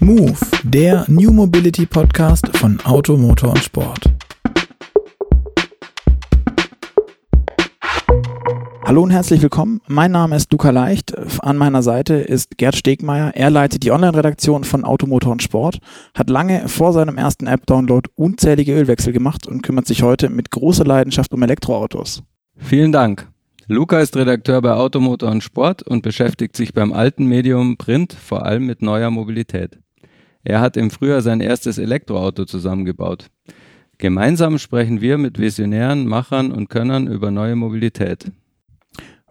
Move, 0.00 0.36
der 0.62 1.06
New 1.08 1.32
Mobility 1.32 1.86
Podcast 1.86 2.54
von 2.58 2.78
Auto, 2.84 3.16
Motor 3.16 3.52
und 3.52 3.64
Sport. 3.64 4.00
Hallo 8.84 9.02
und 9.02 9.10
herzlich 9.10 9.40
willkommen. 9.40 9.80
Mein 9.88 10.12
Name 10.12 10.36
ist 10.36 10.52
Luca 10.52 10.68
Leicht. 10.68 11.14
An 11.42 11.56
meiner 11.56 11.82
Seite 11.82 12.14
ist 12.14 12.58
Gerd 12.58 12.76
Stegmeier. 12.76 13.32
Er 13.34 13.48
leitet 13.48 13.84
die 13.84 13.90
Online-Redaktion 13.90 14.64
von 14.64 14.84
Automotor 14.84 15.32
und 15.32 15.42
Sport, 15.42 15.78
hat 16.14 16.28
lange 16.28 16.68
vor 16.68 16.92
seinem 16.92 17.16
ersten 17.16 17.46
App-Download 17.46 18.10
unzählige 18.16 18.74
Ölwechsel 18.74 19.14
gemacht 19.14 19.46
und 19.46 19.62
kümmert 19.62 19.86
sich 19.86 20.02
heute 20.02 20.28
mit 20.28 20.50
großer 20.50 20.84
Leidenschaft 20.84 21.32
um 21.32 21.42
Elektroautos. 21.42 22.22
Vielen 22.58 22.92
Dank. 22.92 23.28
Luca 23.66 23.98
ist 23.98 24.14
Redakteur 24.14 24.60
bei 24.60 24.74
Automotor 24.74 25.30
und 25.30 25.42
Sport 25.42 25.82
und 25.82 26.02
beschäftigt 26.02 26.54
sich 26.54 26.74
beim 26.74 26.92
alten 26.92 27.24
Medium 27.24 27.78
Print 27.78 28.12
vor 28.12 28.44
allem 28.44 28.66
mit 28.66 28.82
neuer 28.82 29.10
Mobilität. 29.10 29.80
Er 30.48 30.60
hat 30.60 30.76
im 30.76 30.92
Frühjahr 30.92 31.22
sein 31.22 31.40
erstes 31.40 31.76
Elektroauto 31.76 32.44
zusammengebaut. 32.44 33.30
Gemeinsam 33.98 34.58
sprechen 34.58 35.00
wir 35.00 35.18
mit 35.18 35.40
Visionären, 35.40 36.06
Machern 36.06 36.52
und 36.52 36.68
Könnern 36.68 37.08
über 37.08 37.32
neue 37.32 37.56
Mobilität. 37.56 38.30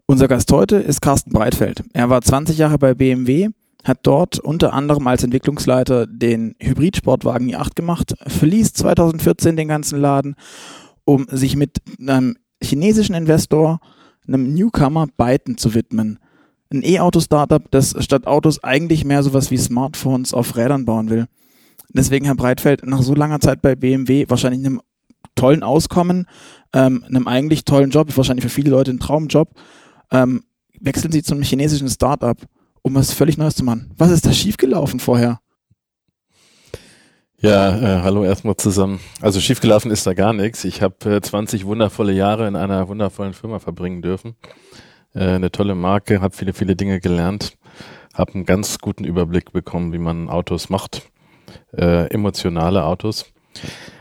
Unser 0.07 0.27
Gast 0.27 0.51
heute 0.51 0.75
ist 0.75 1.01
Carsten 1.01 1.31
Breitfeld. 1.31 1.85
Er 1.93 2.09
war 2.09 2.21
20 2.21 2.57
Jahre 2.57 2.77
bei 2.77 2.93
BMW, 2.93 3.47
hat 3.85 3.99
dort 4.03 4.39
unter 4.39 4.73
anderem 4.73 5.07
als 5.07 5.23
Entwicklungsleiter 5.23 6.05
den 6.05 6.53
Hybridsportwagen 6.59 7.49
i8 7.49 7.75
gemacht, 7.75 8.13
verließ 8.27 8.73
2014 8.73 9.55
den 9.55 9.69
ganzen 9.69 10.01
Laden, 10.01 10.35
um 11.05 11.27
sich 11.31 11.55
mit 11.55 11.77
einem 11.97 12.35
chinesischen 12.61 13.15
Investor, 13.15 13.79
einem 14.27 14.53
Newcomer, 14.53 15.07
Byton 15.15 15.57
zu 15.57 15.75
widmen. 15.75 16.19
Ein 16.71 16.83
E-Auto-Startup, 16.83 17.63
das 17.71 17.95
statt 17.99 18.27
Autos 18.27 18.63
eigentlich 18.63 19.05
mehr 19.05 19.23
sowas 19.23 19.51
wie 19.51 19.57
Smartphones 19.57 20.33
auf 20.33 20.55
Rädern 20.57 20.85
bauen 20.85 21.09
will. 21.09 21.27
Deswegen, 21.89 22.25
Herr 22.25 22.35
Breitfeld, 22.35 22.85
nach 22.85 23.01
so 23.01 23.13
langer 23.13 23.39
Zeit 23.39 23.61
bei 23.61 23.75
BMW 23.75 24.25
wahrscheinlich 24.27 24.65
einem 24.65 24.81
tollen 25.35 25.63
Auskommen, 25.63 26.27
ähm, 26.73 27.03
einem 27.07 27.27
eigentlich 27.27 27.65
tollen 27.65 27.91
Job, 27.91 28.15
wahrscheinlich 28.15 28.43
für 28.43 28.49
viele 28.49 28.71
Leute 28.71 28.91
ein 28.91 28.99
Traumjob, 28.99 29.49
ähm, 30.11 30.43
wechseln 30.79 31.11
sie 31.11 31.23
zum 31.23 31.41
chinesischen 31.41 31.89
Startup, 31.89 32.37
um 32.81 32.95
was 32.95 33.13
völlig 33.13 33.37
Neues 33.37 33.55
zu 33.55 33.63
machen. 33.63 33.91
Was 33.97 34.11
ist 34.11 34.25
da 34.25 34.33
schiefgelaufen 34.33 34.99
vorher? 34.99 35.39
Ja, 37.39 37.77
äh, 37.77 38.01
hallo 38.01 38.23
erstmal 38.23 38.55
zusammen. 38.55 38.99
Also 39.21 39.39
schiefgelaufen 39.39 39.91
ist 39.91 40.07
da 40.07 40.13
gar 40.13 40.33
nichts. 40.33 40.63
Ich 40.63 40.81
habe 40.81 41.15
äh, 41.15 41.21
20 41.21 41.65
wundervolle 41.65 42.13
Jahre 42.13 42.47
in 42.47 42.55
einer 42.55 42.87
wundervollen 42.87 43.33
Firma 43.33 43.59
verbringen 43.59 44.01
dürfen. 44.01 44.35
Äh, 45.15 45.35
eine 45.35 45.51
tolle 45.51 45.75
Marke, 45.75 46.21
habe 46.21 46.35
viele, 46.35 46.53
viele 46.53 46.75
Dinge 46.75 46.99
gelernt, 46.99 47.57
habe 48.13 48.33
einen 48.35 48.45
ganz 48.45 48.79
guten 48.79 49.05
Überblick 49.05 49.51
bekommen, 49.53 49.93
wie 49.93 49.97
man 49.97 50.29
Autos 50.29 50.69
macht, 50.69 51.09
äh, 51.75 52.07
emotionale 52.11 52.83
Autos. 52.83 53.25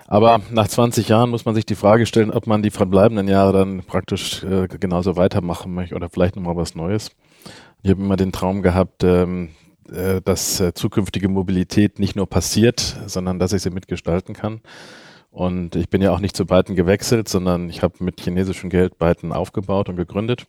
Aber 0.07 0.41
nach 0.51 0.69
20 0.69 1.09
Jahren 1.09 1.31
muss 1.31 1.45
man 1.45 1.55
sich 1.55 1.65
die 1.65 1.77
Frage 1.77 2.07
stellen, 2.07 2.31
ob 2.31 2.47
man 2.47 2.62
die 2.62 2.70
verbleibenden 2.70 3.29
Jahre 3.29 3.53
dann 3.53 3.83
praktisch 3.85 4.45
äh, 4.45 4.69
genauso 4.69 5.17
weitermachen 5.17 5.73
möchte 5.73 5.95
oder 5.95 6.11
vielleicht 6.11 6.37
nochmal 6.37 6.57
was 6.57 6.75
Neues. 6.75 7.11
Ich 7.83 7.91
habe 7.91 8.03
immer 8.03 8.17
den 8.17 8.33
Traum 8.33 8.62
gehabt, 8.62 9.03
ähm, 9.03 9.51
äh, 9.91 10.20
dass 10.20 10.61
äh, 10.61 10.75
zukünftige 10.75 11.29
Mobilität 11.29 11.98
nicht 11.98 12.17
nur 12.17 12.29
passiert, 12.29 12.97
sondern 13.07 13.39
dass 13.39 13.53
ich 13.53 13.62
sie 13.62 13.70
mitgestalten 13.70 14.35
kann. 14.35 14.61
Und 15.31 15.75
ich 15.75 15.89
bin 15.89 16.01
ja 16.01 16.12
auch 16.12 16.20
nicht 16.20 16.37
zu 16.37 16.47
Byton 16.47 16.77
gewechselt, 16.77 17.29
sondern 17.29 17.69
ich 17.69 17.83
habe 17.83 18.05
mit 18.05 18.20
chinesischem 18.20 18.70
Geld 18.70 18.98
Byton 18.98 19.33
aufgebaut 19.33 19.89
und 19.89 19.97
gegründet. 19.97 20.47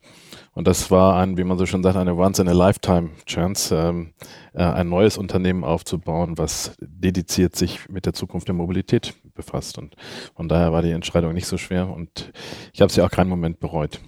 Und 0.56 0.66
das 0.66 0.90
war 0.90 1.18
ein, 1.18 1.36
wie 1.36 1.44
man 1.44 1.58
so 1.58 1.66
schon 1.66 1.82
sagt, 1.82 1.98
eine 1.98 2.14
Once-in-a-Lifetime-Chance, 2.14 3.76
ähm, 3.76 4.14
äh, 4.54 4.62
ein 4.62 4.88
neues 4.88 5.18
Unternehmen 5.18 5.64
aufzubauen, 5.64 6.38
was 6.38 6.74
dediziert 6.80 7.54
sich 7.54 7.90
mit 7.90 8.06
der 8.06 8.14
Zukunft 8.14 8.48
der 8.48 8.54
Mobilität 8.54 9.12
befasst. 9.34 9.76
Und 9.76 9.96
von 10.34 10.48
daher 10.48 10.72
war 10.72 10.80
die 10.80 10.92
Entscheidung 10.92 11.34
nicht 11.34 11.46
so 11.46 11.58
schwer 11.58 11.90
und 11.90 12.32
ich 12.72 12.80
habe 12.80 12.90
sie 12.90 13.02
auch 13.02 13.10
keinen 13.10 13.28
Moment 13.28 13.60
bereut. 13.60 14.00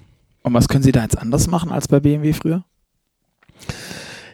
Und 0.42 0.54
was 0.54 0.68
können 0.68 0.82
Sie 0.82 0.90
da 0.90 1.02
jetzt 1.02 1.18
anders 1.18 1.48
machen 1.48 1.70
als 1.70 1.86
bei 1.86 2.00
BMW 2.00 2.32
früher? 2.32 2.64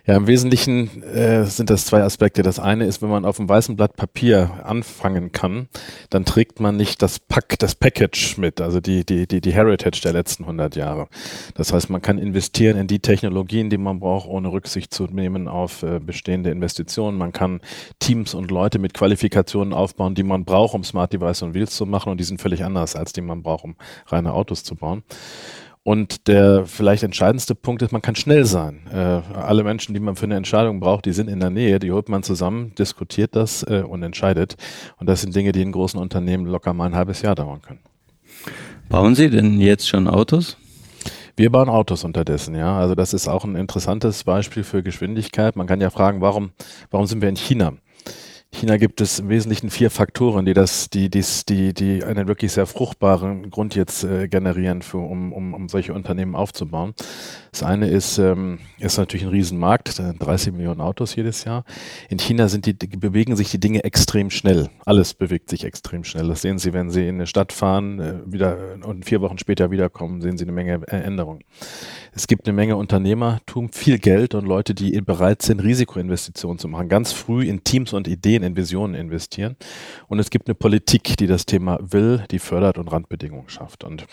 Ja, 0.07 0.19
im 0.19 0.27
Wesentlichen 0.27 1.03
äh, 1.03 1.47
sind 1.47 1.71
das 1.71 1.87
zwei 1.87 2.03
Aspekte. 2.03 2.43
Das 2.43 2.59
eine 2.59 2.85
ist, 2.85 3.01
wenn 3.01 3.09
man 3.09 3.25
auf 3.25 3.39
einem 3.39 3.49
weißen 3.49 3.75
Blatt 3.75 3.97
Papier 3.97 4.61
anfangen 4.63 5.33
kann, 5.33 5.69
dann 6.11 6.27
trägt 6.27 6.61
man 6.61 6.77
nicht 6.77 7.01
das 7.01 7.19
Pack, 7.19 7.59
das 7.59 7.75
Package 7.75 8.37
mit, 8.37 8.61
also 8.61 8.81
die, 8.81 9.07
die, 9.07 9.27
die, 9.27 9.41
die 9.41 9.53
Heritage 9.55 10.03
der 10.03 10.13
letzten 10.13 10.43
100 10.43 10.77
Jahre. 10.77 11.09
Das 11.55 11.73
heißt, 11.73 11.89
man 11.89 12.03
kann 12.03 12.19
investieren 12.19 12.77
in 12.77 12.87
die 12.87 12.99
Technologien, 12.99 13.71
die 13.71 13.79
man 13.79 13.99
braucht, 13.99 14.29
ohne 14.29 14.53
Rücksicht 14.53 14.93
zu 14.93 15.05
nehmen 15.05 15.49
auf 15.49 15.83
äh, 15.83 16.01
bestehende 16.01 16.51
Investitionen. 16.51 17.17
Man 17.17 17.33
kann 17.33 17.63
Teams 17.99 18.35
und 18.35 18.51
Leute 18.51 18.79
mit 18.79 18.93
Qualifikationen 18.93 19.73
aufbauen, 19.73 20.15
die 20.15 20.23
man 20.23 20.45
braucht, 20.45 20.75
um 20.75 20.85
Smart 20.85 21.15
Device 21.15 21.41
und 21.41 21.55
Wheels 21.55 21.77
zu 21.77 21.87
machen 21.87 22.13
und 22.13 22.19
die 22.19 22.25
sind 22.25 22.43
völlig 22.43 22.63
anders, 22.63 22.95
als 22.95 23.15
die 23.15 23.23
man 23.23 23.43
braucht, 23.43 23.65
um 23.65 23.75
reine 24.09 24.35
Autos 24.35 24.65
zu 24.65 24.75
bauen. 24.75 25.03
Und 25.84 26.28
der 26.28 26.65
vielleicht 26.65 27.03
entscheidendste 27.03 27.55
Punkt 27.55 27.83
ist, 27.83 27.93
man 27.93 28.00
kann 28.00 28.17
schnell 28.17 28.47
sein. 28.47 28.87
Äh, 28.91 29.21
alle 29.37 29.62
Menschen, 29.65 29.93
die 29.93 30.00
man 30.00 30.17
für 30.17 30.25
eine 30.25 30.37
Entscheidung 30.37 30.81
braucht, 30.81 31.05
die 31.05 31.12
sind 31.12 31.28
in 31.28 31.41
der 31.41 31.50
Nähe, 31.50 31.78
die 31.78 31.93
holt 31.93 32.09
man 32.09 32.22
zusammen, 32.22 32.75
diskutiert 32.75 33.37
das 33.37 33.62
äh, 33.65 33.83
und 33.87 34.03
entscheidet. 34.03 34.56
Und 34.99 35.09
das 35.09 35.21
sind 35.21 35.37
Dinge, 35.37 35.53
die 35.53 35.61
in 35.61 35.73
großen 35.73 36.00
Unternehmen 36.00 36.47
locker 36.47 36.73
mal 36.73 36.87
ein 36.87 36.94
halbes 36.94 37.21
Jahr 37.21 37.34
dauern 37.34 37.61
können. 37.61 37.81
Bauen 38.89 39.15
Sie 39.15 39.28
denn 39.28 39.61
jetzt 39.61 39.87
schon 39.87 40.09
Autos? 40.09 40.56
Wir 41.37 41.50
bauen 41.50 41.69
Autos 41.69 42.03
unterdessen, 42.03 42.55
ja. 42.55 42.78
Also 42.78 42.94
das 42.94 43.12
ist 43.12 43.28
auch 43.28 43.44
ein 43.44 43.55
interessantes 43.55 44.25
Beispiel 44.25 44.65
für 44.65 44.83
Geschwindigkeit. 44.83 45.55
Man 45.55 45.67
kann 45.67 45.83
ja 45.83 45.91
fragen, 45.91 46.23
warum, 46.23 46.53
warum 46.91 47.06
sind 47.06 47.21
wir 47.21 47.28
in 47.28 47.37
China? 47.37 47.75
China 48.55 48.77
gibt 48.77 49.01
es 49.01 49.19
im 49.19 49.29
Wesentlichen 49.29 49.69
vier 49.69 49.91
Faktoren, 49.91 50.47
die 50.47 50.55
das, 50.55 50.89
die, 50.89 51.11
die, 51.11 51.23
die, 51.49 51.75
die 51.75 52.05
einen 52.05 52.29
wirklich 52.29 52.53
sehr 52.53 52.67
fruchtbaren 52.67 53.51
Grund 53.51 53.75
jetzt 53.75 54.05
äh, 54.05 54.29
generieren, 54.29 54.83
für, 54.83 54.99
um, 54.99 55.33
um, 55.33 55.55
um 55.55 55.69
solche 55.69 55.93
Unternehmen 55.93 56.35
aufzubauen. 56.35 56.95
Das 57.51 57.63
eine 57.63 57.89
ist, 57.89 58.19
ähm, 58.19 58.59
ist 58.79 58.97
natürlich 58.97 59.25
ein 59.25 59.31
Riesenmarkt, 59.31 60.01
30 60.19 60.53
Millionen 60.53 60.81
Autos 60.81 61.15
jedes 61.15 61.45
Jahr. 61.45 61.65
In 62.09 62.19
China 62.19 62.49
sind 62.49 62.67
die, 62.67 62.73
bewegen 62.73 63.37
sich 63.37 63.51
die 63.51 63.61
Dinge 63.61 63.85
extrem 63.85 64.31
schnell. 64.31 64.71
Alles 64.85 65.15
bewegt 65.15 65.51
sich 65.51 65.65
extrem 65.65 66.05
schnell. 66.05 66.29
Das 66.29 66.43
sehen 66.43 66.59
Sie, 66.59 66.73
wenn 66.73 66.91
Sie 66.91 67.07
in 67.07 67.17
eine 67.17 67.27
Stadt 67.27 67.53
fahren, 67.53 68.01
äh, 68.01 68.15
wieder 68.25 68.77
und 68.85 69.05
vier 69.05 69.21
Wochen 69.21 69.39
später 69.39 69.71
wiederkommen, 69.71 70.21
sehen 70.21 70.39
Sie 70.39 70.45
eine 70.45 70.53
Menge 70.53 70.81
äh, 70.87 70.97
Änderungen. 70.97 71.43
Es 72.17 72.29
gibt 72.29 72.47
eine 72.47 72.55
Menge 72.55 72.77
Unternehmertum, 72.77 73.71
viel 73.71 73.99
Geld 73.99 74.37
und 74.37 74.47
Leute, 74.47 74.73
die 74.73 75.01
bereit 75.01 75.43
sind, 75.43 75.61
Risikoinvestitionen 75.61 76.61
zu 76.61 76.69
machen, 76.69 76.89
ganz 76.89 77.11
früh 77.11 77.45
in 77.45 77.65
Teams 77.65 77.93
und 77.93 78.07
Ideen, 78.07 78.45
in 78.45 78.55
Visionen 78.55 78.95
investieren. 78.95 79.57
Und 80.07 80.21
es 80.21 80.31
gibt 80.31 80.47
eine 80.47 80.55
Politik, 80.55 81.17
die 81.17 81.27
das 81.27 81.45
Thema 81.45 81.81
will, 81.83 82.23
die 82.31 82.39
fördert 82.39 82.79
und 82.79 82.87
Randbedingungen 82.87 83.49
schafft. 83.49 83.83
Und 83.83 84.07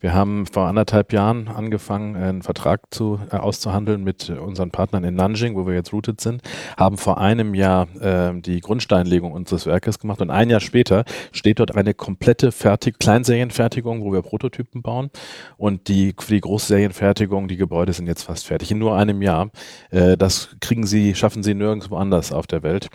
wir 0.00 0.12
haben 0.12 0.44
vor 0.44 0.66
anderthalb 0.66 1.14
Jahren 1.14 1.48
angefangen, 1.48 2.14
einen 2.14 2.42
Vertrag 2.42 2.82
zu, 2.90 3.18
äh, 3.32 3.36
auszuhandeln 3.36 4.04
mit 4.04 4.28
unseren 4.28 4.70
Partnern 4.70 5.04
in 5.04 5.14
Nanjing, 5.14 5.56
wo 5.56 5.66
wir 5.66 5.72
jetzt 5.72 5.94
routed 5.94 6.20
sind, 6.20 6.42
haben 6.76 6.98
vor 6.98 7.16
einem 7.18 7.54
Jahr 7.54 7.88
äh, 8.02 8.38
die 8.38 8.60
Grundsteinlegung 8.60 9.32
unseres 9.32 9.64
Werkes 9.64 9.98
gemacht 9.98 10.20
und 10.20 10.30
ein 10.30 10.50
Jahr 10.50 10.60
später 10.60 11.06
steht 11.32 11.58
dort 11.60 11.74
eine 11.74 11.94
komplette 11.94 12.52
Fertig 12.52 12.98
Kleinserienfertigung, 12.98 14.02
wo 14.02 14.12
wir 14.12 14.20
Prototypen 14.20 14.82
bauen 14.82 15.08
und 15.56 15.88
die 15.88 16.14
für 16.18 16.34
die 16.34 16.40
Großserienfertigung 16.42 17.45
die 17.48 17.56
Gebäude 17.56 17.92
sind 17.92 18.06
jetzt 18.06 18.24
fast 18.24 18.46
fertig. 18.46 18.70
In 18.70 18.78
nur 18.78 18.96
einem 18.96 19.22
Jahr. 19.22 19.50
Äh, 19.90 20.16
das 20.16 20.56
kriegen 20.60 20.86
sie, 20.86 21.14
schaffen 21.14 21.42
sie 21.42 21.54
nirgendwo 21.54 21.96
anders 21.96 22.32
auf 22.32 22.46
der 22.46 22.62
Welt. 22.62 22.88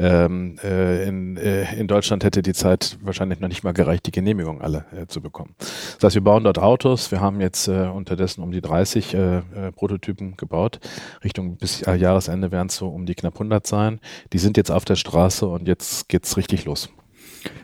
Ähm, 0.00 0.56
äh, 0.64 1.06
in, 1.06 1.36
äh, 1.36 1.74
in 1.74 1.86
Deutschland 1.86 2.24
hätte 2.24 2.40
die 2.40 2.54
Zeit 2.54 2.96
wahrscheinlich 3.02 3.38
noch 3.40 3.48
nicht 3.48 3.64
mal 3.64 3.72
gereicht, 3.72 4.06
die 4.06 4.12
Genehmigung 4.12 4.62
alle 4.62 4.86
äh, 4.96 5.06
zu 5.06 5.20
bekommen. 5.20 5.54
Das 5.58 6.04
heißt, 6.04 6.14
wir 6.14 6.24
bauen 6.24 6.42
dort 6.42 6.58
Autos. 6.58 7.10
Wir 7.10 7.20
haben 7.20 7.42
jetzt 7.42 7.68
äh, 7.68 7.86
unterdessen 7.88 8.42
um 8.42 8.50
die 8.50 8.62
30 8.62 9.12
äh, 9.12 9.18
äh, 9.18 9.42
Prototypen 9.72 10.38
gebaut. 10.38 10.80
Richtung 11.22 11.58
bis 11.58 11.82
Jahresende 11.82 12.50
werden 12.50 12.68
es 12.68 12.76
so 12.76 12.88
um 12.88 13.04
die 13.04 13.14
knapp 13.14 13.34
100 13.34 13.66
sein. 13.66 14.00
Die 14.32 14.38
sind 14.38 14.56
jetzt 14.56 14.70
auf 14.70 14.86
der 14.86 14.96
Straße 14.96 15.46
und 15.46 15.68
jetzt 15.68 16.08
geht's 16.08 16.38
richtig 16.38 16.64
los. 16.64 16.88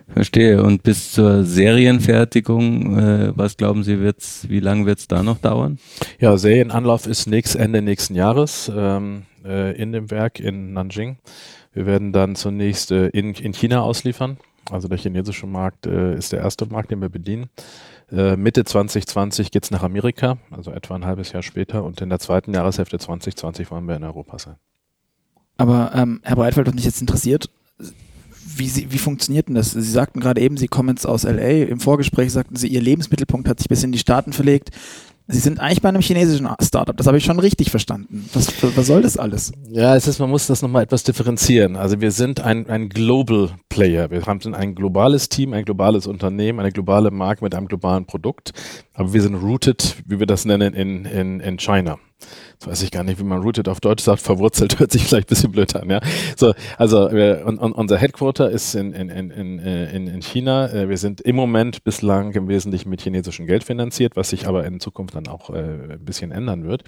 Verstehe. 0.08 0.62
Und 0.62 0.82
bis 0.82 1.12
zur 1.12 1.44
Serienfertigung, 1.44 2.98
äh, 2.98 3.32
was 3.36 3.56
glauben 3.56 3.82
Sie, 3.82 4.00
wird's, 4.00 4.48
wie 4.48 4.60
lange 4.60 4.86
wird 4.86 5.00
es 5.00 5.08
da 5.08 5.22
noch 5.22 5.38
dauern? 5.38 5.78
Ja, 6.18 6.36
Serienanlauf 6.36 7.06
ist 7.06 7.26
nächst, 7.26 7.56
Ende 7.56 7.82
nächsten 7.82 8.14
Jahres 8.14 8.70
ähm, 8.74 9.22
äh, 9.44 9.76
in 9.76 9.92
dem 9.92 10.10
Werk 10.10 10.40
in 10.40 10.72
Nanjing. 10.72 11.18
Wir 11.72 11.86
werden 11.86 12.12
dann 12.12 12.36
zunächst 12.36 12.92
äh, 12.92 13.08
in, 13.08 13.34
in 13.34 13.52
China 13.52 13.82
ausliefern. 13.82 14.38
Also 14.70 14.88
der 14.88 14.98
chinesische 14.98 15.46
Markt 15.46 15.86
äh, 15.86 16.16
ist 16.16 16.32
der 16.32 16.40
erste 16.40 16.66
Markt, 16.66 16.90
den 16.90 17.00
wir 17.00 17.08
bedienen. 17.08 17.50
Äh, 18.10 18.36
Mitte 18.36 18.64
2020 18.64 19.50
geht's 19.50 19.70
nach 19.70 19.82
Amerika, 19.82 20.38
also 20.50 20.70
etwa 20.70 20.94
ein 20.94 21.04
halbes 21.04 21.32
Jahr 21.32 21.42
später. 21.42 21.84
Und 21.84 22.00
in 22.00 22.08
der 22.08 22.18
zweiten 22.18 22.54
Jahreshälfte 22.54 22.98
2020 22.98 23.70
wollen 23.70 23.86
wir 23.86 23.96
in 23.96 24.04
Europa 24.04 24.38
sein. 24.38 24.56
Aber 25.56 25.92
ähm, 25.94 26.20
Herr 26.22 26.36
Breitfeld, 26.36 26.66
was 26.66 26.74
mich 26.74 26.84
jetzt 26.84 27.00
interessiert, 27.00 27.50
wie, 28.58 28.68
sie, 28.68 28.92
wie 28.92 28.98
funktioniert 28.98 29.48
denn 29.48 29.54
das? 29.54 29.72
Sie 29.72 29.80
sagten 29.80 30.20
gerade 30.20 30.40
eben, 30.40 30.56
Sie 30.56 30.68
kommen 30.68 30.90
jetzt 30.90 31.06
aus 31.06 31.24
LA. 31.24 31.64
Im 31.64 31.80
Vorgespräch 31.80 32.32
sagten 32.32 32.56
Sie, 32.56 32.68
Ihr 32.68 32.80
Lebensmittelpunkt 32.80 33.48
hat 33.48 33.58
sich 33.58 33.68
bis 33.68 33.82
in 33.82 33.92
die 33.92 33.98
Staaten 33.98 34.32
verlegt. 34.32 34.70
Sie 35.28 35.40
sind 35.40 35.58
eigentlich 35.58 35.82
bei 35.82 35.88
einem 35.88 36.02
chinesischen 36.02 36.48
Startup, 36.62 36.96
das 36.96 37.08
habe 37.08 37.18
ich 37.18 37.24
schon 37.24 37.40
richtig 37.40 37.70
verstanden. 37.70 38.28
Was, 38.32 38.48
was 38.76 38.86
soll 38.86 39.02
das 39.02 39.16
alles? 39.16 39.52
Ja, 39.68 39.96
es 39.96 40.06
ist, 40.06 40.20
man 40.20 40.30
muss 40.30 40.46
das 40.46 40.62
nochmal 40.62 40.84
etwas 40.84 41.02
differenzieren. 41.02 41.74
Also 41.74 42.00
wir 42.00 42.12
sind 42.12 42.40
ein, 42.40 42.70
ein 42.70 42.88
Global 42.88 43.50
Player. 43.68 44.08
Wir 44.12 44.24
haben 44.24 44.54
ein 44.54 44.76
globales 44.76 45.28
Team, 45.28 45.52
ein 45.52 45.64
globales 45.64 46.06
Unternehmen, 46.06 46.60
eine 46.60 46.70
globale 46.70 47.10
Marke 47.10 47.42
mit 47.42 47.56
einem 47.56 47.66
globalen 47.66 48.06
Produkt. 48.06 48.52
Aber 48.94 49.12
wir 49.12 49.20
sind 49.20 49.34
rooted, 49.34 49.96
wie 50.06 50.20
wir 50.20 50.26
das 50.26 50.44
nennen, 50.44 50.74
in, 50.74 51.04
in, 51.06 51.40
in 51.40 51.58
China. 51.58 51.98
Jetzt 52.58 52.68
weiß 52.68 52.82
ich 52.84 52.90
gar 52.90 53.04
nicht, 53.04 53.18
wie 53.18 53.24
man 53.24 53.42
rooted 53.42 53.68
auf 53.68 53.80
Deutsch 53.80 54.02
sagt, 54.02 54.22
verwurzelt 54.22 54.78
hört 54.78 54.90
sich 54.90 55.04
vielleicht 55.04 55.28
ein 55.28 55.28
bisschen 55.28 55.52
blöd 55.52 55.76
an, 55.76 55.90
ja. 55.90 56.00
So, 56.36 56.54
also 56.78 57.12
wir, 57.12 57.44
un, 57.46 57.58
unser 57.58 57.98
Headquarter 57.98 58.50
ist 58.50 58.74
in, 58.74 58.94
in, 58.94 59.10
in, 59.10 59.58
in, 59.58 60.06
in 60.06 60.22
China. 60.22 60.72
Äh, 60.72 60.88
wir 60.88 60.96
sind 60.96 61.20
im 61.20 61.36
Moment 61.36 61.84
bislang 61.84 62.32
im 62.32 62.48
Wesentlichen 62.48 62.88
mit 62.88 63.02
chinesischem 63.02 63.46
Geld 63.46 63.62
finanziert, 63.62 64.16
was 64.16 64.30
sich 64.30 64.46
aber 64.48 64.64
in 64.64 64.80
Zukunft 64.80 65.14
dann 65.14 65.28
auch 65.28 65.50
äh, 65.50 65.58
ein 65.92 66.04
bisschen 66.04 66.32
ändern 66.32 66.64
wird. 66.64 66.84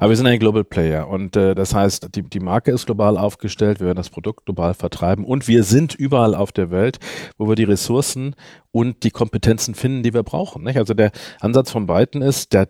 Aber 0.00 0.08
wir 0.10 0.16
sind 0.16 0.26
ein 0.26 0.40
Global 0.40 0.64
Player 0.64 1.06
und 1.06 1.36
äh, 1.36 1.54
das 1.54 1.72
heißt, 1.72 2.16
die, 2.16 2.22
die 2.22 2.40
Marke 2.40 2.72
ist 2.72 2.86
global 2.86 3.16
aufgestellt, 3.16 3.78
wir 3.78 3.86
werden 3.86 3.98
das 3.98 4.10
Produkt 4.10 4.46
global 4.46 4.74
vertreiben 4.74 5.24
und 5.24 5.46
wir 5.46 5.62
sind 5.62 5.94
überall 5.94 6.34
auf 6.34 6.50
der 6.50 6.72
Welt, 6.72 6.98
wo 7.38 7.48
wir 7.48 7.54
die 7.54 7.62
Ressourcen 7.62 8.34
und 8.72 9.04
die 9.04 9.10
Kompetenzen 9.10 9.76
finden, 9.76 10.02
die 10.02 10.14
wir 10.14 10.24
brauchen. 10.24 10.64
Nicht? 10.64 10.78
Also 10.78 10.94
der 10.94 11.12
Ansatz 11.38 11.70
von 11.70 11.86
beiden 11.86 12.22
ist, 12.22 12.52
der 12.52 12.68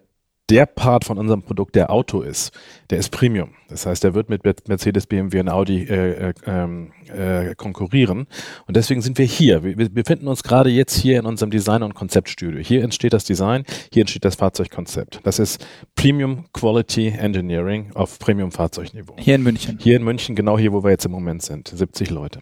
der 0.52 0.66
Part 0.66 1.06
von 1.06 1.16
unserem 1.16 1.42
Produkt, 1.42 1.74
der 1.74 1.90
Auto 1.90 2.20
ist, 2.20 2.52
der 2.90 2.98
ist 2.98 3.08
Premium. 3.08 3.54
Das 3.70 3.86
heißt, 3.86 4.04
der 4.04 4.12
wird 4.12 4.28
mit 4.28 4.44
Mercedes, 4.68 5.06
BMW 5.06 5.40
und 5.40 5.48
Audi 5.48 5.84
äh, 5.84 6.28
äh, 6.28 6.34
ähm, 6.46 6.92
äh, 7.08 7.54
konkurrieren. 7.54 8.26
Und 8.66 8.76
deswegen 8.76 9.00
sind 9.00 9.16
wir 9.16 9.24
hier. 9.24 9.64
Wir, 9.64 9.78
wir 9.78 9.88
befinden 9.88 10.28
uns 10.28 10.42
gerade 10.42 10.68
jetzt 10.68 10.94
hier 10.94 11.18
in 11.18 11.24
unserem 11.24 11.50
Design- 11.50 11.82
und 11.82 11.94
Konzeptstudio. 11.94 12.60
Hier 12.60 12.84
entsteht 12.84 13.14
das 13.14 13.24
Design, 13.24 13.64
hier 13.90 14.02
entsteht 14.02 14.26
das 14.26 14.34
Fahrzeugkonzept. 14.34 15.20
Das 15.22 15.38
ist 15.38 15.66
Premium 15.94 16.44
Quality 16.52 17.14
Engineering 17.18 17.90
auf 17.94 18.18
Premium-Fahrzeugniveau. 18.18 19.16
Hier 19.18 19.36
in 19.36 19.42
München. 19.42 19.78
Hier 19.80 19.96
in 19.96 20.04
München, 20.04 20.36
genau 20.36 20.58
hier, 20.58 20.74
wo 20.74 20.84
wir 20.84 20.90
jetzt 20.90 21.06
im 21.06 21.12
Moment 21.12 21.40
sind. 21.40 21.68
70 21.68 22.10
Leute. 22.10 22.40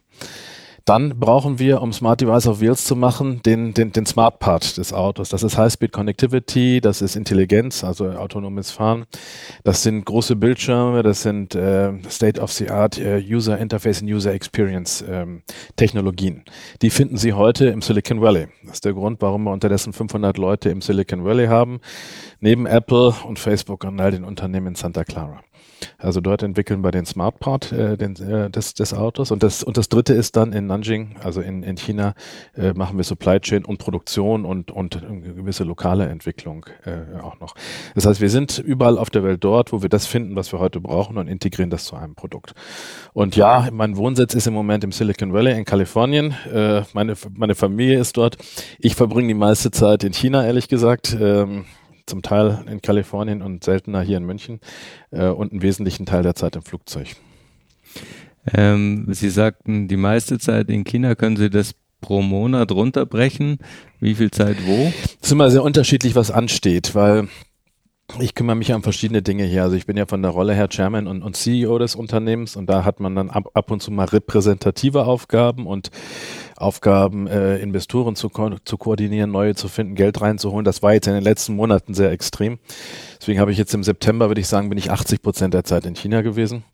Dann 0.84 1.18
brauchen 1.18 1.58
wir, 1.58 1.82
um 1.82 1.92
Smart 1.92 2.20
Device 2.20 2.46
auf 2.46 2.60
Wheels 2.60 2.84
zu 2.84 2.96
machen, 2.96 3.40
den, 3.44 3.74
den, 3.74 3.92
den 3.92 4.06
Smart 4.06 4.38
Part 4.38 4.76
des 4.76 4.92
Autos. 4.92 5.28
Das 5.28 5.42
ist 5.42 5.56
High-Speed 5.56 5.92
Connectivity, 5.92 6.80
das 6.80 7.02
ist 7.02 7.16
Intelligenz, 7.16 7.84
also 7.84 8.10
autonomes 8.10 8.70
Fahren. 8.70 9.06
Das 9.64 9.82
sind 9.82 10.04
große 10.04 10.36
Bildschirme, 10.36 11.02
das 11.02 11.22
sind 11.22 11.54
äh, 11.54 11.92
State-of-the-Art 12.08 12.98
äh, 12.98 13.18
User 13.18 13.58
Interface 13.58 14.02
und 14.02 14.08
User 14.08 14.32
Experience 14.32 15.04
ähm, 15.08 15.42
Technologien. 15.76 16.44
Die 16.82 16.90
finden 16.90 17.16
Sie 17.16 17.32
heute 17.32 17.66
im 17.66 17.82
Silicon 17.82 18.20
Valley. 18.20 18.48
Das 18.64 18.74
ist 18.74 18.84
der 18.84 18.94
Grund, 18.94 19.20
warum 19.22 19.44
wir 19.44 19.52
unterdessen 19.52 19.92
500 19.92 20.38
Leute 20.38 20.70
im 20.70 20.80
Silicon 20.80 21.24
Valley 21.24 21.46
haben, 21.46 21.80
neben 22.40 22.66
Apple 22.66 23.14
und 23.26 23.38
Facebook 23.38 23.84
und 23.84 24.00
all 24.00 24.10
den 24.10 24.24
Unternehmen 24.24 24.68
in 24.68 24.74
Santa 24.74 25.04
Clara. 25.04 25.42
Also 25.98 26.20
dort 26.20 26.42
entwickeln 26.42 26.82
wir 26.82 26.90
den 26.90 27.06
Smart 27.06 27.38
Part 27.40 27.72
äh, 27.72 27.96
den, 27.96 28.16
äh, 28.16 28.50
des, 28.50 28.74
des 28.74 28.94
Autos. 28.94 29.30
Und 29.30 29.42
das, 29.42 29.62
und 29.62 29.76
das 29.76 29.88
dritte 29.88 30.14
ist 30.14 30.36
dann 30.36 30.52
in 30.52 30.66
Nanjing, 30.66 31.16
also 31.22 31.40
in, 31.40 31.62
in 31.62 31.76
China, 31.76 32.14
äh, 32.56 32.72
machen 32.72 32.96
wir 32.96 33.04
Supply 33.04 33.40
Chain 33.40 33.64
und 33.64 33.78
Produktion 33.78 34.44
und, 34.44 34.70
und 34.70 35.02
eine 35.02 35.34
gewisse 35.34 35.64
lokale 35.64 36.08
Entwicklung 36.08 36.66
äh, 36.84 37.20
auch 37.20 37.40
noch. 37.40 37.54
Das 37.94 38.06
heißt, 38.06 38.20
wir 38.20 38.30
sind 38.30 38.58
überall 38.58 38.98
auf 38.98 39.10
der 39.10 39.24
Welt 39.24 39.42
dort, 39.44 39.72
wo 39.72 39.82
wir 39.82 39.88
das 39.88 40.06
finden, 40.06 40.36
was 40.36 40.52
wir 40.52 40.58
heute 40.58 40.80
brauchen 40.80 41.18
und 41.18 41.28
integrieren 41.28 41.70
das 41.70 41.84
zu 41.84 41.96
einem 41.96 42.14
Produkt. 42.14 42.54
Und 43.12 43.36
ja, 43.36 43.68
mein 43.72 43.96
Wohnsitz 43.96 44.34
ist 44.34 44.46
im 44.46 44.54
Moment 44.54 44.84
im 44.84 44.92
Silicon 44.92 45.32
Valley 45.32 45.56
in 45.56 45.64
Kalifornien. 45.64 46.34
Äh, 46.52 46.82
meine, 46.92 47.14
meine 47.36 47.54
Familie 47.54 47.98
ist 47.98 48.16
dort. 48.16 48.36
Ich 48.78 48.94
verbringe 48.94 49.28
die 49.28 49.34
meiste 49.34 49.70
Zeit 49.70 50.04
in 50.04 50.12
China, 50.12 50.44
ehrlich 50.44 50.68
gesagt. 50.68 51.16
Ähm, 51.20 51.64
zum 52.06 52.22
Teil 52.22 52.64
in 52.68 52.80
Kalifornien 52.82 53.42
und 53.42 53.64
seltener 53.64 54.02
hier 54.02 54.16
in 54.16 54.24
München 54.24 54.60
äh, 55.10 55.26
und 55.26 55.52
einen 55.52 55.62
wesentlichen 55.62 56.06
Teil 56.06 56.22
der 56.22 56.34
Zeit 56.34 56.56
im 56.56 56.62
Flugzeug. 56.62 57.16
Ähm, 58.54 59.06
Sie 59.10 59.30
sagten, 59.30 59.88
die 59.88 59.96
meiste 59.96 60.38
Zeit 60.38 60.68
in 60.70 60.84
China, 60.84 61.14
können 61.14 61.36
Sie 61.36 61.50
das 61.50 61.74
pro 62.00 62.22
Monat 62.22 62.72
runterbrechen? 62.72 63.58
Wie 64.00 64.14
viel 64.14 64.30
Zeit 64.30 64.56
wo? 64.66 64.92
Es 65.20 65.26
ist 65.26 65.32
immer 65.32 65.50
sehr 65.50 65.62
unterschiedlich, 65.62 66.14
was 66.14 66.30
ansteht, 66.30 66.94
weil 66.94 67.28
ich 68.18 68.34
kümmere 68.34 68.56
mich 68.56 68.72
um 68.72 68.82
verschiedene 68.82 69.22
Dinge 69.22 69.44
hier. 69.44 69.62
Also 69.62 69.76
ich 69.76 69.86
bin 69.86 69.96
ja 69.96 70.06
von 70.06 70.22
der 70.22 70.30
Rolle 70.30 70.54
her 70.54 70.68
Chairman 70.68 71.06
und, 71.06 71.22
und 71.22 71.36
CEO 71.36 71.78
des 71.78 71.94
Unternehmens 71.94 72.56
und 72.56 72.66
da 72.66 72.84
hat 72.84 73.00
man 73.00 73.14
dann 73.14 73.30
ab, 73.30 73.50
ab 73.54 73.70
und 73.70 73.80
zu 73.80 73.90
mal 73.90 74.06
repräsentative 74.06 75.04
Aufgaben 75.04 75.66
und 75.66 75.90
Aufgaben, 76.56 77.26
äh, 77.26 77.58
Investoren 77.58 78.16
zu, 78.16 78.28
ko 78.28 78.50
zu 78.64 78.76
koordinieren, 78.76 79.30
neue 79.30 79.54
zu 79.54 79.68
finden, 79.68 79.94
Geld 79.94 80.20
reinzuholen. 80.20 80.64
Das 80.64 80.82
war 80.82 80.92
jetzt 80.92 81.06
in 81.06 81.14
den 81.14 81.22
letzten 81.22 81.54
Monaten 81.54 81.94
sehr 81.94 82.10
extrem. 82.10 82.58
Deswegen 83.20 83.40
habe 83.40 83.52
ich 83.52 83.58
jetzt 83.58 83.74
im 83.74 83.84
September, 83.84 84.28
würde 84.28 84.40
ich 84.40 84.48
sagen, 84.48 84.68
bin 84.68 84.78
ich 84.78 84.90
80 84.90 85.22
Prozent 85.22 85.54
der 85.54 85.64
Zeit 85.64 85.86
in 85.86 85.94
China 85.94 86.22
gewesen. 86.22 86.64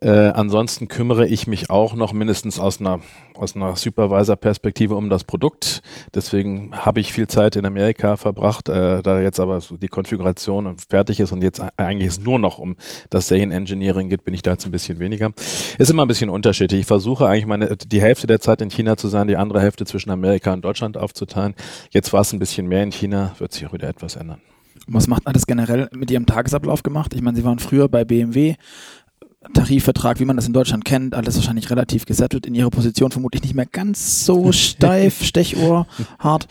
Äh, 0.00 0.10
ansonsten 0.10 0.88
kümmere 0.88 1.26
ich 1.26 1.46
mich 1.46 1.70
auch 1.70 1.94
noch 1.94 2.12
mindestens 2.12 2.60
aus 2.60 2.80
einer, 2.80 3.00
aus 3.34 3.56
einer 3.56 3.74
Supervisor-Perspektive 3.74 4.94
um 4.94 5.10
das 5.10 5.24
Produkt. 5.24 5.82
Deswegen 6.14 6.70
habe 6.72 7.00
ich 7.00 7.12
viel 7.12 7.26
Zeit 7.26 7.56
in 7.56 7.66
Amerika 7.66 8.16
verbracht, 8.16 8.68
äh, 8.68 9.02
da 9.02 9.20
jetzt 9.20 9.40
aber 9.40 9.60
so 9.60 9.76
die 9.76 9.88
Konfiguration 9.88 10.76
fertig 10.88 11.20
ist 11.20 11.32
und 11.32 11.42
jetzt 11.42 11.62
eigentlich 11.76 12.08
es 12.08 12.20
nur 12.20 12.38
noch 12.38 12.58
um 12.58 12.76
das 13.10 13.28
Serien 13.28 13.50
Engineering 13.50 14.08
geht, 14.08 14.24
bin 14.24 14.34
ich 14.34 14.42
da 14.42 14.52
jetzt 14.52 14.66
ein 14.66 14.70
bisschen 14.72 14.98
weniger. 14.98 15.32
Ist 15.78 15.90
immer 15.90 16.04
ein 16.04 16.08
bisschen 16.08 16.30
unterschiedlich. 16.30 16.82
Ich 16.82 16.86
versuche 16.86 17.26
eigentlich 17.26 17.46
meine, 17.46 17.76
die 17.76 18.00
Hälfte 18.00 18.26
der 18.26 18.40
Zeit 18.40 18.60
in 18.62 18.70
China 18.70 18.96
zu 18.96 19.08
sein, 19.08 19.26
die 19.26 19.36
andere 19.36 19.60
Hälfte 19.60 19.84
zwischen 19.84 20.10
Amerika 20.10 20.52
und 20.52 20.64
Deutschland 20.64 20.96
aufzuteilen. 20.96 21.54
Jetzt 21.90 22.12
war 22.12 22.20
es 22.20 22.32
ein 22.32 22.38
bisschen 22.38 22.68
mehr 22.68 22.82
in 22.82 22.92
China, 22.92 23.34
wird 23.38 23.52
sich 23.52 23.66
auch 23.66 23.72
wieder 23.72 23.88
etwas 23.88 24.16
ändern. 24.16 24.40
Was 24.90 25.06
macht 25.06 25.26
man 25.26 25.34
das 25.34 25.46
generell 25.46 25.88
mit 25.92 26.10
Ihrem 26.10 26.24
Tagesablauf 26.24 26.82
gemacht? 26.82 27.12
Ich 27.14 27.20
meine, 27.20 27.36
Sie 27.36 27.44
waren 27.44 27.58
früher 27.58 27.88
bei 27.88 28.04
BMW, 28.04 28.54
Tarifvertrag, 29.54 30.18
wie 30.18 30.24
man 30.24 30.36
das 30.36 30.46
in 30.46 30.52
Deutschland 30.52 30.84
kennt, 30.84 31.14
alles 31.14 31.36
wahrscheinlich 31.36 31.70
relativ 31.70 32.06
gesettelt, 32.06 32.46
in 32.46 32.54
ihrer 32.54 32.70
Position 32.70 33.12
vermutlich 33.12 33.42
nicht 33.42 33.54
mehr 33.54 33.66
ganz 33.66 34.24
so 34.24 34.50
steif, 34.52 35.22
Stechuhr, 35.22 35.86
hart. 36.18 36.48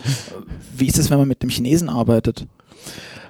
Wie 0.75 0.87
ist 0.87 0.97
es, 0.97 1.09
wenn 1.09 1.17
man 1.17 1.27
mit 1.27 1.43
dem 1.43 1.49
Chinesen 1.49 1.89
arbeitet? 1.89 2.47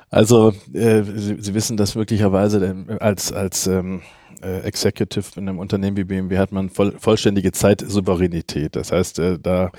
Also, 0.09 0.53
äh, 0.73 1.03
Sie, 1.03 1.37
Sie, 1.39 1.53
wissen 1.53 1.75
das 1.75 1.95
möglicherweise 1.95 2.85
als, 2.99 3.33
als 3.33 3.67
ähm, 3.67 4.01
äh, 4.41 4.59
Executive 4.59 5.25
in 5.35 5.49
einem 5.49 5.59
Unternehmen 5.59 5.97
wie 5.97 6.05
BMW 6.05 6.37
hat 6.37 6.51
man 6.51 6.69
voll, 6.69 6.93
vollständige 6.97 7.51
Zeitsouveränität. 7.51 8.75
Das 8.75 8.91
heißt, 8.91 9.19
äh, 9.19 9.39
da 9.39 9.71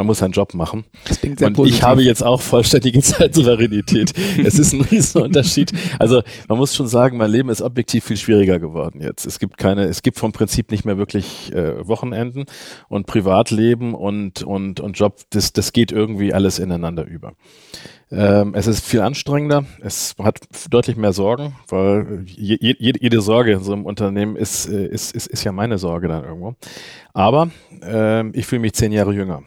man 0.00 0.06
muss 0.06 0.20
seinen 0.20 0.32
Job 0.32 0.54
machen. 0.54 0.84
Das 1.06 1.20
klingt 1.20 1.40
sehr 1.40 1.48
und 1.48 1.52
positiv. 1.52 1.76
ich 1.76 1.82
habe 1.82 2.02
jetzt 2.02 2.24
auch 2.24 2.40
vollständige 2.40 3.02
Zeitsouveränität. 3.02 4.14
es 4.42 4.58
ist 4.58 4.72
ein 4.72 4.80
Riesenunterschied. 4.90 5.72
Also 5.98 6.22
man 6.48 6.56
muss 6.56 6.74
schon 6.74 6.86
sagen, 6.86 7.18
mein 7.18 7.30
Leben 7.30 7.50
ist 7.50 7.60
objektiv 7.60 8.04
viel 8.04 8.16
schwieriger 8.16 8.58
geworden 8.58 9.02
jetzt. 9.02 9.26
Es 9.26 9.38
gibt 9.38 9.58
keine, 9.58 9.84
es 9.84 10.00
gibt 10.00 10.18
vom 10.18 10.32
Prinzip 10.32 10.70
nicht 10.70 10.86
mehr 10.86 10.96
wirklich 10.96 11.52
äh, 11.52 11.86
Wochenenden 11.86 12.46
und 12.88 13.06
Privatleben 13.06 13.94
und 13.94 14.42
und 14.42 14.80
und 14.80 14.98
Job. 14.98 15.18
Das 15.28 15.52
das 15.52 15.74
geht 15.74 15.92
irgendwie 15.92 16.32
alles 16.32 16.58
ineinander 16.58 17.04
über. 17.04 17.34
Ähm, 18.10 18.54
es 18.54 18.66
ist 18.66 18.84
viel 18.84 19.02
anstrengender, 19.02 19.66
es 19.82 20.16
hat 20.18 20.40
deutlich 20.70 20.96
mehr 20.96 21.12
Sorgen, 21.12 21.54
weil 21.68 22.24
je, 22.26 22.56
je, 22.58 22.74
jede 22.98 23.20
Sorge 23.20 23.52
in 23.52 23.62
so 23.62 23.72
einem 23.72 23.84
Unternehmen 23.84 24.34
ist, 24.34 24.66
äh, 24.66 24.86
ist, 24.86 25.14
ist, 25.14 25.26
ist 25.28 25.44
ja 25.44 25.52
meine 25.52 25.78
Sorge 25.78 26.08
dann 26.08 26.24
irgendwo. 26.24 26.56
Aber 27.12 27.50
ähm, 27.82 28.32
ich 28.34 28.46
fühle 28.46 28.62
mich 28.62 28.72
zehn 28.72 28.90
Jahre 28.92 29.12
jünger. 29.12 29.42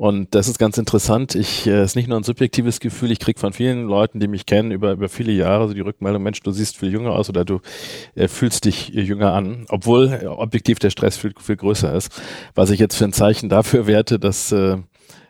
Und 0.00 0.34
das 0.34 0.48
ist 0.48 0.58
ganz 0.58 0.78
interessant. 0.78 1.34
Ich 1.34 1.66
äh, 1.66 1.84
ist 1.84 1.94
nicht 1.94 2.08
nur 2.08 2.16
ein 2.16 2.22
subjektives 2.22 2.80
Gefühl, 2.80 3.10
ich 3.10 3.18
kriege 3.18 3.38
von 3.38 3.52
vielen 3.52 3.84
Leuten, 3.84 4.18
die 4.18 4.28
mich 4.28 4.46
kennen, 4.46 4.70
über, 4.70 4.92
über 4.92 5.10
viele 5.10 5.30
Jahre 5.30 5.68
so 5.68 5.74
die 5.74 5.82
Rückmeldung, 5.82 6.22
Mensch, 6.22 6.40
du 6.40 6.52
siehst 6.52 6.78
viel 6.78 6.90
jünger 6.90 7.10
aus 7.10 7.28
oder 7.28 7.44
du 7.44 7.60
äh, 8.14 8.26
fühlst 8.26 8.64
dich 8.64 8.88
jünger 8.88 9.34
an, 9.34 9.66
obwohl 9.68 10.08
äh, 10.10 10.24
objektiv 10.24 10.78
der 10.78 10.88
Stress 10.88 11.18
viel, 11.18 11.34
viel 11.38 11.56
größer 11.56 11.92
ist. 11.92 12.18
Was 12.54 12.70
ich 12.70 12.80
jetzt 12.80 12.96
für 12.96 13.04
ein 13.04 13.12
Zeichen 13.12 13.50
dafür 13.50 13.86
werte, 13.86 14.18
dass, 14.18 14.50
äh, 14.52 14.78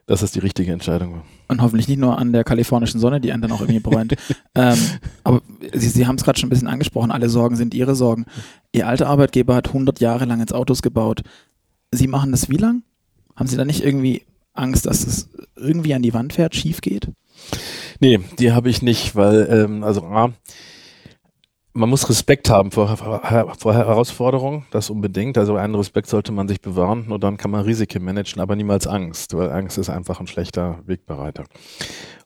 dass 0.07 0.23
es 0.23 0.31
die 0.31 0.39
richtige 0.39 0.71
Entscheidung 0.71 1.15
war. 1.15 1.25
Und 1.49 1.63
hoffentlich 1.63 1.89
nicht 1.89 1.99
nur 1.99 2.17
an 2.17 2.33
der 2.33 2.45
kalifornischen 2.45 3.01
Sonne, 3.01 3.21
die 3.21 3.33
einen 3.33 3.43
dann 3.43 3.51
auch 3.51 3.63
irgendwie 3.63 3.81
bräunt. 3.81 4.15
ähm, 4.55 4.79
aber 5.25 5.43
Sie, 5.73 5.89
Sie 5.89 6.07
haben 6.07 6.15
es 6.15 6.23
gerade 6.23 6.39
schon 6.39 6.47
ein 6.47 6.51
bisschen 6.51 6.69
angesprochen, 6.69 7.11
alle 7.11 7.29
Sorgen 7.29 7.57
sind 7.57 7.75
Ihre 7.75 7.97
Sorgen. 7.97 8.25
Ihr 8.71 8.87
alter 8.87 9.09
Arbeitgeber 9.09 9.57
hat 9.57 9.67
100 9.67 9.99
Jahre 9.99 10.27
lang 10.27 10.39
jetzt 10.39 10.55
Autos 10.55 10.81
gebaut. 10.81 11.23
Sie 11.91 12.07
machen 12.07 12.31
das 12.31 12.49
wie 12.49 12.57
lang? 12.57 12.85
Haben 13.35 13.49
Sie 13.49 13.57
da 13.57 13.65
nicht 13.65 13.83
irgendwie 13.83 14.23
Angst, 14.53 14.87
dass 14.87 15.07
es 15.07 15.29
irgendwie 15.57 15.95
an 15.95 16.03
die 16.03 16.15
Wand 16.15 16.33
fährt, 16.33 16.55
schief 16.55 16.81
geht? 16.81 17.09
Nee, 18.01 18.21
die 18.39 18.53
habe 18.53 18.71
ich 18.71 18.83
nicht, 18.83 19.15
weil, 19.15 19.49
ähm, 19.51 19.85
also 19.85 20.03
A, 20.05 20.33
man 21.73 21.89
muss 21.89 22.09
Respekt 22.09 22.51
haben 22.51 22.73
vor, 22.73 22.97
vor 22.97 23.75
Herausforderungen, 23.75 24.67
das 24.71 24.91
unbedingt. 24.91 25.39
Also 25.39 25.57
einen 25.57 25.75
Respekt 25.75 26.09
sollte 26.09 26.33
man 26.33 26.49
sich 26.49 26.61
bewahren, 26.61 27.05
nur 27.07 27.19
dann 27.19 27.37
kann 27.37 27.51
man 27.51 27.65
Risiken 27.65 28.05
managen, 28.05 28.41
aber 28.41 28.57
niemals 28.57 28.87
Angst, 28.87 29.37
weil 29.37 29.51
Angst 29.53 29.79
ist 29.79 29.89
einfach 29.89 30.21
ein 30.21 30.27
schlechter 30.27 30.81
Wegbereiter. 30.87 31.45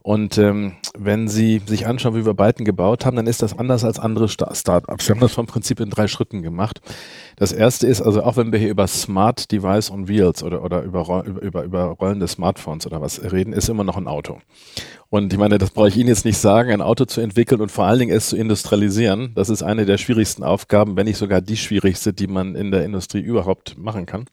Und 0.07 0.37
ähm, 0.37 0.75
wenn 0.99 1.29
Sie 1.29 1.63
sich 1.65 1.87
anschauen, 1.87 2.15
wie 2.15 2.27
wir 2.27 2.35
Byton 2.35 2.67
gebaut 2.67 3.07
haben, 3.07 3.17
dann 3.17 3.27
ist 3.27 3.41
das 3.41 3.59
anders 3.59 3.85
als 3.85 3.99
andere 3.99 4.29
Startups. 4.29 5.09
Wir 5.09 5.15
haben 5.15 5.21
das 5.21 5.33
vom 5.33 5.47
Prinzip 5.47 5.81
in 5.81 5.89
drei 5.89 6.09
Schritten 6.09 6.43
gemacht. 6.43 6.83
Das 7.37 7.53
erste 7.53 7.87
ist, 7.87 8.03
also 8.03 8.23
auch 8.23 8.37
wenn 8.37 8.53
wir 8.53 8.59
hier 8.59 8.69
über 8.69 8.87
Smart 8.87 9.51
Device 9.51 9.91
on 9.91 10.07
Wheels 10.07 10.43
oder, 10.43 10.63
oder 10.63 10.83
über, 10.83 11.25
über, 11.25 11.65
über 11.65 11.85
rollende 11.85 12.29
Smartphones 12.29 12.87
oder 12.87 13.01
was 13.01 13.23
reden, 13.33 13.55
ist 13.55 13.71
immer 13.71 13.83
noch 13.83 13.97
ein 13.97 14.07
Auto. 14.07 14.41
Und 15.09 15.33
ich 15.33 15.39
meine, 15.39 15.57
das 15.57 15.71
brauche 15.71 15.89
ich 15.89 15.97
Ihnen 15.97 16.11
jetzt 16.11 16.27
nicht 16.27 16.37
sagen, 16.37 16.71
ein 16.71 16.83
Auto 16.83 17.07
zu 17.07 17.23
entwickeln 17.23 17.63
und 17.63 17.73
vor 17.73 17.87
allen 17.87 18.01
Dingen 18.01 18.15
es 18.15 18.29
zu 18.29 18.37
industrialisieren, 18.37 19.33
das 19.35 19.49
ist 19.49 19.63
eine 19.63 19.87
der 19.87 19.97
schwierigsten 19.97 20.45
Aufgaben, 20.45 20.97
wenn 20.97 21.07
nicht 21.07 21.17
sogar 21.17 21.41
die 21.41 21.57
schwierigste, 21.57 22.13
die 22.13 22.27
man 22.27 22.57
in 22.57 22.73
der 22.73 22.85
Industrie 22.85 23.23
überhaupt 23.23 23.79
machen 23.79 24.05
kann. 24.05 24.27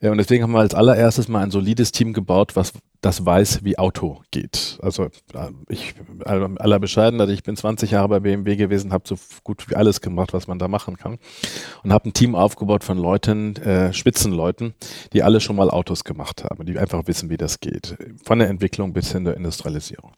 Und 0.00 0.18
deswegen 0.18 0.44
haben 0.44 0.52
wir 0.52 0.60
als 0.60 0.74
allererstes 0.74 1.28
mal 1.28 1.42
ein 1.42 1.50
solides 1.50 1.90
Team 1.90 2.12
gebaut, 2.12 2.54
was 2.54 2.72
das 3.04 3.24
weiß, 3.24 3.64
wie 3.64 3.78
Auto 3.78 4.22
geht. 4.30 4.78
Also 4.80 5.04
äh, 5.04 5.50
ich 5.68 5.94
aller 6.24 6.78
Bescheidenheit, 6.78 7.28
ich 7.28 7.42
bin 7.42 7.54
20 7.56 7.90
Jahre 7.90 8.08
bei 8.08 8.20
BMW 8.20 8.56
gewesen, 8.56 8.92
habe 8.92 9.04
so 9.06 9.16
gut 9.42 9.68
wie 9.68 9.76
alles 9.76 10.00
gemacht, 10.00 10.32
was 10.32 10.46
man 10.46 10.58
da 10.58 10.68
machen 10.68 10.96
kann 10.96 11.18
und 11.82 11.92
habe 11.92 12.08
ein 12.08 12.14
Team 12.14 12.34
aufgebaut 12.34 12.82
von 12.82 12.96
Leuten, 12.96 13.56
äh, 13.56 13.92
Spitzenleuten, 13.92 14.74
die 15.12 15.22
alle 15.22 15.40
schon 15.40 15.56
mal 15.56 15.70
Autos 15.70 16.04
gemacht 16.04 16.44
haben, 16.44 16.64
die 16.64 16.78
einfach 16.78 17.06
wissen, 17.06 17.28
wie 17.28 17.36
das 17.36 17.60
geht, 17.60 17.96
von 18.24 18.38
der 18.38 18.48
Entwicklung 18.48 18.94
bis 18.94 19.12
hin 19.12 19.24
zur 19.24 19.36
Industrialisierung. 19.36 20.12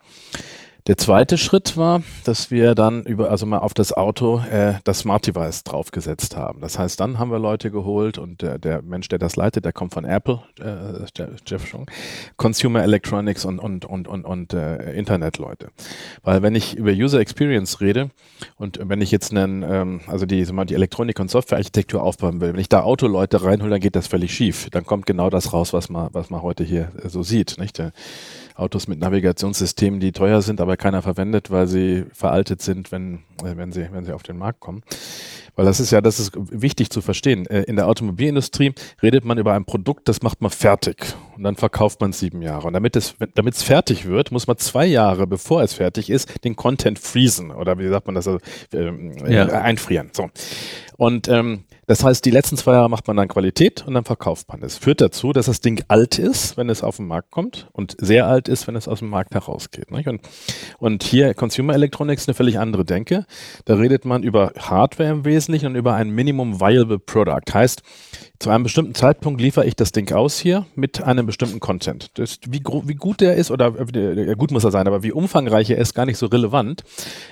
Der 0.87 0.97
zweite 0.97 1.37
Schritt 1.37 1.77
war, 1.77 2.05
dass 2.23 2.53
wir 2.53 2.77
dann 2.77 3.03
über, 3.03 3.29
also 3.29 3.45
mal 3.45 3.59
auf 3.59 3.75
das 3.75 3.93
Auto 3.93 4.41
äh, 4.49 4.75
das 4.85 5.01
Smart 5.01 5.27
Device 5.27 5.65
draufgesetzt 5.65 6.37
haben. 6.37 6.61
Das 6.61 6.79
heißt, 6.79 7.01
dann 7.01 7.19
haben 7.19 7.33
wir 7.33 7.41
Leute 7.41 7.73
geholt 7.73 8.19
und 8.19 8.41
der, 8.41 8.61
der 8.61 8.83
Mensch, 8.83 9.09
der 9.09 9.19
das 9.19 9.35
leitet, 9.35 9.65
der 9.65 9.73
kommt 9.73 9.95
von 9.95 10.05
Apple, 10.05 10.43
äh, 10.61 11.25
Jeff 11.45 11.67
Schung, 11.67 11.91
Consumer 12.37 12.85
Electronics 12.85 13.45
und 13.45 13.59
und 13.59 13.85
und 13.85 14.07
und, 14.07 14.25
und 14.25 14.53
äh, 14.55 14.93
Internetleute. 14.93 15.71
Weil 16.23 16.43
wenn 16.43 16.55
ich 16.55 16.77
über 16.77 16.93
User 16.93 17.19
Experience 17.19 17.81
rede 17.81 18.11
und 18.57 18.79
wenn 18.81 19.01
ich 19.01 19.11
jetzt 19.11 19.33
einen, 19.33 19.65
ähm, 19.65 20.03
also 20.07 20.25
die, 20.25 20.45
mal, 20.53 20.67
die 20.67 20.75
Elektronik- 20.75 21.19
und 21.19 21.33
Softwarearchitektur 21.33 22.01
aufbauen 22.01 22.41
will, 22.41 22.53
wenn 22.53 22.61
ich 22.61 22.69
da 22.69 22.83
Autoleute 22.83 23.43
reinhole, 23.43 23.71
dann 23.71 23.81
geht 23.81 23.97
das 23.97 24.07
völlig 24.07 24.33
schief. 24.33 24.69
Dann 24.71 24.87
kommt 24.87 25.07
genau 25.07 25.31
das 25.31 25.53
raus, 25.53 25.73
was 25.73 25.89
man 25.89 26.11
was 26.13 26.31
man 26.31 26.43
heute 26.43 26.63
hier 26.63 26.93
äh, 27.03 27.09
so 27.09 27.25
sieht, 27.25 27.59
nicht? 27.59 27.83
Autos 28.57 28.89
mit 28.89 28.99
Navigationssystemen, 28.99 30.01
die 30.01 30.13
teuer 30.13 30.41
sind, 30.43 30.61
aber 30.61 30.77
keiner 30.77 31.03
verwendet, 31.03 31.51
weil 31.51 31.67
sie 31.67 32.07
veraltet 32.13 32.63
sind, 32.63 32.91
wenn, 32.91 33.21
äh, 33.43 33.57
wenn, 33.57 33.73
sie, 33.73 33.89
wenn 33.93 34.05
sie 34.05 34.13
auf 34.13 34.23
den 34.23 34.39
Markt 34.39 34.61
kommen. 34.61 34.83
Weil 35.55 35.67
das 35.67 35.81
ist 35.81 35.91
ja, 35.91 36.01
das 36.01 36.19
ist 36.19 36.33
wichtig 36.35 36.91
zu 36.91 37.03
verstehen. 37.03 37.47
Äh, 37.47 37.63
in 37.63 37.77
der 37.77 37.87
Automobilindustrie 37.87 38.73
redet 39.03 39.25
man 39.25 39.39
über 39.39 39.53
ein 39.53 39.65
Produkt, 39.65 40.09
das 40.09 40.23
macht 40.23 40.41
man 40.41 40.51
fertig 40.51 41.15
und 41.37 41.43
dann 41.43 41.57
verkauft 41.57 42.01
man 42.01 42.13
sieben 42.13 42.43
Jahre. 42.43 42.67
Und 42.67 42.73
damit 42.73 42.97
es, 42.97 43.15
damit 43.35 43.55
es 43.55 43.63
fertig 43.63 44.07
wird, 44.07 44.33
muss 44.33 44.47
man 44.47 44.57
zwei 44.59 44.87
Jahre, 44.87 45.27
bevor 45.27 45.63
es 45.63 45.75
fertig 45.75 46.11
ist, 46.11 46.45
den 46.45 46.57
Content 46.57 46.99
freezen 46.99 47.51
oder 47.51 47.79
wie 47.79 47.89
sagt 47.89 48.07
man 48.07 48.15
das, 48.15 48.27
also, 48.27 48.41
äh, 48.73 49.33
ja. 49.33 49.47
einfrieren. 49.47 50.11
So. 50.13 50.31
Und 50.97 51.29
ähm, 51.29 51.65
das 51.87 52.03
heißt, 52.03 52.25
die 52.25 52.31
letzten 52.31 52.57
zwei 52.57 52.73
Jahre 52.73 52.91
macht 52.91 53.07
man 53.07 53.17
dann 53.17 53.29
Qualität 53.29 53.87
und 53.87 53.95
dann 53.95 54.05
verkauft 54.05 54.49
man 54.49 54.61
es. 54.63 54.77
Führt 54.77 55.01
dazu, 55.01 55.33
dass 55.33 55.47
das 55.47 55.61
Ding 55.61 55.85
alt 55.87 56.19
ist, 56.19 56.57
wenn 56.57 56.69
es 56.69 56.83
auf 56.83 56.97
den 56.97 57.07
Markt 57.07 57.31
kommt 57.31 57.69
und 57.73 57.97
sehr 58.01 58.27
alt 58.27 58.49
ist, 58.49 58.67
wenn 58.67 58.75
es 58.75 58.89
aus 58.89 58.99
dem 58.99 59.09
Markt 59.09 59.35
herausgeht. 59.35 59.93
Nicht? 59.93 60.09
Und, 60.09 60.21
und 60.79 61.05
hier 61.05 61.33
Consumer 61.35 61.75
Electronics 61.75 62.27
eine 62.27 62.35
völlig 62.35 62.59
andere 62.59 62.85
Denke. 62.85 63.25
Da 63.67 63.75
redet 63.75 64.05
man 64.05 64.25
über 64.25 64.53
Hardware 64.59 65.11
im 65.11 65.25
Wesentlichen 65.25 65.67
und 65.67 65.77
über 65.77 65.95
ein 65.95 66.11
Minimum 66.11 66.61
Viable 66.61 66.99
Product. 66.99 67.55
Heißt, 67.55 67.83
zu 68.39 68.51
einem 68.51 68.65
bestimmten 68.65 68.95
Zeitpunkt 68.95 69.41
liefere 69.41 69.65
ich 69.65 69.77
das 69.77 69.93
Ding 69.93 70.13
aus 70.13 70.39
hier 70.39 70.67
mit 70.75 71.03
einem 71.03 71.26
bestimmten 71.27 71.61
Content. 71.61 72.11
Das, 72.15 72.39
wie, 72.49 72.63
wie 72.85 72.95
gut 72.95 73.21
der 73.21 73.37
ist, 73.37 73.51
oder 73.51 73.75
äh, 73.95 74.35
gut 74.37 74.51
muss 74.51 74.65
er 74.65 74.71
sein, 74.71 74.87
aber 74.87 75.03
wie 75.03 75.13
umfangreich 75.13 75.71
er 75.71 75.79
ist, 75.79 75.95
gar 75.95 76.07
nicht 76.07 76.19
so 76.19 76.27
relevant. 76.27 76.85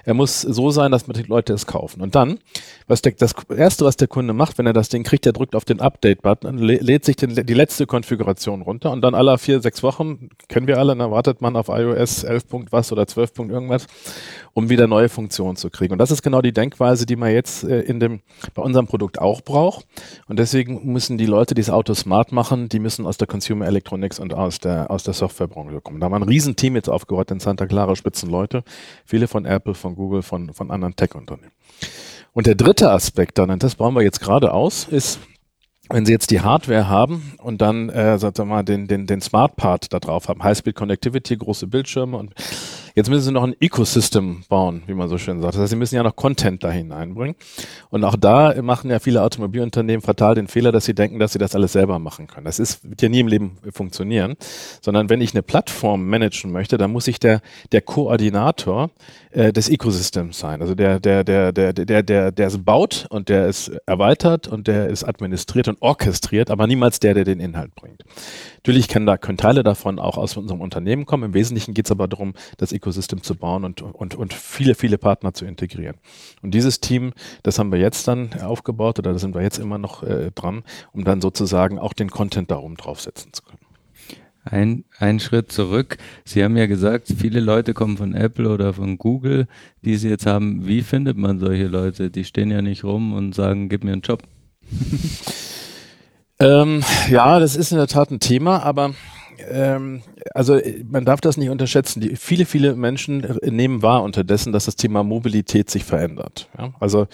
Er 0.04 0.14
muss 0.14 0.40
so 0.42 0.70
sein, 0.70 0.90
dass 0.90 1.04
die 1.04 1.22
Leute 1.22 1.52
es 1.52 1.66
kaufen. 1.66 2.02
Und 2.02 2.14
dann, 2.14 2.38
was 2.86 3.02
der, 3.02 3.12
das 3.12 3.34
erste, 3.54 3.84
was 3.84 3.96
der 3.96 4.08
Kunde 4.08 4.32
macht, 4.32 4.58
wenn 4.58 4.66
er 4.66 4.72
das 4.72 4.88
Ding 4.88 5.04
kriegt, 5.04 5.26
er 5.26 5.32
drückt 5.32 5.54
auf 5.54 5.64
den 5.64 5.80
Update-Button, 5.80 6.58
lädt 6.58 7.04
sich 7.04 7.16
den, 7.16 7.34
die 7.34 7.54
letzte 7.54 7.86
Konfiguration 7.86 8.62
runter 8.62 8.90
und 8.90 9.02
dann 9.02 9.14
alle 9.14 9.38
vier, 9.38 9.60
sechs 9.60 9.82
Wochen, 9.82 10.28
kennen 10.48 10.66
wir 10.66 10.78
alle, 10.78 10.96
dann 10.96 11.10
wartet 11.10 11.40
man 11.40 11.56
auf 11.56 11.68
iOS 11.68 12.24
11. 12.24 12.44
was 12.70 12.92
oder 12.92 13.06
12. 13.06 13.38
irgendwas 13.38 13.86
um 14.54 14.70
wieder 14.70 14.86
neue 14.86 15.08
Funktionen 15.08 15.56
zu 15.56 15.68
kriegen. 15.68 15.92
Und 15.92 15.98
das 15.98 16.10
ist 16.10 16.22
genau 16.22 16.40
die 16.40 16.52
Denkweise, 16.52 17.06
die 17.06 17.16
man 17.16 17.32
jetzt 17.32 17.64
äh, 17.64 17.80
in 17.80 18.00
dem, 18.00 18.20
bei 18.54 18.62
unserem 18.62 18.86
Produkt 18.86 19.20
auch 19.20 19.42
braucht. 19.42 19.86
Und 20.28 20.38
deswegen 20.38 20.92
müssen 20.92 21.18
die 21.18 21.26
Leute, 21.26 21.54
die 21.54 21.60
das 21.60 21.70
Auto 21.70 21.92
smart 21.92 22.32
machen, 22.32 22.68
die 22.68 22.78
müssen 22.78 23.04
aus 23.04 23.18
der 23.18 23.26
Consumer 23.26 23.66
Electronics 23.66 23.83
und 23.92 24.34
aus 24.34 24.58
der, 24.58 24.90
aus 24.90 25.02
der 25.02 25.14
Softwarebranche 25.14 25.80
kommen. 25.80 26.00
Da 26.00 26.06
haben 26.06 26.12
wir 26.12 26.16
ein 26.16 26.22
Riesenteam 26.22 26.76
jetzt 26.76 26.88
aufgebaut 26.88 27.30
in 27.30 27.40
Santa 27.40 27.66
Clara, 27.66 27.96
Spitzenleute. 27.96 28.64
Viele 29.04 29.28
von 29.28 29.44
Apple, 29.44 29.74
von 29.74 29.94
Google, 29.94 30.22
von, 30.22 30.52
von 30.52 30.70
anderen 30.70 30.96
Tech-Unternehmen. 30.96 31.52
Und 32.32 32.46
der 32.46 32.54
dritte 32.54 32.90
Aspekt 32.90 33.38
dann, 33.38 33.50
und 33.50 33.62
das 33.62 33.76
bauen 33.76 33.94
wir 33.94 34.02
jetzt 34.02 34.20
gerade 34.20 34.52
aus, 34.52 34.84
ist, 34.88 35.20
wenn 35.90 36.06
Sie 36.06 36.12
jetzt 36.12 36.30
die 36.30 36.40
Hardware 36.40 36.88
haben 36.88 37.34
und 37.38 37.60
dann, 37.60 37.90
äh, 37.90 38.18
sagen 38.18 38.36
wir 38.38 38.44
mal, 38.46 38.62
den, 38.62 38.88
den, 38.88 39.06
den 39.06 39.20
Smart 39.20 39.56
Part 39.56 39.92
da 39.92 40.00
drauf 40.00 40.28
haben, 40.28 40.42
High-Speed 40.42 40.74
Connectivity, 40.74 41.36
große 41.36 41.66
Bildschirme 41.66 42.16
und 42.16 42.34
Jetzt 42.96 43.10
müssen 43.10 43.24
sie 43.24 43.32
noch 43.32 43.42
ein 43.42 43.56
Ecosystem 43.58 44.44
bauen, 44.48 44.84
wie 44.86 44.94
man 44.94 45.08
so 45.08 45.18
schön 45.18 45.40
sagt. 45.40 45.54
Das 45.54 45.62
heißt, 45.62 45.70
sie 45.70 45.76
müssen 45.76 45.96
ja 45.96 46.04
noch 46.04 46.14
Content 46.14 46.62
da 46.62 46.70
hineinbringen. 46.70 47.34
Und 47.90 48.04
auch 48.04 48.14
da 48.14 48.54
machen 48.62 48.88
ja 48.88 49.00
viele 49.00 49.22
Automobilunternehmen 49.22 50.00
fatal 50.00 50.36
den 50.36 50.46
Fehler, 50.46 50.70
dass 50.70 50.84
sie 50.84 50.94
denken, 50.94 51.18
dass 51.18 51.32
sie 51.32 51.40
das 51.40 51.56
alles 51.56 51.72
selber 51.72 51.98
machen 51.98 52.28
können. 52.28 52.44
Das 52.44 52.60
ist, 52.60 52.88
wird 52.88 53.02
ja 53.02 53.08
nie 53.08 53.18
im 53.18 53.26
Leben 53.26 53.58
funktionieren. 53.72 54.36
Sondern 54.80 55.10
wenn 55.10 55.20
ich 55.20 55.34
eine 55.34 55.42
Plattform 55.42 56.06
managen 56.08 56.52
möchte, 56.52 56.78
dann 56.78 56.92
muss 56.92 57.08
ich 57.08 57.18
der, 57.18 57.40
der 57.72 57.80
Koordinator 57.80 58.90
äh, 59.32 59.52
des 59.52 59.68
Ecosystems 59.68 60.38
sein. 60.38 60.62
Also 60.62 60.76
der, 60.76 61.00
der, 61.00 61.24
der, 61.24 61.50
der, 61.50 61.72
der, 61.72 62.02
der, 62.04 62.30
der 62.30 62.46
es 62.46 62.62
baut 62.62 63.08
und 63.10 63.28
der 63.28 63.48
es 63.48 63.72
erweitert 63.86 64.46
und 64.46 64.68
der 64.68 64.88
es 64.88 65.02
administriert 65.02 65.66
und 65.66 65.82
orchestriert, 65.82 66.48
aber 66.48 66.68
niemals 66.68 67.00
der, 67.00 67.14
der 67.14 67.24
den 67.24 67.40
Inhalt 67.40 67.74
bringt. 67.74 68.04
Natürlich 68.58 68.86
können 68.86 69.04
da 69.04 69.18
können 69.18 69.36
Teile 69.36 69.64
davon 69.64 69.98
auch 69.98 70.16
aus 70.16 70.36
unserem 70.36 70.60
Unternehmen 70.60 71.06
kommen. 71.06 71.24
Im 71.24 71.34
Wesentlichen 71.34 71.74
geht 71.74 71.86
es 71.86 71.90
aber 71.90 72.06
darum, 72.06 72.34
das 72.56 72.70
Ecosystem 72.70 72.83
zu 72.92 73.34
bauen 73.34 73.64
und, 73.64 73.82
und, 73.82 74.14
und 74.14 74.34
viele, 74.34 74.74
viele 74.74 74.98
Partner 74.98 75.34
zu 75.34 75.44
integrieren. 75.44 75.96
Und 76.42 76.52
dieses 76.52 76.80
Team, 76.80 77.12
das 77.42 77.58
haben 77.58 77.72
wir 77.72 77.78
jetzt 77.78 78.06
dann 78.08 78.32
aufgebaut 78.40 78.98
oder 78.98 79.12
da 79.12 79.18
sind 79.18 79.34
wir 79.34 79.42
jetzt 79.42 79.58
immer 79.58 79.78
noch 79.78 80.02
äh, 80.02 80.30
dran, 80.34 80.62
um 80.92 81.04
dann 81.04 81.20
sozusagen 81.20 81.78
auch 81.78 81.92
den 81.92 82.10
Content 82.10 82.50
darum 82.50 82.76
draufsetzen 82.76 83.32
zu 83.32 83.42
können. 83.42 83.58
Ein, 84.44 84.84
ein 84.98 85.20
Schritt 85.20 85.50
zurück. 85.50 85.96
Sie 86.24 86.44
haben 86.44 86.56
ja 86.56 86.66
gesagt, 86.66 87.08
viele 87.16 87.40
Leute 87.40 87.72
kommen 87.72 87.96
von 87.96 88.14
Apple 88.14 88.50
oder 88.50 88.74
von 88.74 88.98
Google, 88.98 89.46
die 89.82 89.96
Sie 89.96 90.10
jetzt 90.10 90.26
haben. 90.26 90.66
Wie 90.66 90.82
findet 90.82 91.16
man 91.16 91.38
solche 91.38 91.66
Leute? 91.66 92.10
Die 92.10 92.24
stehen 92.24 92.50
ja 92.50 92.60
nicht 92.60 92.84
rum 92.84 93.14
und 93.14 93.34
sagen, 93.34 93.70
gib 93.70 93.84
mir 93.84 93.92
einen 93.92 94.02
Job. 94.02 94.22
Ähm, 96.40 96.82
ja, 97.08 97.38
das 97.38 97.54
ist 97.54 97.70
in 97.70 97.78
der 97.78 97.86
Tat 97.86 98.10
ein 98.10 98.20
Thema, 98.20 98.62
aber 98.62 98.94
ähm, 99.38 100.02
also 100.34 100.58
man 100.88 101.04
darf 101.04 101.20
das 101.20 101.36
nicht 101.36 101.50
unterschätzen. 101.50 102.00
Die, 102.00 102.16
viele, 102.16 102.44
viele 102.44 102.74
Menschen 102.74 103.38
nehmen 103.42 103.82
wahr 103.82 104.02
unterdessen, 104.02 104.52
dass 104.52 104.66
das 104.66 104.76
Thema 104.76 105.02
Mobilität 105.02 105.70
sich 105.70 105.84
verändert. 105.84 106.48
Ja? 106.58 106.72
Also 106.80 107.06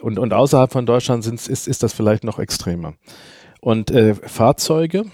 und, 0.00 0.18
und 0.18 0.32
außerhalb 0.32 0.72
von 0.72 0.86
Deutschland 0.86 1.26
ist, 1.26 1.48
ist 1.48 1.82
das 1.82 1.92
vielleicht 1.92 2.24
noch 2.24 2.38
extremer. 2.38 2.94
Und 3.60 3.90
äh, 3.90 4.14
Fahrzeuge 4.14 5.06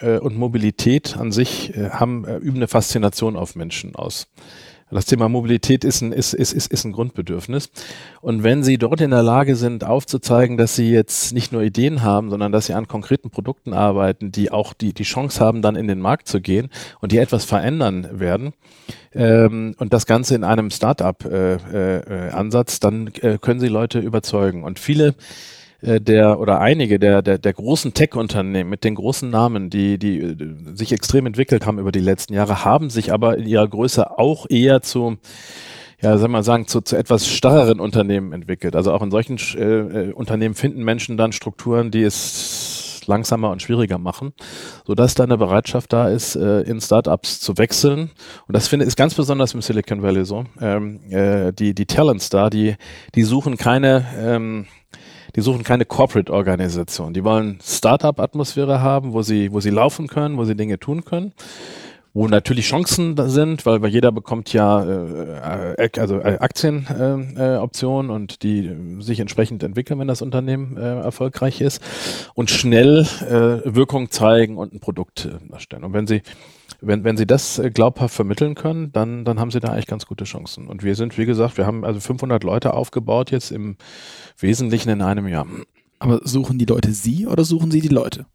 äh, 0.00 0.18
und 0.18 0.36
Mobilität 0.36 1.16
an 1.16 1.32
sich 1.32 1.74
äh, 1.76 1.90
haben 1.90 2.24
äh, 2.24 2.36
üben 2.36 2.56
eine 2.56 2.68
Faszination 2.68 3.36
auf 3.36 3.56
Menschen 3.56 3.94
aus. 3.94 4.28
Das 4.90 5.04
Thema 5.04 5.28
Mobilität 5.28 5.82
ist 5.82 6.00
ein, 6.00 6.12
ist, 6.12 6.32
ist, 6.32 6.52
ist, 6.52 6.72
ist 6.72 6.84
ein 6.84 6.92
Grundbedürfnis. 6.92 7.70
Und 8.20 8.44
wenn 8.44 8.62
Sie 8.62 8.78
dort 8.78 9.00
in 9.00 9.10
der 9.10 9.24
Lage 9.24 9.56
sind, 9.56 9.82
aufzuzeigen, 9.82 10.56
dass 10.56 10.76
Sie 10.76 10.90
jetzt 10.90 11.32
nicht 11.32 11.52
nur 11.52 11.62
Ideen 11.62 12.02
haben, 12.02 12.30
sondern 12.30 12.52
dass 12.52 12.66
Sie 12.66 12.74
an 12.74 12.86
konkreten 12.86 13.30
Produkten 13.30 13.72
arbeiten, 13.72 14.30
die 14.30 14.52
auch 14.52 14.74
die, 14.74 14.92
die 14.92 15.02
Chance 15.02 15.44
haben, 15.44 15.60
dann 15.60 15.74
in 15.74 15.88
den 15.88 16.00
Markt 16.00 16.28
zu 16.28 16.40
gehen 16.40 16.70
und 17.00 17.10
die 17.10 17.18
etwas 17.18 17.44
verändern 17.44 18.08
werden, 18.12 18.52
ähm, 19.12 19.74
und 19.78 19.92
das 19.92 20.06
Ganze 20.06 20.34
in 20.34 20.44
einem 20.44 20.70
Start-up-Ansatz, 20.70 22.74
äh, 22.74 22.76
äh, 22.76 22.80
dann 22.80 23.06
äh, 23.22 23.38
können 23.38 23.60
Sie 23.60 23.68
Leute 23.68 23.98
überzeugen. 23.98 24.62
Und 24.62 24.78
viele 24.78 25.14
äh, 25.80 26.00
der 26.00 26.40
oder 26.40 26.60
einige 26.60 26.98
der, 26.98 27.22
der, 27.22 27.38
der 27.38 27.52
großen 27.52 27.94
Tech-Unternehmen 27.94 28.70
mit 28.70 28.84
den 28.84 28.94
großen 28.94 29.28
Namen, 29.28 29.70
die, 29.70 29.98
die 29.98 30.20
äh, 30.20 30.36
sich 30.74 30.92
extrem 30.92 31.26
entwickelt 31.26 31.66
haben 31.66 31.78
über 31.78 31.92
die 31.92 32.00
letzten 32.00 32.34
Jahre, 32.34 32.64
haben 32.64 32.90
sich 32.90 33.12
aber 33.12 33.36
in 33.38 33.46
ihrer 33.46 33.68
Größe 33.68 34.18
auch 34.18 34.46
eher 34.48 34.82
zu 34.82 35.18
ja, 36.02 36.18
soll 36.18 36.28
man 36.28 36.42
sagen, 36.42 36.66
zu, 36.66 36.82
zu 36.82 36.94
etwas 36.94 37.26
starreren 37.26 37.80
Unternehmen 37.80 38.32
entwickelt. 38.32 38.76
Also 38.76 38.92
auch 38.92 39.00
in 39.00 39.10
solchen 39.10 39.38
äh, 39.56 40.08
äh, 40.08 40.12
Unternehmen 40.12 40.54
finden 40.54 40.84
Menschen 40.84 41.16
dann 41.16 41.32
Strukturen, 41.32 41.90
die 41.90 42.02
es 42.02 43.02
langsamer 43.06 43.50
und 43.50 43.62
schwieriger 43.62 43.98
machen, 43.98 44.32
sodass 44.84 45.14
da 45.14 45.24
eine 45.24 45.38
Bereitschaft 45.38 45.92
da 45.92 46.08
ist, 46.08 46.36
äh, 46.36 46.62
in 46.62 46.80
Startups 46.80 47.40
zu 47.40 47.56
wechseln. 47.56 48.10
Und 48.46 48.56
das 48.56 48.68
finde 48.68 48.84
ist 48.84 48.96
ganz 48.96 49.14
besonders 49.14 49.54
im 49.54 49.62
Silicon 49.62 50.02
Valley 50.02 50.24
so. 50.24 50.44
Ähm, 50.60 51.00
äh, 51.10 51.52
die 51.52 51.74
die 51.74 51.86
Talents 51.86 52.28
da, 52.30 52.50
die 52.50 52.76
die 53.14 53.22
suchen 53.22 53.56
keine 53.56 54.04
ähm, 54.18 54.66
die 55.34 55.40
suchen 55.40 55.64
keine 55.64 55.84
Corporate-Organisation. 55.84 57.14
Die 57.14 57.24
wollen 57.24 57.58
Startup-Atmosphäre 57.62 58.80
haben, 58.80 59.12
wo 59.12 59.22
sie, 59.22 59.52
wo 59.52 59.60
sie 59.60 59.70
laufen 59.70 60.06
können, 60.06 60.36
wo 60.36 60.44
sie 60.44 60.54
Dinge 60.54 60.78
tun 60.78 61.04
können, 61.04 61.32
wo 62.14 62.28
natürlich 62.28 62.66
Chancen 62.66 63.14
sind, 63.28 63.66
weil, 63.66 63.82
weil 63.82 63.90
jeder 63.90 64.10
bekommt 64.10 64.52
ja 64.52 64.82
äh, 64.82 65.90
also 65.98 66.18
äh, 66.20 66.38
Aktienoptionen 66.38 68.10
äh, 68.10 68.14
und 68.14 68.42
die 68.42 68.74
sich 69.00 69.20
entsprechend 69.20 69.62
entwickeln, 69.62 69.98
wenn 70.00 70.08
das 70.08 70.22
Unternehmen 70.22 70.76
äh, 70.78 71.00
erfolgreich 71.00 71.60
ist 71.60 71.82
und 72.34 72.50
schnell 72.50 73.06
äh, 73.20 73.74
Wirkung 73.74 74.10
zeigen 74.10 74.56
und 74.56 74.72
ein 74.72 74.80
Produkt 74.80 75.26
äh, 75.26 75.52
erstellen. 75.52 75.84
Und 75.84 75.92
wenn 75.92 76.06
Sie 76.06 76.22
wenn, 76.80 77.04
wenn 77.04 77.16
Sie 77.16 77.26
das 77.26 77.58
äh, 77.58 77.70
glaubhaft 77.70 78.14
vermitteln 78.14 78.54
können, 78.54 78.92
dann, 78.92 79.24
dann 79.24 79.40
haben 79.40 79.50
Sie 79.50 79.60
da 79.60 79.68
eigentlich 79.72 79.86
ganz 79.86 80.06
gute 80.06 80.24
Chancen. 80.24 80.68
Und 80.68 80.82
wir 80.82 80.94
sind, 80.94 81.16
wie 81.18 81.26
gesagt, 81.26 81.56
wir 81.56 81.66
haben 81.66 81.84
also 81.84 82.00
500 82.00 82.42
Leute 82.44 82.74
aufgebaut 82.74 83.30
jetzt 83.30 83.50
im 83.50 83.76
Wesentlichen 84.38 84.90
in 84.90 85.02
einem 85.02 85.26
Jahr. 85.28 85.46
Aber 85.98 86.20
suchen 86.24 86.58
die 86.58 86.66
Leute 86.66 86.92
Sie 86.92 87.26
oder 87.26 87.44
suchen 87.44 87.70
Sie 87.70 87.80
die 87.80 87.88
Leute? 87.88 88.26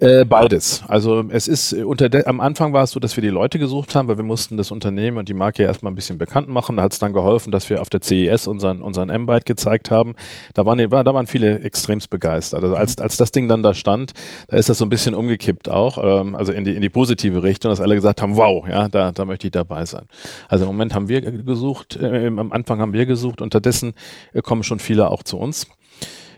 Äh, 0.00 0.24
beides. 0.24 0.82
Also 0.88 1.24
es 1.28 1.48
ist 1.48 1.72
äh, 1.72 1.84
unter 1.84 2.08
der, 2.08 2.26
am 2.26 2.40
Anfang 2.40 2.72
war 2.72 2.84
es 2.84 2.92
so, 2.92 3.00
dass 3.00 3.16
wir 3.16 3.22
die 3.22 3.28
Leute 3.28 3.58
gesucht 3.58 3.94
haben, 3.94 4.08
weil 4.08 4.16
wir 4.16 4.24
mussten 4.24 4.56
das 4.56 4.70
Unternehmen 4.70 5.18
und 5.18 5.28
die 5.28 5.34
Marke 5.34 5.62
ja 5.62 5.68
erstmal 5.68 5.92
ein 5.92 5.94
bisschen 5.94 6.18
bekannt 6.18 6.48
machen. 6.48 6.76
Da 6.76 6.82
hat 6.84 6.92
es 6.92 6.98
dann 6.98 7.12
geholfen, 7.12 7.50
dass 7.50 7.68
wir 7.68 7.80
auf 7.80 7.90
der 7.90 8.00
CES 8.02 8.46
unseren, 8.46 8.82
unseren 8.82 9.10
M-Byte 9.10 9.44
gezeigt 9.44 9.90
haben. 9.90 10.14
Da 10.54 10.64
waren, 10.64 10.78
da 10.78 11.14
waren 11.14 11.26
viele 11.26 11.60
extremst 11.60 12.10
begeistert. 12.10 12.62
Also 12.62 12.74
als, 12.74 12.98
als 12.98 13.16
das 13.16 13.32
Ding 13.32 13.48
dann 13.48 13.62
da 13.62 13.74
stand, 13.74 14.12
da 14.48 14.56
ist 14.56 14.68
das 14.68 14.78
so 14.78 14.86
ein 14.86 14.90
bisschen 14.90 15.14
umgekippt 15.14 15.68
auch, 15.68 15.98
ähm, 16.02 16.34
also 16.34 16.52
in 16.52 16.64
die, 16.64 16.74
in 16.74 16.82
die 16.82 16.90
positive 16.90 17.42
Richtung, 17.42 17.70
dass 17.70 17.80
alle 17.80 17.94
gesagt 17.94 18.22
haben, 18.22 18.36
wow, 18.36 18.66
ja, 18.66 18.88
da, 18.88 19.12
da 19.12 19.24
möchte 19.24 19.46
ich 19.46 19.52
dabei 19.52 19.84
sein. 19.84 20.06
Also 20.48 20.64
im 20.64 20.68
Moment 20.68 20.94
haben 20.94 21.08
wir 21.08 21.20
gesucht, 21.20 21.96
äh, 21.96 22.26
am 22.26 22.52
Anfang 22.52 22.80
haben 22.80 22.92
wir 22.92 23.06
gesucht, 23.06 23.40
unterdessen 23.42 23.94
äh, 24.32 24.42
kommen 24.42 24.62
schon 24.62 24.78
viele 24.78 25.10
auch 25.10 25.22
zu 25.22 25.38
uns. 25.38 25.66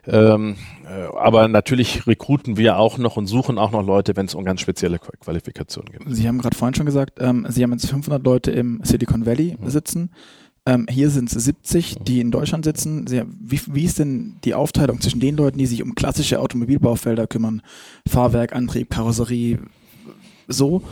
Ähm, 0.06 0.56
äh, 0.84 1.16
aber 1.16 1.49
natürlich 1.49 2.06
rekruten 2.06 2.56
wir 2.56 2.78
auch 2.78 2.99
noch 2.99 3.16
und 3.16 3.26
suchen 3.26 3.58
auch 3.58 3.70
noch 3.70 3.84
Leute, 3.84 4.16
wenn 4.16 4.26
es 4.26 4.34
um 4.34 4.44
ganz 4.44 4.61
spezielle 4.61 4.99
Qualifikationen 4.99 5.92
geht. 5.92 6.02
Sie 6.08 6.28
haben 6.28 6.38
gerade 6.38 6.56
vorhin 6.56 6.75
schon 6.75 6.87
gesagt, 6.87 7.18
ähm, 7.20 7.46
Sie 7.49 7.62
haben 7.62 7.73
jetzt 7.73 7.88
500 7.88 8.25
Leute 8.25 8.50
im 8.50 8.80
Silicon 8.82 9.26
Valley 9.26 9.56
mhm. 9.58 9.68
sitzen. 9.68 10.11
Ähm, 10.66 10.87
hier 10.88 11.11
sind 11.11 11.34
es 11.34 11.44
70, 11.44 11.96
die 12.02 12.20
in 12.20 12.30
Deutschland 12.30 12.64
sitzen. 12.64 13.06
Sie, 13.06 13.23
wie, 13.40 13.61
wie 13.66 13.84
ist 13.84 13.99
denn 13.99 14.37
die 14.44 14.54
Aufteilung 14.54 15.00
zwischen 15.00 15.20
den 15.20 15.37
Leuten, 15.37 15.58
die 15.58 15.66
sich 15.66 15.82
um 15.82 15.94
klassische 15.94 16.40
Automobilbaufelder 16.40 17.26
kümmern? 17.26 17.62
Fahrwerk, 18.08 18.54
Antrieb, 18.54 18.90
Karosserie, 18.90 19.58
so 20.49 20.82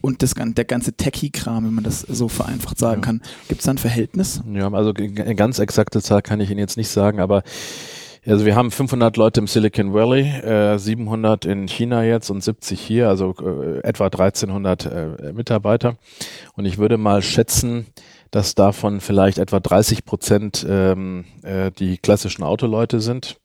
und 0.00 0.22
das, 0.22 0.34
der 0.34 0.64
ganze 0.64 0.92
Techie-Kram, 0.92 1.66
wenn 1.66 1.74
man 1.74 1.84
das 1.84 2.00
so 2.00 2.28
vereinfacht 2.28 2.78
sagen 2.78 3.02
ja. 3.02 3.06
kann. 3.06 3.22
Gibt 3.48 3.60
es 3.60 3.64
da 3.66 3.72
ein 3.72 3.78
Verhältnis? 3.78 4.42
Ja, 4.52 4.72
also 4.72 4.92
eine 4.94 5.34
ganz 5.34 5.58
exakte 5.58 6.00
Zahl 6.00 6.22
kann 6.22 6.40
ich 6.40 6.50
Ihnen 6.50 6.60
jetzt 6.60 6.76
nicht 6.76 6.88
sagen, 6.88 7.20
aber 7.20 7.42
also 8.28 8.44
wir 8.44 8.56
haben 8.56 8.70
500 8.70 9.16
Leute 9.16 9.40
im 9.40 9.46
Silicon 9.46 9.94
Valley, 9.94 10.22
äh, 10.22 10.78
700 10.78 11.46
in 11.46 11.66
China 11.66 12.04
jetzt 12.04 12.28
und 12.28 12.42
70 12.42 12.78
hier, 12.78 13.08
also 13.08 13.34
äh, 13.40 13.78
etwa 13.86 14.06
1300 14.06 14.86
äh, 14.86 15.32
Mitarbeiter. 15.32 15.96
Und 16.54 16.66
ich 16.66 16.76
würde 16.76 16.98
mal 16.98 17.22
schätzen, 17.22 17.86
dass 18.30 18.54
davon 18.54 19.00
vielleicht 19.00 19.38
etwa 19.38 19.60
30 19.60 20.04
Prozent 20.04 20.66
ähm, 20.68 21.24
äh, 21.42 21.70
die 21.70 21.96
klassischen 21.96 22.42
Autoleute 22.42 23.00
sind. 23.00 23.40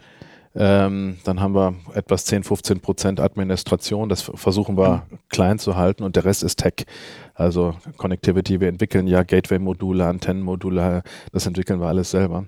Ähm, 0.56 1.18
dann 1.24 1.40
haben 1.40 1.56
wir 1.56 1.76
etwas 1.96 2.26
10, 2.26 2.44
15 2.44 2.82
Prozent 2.82 3.20
Administration. 3.22 4.10
Das 4.10 4.22
versuchen 4.22 4.78
wir 4.78 5.08
klein 5.30 5.60
zu 5.60 5.78
halten 5.78 6.04
und 6.04 6.18
der 6.18 6.26
Rest 6.26 6.44
ist 6.44 6.60
Tech. 6.60 6.86
Also 7.34 7.76
Connectivity. 7.96 8.60
Wir 8.60 8.68
entwickeln 8.68 9.08
ja 9.08 9.24
Gateway-Module, 9.24 10.06
Antennenmodule. 10.06 11.04
Das 11.32 11.48
entwickeln 11.48 11.80
wir 11.80 11.88
alles 11.88 12.12
selber 12.12 12.46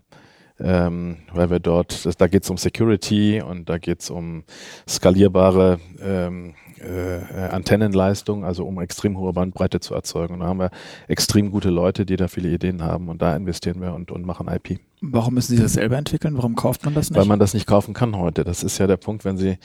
ähm, 0.60 1.18
weil 1.34 1.50
wir 1.50 1.60
dort, 1.60 2.08
da 2.20 2.28
geht 2.28 2.44
es 2.44 2.50
um 2.50 2.58
Security 2.58 3.42
und 3.42 3.70
da 3.70 3.78
geht 3.78 4.02
es 4.02 4.10
um 4.10 4.44
skalierbare 4.88 5.80
ähm, 6.02 6.54
äh, 6.80 7.20
Antennenleistung, 7.50 8.46
also 8.46 8.66
um 8.66 8.80
extrem 8.80 9.18
hohe 9.18 9.34
Bandbreite 9.34 9.80
zu 9.80 9.94
erzeugen. 9.94 10.36
Und 10.36 10.40
da 10.42 10.48
haben 10.48 10.60
wir 10.60 10.72
extrem 11.08 11.52
gute 11.52 11.70
Leute, 11.70 12.06
die 12.06 12.16
da 12.16 12.28
viele 12.28 12.50
Ideen 12.50 12.84
haben 12.84 13.10
und 13.10 13.22
da 13.22 13.36
investieren 13.36 13.82
wir 13.82 13.94
und, 13.94 14.12
und 14.12 14.26
machen 14.26 14.48
IP. 14.48 14.80
Warum 15.02 15.34
müssen 15.36 15.56
Sie 15.56 15.62
das 15.62 15.74
selber 15.74 15.98
entwickeln? 15.98 16.38
Warum 16.38 16.56
kauft 16.56 16.86
man 16.86 16.94
das 16.94 17.10
nicht? 17.10 17.20
Weil 17.20 17.28
man 17.28 17.40
das 17.40 17.54
nicht 17.54 17.68
kaufen 17.68 17.94
kann 17.94 18.18
heute. 18.18 18.44
Das 18.44 18.64
ist 18.64 18.78
ja 18.78 18.88
der 18.88 18.98
Punkt, 18.98 19.26
wenn 19.26 19.38
Sie, 19.38 19.58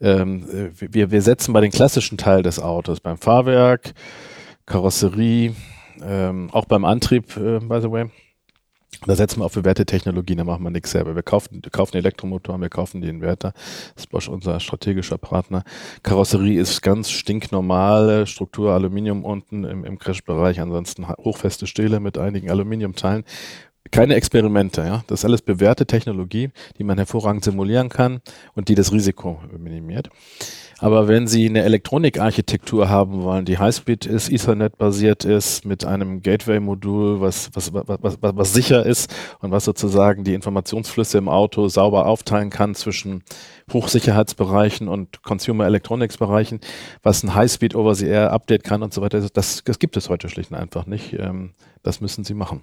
ähm, 0.00 0.44
wir, 0.78 1.10
wir 1.10 1.22
setzen 1.22 1.52
bei 1.52 1.60
den 1.60 1.70
klassischen 1.70 2.18
Teil 2.18 2.42
des 2.42 2.58
Autos, 2.58 3.00
beim 3.00 3.18
Fahrwerk, 3.18 3.92
Karosserie, 4.66 5.54
ähm, 6.02 6.48
auch 6.52 6.64
beim 6.64 6.84
Antrieb, 6.84 7.36
äh, 7.36 7.60
by 7.60 7.80
the 7.80 7.90
way, 7.90 8.06
da 9.06 9.16
setzen 9.16 9.40
wir 9.40 9.46
auf 9.46 9.54
bewährte 9.54 9.86
Technologien, 9.86 10.38
da 10.38 10.44
machen 10.44 10.62
wir 10.62 10.70
nichts 10.70 10.90
selber. 10.90 11.14
Wir 11.14 11.22
kaufen, 11.22 11.60
wir 11.62 11.70
kaufen 11.70 11.96
Elektromotoren, 11.96 12.60
wir 12.60 12.68
kaufen 12.68 13.00
die 13.00 13.08
Inverter. 13.08 13.52
Das 13.94 14.04
ist 14.04 14.10
Bosch 14.10 14.28
unser 14.28 14.60
strategischer 14.60 15.16
Partner. 15.16 15.64
Karosserie 16.02 16.60
ist 16.60 16.82
ganz 16.82 17.10
stinknormale 17.10 18.26
Struktur, 18.26 18.72
Aluminium 18.72 19.24
unten 19.24 19.64
im, 19.64 19.84
im 19.84 19.98
Crash-Bereich, 19.98 20.60
ansonsten 20.60 21.08
hochfeste 21.08 21.66
Stähle 21.66 22.00
mit 22.00 22.18
einigen 22.18 22.50
Aluminiumteilen. 22.50 23.24
Keine 23.90 24.14
Experimente, 24.14 24.82
ja. 24.82 25.02
Das 25.06 25.20
ist 25.20 25.24
alles 25.24 25.42
bewährte 25.42 25.86
Technologie, 25.86 26.50
die 26.78 26.84
man 26.84 26.98
hervorragend 26.98 27.42
simulieren 27.42 27.88
kann 27.88 28.20
und 28.54 28.68
die 28.68 28.74
das 28.74 28.92
Risiko 28.92 29.40
minimiert. 29.56 30.10
Aber 30.82 31.08
wenn 31.08 31.26
Sie 31.26 31.46
eine 31.46 31.62
Elektronikarchitektur 31.62 32.88
haben 32.88 33.22
wollen, 33.22 33.44
die 33.44 33.58
Highspeed 33.58 34.06
ist, 34.06 34.32
Ethernet-basiert 34.32 35.26
ist, 35.26 35.66
mit 35.66 35.84
einem 35.84 36.22
Gateway-Modul, 36.22 37.20
was, 37.20 37.50
was, 37.52 37.74
was, 37.74 37.84
was, 37.98 38.16
was 38.20 38.52
sicher 38.54 38.86
ist 38.86 39.14
und 39.40 39.50
was 39.50 39.66
sozusagen 39.66 40.24
die 40.24 40.32
Informationsflüsse 40.32 41.18
im 41.18 41.28
Auto 41.28 41.68
sauber 41.68 42.06
aufteilen 42.06 42.48
kann 42.48 42.74
zwischen 42.74 43.22
Hochsicherheitsbereichen 43.70 44.88
und 44.88 45.22
Consumer 45.22 45.66
Electronics 45.66 46.16
Bereichen, 46.16 46.60
was 47.02 47.22
ein 47.22 47.34
Highspeed 47.34 47.74
Over-the-Air 47.74 48.32
Update 48.32 48.64
kann 48.64 48.82
und 48.82 48.94
so 48.94 49.02
weiter, 49.02 49.20
das, 49.20 49.62
das 49.62 49.78
gibt 49.78 49.98
es 49.98 50.08
heute 50.08 50.30
schlicht 50.30 50.50
und 50.50 50.56
einfach 50.56 50.86
nicht. 50.86 51.12
Ähm, 51.12 51.52
das 51.82 52.00
müssen 52.00 52.24
Sie 52.24 52.34
machen. 52.34 52.62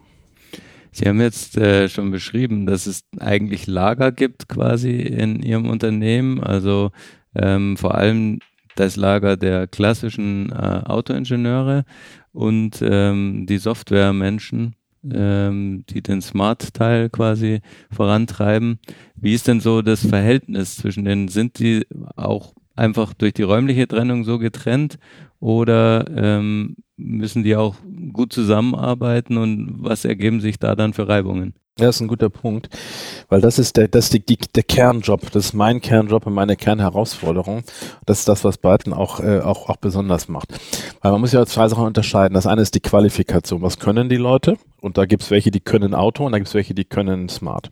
Sie 0.92 1.06
haben 1.08 1.22
jetzt 1.22 1.56
äh, 1.58 1.88
schon 1.88 2.10
beschrieben, 2.10 2.66
dass 2.66 2.88
es 2.88 3.02
eigentlich 3.20 3.68
Lager 3.68 4.12
gibt 4.12 4.50
quasi 4.50 5.02
in 5.02 5.44
Ihrem 5.44 5.70
Unternehmen. 5.70 6.44
Also 6.44 6.90
ähm, 7.38 7.78
vor 7.78 7.96
allem 7.96 8.40
das 8.76 8.96
Lager 8.96 9.38
der 9.38 9.68
klassischen 9.68 10.52
äh, 10.52 10.82
Autoingenieure 10.86 11.86
und 12.32 12.82
ähm, 12.82 13.46
die 13.48 13.58
Softwaremenschen, 13.58 14.76
ähm, 15.12 15.84
die 15.90 16.02
den 16.02 16.22
Smart-Teil 16.22 17.10
quasi 17.10 17.62
vorantreiben. 17.92 18.80
Wie 19.16 19.34
ist 19.34 19.48
denn 19.48 19.60
so 19.60 19.82
das 19.82 20.06
Verhältnis 20.06 20.78
zwischen 20.78 21.06
denen? 21.06 21.28
Sind 21.28 21.60
die 21.60 21.86
auch 22.16 22.54
einfach 22.76 23.14
durch 23.14 23.34
die 23.34 23.44
räumliche 23.44 23.88
Trennung 23.88 24.24
so 24.24 24.38
getrennt 24.38 25.00
oder 25.40 26.06
ähm, 26.16 26.76
müssen 26.96 27.44
die 27.44 27.56
auch 27.56 27.76
gut 28.14 28.34
zusammenarbeiten 28.34 29.38
und 29.38 29.76
was 29.80 30.06
ergeben 30.06 30.42
sich 30.42 30.60
da 30.60 30.76
dann 30.76 30.94
für 30.94 31.08
Reibungen? 31.08 31.54
Ja, 31.80 31.90
ist 31.90 32.02
ein 32.02 32.08
guter 32.08 32.30
Punkt, 32.30 32.70
weil 33.30 33.40
das 33.40 33.60
ist 33.60 33.78
der, 33.78 33.88
das 33.88 34.06
ist 34.06 34.14
die, 34.14 34.26
die, 34.26 34.38
der 34.56 34.64
Kernjob, 34.64 35.32
das 35.32 35.46
ist 35.46 35.54
mein 35.54 35.80
Kernjob 35.80 36.26
und 36.26 36.34
meine 36.34 36.56
Kernherausforderung. 36.56 37.62
Das 38.08 38.20
ist 38.20 38.28
das, 38.28 38.44
was 38.44 38.58
Biden 38.58 38.94
auch, 38.94 39.20
äh, 39.20 39.42
auch, 39.42 39.70
auch 39.70 39.78
besonders 39.78 40.28
macht. 40.28 40.60
Weil 41.02 41.12
man 41.12 41.22
muss 41.22 41.34
ja 41.34 41.46
zwei 41.46 41.68
Sachen 41.68 41.86
unterscheiden. 41.86 42.34
Das 42.34 42.48
eine 42.48 42.64
ist 42.64 42.74
die 42.74 42.80
Qualifikation. 42.80 43.62
Was 43.62 43.78
können 43.78 44.10
die 44.10 44.16
Leute? 44.16 44.58
Und 44.80 44.98
da 44.98 45.06
gibt 45.06 45.24
es 45.24 45.32
welche, 45.32 45.50
die 45.50 45.60
können 45.60 45.96
Auto 45.96 46.26
und 46.26 46.32
da 46.32 46.38
gibt 46.38 46.48
es 46.48 46.54
welche, 46.54 46.76
die 46.76 46.86
können 46.86 47.30
Smart. 47.30 47.72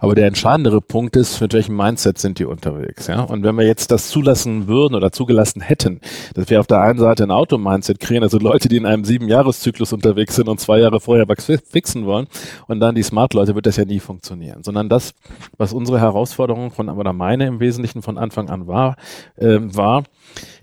Aber 0.00 0.16
der 0.16 0.26
entscheidendere 0.26 0.80
Punkt 0.80 1.14
ist, 1.14 1.40
mit 1.40 1.54
welchem 1.54 1.76
Mindset 1.76 2.18
sind 2.18 2.40
die 2.40 2.44
unterwegs. 2.44 3.06
Ja? 3.06 3.20
Und 3.22 3.44
wenn 3.44 3.54
wir 3.56 3.64
jetzt 3.64 3.92
das 3.92 4.08
zulassen 4.08 4.66
würden 4.66 4.96
oder 4.96 5.12
zugelassen 5.12 5.60
hätten, 5.60 6.00
dass 6.34 6.50
wir 6.50 6.58
auf 6.58 6.66
der 6.66 6.80
einen 6.80 6.98
Seite 6.98 7.22
ein 7.22 7.30
Auto-Mindset 7.30 8.00
kriegen, 8.00 8.24
also 8.24 8.38
Leute, 8.38 8.68
die 8.68 8.76
in 8.76 8.84
einem 8.84 9.04
Sieben-Jahres-Zyklus 9.04 9.92
unterwegs 9.92 10.34
sind 10.34 10.48
und 10.48 10.58
zwei 10.58 10.80
Jahre 10.80 10.98
vorher 10.98 11.28
was 11.28 11.50
fixen 11.70 12.04
wollen, 12.04 12.26
und 12.66 12.80
dann 12.80 12.96
die 12.96 13.02
Smart-Leute, 13.24 13.54
wird 13.54 13.66
das 13.66 13.76
ja 13.76 13.84
nie 13.84 14.00
funktionieren. 14.00 14.62
Sondern 14.62 14.88
das, 14.88 15.14
was 15.56 15.72
unsere 15.72 16.00
Herausforderung 16.00 16.70
von, 16.70 16.88
oder 16.88 17.12
meine 17.12 17.46
im 17.46 17.60
Wesentlichen 17.60 18.02
von 18.02 18.18
Anfang 18.18 18.50
an 18.50 18.66
war, 18.66 18.96
äh, 19.36 19.58
war, 19.60 20.04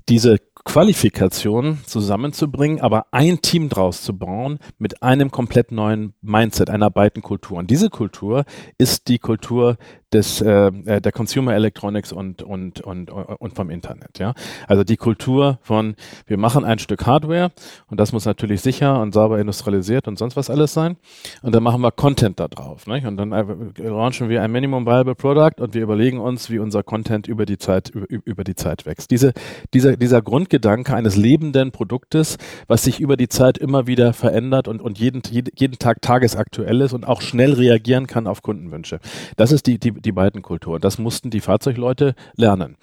diese 0.10 0.38
Qualifikation 0.64 1.80
zusammenzubringen, 1.86 2.82
aber 2.82 3.08
ein 3.12 3.42
Team 3.42 3.70
draus 3.70 4.04
zu 4.04 4.16
bauen 4.16 4.60
mit 4.78 5.02
einem 5.02 5.32
komplett 5.32 5.72
neuen 5.72 6.14
Mindset, 6.22 6.70
einer 6.70 6.92
beiden 6.92 7.24
Kultur. 7.24 7.58
Und 7.58 7.72
diese 7.72 7.90
Kultur 7.90 8.46
ist 8.78 9.08
die 9.08 9.18
Kultur 9.18 9.78
des, 10.14 10.42
äh, 10.42 10.68
äh, 10.86 11.02
der 11.02 11.12
Consumer 11.12 11.54
Electronics 11.54 12.12
und, 12.12 12.42
und, 12.42 12.82
und, 12.82 13.12
und 13.12 13.56
vom 13.56 13.70
Internet. 13.70 14.20
Ja? 14.20 14.34
Also 14.68 14.84
die 14.84 14.98
Kultur 14.98 15.60
von, 15.62 15.96
wir 16.28 16.38
machen 16.38 16.66
ein 16.66 16.80
Stück 16.80 17.06
Hardware 17.06 17.52
und 17.90 18.00
das 18.00 18.12
muss 18.12 18.26
natürlich 18.26 18.62
sicher 18.62 19.02
und 19.02 19.14
sauber 19.14 19.40
industrialisiert 19.40 20.08
und 20.08 20.18
sonst 20.18 20.36
was 20.36 20.50
alles 20.50 20.74
sein. 20.74 20.98
Und 21.42 21.56
dann 21.56 21.64
machen 21.64 21.82
wir 21.82 21.92
Content 21.92 22.40
da 22.40 22.48
drauf. 22.48 22.88
Nicht? 22.88 23.06
Und 23.06 23.18
dann 23.18 23.32
äh, 23.32 23.44
launchen 23.78 24.30
wir 24.30 24.42
ein 24.42 24.52
Minimum 24.52 24.86
Viable 24.86 25.16
Product 25.16 25.62
und 25.62 25.74
wir 25.74 25.82
überlegen 25.82 26.20
uns, 26.20 26.50
wie 26.50 26.60
unser 26.60 26.84
Content 26.84 27.28
über 27.28 27.46
die 27.46 27.58
Zeit, 27.58 27.90
über, 27.90 28.08
über 28.26 28.44
die 28.44 28.56
Zeit 28.56 28.86
wächst. 28.86 29.12
Diese, 29.12 29.34
dieser, 29.74 29.96
dieser 29.96 30.22
Grundgedanke 30.22 30.94
eines 30.94 31.16
lebenden 31.16 31.72
Produktes, 31.72 32.38
was 32.68 32.84
sich 32.84 33.00
über 33.00 33.18
die 33.18 33.30
Zeit 33.30 33.58
immer 33.58 33.88
wieder 33.88 34.14
verändert 34.14 34.68
und, 34.68 34.82
und 34.82 35.00
jeden, 35.00 35.22
jeden 35.30 35.80
Tag 35.80 36.02
tagesaktuell 36.02 36.82
ist 36.82 36.94
und 36.94 37.08
auch 37.08 37.22
schnell 37.22 37.54
reagieren 37.54 38.08
kann 38.08 38.28
auf 38.28 38.42
Kundenwünsche. 38.42 39.00
Das 39.38 39.52
ist 39.52 39.68
die, 39.68 39.80
die, 39.80 40.01
die 40.02 40.12
beiden 40.12 40.42
Kulturen. 40.42 40.82
Das 40.82 40.98
mussten 40.98 41.30
die 41.30 41.42
Fahrzeugleute 41.42 42.16
lernen. 42.36 42.78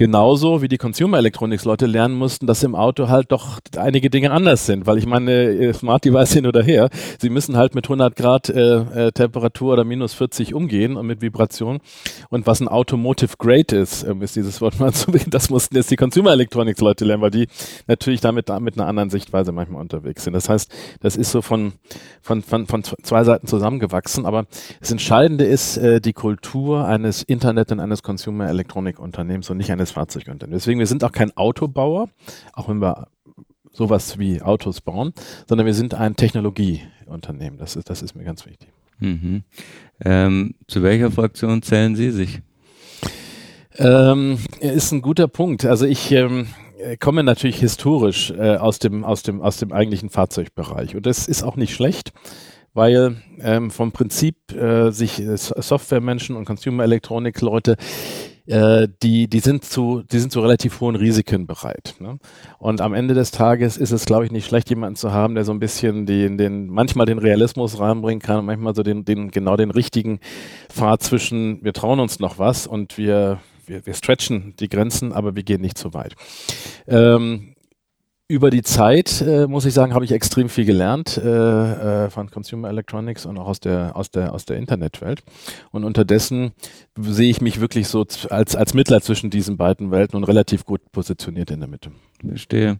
Genauso 0.00 0.62
wie 0.62 0.68
die 0.68 0.78
Consumer 0.78 1.18
Electronics 1.18 1.66
Leute 1.66 1.84
lernen 1.84 2.14
mussten, 2.14 2.46
dass 2.46 2.62
im 2.62 2.74
Auto 2.74 3.10
halt 3.10 3.30
doch 3.32 3.60
einige 3.76 4.08
Dinge 4.08 4.30
anders 4.30 4.64
sind, 4.64 4.86
weil 4.86 4.96
ich 4.96 5.04
meine, 5.04 5.30
äh, 5.30 5.74
Smart 5.74 6.06
Device 6.06 6.32
hin 6.32 6.46
oder 6.46 6.62
her, 6.62 6.88
sie 7.18 7.28
müssen 7.28 7.58
halt 7.58 7.74
mit 7.74 7.84
100 7.84 8.16
Grad 8.16 8.48
äh, 8.48 9.08
äh, 9.08 9.12
Temperatur 9.12 9.74
oder 9.74 9.84
minus 9.84 10.14
40 10.14 10.54
umgehen 10.54 10.96
und 10.96 11.06
mit 11.06 11.20
Vibration. 11.20 11.80
Und 12.30 12.46
was 12.46 12.60
ein 12.60 12.68
Automotive 12.68 13.34
Grade 13.36 13.76
ist, 13.76 14.02
ähm, 14.04 14.22
ist 14.22 14.36
dieses 14.36 14.62
Wort 14.62 14.80
mal 14.80 14.94
zu 14.94 15.10
das 15.26 15.50
mussten 15.50 15.76
jetzt 15.76 15.90
die 15.90 15.96
Consumer 15.96 16.32
Electronics 16.32 16.80
Leute 16.80 17.04
lernen, 17.04 17.20
weil 17.20 17.30
die 17.30 17.46
natürlich 17.86 18.22
damit 18.22 18.48
mit 18.60 18.78
einer 18.78 18.88
anderen 18.88 19.10
Sichtweise 19.10 19.52
manchmal 19.52 19.82
unterwegs 19.82 20.24
sind. 20.24 20.32
Das 20.32 20.48
heißt, 20.48 20.72
das 21.00 21.14
ist 21.14 21.30
so 21.30 21.42
von, 21.42 21.74
von, 22.22 22.40
von, 22.40 22.66
von 22.66 22.82
zwei 22.84 23.22
Seiten 23.24 23.46
zusammengewachsen. 23.46 24.24
Aber 24.24 24.46
das 24.80 24.92
Entscheidende 24.92 25.44
ist 25.44 25.76
äh, 25.76 26.00
die 26.00 26.14
Kultur 26.14 26.86
eines 26.86 27.22
Internet- 27.22 27.70
und 27.70 27.80
eines 27.80 28.02
Consumer 28.02 28.48
Electronic 28.48 28.98
Unternehmens 28.98 29.50
und 29.50 29.58
nicht 29.58 29.70
eines 29.70 29.89
Fahrzeugunternehmens. 29.90 30.64
Deswegen, 30.64 30.78
wir 30.78 30.86
sind 30.86 31.04
auch 31.04 31.12
kein 31.12 31.36
Autobauer, 31.36 32.08
auch 32.52 32.68
wenn 32.68 32.80
wir 32.80 33.08
sowas 33.72 34.18
wie 34.18 34.42
Autos 34.42 34.80
bauen, 34.80 35.12
sondern 35.48 35.66
wir 35.66 35.74
sind 35.74 35.94
ein 35.94 36.16
Technologieunternehmen. 36.16 37.58
Das 37.58 37.76
ist, 37.76 37.88
das 37.88 38.02
ist 38.02 38.14
mir 38.14 38.24
ganz 38.24 38.46
wichtig. 38.46 38.68
Mhm. 38.98 39.42
Ähm, 40.04 40.54
zu 40.66 40.82
welcher 40.82 41.10
Fraktion 41.10 41.62
zählen 41.62 41.96
Sie 41.96 42.10
sich? 42.10 42.40
Ähm, 43.78 44.38
ist 44.60 44.92
ein 44.92 45.00
guter 45.00 45.28
Punkt. 45.28 45.64
Also 45.64 45.86
ich 45.86 46.10
ähm, 46.12 46.48
komme 46.98 47.22
natürlich 47.22 47.58
historisch 47.60 48.30
äh, 48.30 48.56
aus 48.56 48.78
dem 48.78 49.04
aus 49.04 49.22
dem 49.22 49.40
aus 49.40 49.58
dem 49.58 49.72
eigentlichen 49.72 50.10
Fahrzeugbereich 50.10 50.96
und 50.96 51.06
das 51.06 51.28
ist 51.28 51.42
auch 51.42 51.56
nicht 51.56 51.74
schlecht, 51.74 52.12
weil 52.74 53.16
ähm, 53.40 53.70
vom 53.70 53.92
Prinzip 53.92 54.52
äh, 54.52 54.90
sich 54.90 55.20
äh, 55.20 55.36
Softwaremenschen 55.36 56.36
und 56.36 56.44
Consumer 56.44 56.84
Electronics 56.84 57.40
Leute 57.40 57.76
äh, 58.46 58.88
die, 59.02 59.28
die 59.28 59.40
sind 59.40 59.64
zu, 59.64 60.02
die 60.02 60.18
sind 60.18 60.32
zu 60.32 60.40
relativ 60.40 60.80
hohen 60.80 60.96
Risiken 60.96 61.46
bereit. 61.46 61.94
Ne? 62.00 62.18
Und 62.58 62.80
am 62.80 62.94
Ende 62.94 63.14
des 63.14 63.30
Tages 63.30 63.76
ist 63.76 63.92
es, 63.92 64.04
glaube 64.04 64.24
ich, 64.24 64.32
nicht 64.32 64.46
schlecht, 64.46 64.70
jemanden 64.70 64.96
zu 64.96 65.12
haben, 65.12 65.34
der 65.34 65.44
so 65.44 65.52
ein 65.52 65.60
bisschen 65.60 66.06
den, 66.06 66.38
den, 66.38 66.68
manchmal 66.68 67.06
den 67.06 67.18
Realismus 67.18 67.78
reinbringen 67.78 68.20
kann 68.20 68.40
und 68.40 68.46
manchmal 68.46 68.74
so 68.74 68.82
den, 68.82 69.04
den, 69.04 69.30
genau 69.30 69.56
den 69.56 69.70
richtigen 69.70 70.20
Pfad 70.68 71.02
zwischen, 71.02 71.62
wir 71.62 71.72
trauen 71.72 72.00
uns 72.00 72.20
noch 72.20 72.38
was 72.38 72.66
und 72.66 72.98
wir, 72.98 73.40
wir, 73.66 73.86
wir 73.86 73.94
stretchen 73.94 74.54
die 74.58 74.68
Grenzen, 74.68 75.12
aber 75.12 75.36
wir 75.36 75.42
gehen 75.42 75.60
nicht 75.60 75.78
zu 75.78 75.94
weit. 75.94 76.14
Ähm, 76.86 77.49
über 78.30 78.50
die 78.50 78.62
Zeit, 78.62 79.22
äh, 79.22 79.48
muss 79.48 79.64
ich 79.64 79.74
sagen, 79.74 79.92
habe 79.92 80.04
ich 80.04 80.12
extrem 80.12 80.48
viel 80.48 80.64
gelernt 80.64 81.18
äh, 81.18 82.04
äh, 82.04 82.10
von 82.10 82.30
Consumer 82.30 82.68
Electronics 82.68 83.26
und 83.26 83.36
auch 83.38 83.48
aus 83.48 83.58
der, 83.58 83.96
aus 83.96 84.12
der, 84.12 84.32
aus 84.32 84.44
der 84.44 84.56
Internetwelt. 84.56 85.24
Und 85.72 85.82
unterdessen 85.82 86.52
sehe 86.96 87.28
ich 87.28 87.40
mich 87.40 87.60
wirklich 87.60 87.88
so 87.88 88.06
als, 88.30 88.54
als 88.54 88.72
Mittler 88.72 89.00
zwischen 89.00 89.30
diesen 89.30 89.56
beiden 89.56 89.90
Welten 89.90 90.16
und 90.16 90.22
relativ 90.24 90.64
gut 90.64 90.80
positioniert 90.92 91.50
in 91.50 91.58
der 91.58 91.68
Mitte. 91.68 91.90
Verstehe. 92.24 92.78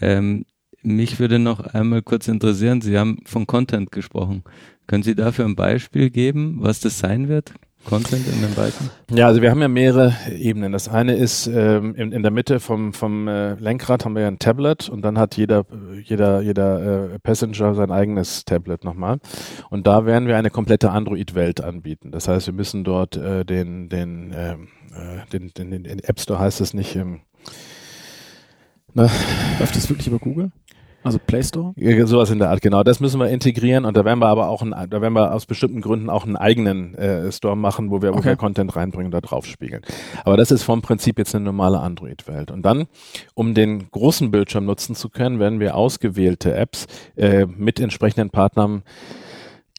Ähm, 0.00 0.44
mich 0.82 1.18
würde 1.18 1.40
noch 1.40 1.58
einmal 1.74 2.02
kurz 2.02 2.28
interessieren, 2.28 2.80
Sie 2.80 2.96
haben 2.96 3.18
von 3.24 3.48
Content 3.48 3.90
gesprochen. 3.90 4.44
Können 4.86 5.02
Sie 5.02 5.16
dafür 5.16 5.44
ein 5.44 5.56
Beispiel 5.56 6.10
geben, 6.10 6.58
was 6.60 6.78
das 6.78 7.00
sein 7.00 7.26
wird? 7.26 7.52
Content 7.84 8.26
in 8.26 8.40
den 8.40 8.54
beiden? 8.54 8.90
Ja, 9.10 9.26
also 9.26 9.42
wir 9.42 9.50
haben 9.50 9.60
ja 9.60 9.68
mehrere 9.68 10.14
Ebenen. 10.36 10.72
Das 10.72 10.88
eine 10.88 11.14
ist 11.14 11.46
ähm, 11.46 11.94
in, 11.94 12.12
in 12.12 12.22
der 12.22 12.30
Mitte 12.30 12.60
vom, 12.60 12.92
vom 12.92 13.28
äh, 13.28 13.54
Lenkrad 13.54 14.04
haben 14.04 14.14
wir 14.14 14.22
ja 14.22 14.28
ein 14.28 14.38
Tablet 14.38 14.88
und 14.88 15.02
dann 15.02 15.18
hat 15.18 15.36
jeder, 15.36 15.64
jeder, 16.02 16.40
jeder 16.40 17.12
äh, 17.14 17.18
Passenger 17.18 17.74
sein 17.74 17.90
eigenes 17.90 18.44
Tablet 18.44 18.84
nochmal. 18.84 19.18
Und 19.70 19.86
da 19.86 20.06
werden 20.06 20.28
wir 20.28 20.36
eine 20.36 20.50
komplette 20.50 20.90
Android-Welt 20.90 21.62
anbieten. 21.62 22.10
Das 22.10 22.28
heißt, 22.28 22.46
wir 22.46 22.54
müssen 22.54 22.84
dort 22.84 23.16
äh, 23.16 23.44
den, 23.44 23.88
den, 23.88 24.34
ähm, 24.36 24.68
äh, 24.92 25.28
den, 25.32 25.52
den, 25.54 25.70
den, 25.70 25.84
den 25.84 25.98
App 26.00 26.20
Store 26.20 26.38
heißt 26.38 26.60
es 26.60 26.74
nicht. 26.74 26.96
Ähm, 26.96 27.20
na, 28.94 29.10
Läuft 29.58 29.76
das 29.76 29.88
wirklich 29.88 30.06
über 30.06 30.18
Google? 30.18 30.50
Also 31.04 31.18
Play 31.18 31.42
Store? 31.42 31.74
Ja, 31.76 32.06
sowas 32.06 32.30
in 32.30 32.38
der 32.38 32.48
Art, 32.48 32.62
genau. 32.62 32.82
Das 32.82 32.98
müssen 32.98 33.20
wir 33.20 33.28
integrieren 33.28 33.84
und 33.84 33.94
da 33.94 34.06
werden 34.06 34.20
wir 34.20 34.28
aber 34.28 34.48
auch, 34.48 34.62
ein, 34.62 34.70
da 34.70 35.02
werden 35.02 35.12
wir 35.12 35.34
aus 35.34 35.44
bestimmten 35.44 35.82
Gründen 35.82 36.08
auch 36.08 36.24
einen 36.24 36.36
eigenen 36.36 36.94
äh, 36.94 37.30
Store 37.30 37.56
machen, 37.56 37.90
wo 37.90 38.00
wir, 38.00 38.10
okay. 38.10 38.18
wo 38.18 38.24
wir 38.24 38.36
Content 38.36 38.74
reinbringen 38.74 39.08
und 39.08 39.10
da 39.12 39.20
drauf 39.20 39.44
spiegeln. 39.44 39.82
Aber 40.24 40.38
das 40.38 40.50
ist 40.50 40.62
vom 40.62 40.80
Prinzip 40.80 41.18
jetzt 41.18 41.34
eine 41.34 41.44
normale 41.44 41.78
Android-Welt. 41.78 42.50
Und 42.50 42.62
dann, 42.62 42.86
um 43.34 43.52
den 43.52 43.90
großen 43.90 44.30
Bildschirm 44.30 44.64
nutzen 44.64 44.94
zu 44.94 45.10
können, 45.10 45.38
werden 45.38 45.60
wir 45.60 45.76
ausgewählte 45.76 46.54
Apps 46.54 46.86
äh, 47.16 47.44
mit 47.44 47.80
entsprechenden 47.80 48.30
Partnern 48.30 48.82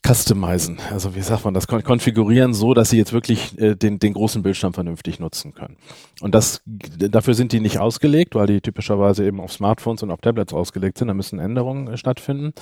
customizen, 0.06 0.78
also 0.92 1.16
wie 1.16 1.22
sagt 1.22 1.46
man 1.46 1.54
das, 1.54 1.68
konfigurieren 1.68 2.54
so, 2.54 2.74
dass 2.74 2.90
sie 2.92 2.98
jetzt 2.98 3.14
wirklich 3.14 3.60
äh, 3.60 3.76
den, 3.76 3.98
den 3.98 4.14
großen 4.14 4.44
Bildschirm 4.44 4.74
vernünftig 4.74 5.20
nutzen 5.20 5.54
können. 5.54 5.78
Und 6.22 6.36
das, 6.36 6.62
dafür 6.66 7.34
sind 7.34 7.52
die 7.52 7.60
nicht 7.60 7.80
ausgelegt, 7.80 8.36
weil 8.36 8.48
die 8.48 8.62
typischerweise 8.62 9.26
eben 9.26 9.42
auf 9.42 9.52
Smartphones 9.52 10.04
und 10.04 10.12
auf 10.12 10.22
Tablets 10.22 10.54
ausgelegt 10.54 10.98
sind. 10.98 11.08
Da 11.08 11.14
müssen 11.14 11.40
Änderungen 11.40 11.88
äh, 11.88 11.98
stattfinden. 11.98 12.54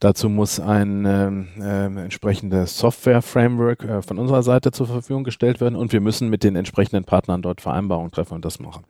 Dazu 0.00 0.28
muss 0.28 0.60
ein 0.60 1.04
ähm, 1.04 1.48
äh, 1.60 2.04
entsprechendes 2.04 2.78
Software-Framework 2.78 3.84
äh, 3.84 4.02
von 4.02 4.18
unserer 4.18 4.42
Seite 4.42 4.70
zur 4.70 4.86
Verfügung 4.86 5.24
gestellt 5.24 5.60
werden 5.60 5.74
und 5.74 5.92
wir 5.92 6.00
müssen 6.00 6.28
mit 6.28 6.44
den 6.44 6.54
entsprechenden 6.54 7.04
Partnern 7.04 7.42
dort 7.42 7.60
Vereinbarungen 7.60 8.12
treffen 8.12 8.34
und 8.34 8.44
das 8.44 8.60
machen. 8.60 8.84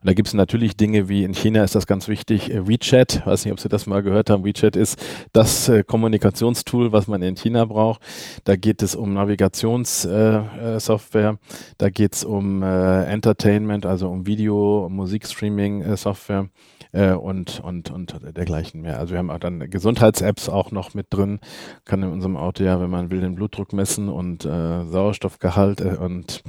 Und 0.00 0.06
da 0.06 0.12
gibt 0.12 0.28
es 0.28 0.34
natürlich 0.34 0.76
Dinge 0.76 1.08
wie 1.08 1.24
in 1.24 1.34
China 1.34 1.64
ist 1.64 1.74
das 1.74 1.86
ganz 1.86 2.06
wichtig, 2.06 2.50
äh, 2.50 2.68
WeChat, 2.68 3.26
weiß 3.26 3.44
nicht, 3.44 3.52
ob 3.52 3.60
Sie 3.60 3.68
das 3.68 3.86
mal 3.86 4.02
gehört 4.02 4.30
haben, 4.30 4.44
WeChat 4.44 4.76
ist 4.76 5.02
das 5.32 5.68
äh, 5.68 5.82
Kommunikationstool, 5.82 6.92
was 6.92 7.08
man 7.08 7.22
in 7.22 7.34
China 7.34 7.55
China 7.56 7.64
braucht. 7.64 8.02
Da 8.44 8.56
geht 8.56 8.82
es 8.82 8.94
um 8.94 9.14
Navigationssoftware, 9.14 11.30
äh, 11.30 11.32
äh 11.32 11.36
da 11.78 11.90
geht 11.90 12.14
es 12.14 12.24
um 12.24 12.62
äh, 12.62 13.04
Entertainment, 13.04 13.86
also 13.86 14.08
um 14.08 14.26
Video, 14.26 14.88
Musikstreaming-Software 14.90 16.48
äh, 16.96 17.12
und, 17.12 17.60
und, 17.60 17.90
und 17.90 18.16
dergleichen 18.36 18.80
mehr. 18.80 18.98
Also 18.98 19.12
wir 19.12 19.18
haben 19.18 19.30
auch 19.30 19.38
dann 19.38 19.70
Gesundheits-Apps 19.70 20.48
auch 20.48 20.70
noch 20.70 20.94
mit 20.94 21.06
drin, 21.10 21.40
kann 21.84 22.02
in 22.02 22.10
unserem 22.10 22.36
Auto 22.36 22.64
ja, 22.64 22.80
wenn 22.80 22.90
man 22.90 23.10
will, 23.10 23.20
den 23.20 23.34
Blutdruck 23.34 23.72
messen 23.72 24.08
und 24.08 24.44
äh, 24.44 24.84
Sauerstoffgehalt 24.84 25.80
äh, 25.80 25.96
und, 26.00 26.42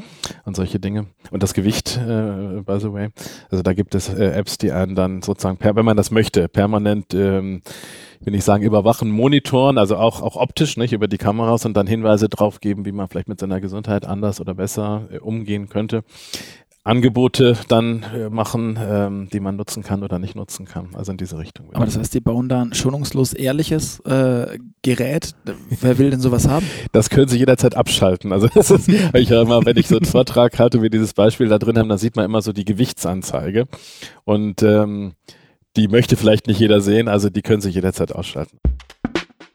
und 0.45 0.55
solche 0.55 0.79
Dinge. 0.79 1.07
Und 1.31 1.43
das 1.43 1.53
Gewicht, 1.53 1.97
äh, 1.97 2.61
by 2.61 2.79
the 2.79 2.93
way. 2.93 3.09
Also 3.51 3.61
da 3.61 3.73
gibt 3.73 3.93
es 3.95 4.13
äh, 4.13 4.31
Apps, 4.31 4.57
die 4.57 4.71
einen 4.71 4.95
dann 4.95 5.21
sozusagen, 5.21 5.57
per, 5.57 5.75
wenn 5.75 5.85
man 5.85 5.97
das 5.97 6.11
möchte, 6.11 6.47
permanent 6.47 7.13
ähm, 7.13 7.61
will 8.21 8.35
ich 8.35 8.43
sagen, 8.43 8.63
überwachen, 8.63 9.11
monitoren, 9.11 9.77
also 9.77 9.97
auch, 9.97 10.21
auch 10.21 10.35
optisch, 10.35 10.77
nicht, 10.77 10.93
über 10.93 11.07
die 11.07 11.17
Kameras 11.17 11.65
und 11.65 11.75
dann 11.75 11.87
Hinweise 11.87 12.29
drauf 12.29 12.59
geben, 12.59 12.85
wie 12.85 12.91
man 12.91 13.07
vielleicht 13.07 13.27
mit 13.27 13.39
seiner 13.39 13.61
Gesundheit 13.61 14.05
anders 14.05 14.41
oder 14.41 14.55
besser 14.55 15.07
äh, 15.11 15.19
umgehen 15.19 15.69
könnte. 15.69 16.03
Angebote 16.87 17.57
dann 17.67 18.03
äh, 18.15 18.29
machen, 18.29 18.79
ähm, 18.81 19.29
die 19.31 19.39
man 19.39 19.55
nutzen 19.55 19.83
kann 19.83 20.03
oder 20.03 20.19
nicht 20.19 20.35
nutzen 20.35 20.65
kann. 20.65 20.89
Also 20.93 21.11
in 21.11 21.17
diese 21.17 21.37
Richtung. 21.37 21.67
Aber 21.73 21.85
das 21.85 21.97
heißt, 21.97 22.13
die 22.13 22.19
bauen 22.19 22.49
da 22.49 22.61
ein 22.61 22.73
schonungslos 22.73 23.33
ehrliches 23.33 23.99
äh, 24.01 24.57
Gerät. 24.81 25.35
Wer 25.81 25.97
will 25.97 26.11
denn 26.11 26.21
sowas 26.21 26.47
haben? 26.47 26.65
Das 26.93 27.09
können 27.09 27.27
Sie 27.27 27.37
jederzeit 27.37 27.75
abschalten. 27.75 28.31
Also 28.31 28.47
das 28.47 28.71
ist, 28.71 28.87
ich 28.87 29.31
immer, 29.31 29.65
wenn 29.65 29.77
ich 29.77 29.87
so 29.87 29.97
einen 29.97 30.05
Vortrag 30.05 30.57
hatte, 30.59 30.81
wie 30.81 30.89
dieses 30.89 31.13
Beispiel 31.13 31.49
da 31.49 31.59
drin 31.59 31.77
haben, 31.77 31.89
dann 31.89 31.97
sieht 31.97 32.15
man 32.15 32.25
immer 32.25 32.41
so 32.41 32.53
die 32.53 32.65
Gewichtsanzeige. 32.65 33.67
Und 34.23 34.63
ähm, 34.63 35.13
die 35.75 35.87
möchte 35.87 36.15
vielleicht 36.15 36.47
nicht 36.47 36.59
jeder 36.59 36.81
sehen, 36.81 37.07
also 37.07 37.29
die 37.29 37.41
können 37.41 37.61
sich 37.61 37.75
jederzeit 37.75 38.13
ausschalten. 38.13 38.57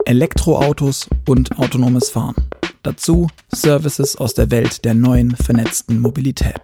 Elektroautos 0.05 1.09
und 1.29 1.59
autonomes 1.59 2.11
Fahren. 2.11 2.35
Dazu 2.83 3.29
Services 3.55 4.17
aus 4.17 4.35
der 4.35 4.51
Welt 4.51 4.85
der 4.85 4.95
neuen 4.95 5.37
vernetzten 5.37 6.01
Mobilität. 6.01 6.61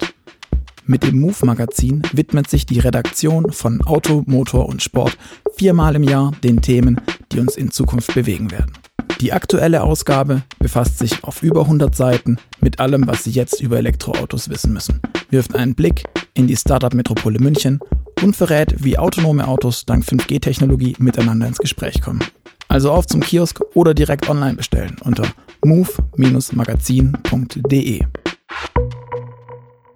Mit 0.91 1.03
dem 1.03 1.21
Move-Magazin 1.21 2.01
widmet 2.15 2.49
sich 2.49 2.65
die 2.65 2.79
Redaktion 2.79 3.53
von 3.53 3.83
Auto, 3.83 4.23
Motor 4.25 4.67
und 4.67 4.83
Sport 4.83 5.19
viermal 5.55 5.95
im 5.97 6.03
Jahr 6.03 6.33
den 6.43 6.63
Themen, 6.63 6.99
die 7.31 7.41
uns 7.41 7.59
in 7.59 7.71
Zukunft 7.71 8.15
bewegen 8.15 8.51
werden. 8.51 8.73
Die 9.21 9.35
aktuelle 9.35 9.83
Ausgabe 9.83 10.45
befasst 10.59 10.99
sich 10.99 11.23
auf 11.25 11.43
über 11.43 11.65
100 11.65 11.95
Seiten 11.95 12.39
mit 12.63 12.81
allem, 12.81 13.07
was 13.07 13.25
Sie 13.25 13.33
jetzt 13.33 13.61
über 13.61 13.77
Elektroautos 13.77 14.49
wissen 14.49 14.73
müssen, 14.73 15.03
wirft 15.29 15.55
einen 15.55 15.75
Blick 15.75 16.05
in 16.33 16.47
die 16.47 16.57
Startup-Metropole 16.57 17.39
München 17.39 17.81
und 18.23 18.35
verrät, 18.35 18.83
wie 18.83 18.97
autonome 18.97 19.47
Autos 19.47 19.85
dank 19.85 20.07
5G-Technologie 20.07 20.97
miteinander 20.99 21.49
ins 21.49 21.59
Gespräch 21.59 22.01
kommen. 22.01 22.25
Also 22.69 22.93
auf 22.93 23.07
zum 23.07 23.21
Kiosk 23.21 23.61
oder 23.75 23.93
direkt 23.93 24.31
online 24.31 24.55
bestellen 24.55 24.97
unter 25.05 25.25
move-magazin.de. 25.63 28.05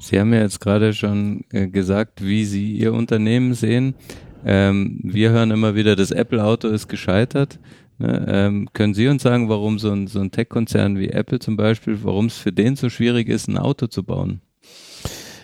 Sie 0.03 0.19
haben 0.19 0.35
ja 0.35 0.41
jetzt 0.41 0.61
gerade 0.61 0.93
schon 0.95 1.45
äh, 1.53 1.69
gesagt, 1.69 2.25
wie 2.25 2.45
Sie 2.45 2.73
Ihr 2.73 2.93
Unternehmen 2.93 3.55
sehen. 3.55 3.95
Ähm, 4.45 4.99
wir 5.05 5.31
hören 5.31 5.53
immer 5.53 5.77
wieder, 5.77 5.95
das 5.95 6.11
Apple-Auto 6.11 6.67
ist 6.67 6.88
gescheitert. 6.88 7.61
Ne? 7.99 8.25
Ähm, 8.29 8.69
können 8.73 8.95
Sie 8.95 9.07
uns 9.07 9.23
sagen, 9.23 9.49
warum 9.49 9.79
so 9.79 9.93
ein, 9.93 10.09
so 10.09 10.19
ein 10.19 10.33
Tech-Konzern 10.33 10.99
wie 10.99 11.11
Apple 11.11 11.38
zum 11.38 11.57
Beispiel, 11.57 12.03
warum 12.03 12.27
es 12.27 12.37
für 12.37 12.53
den 12.53 12.75
so 12.75 12.88
schwierig 12.88 13.29
ist, 13.29 13.47
ein 13.47 13.57
Auto 13.57 13.87
zu 13.87 14.03
bauen? 14.03 14.41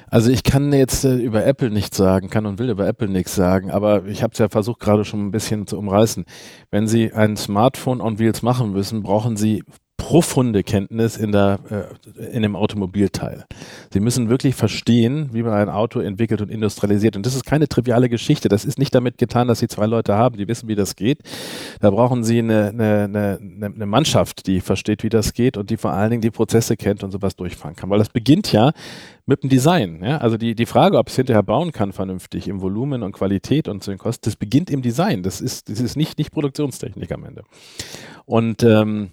Also 0.09 0.33
ich 0.33 0.43
kann 0.43 0.73
jetzt 0.73 1.05
äh, 1.05 1.15
über 1.15 1.47
Apple 1.47 1.71
nichts 1.71 1.97
sagen, 1.97 2.29
kann 2.29 2.45
und 2.45 2.59
will 2.59 2.71
über 2.71 2.89
Apple 2.89 3.09
nichts 3.09 3.37
sagen, 3.37 3.71
aber 3.71 4.07
ich 4.07 4.25
habe 4.25 4.33
es 4.33 4.39
ja 4.41 4.49
versucht 4.49 4.81
gerade 4.81 5.05
schon 5.05 5.25
ein 5.25 5.31
bisschen 5.31 5.69
zu 5.69 5.79
umreißen. 5.79 6.25
Wenn 6.73 6.89
Sie 6.89 7.13
ein 7.13 7.37
Smartphone 7.37 8.01
on 8.01 8.19
Wheels 8.19 8.43
machen 8.43 8.73
müssen, 8.73 9.05
brauchen 9.05 9.37
Sie 9.37 9.63
profunde 9.99 10.63
Kenntnis 10.63 11.19
in 11.19 11.33
der 11.33 11.59
äh, 11.71 12.25
in 12.35 12.41
dem 12.41 12.57
Automobilteil. 12.57 13.45
Sie 13.93 14.01
müssen 14.01 14.31
wirklich 14.31 14.55
verstehen, 14.55 15.29
wie 15.33 15.43
man 15.43 15.53
ein 15.53 15.69
Auto 15.69 16.01
entwickelt 16.01 16.41
und 16.41 16.51
industrialisiert. 16.51 17.17
Und 17.17 17.27
das 17.27 17.35
ist 17.35 17.45
keine 17.45 17.69
triviale 17.69 18.09
Geschichte. 18.09 18.49
Das 18.49 18.65
ist 18.65 18.79
nicht 18.79 18.95
damit 18.95 19.19
getan, 19.19 19.49
dass 19.49 19.59
Sie 19.59 19.69
zwei 19.69 19.87
Leute 19.87 20.15
haben, 20.15 20.39
die 20.39 20.49
wissen, 20.49 20.69
wie 20.69 20.77
das 20.77 20.97
geht. 20.97 21.19
Da 21.81 21.91
brauchen 21.91 22.25
Sie 22.25 22.39
eine, 22.39 22.69
eine, 22.69 23.05
eine, 23.05 23.39
eine 23.67 23.87
Mannschaft, 23.87 24.47
die 24.47 24.61
versteht, 24.61 25.03
wie 25.03 25.11
das 25.11 25.35
geht 25.35 25.57
und 25.59 25.69
die 25.69 25.77
vor 25.77 25.93
allen 25.93 26.11
Dingen 26.11 26.23
die 26.23 26.31
Prozesse 26.31 26.77
kennt 26.77 27.03
und 27.05 27.11
sowas 27.11 27.37
durchfahren 27.37 27.77
kann. 27.77 27.91
Weil 27.91 27.99
das 27.99 28.09
beginnt 28.09 28.53
ja 28.53 28.73
mit 29.27 29.43
dem 29.43 29.51
Design. 29.51 30.03
Ja? 30.03 30.19
Also 30.19 30.39
die, 30.39 30.55
die 30.55 30.67
Frage, 30.67 30.97
ob 30.97 31.09
es 31.09 31.17
hinterher 31.17 31.43
bauen 31.43 31.73
kann 31.73 31.93
vernünftig 31.93 32.49
im 32.49 32.63
Volumen 32.63 33.03
und 33.03 33.13
Qualität 33.13 33.69
und 33.69 33.83
zu 33.83 33.91
den 33.91 33.99
Kosten, 33.99 34.25
das 34.25 34.37
beginnt 34.37 34.71
im 34.71 34.81
Design. 34.81 35.23
Das 35.23 35.41
ist, 35.41 35.69
das 35.69 35.81
ist 35.81 35.97
nicht, 35.97 36.19
nicht 36.19 36.33
Produktionstechnik 36.33 37.13
am 37.13 37.25
Ende. 37.25 37.43
Und 38.25 38.63
ähm, 38.63 39.11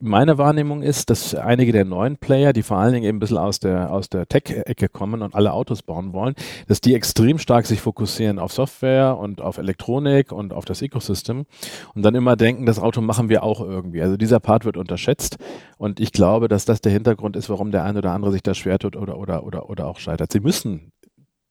meine 0.00 0.38
Wahrnehmung 0.38 0.82
ist, 0.82 1.10
dass 1.10 1.34
einige 1.34 1.72
der 1.72 1.84
neuen 1.84 2.16
Player, 2.16 2.52
die 2.52 2.62
vor 2.62 2.76
allen 2.76 2.92
Dingen 2.92 3.04
eben 3.04 3.16
ein 3.16 3.20
bisschen 3.20 3.38
aus 3.38 3.58
der, 3.58 3.90
aus 3.90 4.08
der 4.08 4.28
Tech-Ecke 4.28 4.88
kommen 4.88 5.22
und 5.22 5.34
alle 5.34 5.52
Autos 5.52 5.82
bauen 5.82 6.12
wollen, 6.12 6.34
dass 6.68 6.80
die 6.80 6.94
extrem 6.94 7.38
stark 7.38 7.66
sich 7.66 7.80
fokussieren 7.80 8.38
auf 8.38 8.52
Software 8.52 9.18
und 9.18 9.40
auf 9.40 9.58
Elektronik 9.58 10.32
und 10.32 10.52
auf 10.52 10.64
das 10.64 10.82
Ecosystem 10.82 11.46
und 11.94 12.02
dann 12.02 12.14
immer 12.14 12.36
denken, 12.36 12.66
das 12.66 12.78
Auto 12.78 13.00
machen 13.00 13.28
wir 13.28 13.42
auch 13.42 13.60
irgendwie. 13.60 14.02
Also 14.02 14.16
dieser 14.16 14.40
Part 14.40 14.64
wird 14.64 14.76
unterschätzt 14.76 15.38
und 15.78 16.00
ich 16.00 16.12
glaube, 16.12 16.48
dass 16.48 16.64
das 16.64 16.80
der 16.80 16.92
Hintergrund 16.92 17.36
ist, 17.36 17.50
warum 17.50 17.70
der 17.72 17.84
eine 17.84 17.98
oder 17.98 18.12
andere 18.12 18.32
sich 18.32 18.42
da 18.42 18.54
schwer 18.54 18.78
tut 18.78 18.96
oder, 18.96 19.18
oder, 19.18 19.44
oder, 19.44 19.68
oder 19.68 19.86
auch 19.86 19.98
scheitert. 19.98 20.32
Sie 20.32 20.40
müssen 20.40 20.92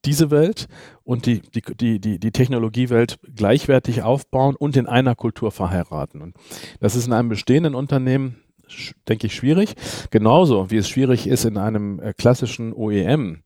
diese 0.05 0.31
Welt 0.31 0.67
und 1.03 1.25
die, 1.25 1.41
die, 1.41 1.61
die, 1.61 1.99
die, 1.99 2.19
die 2.19 2.31
Technologiewelt 2.31 3.19
gleichwertig 3.35 4.01
aufbauen 4.03 4.55
und 4.55 4.75
in 4.75 4.87
einer 4.87 5.15
Kultur 5.15 5.51
verheiraten. 5.51 6.21
Und 6.21 6.35
das 6.79 6.95
ist 6.95 7.07
in 7.07 7.13
einem 7.13 7.29
bestehenden 7.29 7.75
Unternehmen, 7.75 8.37
denke 9.07 9.27
ich, 9.27 9.35
schwierig. 9.35 9.75
Genauso 10.09 10.71
wie 10.71 10.77
es 10.77 10.89
schwierig 10.89 11.27
ist 11.27 11.45
in 11.45 11.57
einem 11.57 11.99
äh, 11.99 12.13
klassischen 12.13 12.73
OEM 12.73 13.43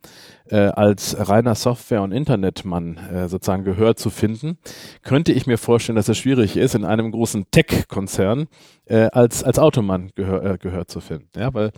äh, 0.50 0.68
als 0.68 1.16
reiner 1.18 1.56
Software- 1.56 2.04
und 2.04 2.12
Internetmann 2.12 2.98
äh, 2.98 3.28
sozusagen 3.28 3.64
Gehör 3.64 3.96
zu 3.96 4.10
finden, 4.10 4.58
könnte 5.04 5.32
ich 5.32 5.48
mir 5.48 5.58
vorstellen, 5.58 5.96
dass 5.96 6.10
es 6.10 6.18
schwierig 6.18 6.58
ist, 6.58 6.76
in 6.76 6.86
einem 6.86 7.12
großen 7.12 7.46
Tech-Konzern 7.52 8.48
äh, 8.86 9.10
als, 9.12 9.44
als 9.44 9.60
Automann 9.60 10.12
Gehör, 10.16 10.44
äh, 10.44 10.58
Gehör 10.58 10.88
zu 10.88 11.00
finden. 11.00 11.30
Ja, 11.36 11.54
weil 11.54 11.72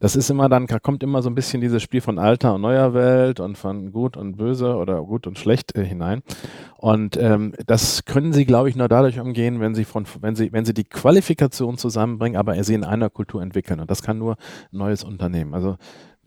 das 0.00 0.16
ist 0.16 0.30
immer 0.30 0.48
dann, 0.48 0.66
kommt 0.66 1.02
immer 1.02 1.22
so 1.22 1.28
ein 1.28 1.34
bisschen 1.34 1.60
dieses 1.60 1.82
Spiel 1.82 2.00
von 2.00 2.18
alter 2.18 2.54
und 2.54 2.62
neuer 2.62 2.94
Welt 2.94 3.40
und 3.40 3.58
von 3.58 3.92
gut 3.92 4.16
und 4.16 4.36
böse 4.36 4.76
oder 4.76 5.02
gut 5.02 5.26
und 5.26 5.38
schlecht 5.38 5.76
äh, 5.76 5.84
hinein. 5.84 6.22
Und 6.78 7.16
ähm, 7.16 7.54
das 7.66 8.04
können 8.04 8.32
sie, 8.32 8.44
glaube 8.44 8.68
ich, 8.68 8.76
nur 8.76 8.88
dadurch 8.88 9.20
umgehen, 9.20 9.60
wenn 9.60 9.74
sie 9.74 9.84
von, 9.84 10.06
wenn 10.20 10.36
sie, 10.36 10.52
wenn 10.52 10.64
sie 10.64 10.74
die 10.74 10.84
Qualifikation 10.84 11.78
zusammenbringen, 11.78 12.38
aber 12.38 12.62
sie 12.62 12.74
in 12.74 12.84
einer 12.84 13.10
Kultur 13.10 13.42
entwickeln. 13.42 13.80
Und 13.80 13.90
das 13.90 14.02
kann 14.02 14.18
nur 14.18 14.36
ein 14.72 14.78
neues 14.78 15.04
Unternehmen. 15.04 15.54
Also 15.54 15.76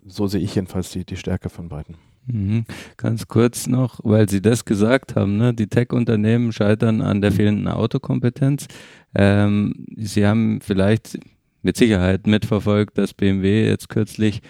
so 0.08 0.28
sehe 0.28 0.42
ich 0.42 0.56
jedenfalls 0.56 0.92
die, 0.92 1.06
die 1.06 1.18
Stärke 1.18 1.50
von 1.50 1.70
beiden. 1.70 1.96
Mhm. 2.28 2.66
Ganz 2.98 3.28
kurz 3.28 3.68
noch, 3.68 4.00
weil 4.04 4.28
Sie 4.30 4.42
das 4.42 4.66
gesagt 4.66 5.16
haben, 5.16 5.38
ne? 5.38 5.54
die 5.54 5.68
Tech-Unternehmen 5.68 6.52
scheitern 6.52 7.02
an 7.02 7.22
der 7.22 7.32
fehlenden 7.32 7.68
Autokompetenz. 7.68 8.68
Ähm, 9.16 9.86
Sie 9.96 10.26
haben 10.26 10.60
vielleicht 10.62 11.20
mit 11.62 11.78
Sicherheit 11.78 12.28
mitverfolgt, 12.28 12.98
dass 12.98 13.14
BMW 13.14 13.66
jetzt 13.66 13.90
kürzlich 13.90 14.42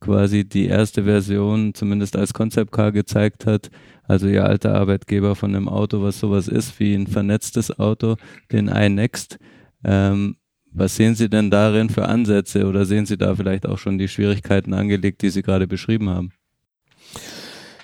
quasi 0.00 0.44
die 0.44 0.66
erste 0.66 1.04
Version 1.04 1.74
zumindest 1.74 2.16
als 2.16 2.34
Concept 2.34 2.72
Car 2.72 2.92
gezeigt 2.92 3.46
hat. 3.46 3.70
Also 4.06 4.28
ihr 4.28 4.44
alter 4.44 4.74
Arbeitgeber 4.74 5.34
von 5.34 5.54
einem 5.54 5.68
Auto, 5.68 6.02
was 6.02 6.20
sowas 6.20 6.46
ist 6.46 6.78
wie 6.78 6.94
ein 6.94 7.06
vernetztes 7.06 7.78
Auto, 7.78 8.16
den 8.52 8.68
iNext. 8.68 9.38
Ähm, 9.82 10.36
was 10.74 10.96
sehen 10.96 11.14
Sie 11.14 11.30
denn 11.30 11.50
darin 11.50 11.88
für 11.88 12.06
Ansätze 12.06 12.66
oder 12.66 12.84
sehen 12.84 13.06
Sie 13.06 13.16
da 13.16 13.34
vielleicht 13.34 13.66
auch 13.66 13.78
schon 13.78 13.96
die 13.96 14.08
Schwierigkeiten 14.08 14.74
angelegt, 14.74 15.22
die 15.22 15.30
Sie 15.30 15.42
gerade 15.42 15.66
beschrieben 15.66 16.10
haben? 16.10 16.32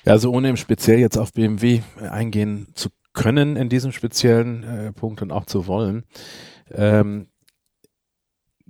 Ja, 0.05 0.13
also 0.13 0.33
ohne 0.33 0.49
im 0.49 0.57
Speziell 0.57 0.99
jetzt 0.99 1.17
auf 1.17 1.33
BMW 1.33 1.81
eingehen 2.01 2.69
zu 2.75 2.89
können 3.13 3.57
in 3.57 3.69
diesem 3.69 3.93
speziellen 3.93 4.65
äh, 4.65 4.93
Punkt 4.93 5.23
und 5.23 5.31
auch 5.31 5.45
zu 5.45 5.67
wollen. 5.67 6.05
Ähm, 6.73 7.29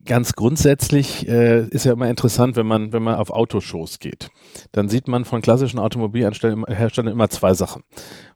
ganz 0.04 0.35
grundsätzlich 0.35 1.28
äh, 1.28 1.66
ist 1.68 1.85
ja 1.85 1.92
immer 1.92 2.09
interessant, 2.09 2.56
wenn 2.56 2.66
man, 2.66 2.92
wenn 2.92 3.02
man 3.02 3.16
auf 3.16 3.30
Autoshows 3.30 3.98
geht. 3.98 4.30
Dann 4.72 4.88
sieht 4.88 5.09
man 5.09 5.24
von 5.24 5.42
klassischen 5.42 5.78
Automobilherstellern 5.78 7.06
immer 7.06 7.28
zwei 7.30 7.54
Sachen. 7.54 7.83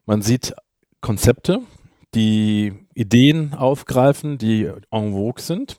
Man 0.05 0.21
sieht 0.21 0.53
Konzepte, 1.01 1.61
die 2.15 2.73
Ideen 2.93 3.53
aufgreifen, 3.53 4.37
die 4.37 4.71
en 4.91 5.11
vogue 5.13 5.41
sind. 5.41 5.77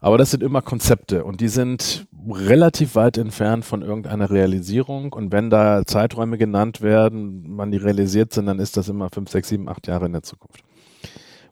Aber 0.00 0.18
das 0.18 0.30
sind 0.32 0.42
immer 0.42 0.60
Konzepte 0.60 1.24
und 1.24 1.40
die 1.40 1.48
sind 1.48 2.06
relativ 2.28 2.94
weit 2.94 3.16
entfernt 3.16 3.64
von 3.64 3.80
irgendeiner 3.80 4.28
Realisierung. 4.28 5.14
Und 5.14 5.32
wenn 5.32 5.48
da 5.48 5.86
Zeiträume 5.86 6.36
genannt 6.36 6.82
werden, 6.82 7.48
man 7.48 7.70
die 7.70 7.78
realisiert 7.78 8.34
sind, 8.34 8.44
dann 8.44 8.58
ist 8.58 8.76
das 8.76 8.90
immer 8.90 9.08
fünf, 9.10 9.30
sechs, 9.30 9.48
sieben, 9.48 9.66
acht 9.66 9.86
Jahre 9.86 10.04
in 10.04 10.12
der 10.12 10.22
Zukunft. 10.22 10.62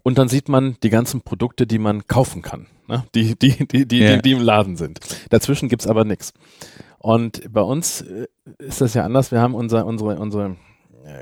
Und 0.03 0.19
dann 0.19 0.29
sieht 0.29 0.49
man 0.51 0.77
die 0.83 0.91
ganzen 0.91 1.23
Produkte, 1.23 1.67
die 1.67 1.79
man 1.79 2.07
kaufen 2.07 2.43
kann, 2.43 2.67
ne? 2.88 3.05
die, 3.15 3.37
die, 3.38 3.67
die, 3.67 3.87
die, 3.87 3.99
ja. 4.01 4.17
die, 4.17 4.23
die 4.23 4.33
im 4.33 4.43
Laden 4.43 4.77
sind. 4.77 4.99
Dazwischen 5.31 5.69
gibt's 5.69 5.87
aber 5.87 6.05
nichts. 6.05 6.35
Und 6.99 7.53
bei 7.53 7.62
uns 7.62 8.03
äh, 8.03 8.27
ist 8.59 8.81
das 8.81 8.95
ja 8.95 9.05
anders. 9.05 9.31
Wir 9.31 9.41
haben 9.41 9.55
unser, 9.55 9.87
unsere, 9.87 10.19
unsere 10.19 10.57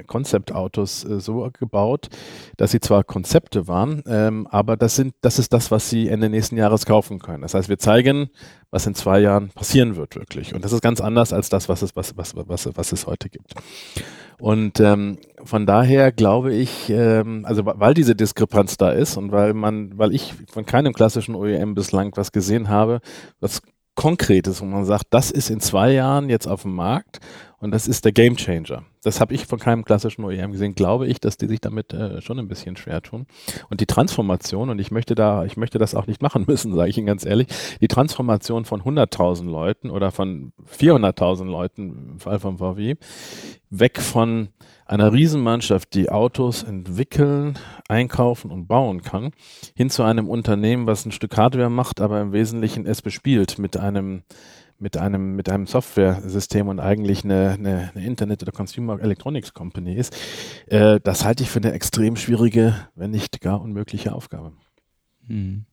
Konzeptautos 0.07 1.05
äh, 1.05 1.21
so 1.21 1.49
gebaut, 1.59 2.09
dass 2.57 2.71
sie 2.71 2.81
zwar 2.81 3.05
Konzepte 3.05 3.69
waren, 3.69 4.03
ähm, 4.07 4.47
aber 4.51 4.77
das 4.77 4.97
sind, 4.97 5.15
das 5.21 5.39
ist 5.39 5.53
das, 5.53 5.71
was 5.71 5.89
sie 5.91 6.09
Ende 6.09 6.29
nächsten 6.29 6.57
Jahres 6.57 6.87
kaufen 6.87 7.19
können. 7.19 7.43
Das 7.43 7.55
heißt, 7.55 7.69
wir 7.69 7.79
zeigen, 7.79 8.31
was 8.71 8.87
in 8.87 8.95
zwei 8.95 9.21
Jahren 9.21 9.51
passieren 9.51 9.97
wird 9.97 10.17
wirklich. 10.17 10.55
Und 10.55 10.65
das 10.65 10.73
ist 10.73 10.83
ganz 10.83 11.01
anders 11.01 11.33
als 11.33 11.49
das, 11.49 11.69
was 11.69 11.83
es, 11.83 11.97
was, 11.97 12.17
was, 12.17 12.35
was, 12.37 12.69
was 12.75 12.93
es 12.93 13.07
heute 13.07 13.29
gibt. 13.29 13.55
Und 14.39 14.81
ähm, 14.81 15.19
von 15.45 15.67
daher 15.67 16.13
glaube 16.13 16.55
ich, 16.55 16.89
ähm, 16.89 17.45
also 17.45 17.63
weil 17.65 17.95
diese 17.95 18.15
Diskrepanz 18.15 18.79
da 18.79 18.91
ist 18.91 19.17
und 19.17 19.33
weil 19.33 19.53
man, 19.53 19.99
weil 19.99 20.15
ich 20.15 20.35
von 20.51 20.65
keinem 20.65 20.95
klassischen 20.95 21.35
OEM 21.35 21.75
bislang 21.75 22.13
was 22.17 22.33
gesehen 22.33 22.69
habe, 22.69 23.01
was 23.41 23.61
Konkretes, 23.97 24.63
wo 24.63 24.65
man 24.65 24.87
sagt, 24.87 25.09
das 25.11 25.31
ist 25.31 25.51
in 25.51 25.61
zwei 25.61 25.93
Jahren 25.93 26.31
jetzt 26.31 26.47
auf 26.47 26.63
dem 26.63 26.75
Markt 26.75 27.21
und 27.61 27.73
das 27.73 27.87
ist 27.87 28.07
der 28.07 28.13
Game 28.13 28.37
Changer. 28.37 28.85
Das 29.03 29.21
habe 29.21 29.35
ich 29.35 29.47
von 29.47 29.59
keinem 29.59 29.85
klassischen 29.85 30.25
OEM 30.25 30.53
gesehen. 30.53 30.75
Glaube 30.75 31.07
ich, 31.07 31.21
dass 31.21 31.37
die 31.37 31.47
sich 31.47 31.61
damit 31.61 31.93
äh, 31.93 32.23
schon 32.23 32.39
ein 32.39 32.49
bisschen 32.49 32.77
schwer 32.77 33.03
tun. 33.03 33.27
Und 33.69 33.81
die 33.83 33.87
Transformation, 33.87 34.71
und 34.71 34.79
ich 34.79 34.91
möchte 34.91 35.15
da, 35.15 35.45
ich 35.45 35.59
möchte 35.59 35.79
das 35.79 35.95
auch 35.95 36.07
nicht 36.07 36.23
machen 36.23 36.45
müssen, 36.49 36.75
sage 36.75 36.89
ich 36.89 36.97
Ihnen 36.97 37.07
ganz 37.07 37.27
ehrlich, 37.27 37.49
die 37.81 37.89
Transformation 37.89 38.65
von 38.65 38.83
100.000 38.83 39.45
Leuten 39.45 39.91
oder 39.91 40.11
von 40.11 40.53
400.000 40.75 41.45
Leuten 41.45 42.13
im 42.13 42.19
Fall 42.19 42.41
von 42.41 42.59
VW, 42.59 42.97
weg 43.69 44.01
von 44.01 44.49
einer 44.87 45.13
Riesenmannschaft, 45.13 45.95
die 45.95 46.11
Autos 46.11 46.63
entwickeln, 46.65 47.59
einkaufen 47.89 48.51
und 48.51 48.67
bauen 48.67 49.03
kann, 49.03 49.31
hin 49.77 49.89
zu 49.89 50.03
einem 50.03 50.29
Unternehmen, 50.29 50.87
was 50.87 51.07
ein 51.07 51.13
Stück 51.13 51.37
Hardware 51.37 51.71
macht, 51.71 52.01
aber 52.01 52.21
im 52.21 52.33
Wesentlichen 52.33 52.87
es 52.87 53.01
bespielt 53.01 53.59
mit 53.59 53.77
einem 53.77 54.23
mit 54.81 54.97
einem, 54.97 55.37
mit 55.37 55.49
einem 55.49 55.67
Software-System 55.67 56.69
und 56.69 56.81
eigentlich 56.81 57.25
eine, 57.25 57.51
eine, 57.51 57.91
eine 57.95 58.05
Internet- 58.05 58.43
oder 58.43 58.53
Consumer 58.53 58.99
Electronics 59.01 59.53
Company 59.53 59.95
ist, 59.95 60.17
äh, 60.67 60.99
das 61.03 61.25
halte 61.25 61.43
ich 61.43 61.51
für 61.51 61.59
eine 61.61 61.73
extrem 61.73 62.17
schwierige, 62.17 62.75
wenn 62.95 63.11
nicht 63.11 63.41
gar 63.41 63.61
unmögliche 63.61 64.15
Aufgabe. 64.15 64.53
Hm. 65.27 65.67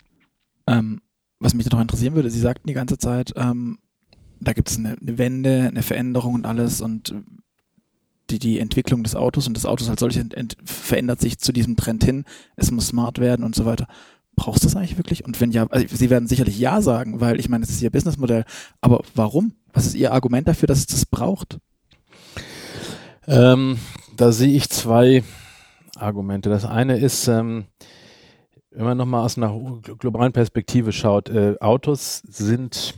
Ähm, 0.67 1.01
was 1.39 1.53
mich 1.53 1.69
noch 1.69 1.79
interessieren 1.79 2.15
würde, 2.15 2.29
Sie 2.29 2.39
sagten 2.39 2.67
die 2.67 2.73
ganze 2.73 2.97
Zeit, 2.97 3.33
ähm, 3.37 3.79
da 4.39 4.53
gibt 4.53 4.69
es 4.69 4.77
eine, 4.77 4.97
eine, 4.99 5.17
Wende, 5.17 5.67
eine 5.67 5.83
Veränderung 5.83 6.35
und 6.35 6.45
alles 6.45 6.81
und 6.81 7.15
die, 8.29 8.39
die 8.39 8.59
Entwicklung 8.59 9.03
des 9.03 9.15
Autos 9.15 9.47
und 9.47 9.55
das 9.55 9.65
Autos 9.65 9.89
als 9.89 10.01
solches 10.01 10.25
verändert 10.65 11.21
sich 11.21 11.39
zu 11.39 11.53
diesem 11.53 11.77
Trend 11.77 12.03
hin, 12.03 12.25
es 12.57 12.71
muss 12.71 12.87
smart 12.87 13.19
werden 13.19 13.45
und 13.45 13.55
so 13.55 13.65
weiter 13.65 13.87
brauchst 14.37 14.63
du 14.63 14.67
das 14.67 14.77
eigentlich 14.77 14.97
wirklich? 14.97 15.25
Und 15.25 15.41
wenn 15.41 15.51
ja, 15.51 15.67
also 15.67 15.85
sie 15.93 16.09
werden 16.09 16.29
sicherlich 16.29 16.57
ja 16.57 16.81
sagen, 16.81 17.19
weil 17.19 17.39
ich 17.39 17.49
meine, 17.49 17.65
es 17.65 17.71
ist 17.71 17.81
ihr 17.81 17.89
Businessmodell. 17.89 18.45
Aber 18.79 19.01
warum? 19.15 19.53
Was 19.73 19.85
ist 19.85 19.95
ihr 19.95 20.13
Argument 20.13 20.47
dafür, 20.47 20.67
dass 20.67 20.77
es 20.77 20.85
das 20.85 21.05
braucht? 21.05 21.57
Ähm, 23.27 23.77
da 24.15 24.31
sehe 24.31 24.55
ich 24.55 24.69
zwei 24.69 25.23
Argumente. 25.97 26.49
Das 26.49 26.63
eine 26.65 26.97
ist, 26.97 27.27
ähm, 27.27 27.65
wenn 28.71 28.85
man 28.85 28.97
nochmal 28.97 29.25
aus 29.25 29.37
einer 29.37 29.53
globalen 29.97 30.31
Perspektive 30.31 30.93
schaut, 30.93 31.29
äh, 31.29 31.55
Autos 31.59 32.19
sind 32.19 32.93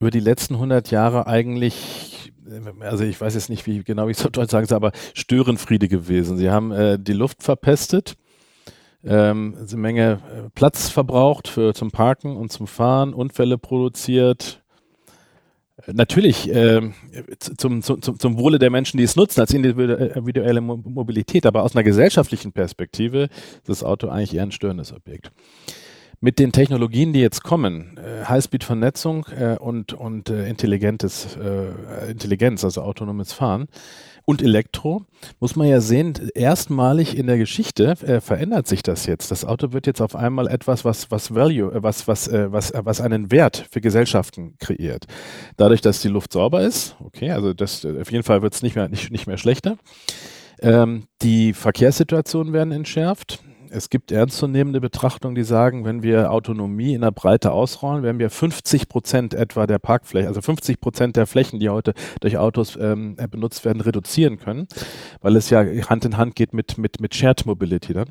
über 0.00 0.10
die 0.10 0.20
letzten 0.20 0.54
100 0.54 0.90
Jahre 0.90 1.26
eigentlich, 1.26 2.32
äh, 2.48 2.84
also 2.84 3.04
ich 3.04 3.20
weiß 3.20 3.34
jetzt 3.34 3.50
nicht, 3.50 3.66
wie 3.66 3.84
genau 3.84 4.08
ich 4.08 4.16
es 4.16 4.24
auf 4.24 4.32
Deutsch 4.32 4.50
sagen 4.50 4.66
soll, 4.66 4.76
aber 4.76 4.92
Störenfriede 5.12 5.88
gewesen. 5.88 6.38
Sie 6.38 6.50
haben 6.50 6.72
äh, 6.72 6.98
die 6.98 7.12
Luft 7.12 7.42
verpestet 7.42 8.16
ähm, 9.04 9.56
eine 9.58 9.80
Menge 9.80 10.12
äh, 10.12 10.50
Platz 10.54 10.88
verbraucht 10.88 11.48
für 11.48 11.74
zum 11.74 11.90
Parken 11.90 12.36
und 12.36 12.52
zum 12.52 12.66
Fahren, 12.66 13.14
Unfälle 13.14 13.58
produziert. 13.58 14.62
Natürlich 15.86 16.50
äh, 16.54 16.90
zum, 17.56 17.82
zum, 17.82 18.02
zum 18.02 18.38
Wohle 18.38 18.58
der 18.58 18.70
Menschen, 18.70 18.98
die 18.98 19.04
es 19.04 19.16
nutzen, 19.16 19.40
als 19.40 19.54
individuelle 19.54 20.60
Mobilität, 20.60 21.46
aber 21.46 21.62
aus 21.62 21.74
einer 21.74 21.84
gesellschaftlichen 21.84 22.52
Perspektive 22.52 23.24
ist 23.24 23.68
das 23.68 23.82
Auto 23.82 24.08
eigentlich 24.08 24.34
eher 24.34 24.42
ein 24.42 24.52
störendes 24.52 24.92
Objekt. 24.92 25.32
Mit 26.22 26.38
den 26.38 26.52
Technologien, 26.52 27.14
die 27.14 27.20
jetzt 27.20 27.42
kommen, 27.42 27.96
äh, 27.96 28.26
Highspeed-Vernetzung 28.26 29.24
äh, 29.34 29.56
und, 29.58 29.94
und 29.94 30.28
äh, 30.28 30.50
intelligentes, 30.50 31.34
äh, 31.36 32.10
Intelligenz, 32.10 32.62
also 32.62 32.82
autonomes 32.82 33.32
Fahren, 33.32 33.68
und 34.24 34.42
Elektro, 34.42 35.04
muss 35.38 35.56
man 35.56 35.68
ja 35.68 35.80
sehen, 35.80 36.14
erstmalig 36.34 37.16
in 37.16 37.26
der 37.26 37.38
Geschichte 37.38 37.96
äh, 38.02 38.20
verändert 38.20 38.66
sich 38.66 38.82
das 38.82 39.06
jetzt. 39.06 39.30
Das 39.30 39.44
Auto 39.44 39.72
wird 39.72 39.86
jetzt 39.86 40.00
auf 40.00 40.16
einmal 40.16 40.48
etwas, 40.48 40.84
was, 40.84 41.10
was 41.10 41.34
Value, 41.34 41.72
äh, 41.72 41.82
was, 41.82 42.08
was, 42.08 42.28
äh, 42.28 42.52
was, 42.52 42.70
äh, 42.70 42.80
was 42.84 43.00
einen 43.00 43.30
Wert 43.30 43.66
für 43.70 43.80
Gesellschaften 43.80 44.56
kreiert. 44.58 45.06
Dadurch, 45.56 45.80
dass 45.80 46.02
die 46.02 46.08
Luft 46.08 46.32
sauber 46.32 46.62
ist, 46.62 46.96
okay, 47.00 47.30
also 47.30 47.54
das, 47.54 47.84
äh, 47.84 48.00
auf 48.00 48.10
jeden 48.10 48.24
Fall 48.24 48.42
wird 48.42 48.54
es 48.54 48.62
nicht 48.62 48.76
mehr, 48.76 48.88
nicht, 48.88 49.10
nicht 49.10 49.26
mehr 49.26 49.38
schlechter. 49.38 49.76
Ähm, 50.62 51.04
die 51.22 51.52
Verkehrssituationen 51.52 52.52
werden 52.52 52.72
entschärft 52.72 53.42
es 53.70 53.90
gibt 53.90 54.12
ernstzunehmende 54.12 54.80
Betrachtungen, 54.80 55.34
die 55.34 55.44
sagen, 55.44 55.84
wenn 55.84 56.02
wir 56.02 56.32
Autonomie 56.32 56.94
in 56.94 57.02
der 57.02 57.10
Breite 57.10 57.52
ausrollen, 57.52 58.02
werden 58.02 58.18
wir 58.18 58.30
50 58.30 58.88
Prozent 58.88 59.34
etwa 59.34 59.66
der 59.66 59.78
Parkfläche, 59.78 60.28
also 60.28 60.40
50 60.40 60.80
Prozent 60.80 61.16
der 61.16 61.26
Flächen, 61.26 61.60
die 61.60 61.68
heute 61.68 61.94
durch 62.20 62.36
Autos 62.38 62.76
ähm, 62.80 63.16
benutzt 63.30 63.64
werden, 63.64 63.80
reduzieren 63.80 64.38
können, 64.38 64.66
weil 65.20 65.36
es 65.36 65.50
ja 65.50 65.64
Hand 65.88 66.04
in 66.04 66.16
Hand 66.16 66.34
geht 66.34 66.52
mit, 66.52 66.78
mit, 66.78 67.00
mit 67.00 67.14
Shared 67.14 67.46
Mobility 67.46 67.92
dann. 67.92 68.10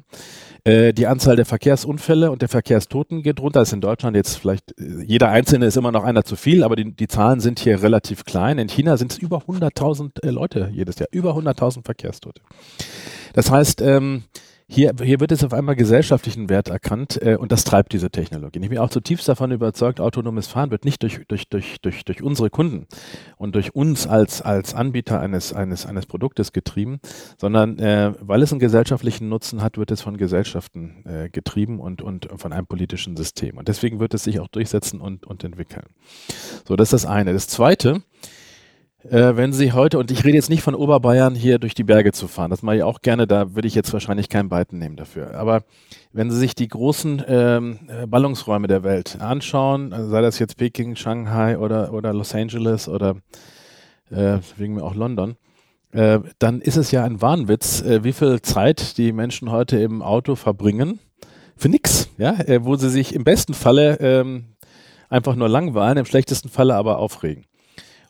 Äh, 0.64 0.94
die 0.94 1.08
Anzahl 1.08 1.36
der 1.36 1.46
Verkehrsunfälle 1.46 2.32
und 2.32 2.42
der 2.42 2.50
Verkehrstoten 2.50 3.24
geht 3.24 3.40
runter. 3.40 3.60
Das 3.60 3.70
ist 3.70 3.74
in 3.74 3.82
Deutschland 3.82 4.16
jetzt 4.16 4.38
vielleicht, 4.38 4.80
äh, 4.80 5.04
jeder 5.06 5.30
Einzelne 5.30 5.66
ist 5.66 5.78
immer 5.78 5.92
noch 5.92 6.04
einer 6.04 6.24
zu 6.24 6.36
viel, 6.36 6.64
aber 6.64 6.76
die, 6.76 6.94
die 6.94 7.08
Zahlen 7.08 7.40
sind 7.40 7.60
hier 7.60 7.82
relativ 7.82 8.26
klein. 8.26 8.58
In 8.58 8.68
China 8.68 8.98
sind 8.98 9.12
es 9.12 9.18
über 9.18 9.40
100.000 9.40 10.24
äh, 10.24 10.30
Leute 10.30 10.70
jedes 10.74 11.00
Jahr, 11.00 11.10
über 11.12 11.36
100.000 11.36 11.84
Verkehrstote. 11.86 12.42
Das 13.34 13.52
heißt, 13.52 13.82
ähm, 13.82 14.24
hier, 14.72 14.94
hier 15.02 15.20
wird 15.20 15.32
es 15.32 15.44
auf 15.44 15.52
einmal 15.52 15.76
gesellschaftlichen 15.76 16.48
Wert 16.48 16.70
erkannt 16.70 17.20
äh, 17.24 17.36
und 17.36 17.52
das 17.52 17.64
treibt 17.64 17.92
diese 17.92 18.12
Technologie. 18.12 18.60
Ich 18.62 18.70
bin 18.70 18.78
auch 18.78 18.92
zutiefst 18.92 19.28
davon 19.28 19.52
überzeugt, 19.52 20.00
autonomes 20.00 20.46
Fahren 20.46 20.70
wird 20.70 20.86
nicht 20.86 21.02
durch, 21.02 21.22
durch, 21.28 21.50
durch, 21.50 21.82
durch, 21.82 22.06
durch 22.06 22.22
unsere 22.22 22.52
Kunden 22.52 22.86
und 23.38 23.56
durch 23.56 23.74
uns 23.74 24.06
als, 24.06 24.44
als 24.44 24.76
Anbieter 24.76 25.20
eines, 25.20 25.54
eines, 25.54 25.88
eines 25.88 26.06
Produktes 26.06 26.54
getrieben, 26.54 27.00
sondern 27.40 27.80
äh, 27.80 28.14
weil 28.22 28.44
es 28.44 28.52
einen 28.52 28.60
gesellschaftlichen 28.60 29.28
Nutzen 29.28 29.64
hat, 29.64 29.80
wird 29.80 29.90
es 29.90 30.02
von 30.02 30.18
Gesellschaften 30.18 31.04
äh, 31.06 31.30
getrieben 31.30 31.80
und, 31.80 32.04
und 32.04 32.30
von 32.36 32.54
einem 32.54 32.68
politischen 32.68 33.18
System. 33.18 33.58
Und 33.58 33.70
deswegen 33.70 34.00
wird 34.00 34.14
es 34.14 34.24
sich 34.24 34.40
auch 34.40 34.50
durchsetzen 34.50 35.02
und, 35.02 35.26
und 35.26 35.44
entwickeln. 35.44 35.88
So, 36.68 36.76
das 36.76 36.94
ist 36.94 37.06
das 37.06 37.06
eine. 37.10 37.34
Das 37.34 37.48
zweite, 37.48 38.04
äh, 39.04 39.36
wenn 39.36 39.54
Sie 39.54 39.72
heute, 39.72 39.98
und 39.98 40.12
ich 40.12 40.26
rede 40.26 40.36
jetzt 40.36 40.50
nicht 40.50 40.62
von 40.62 40.76
Oberbayern 40.76 41.36
hier 41.36 41.58
durch 41.58 41.74
die 41.74 41.84
Berge 41.84 42.12
zu 42.12 42.28
fahren, 42.28 42.52
das 42.52 42.64
mache 42.64 42.78
ich 42.78 42.84
auch 42.84 43.02
gerne, 43.02 43.28
da 43.28 43.56
würde 43.56 43.68
ich 43.68 43.76
jetzt 43.76 43.94
wahrscheinlich 43.94 44.28
keinen 44.28 44.50
Beiten 44.50 44.78
nehmen 44.78 44.98
dafür. 44.98 45.36
Aber 45.36 45.64
wenn 46.12 46.30
Sie 46.32 46.38
sich 46.38 46.54
die 46.54 46.68
großen 46.68 47.24
ähm, 47.28 47.80
äh, 47.88 48.08
Ballungsräume 48.08 48.68
der 48.68 48.84
Welt 48.84 49.22
anschauen, 49.22 49.94
also 49.94 50.10
sei 50.10 50.22
das 50.22 50.40
jetzt 50.40 50.58
Peking, 50.58 50.96
Shanghai 50.96 51.58
oder, 51.58 51.94
oder 51.94 52.14
Los 52.14 52.36
Angeles 52.36 52.90
oder 52.90 53.16
äh, 54.12 54.40
wegen 54.58 54.76
mir 54.76 54.84
auch 54.84 54.96
London, 54.96 55.38
äh, 55.92 56.20
dann 56.38 56.62
ist 56.62 56.78
es 56.78 56.92
ja 56.92 57.04
ein 57.04 57.22
Wahnwitz, 57.22 57.82
äh, 57.82 58.04
wie 58.04 58.14
viel 58.14 58.42
Zeit 58.42 58.98
die 58.98 59.12
Menschen 59.12 59.50
heute 59.50 59.78
im 59.78 60.02
Auto 60.02 60.36
verbringen 60.36 61.00
für 61.56 61.70
nix, 61.70 62.10
ja, 62.18 62.34
äh, 62.42 62.64
wo 62.64 62.76
sie 62.76 62.90
sich 62.90 63.16
im 63.16 63.24
besten 63.24 63.54
Falle 63.54 63.98
ähm, 64.00 64.56
einfach 65.10 65.36
nur 65.36 65.50
langweilen, 65.50 65.98
im 65.98 66.06
schlechtesten 66.06 66.50
Falle 66.50 66.76
aber 66.76 67.00
aufregen. 67.00 67.46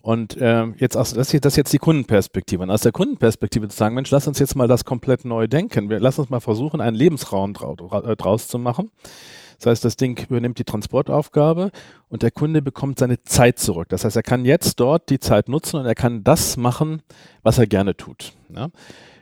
Und 0.01 0.38
ähm, 0.39 0.75
jetzt 0.77 0.95
aus, 0.95 1.13
das, 1.13 1.33
ist, 1.33 1.43
das 1.43 1.53
ist 1.53 1.57
jetzt 1.57 1.73
die 1.73 1.77
Kundenperspektive. 1.77 2.63
Und 2.63 2.71
aus 2.71 2.81
der 2.81 2.93
Kundenperspektive 2.93 3.67
zu 3.67 3.75
sagen, 3.75 3.95
Mensch, 3.95 4.12
lass 4.12 4.27
uns 4.27 4.39
jetzt 4.39 4.55
mal 4.55 4.67
das 4.67 4.85
komplett 4.85 5.25
neu 5.25 5.47
denken. 5.47 5.89
Wir, 5.89 5.99
lass 5.99 6.19
uns 6.19 6.29
mal 6.29 6.39
versuchen, 6.39 6.79
einen 6.79 6.95
Lebensraum 6.95 7.51
äh, 7.51 8.15
draus 8.15 8.47
zu 8.47 8.57
machen. 8.59 8.91
Das 9.59 9.65
heißt, 9.65 9.83
das 9.83 9.97
Ding 9.97 10.17
übernimmt 10.29 10.57
die 10.57 10.63
Transportaufgabe 10.63 11.71
und 12.07 12.23
der 12.23 12.31
Kunde 12.31 12.62
bekommt 12.62 12.97
seine 12.97 13.21
Zeit 13.23 13.59
zurück. 13.59 13.89
Das 13.89 14.05
heißt, 14.05 14.15
er 14.15 14.23
kann 14.23 14.45
jetzt 14.45 14.79
dort 14.79 15.09
die 15.09 15.19
Zeit 15.19 15.49
nutzen 15.49 15.75
und 15.77 15.85
er 15.85 15.95
kann 15.95 16.23
das 16.23 16.55
machen, 16.55 17.01
was 17.43 17.57
er 17.57 17.67
gerne 17.67 17.97
tut. 17.97 18.31
Ja? 18.55 18.69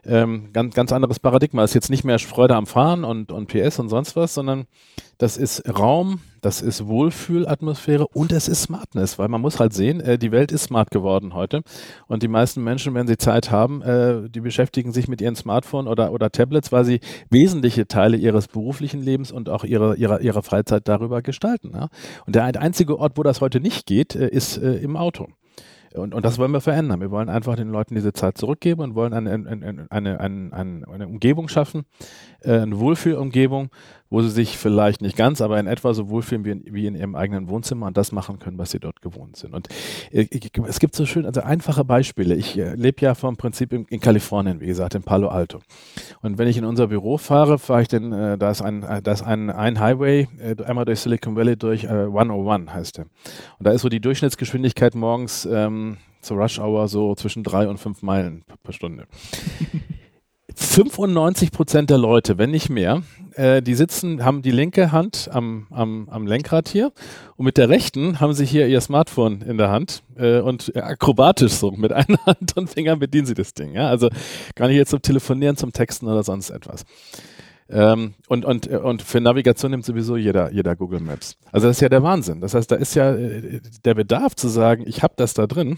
Ähm, 0.08 0.50
ganz, 0.54 0.74
ganz 0.74 0.92
anderes 0.92 1.20
Paradigma. 1.20 1.62
Das 1.62 1.72
ist 1.72 1.76
jetzt 1.76 1.90
nicht 1.90 2.04
mehr 2.04 2.20
Freude 2.20 2.56
am 2.56 2.66
Fahren 2.66 3.04
und, 3.04 3.32
und 3.32 3.48
PS 3.48 3.80
und 3.80 3.90
sonst 3.90 4.16
was, 4.16 4.34
sondern 4.34 4.68
das 5.18 5.38
ist 5.38 5.64
Raum, 5.68 6.20
das 6.42 6.62
ist 6.62 6.86
Wohlfühlatmosphäre 6.86 8.08
und 8.08 8.32
es 8.32 8.48
ist 8.48 8.64
Smartness, 8.64 9.18
weil 9.18 9.28
man 9.28 9.42
muss 9.42 9.60
halt 9.60 9.74
sehen, 9.74 10.00
äh, 10.00 10.20
die 10.20 10.32
Welt 10.32 10.52
ist 10.52 10.66
smart 10.66 10.92
geworden 10.92 11.34
heute 11.34 11.64
und 12.08 12.22
die 12.22 12.28
meisten 12.28 12.64
Menschen, 12.64 12.94
wenn 12.94 13.08
sie 13.08 13.18
Zeit 13.18 13.50
haben, 13.50 13.82
äh, 13.82 14.30
die 14.30 14.42
beschäftigen 14.42 14.92
sich 14.92 15.08
mit 15.08 15.20
ihren 15.20 15.36
Smartphone 15.36 15.88
oder, 15.88 16.12
oder 16.12 16.32
Tablets, 16.32 16.72
weil 16.72 16.86
sie 16.86 17.00
wesentliche 17.30 17.88
Teile 17.88 18.18
ihres 18.18 18.48
beruflichen 18.48 19.02
Lebens 19.02 19.32
und 19.32 19.50
auch 19.50 19.64
ihrer, 19.64 19.96
ihrer, 19.96 20.22
ihrer 20.22 20.44
Freizeit 20.44 20.88
darüber 20.88 21.22
gestalten. 21.22 21.72
Ja? 21.74 21.90
Und 22.26 22.36
der 22.36 22.46
einzige 22.46 23.00
Ort, 23.00 23.18
wo 23.18 23.24
das 23.24 23.42
heute 23.42 23.60
nicht 23.60 23.88
geht, 23.88 24.16
äh, 24.16 24.28
ist 24.28 24.58
äh, 24.58 24.76
im 24.76 24.96
Auto. 24.98 25.28
Und, 25.98 26.14
und 26.14 26.26
das 26.26 26.38
wollen 26.38 26.52
wir 26.52 26.62
verändern. 26.62 27.02
Wir 27.02 27.12
wollen 27.12 27.30
einfach 27.30 27.56
den 27.56 27.70
Leuten 27.70 27.96
diese 27.96 28.14
Zeit 28.14 28.38
zurückgeben 28.38 28.82
und 28.82 28.96
wollen 28.96 29.14
eine, 29.14 29.32
eine, 29.32 29.88
eine, 29.90 30.20
eine, 30.20 30.88
eine 30.88 31.08
Umgebung 31.08 31.48
schaffen, 31.48 31.86
äh, 32.48 32.62
eine 32.62 32.80
Wohlfühlumgebung, 32.80 33.70
wo 34.10 34.22
sie 34.22 34.30
sich 34.30 34.58
vielleicht 34.58 35.02
nicht 35.02 35.18
ganz, 35.18 35.42
aber 35.42 35.60
in 35.60 35.68
etwa 35.68 35.94
so 35.94 36.10
wohlfühlen 36.10 36.46
wie 36.46 36.52
in, 36.52 36.64
wie 36.72 36.88
in 36.88 36.96
ihrem 36.96 37.16
eigenen 37.16 37.50
Wohnzimmer 37.50 37.88
und 37.88 37.98
das 37.98 38.12
machen 38.12 38.40
können, 38.40 38.58
was 38.58 38.72
sie 38.72 38.80
dort 38.80 39.02
gewohnt 39.02 39.36
sind. 39.36 39.54
Und 39.54 39.68
äh, 40.12 40.28
es 40.68 40.80
gibt 40.80 40.96
so 40.96 41.06
schön, 41.06 41.26
also 41.26 41.42
einfache 41.42 41.84
Beispiele. 41.84 42.36
Ich 42.36 42.58
äh, 42.58 42.76
lebe 42.76 43.02
ja 43.02 43.16
vom 43.16 43.36
Prinzip 43.36 43.74
in, 43.74 43.86
in, 43.86 44.00
Kalifornien, 44.00 44.62
wie 44.62 44.68
gesagt, 44.68 44.96
in 44.96 45.04
Palo 45.04 45.28
Alto. 45.28 45.60
Und 46.22 46.38
wenn 46.38 46.48
ich 46.48 46.58
in 46.58 46.66
unser 46.66 46.88
Büro 46.88 47.18
fahre, 47.18 47.60
fahre 47.60 47.82
ich 47.82 47.88
denn, 47.88 48.14
äh, 48.14 48.38
da 48.38 48.50
ist 48.50 48.62
ein, 48.62 48.84
äh, 48.84 49.02
da 49.02 49.12
ist 49.12 49.24
ein, 49.24 49.50
ein 49.50 49.80
Highway, 49.80 50.28
äh, 50.40 50.64
einmal 50.64 50.86
durch 50.86 51.02
Silicon 51.02 51.36
Valley 51.36 51.58
durch, 51.58 51.84
äh, 51.84 51.88
101 51.88 52.74
heißt 52.74 52.98
der. 52.98 53.06
Und 53.60 53.68
da 53.68 53.72
ist 53.72 53.82
so 53.82 53.90
die 53.90 54.00
Durchschnittsgeschwindigkeit 54.00 54.96
morgens 54.96 55.46
ähm, 55.52 55.98
zur 56.22 56.38
Rush 56.38 56.60
Hour 56.60 56.88
so 56.88 57.16
zwischen 57.16 57.44
drei 57.44 57.68
und 57.68 57.78
fünf 57.78 58.02
Meilen 58.02 58.44
per 58.64 58.74
Stunde. 58.74 59.08
95 60.60 61.52
Prozent 61.52 61.92
der 61.92 62.00
Leute, 62.00 62.40
wenn 62.40 62.50
nicht 62.50 62.70
mehr, 62.70 63.04
äh, 63.36 63.62
die 63.62 63.76
sitzen, 63.76 64.26
haben 64.26 64.42
die 64.42 64.50
linke 64.50 64.92
Hand 64.92 65.30
am, 65.32 65.68
am, 65.70 66.10
am 66.10 66.26
Lenkrad 66.26 66.68
hier 66.68 66.92
und 67.36 67.46
mit 67.46 67.58
der 67.58 67.70
rechten 67.70 68.20
haben 68.20 68.34
sie 68.34 68.44
hier 68.44 68.68
ihr 68.68 68.82
Smartphone 68.82 69.44
in 69.44 69.60
der 69.60 69.70
Hand 69.70 70.02
äh, 70.18 70.40
und 70.40 70.76
akrobatisch 70.76 71.54
so 71.54 71.70
mit 71.72 71.94
einer 71.94 72.26
Hand 72.26 72.58
und 72.58 72.72
Fingern 72.72 72.98
bedienen 72.98 73.28
sie 73.28 73.36
das 73.36 73.54
Ding. 73.54 73.76
Ja? 73.76 73.88
Also 73.88 74.10
gar 74.56 74.68
nicht 74.68 74.78
jetzt 74.78 74.90
zum 74.90 75.02
Telefonieren, 75.04 75.58
zum 75.58 75.74
Texten 75.74 76.08
oder 76.08 76.24
sonst 76.24 76.50
etwas. 76.50 76.86
Ähm, 77.70 78.16
und, 78.28 78.44
und, 78.44 78.68
und 78.68 79.02
für 79.04 79.22
Navigation 79.22 79.70
nimmt 79.70 79.86
sowieso 79.86 80.18
jeder, 80.18 80.52
jeder 80.52 80.76
Google 80.76 81.02
Maps. 81.02 81.38
Also 81.52 81.68
das 81.68 81.78
ist 81.78 81.82
ja 81.82 81.90
der 81.90 82.02
Wahnsinn. 82.02 82.42
Das 82.42 82.56
heißt, 82.56 82.72
da 82.72 82.78
ist 82.78 82.96
ja 82.96 83.14
äh, 83.14 83.62
der 83.86 83.94
Bedarf 83.94 84.36
zu 84.36 84.48
sagen, 84.48 84.86
ich 84.88 85.04
habe 85.04 85.14
das 85.18 85.36
da 85.36 85.46
drin 85.46 85.78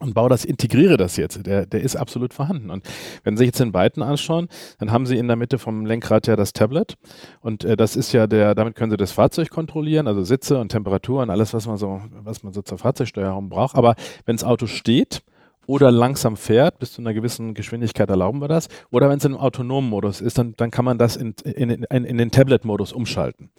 und 0.00 0.14
baue 0.14 0.28
das, 0.28 0.44
integriere 0.44 0.96
das 0.96 1.16
jetzt. 1.16 1.46
Der, 1.46 1.66
der 1.66 1.80
ist 1.80 1.96
absolut 1.96 2.34
vorhanden. 2.34 2.70
Und 2.70 2.84
wenn 3.22 3.36
Sie 3.36 3.42
sich 3.42 3.48
jetzt 3.48 3.60
den 3.60 3.72
Byten 3.72 4.02
anschauen, 4.02 4.48
dann 4.78 4.90
haben 4.90 5.06
Sie 5.06 5.16
in 5.16 5.28
der 5.28 5.36
Mitte 5.36 5.58
vom 5.58 5.86
Lenkrad 5.86 6.26
ja 6.26 6.36
das 6.36 6.52
Tablet. 6.52 6.96
Und 7.40 7.64
äh, 7.64 7.76
das 7.76 7.96
ist 7.96 8.12
ja 8.12 8.26
der, 8.26 8.54
damit 8.54 8.74
können 8.74 8.90
Sie 8.90 8.96
das 8.96 9.12
Fahrzeug 9.12 9.50
kontrollieren, 9.50 10.08
also 10.08 10.24
Sitze 10.24 10.58
und 10.58 10.70
Temperatur 10.70 11.22
und 11.22 11.30
alles, 11.30 11.54
was 11.54 11.66
man 11.66 11.76
so, 11.76 12.00
was 12.22 12.42
man 12.42 12.52
so 12.52 12.62
zur 12.62 12.78
Fahrzeugsteuerung 12.78 13.48
braucht. 13.48 13.76
Aber 13.76 13.94
wenn 14.26 14.36
das 14.36 14.44
Auto 14.44 14.66
steht, 14.66 15.22
oder 15.66 15.90
langsam 15.90 16.36
fährt, 16.36 16.78
bis 16.78 16.92
zu 16.92 17.00
einer 17.00 17.14
gewissen 17.14 17.54
Geschwindigkeit 17.54 18.10
erlauben 18.10 18.40
wir 18.40 18.48
das. 18.48 18.68
Oder 18.90 19.08
wenn 19.08 19.18
es 19.18 19.24
im 19.24 19.36
autonomen 19.36 19.88
Modus 19.88 20.20
ist, 20.20 20.38
dann, 20.38 20.54
dann 20.56 20.70
kann 20.70 20.84
man 20.84 20.98
das 20.98 21.16
in, 21.16 21.34
in, 21.44 21.70
in, 21.70 22.04
in 22.04 22.18
den 22.18 22.30
Tablet-Modus 22.30 22.92
umschalten. 22.92 23.50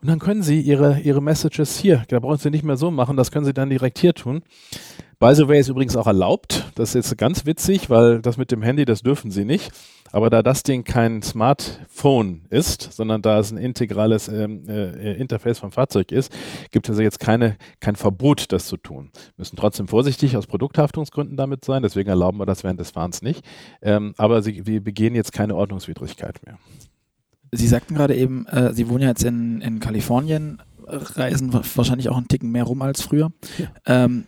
Und 0.00 0.08
dann 0.08 0.20
können 0.20 0.42
Sie 0.42 0.60
Ihre, 0.60 1.00
Ihre 1.00 1.20
Messages 1.20 1.76
hier, 1.76 2.04
da 2.08 2.20
brauchen 2.20 2.38
Sie 2.38 2.50
nicht 2.50 2.64
mehr 2.64 2.76
so 2.76 2.90
machen, 2.90 3.16
das 3.16 3.32
können 3.32 3.44
Sie 3.44 3.52
dann 3.52 3.70
direkt 3.70 3.98
hier 3.98 4.14
tun. 4.14 4.42
By 5.20 5.34
the 5.34 5.48
way 5.48 5.58
ist 5.58 5.68
übrigens 5.68 5.96
auch 5.96 6.06
erlaubt. 6.06 6.70
Das 6.76 6.90
ist 6.90 7.10
jetzt 7.10 7.18
ganz 7.18 7.44
witzig, 7.44 7.90
weil 7.90 8.22
das 8.22 8.36
mit 8.36 8.52
dem 8.52 8.62
Handy, 8.62 8.84
das 8.84 9.02
dürfen 9.02 9.32
sie 9.32 9.44
nicht. 9.44 9.72
Aber 10.12 10.30
da 10.30 10.44
das 10.44 10.62
Ding 10.62 10.84
kein 10.84 11.22
Smartphone 11.22 12.42
ist, 12.50 12.92
sondern 12.92 13.20
da 13.20 13.40
es 13.40 13.50
ein 13.50 13.58
integrales 13.58 14.28
ähm, 14.28 14.68
äh, 14.68 15.14
Interface 15.14 15.58
vom 15.58 15.72
Fahrzeug 15.72 16.12
ist, 16.12 16.32
gibt 16.70 16.86
es 16.86 16.90
also 16.90 17.02
jetzt 17.02 17.18
keine, 17.18 17.56
kein 17.80 17.96
Verbot, 17.96 18.52
das 18.52 18.66
zu 18.68 18.76
tun. 18.76 19.10
Wir 19.12 19.32
müssen 19.38 19.56
trotzdem 19.56 19.88
vorsichtig 19.88 20.36
aus 20.36 20.46
Produkthaftungsgründen 20.46 21.36
damit 21.36 21.64
sein. 21.64 21.82
Deswegen 21.82 22.08
erlauben 22.08 22.38
wir 22.38 22.46
das 22.46 22.62
während 22.62 22.78
des 22.78 22.92
Fahrens 22.92 23.20
nicht. 23.20 23.44
Ähm, 23.82 24.14
aber 24.18 24.40
sie, 24.42 24.66
wir 24.66 24.82
begehen 24.84 25.16
jetzt 25.16 25.32
keine 25.32 25.56
Ordnungswidrigkeit 25.56 26.46
mehr. 26.46 26.58
Sie 27.50 27.66
sagten 27.66 27.96
gerade 27.96 28.14
eben, 28.14 28.46
äh, 28.46 28.72
Sie 28.72 28.88
wohnen 28.88 29.02
ja 29.02 29.08
jetzt 29.08 29.24
in, 29.24 29.62
in 29.62 29.80
Kalifornien, 29.80 30.62
reisen 30.86 31.52
wahrscheinlich 31.52 32.08
auch 32.08 32.16
einen 32.16 32.28
Ticken 32.28 32.52
mehr 32.52 32.64
rum 32.64 32.82
als 32.82 33.02
früher. 33.02 33.32
Ja. 33.58 34.04
Ähm, 34.04 34.24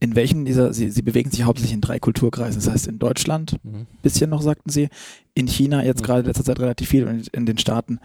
in 0.00 0.16
welchen 0.16 0.46
dieser, 0.46 0.72
sie, 0.72 0.90
sie 0.90 1.02
bewegen 1.02 1.30
sich 1.30 1.44
hauptsächlich 1.44 1.74
in 1.74 1.82
drei 1.82 1.98
Kulturkreisen. 1.98 2.60
Das 2.60 2.72
heißt 2.72 2.86
in 2.88 2.98
Deutschland, 2.98 3.56
mhm. 3.62 3.86
bisschen 4.02 4.30
noch, 4.30 4.40
sagten 4.40 4.70
sie, 4.70 4.88
in 5.34 5.46
China 5.46 5.84
jetzt 5.84 6.00
mhm. 6.00 6.06
gerade 6.06 6.20
in 6.20 6.26
letzter 6.26 6.44
Zeit 6.44 6.58
relativ 6.58 6.88
viel 6.88 7.06
und 7.06 7.28
in 7.28 7.46
den 7.46 7.58
Staaten. 7.58 8.00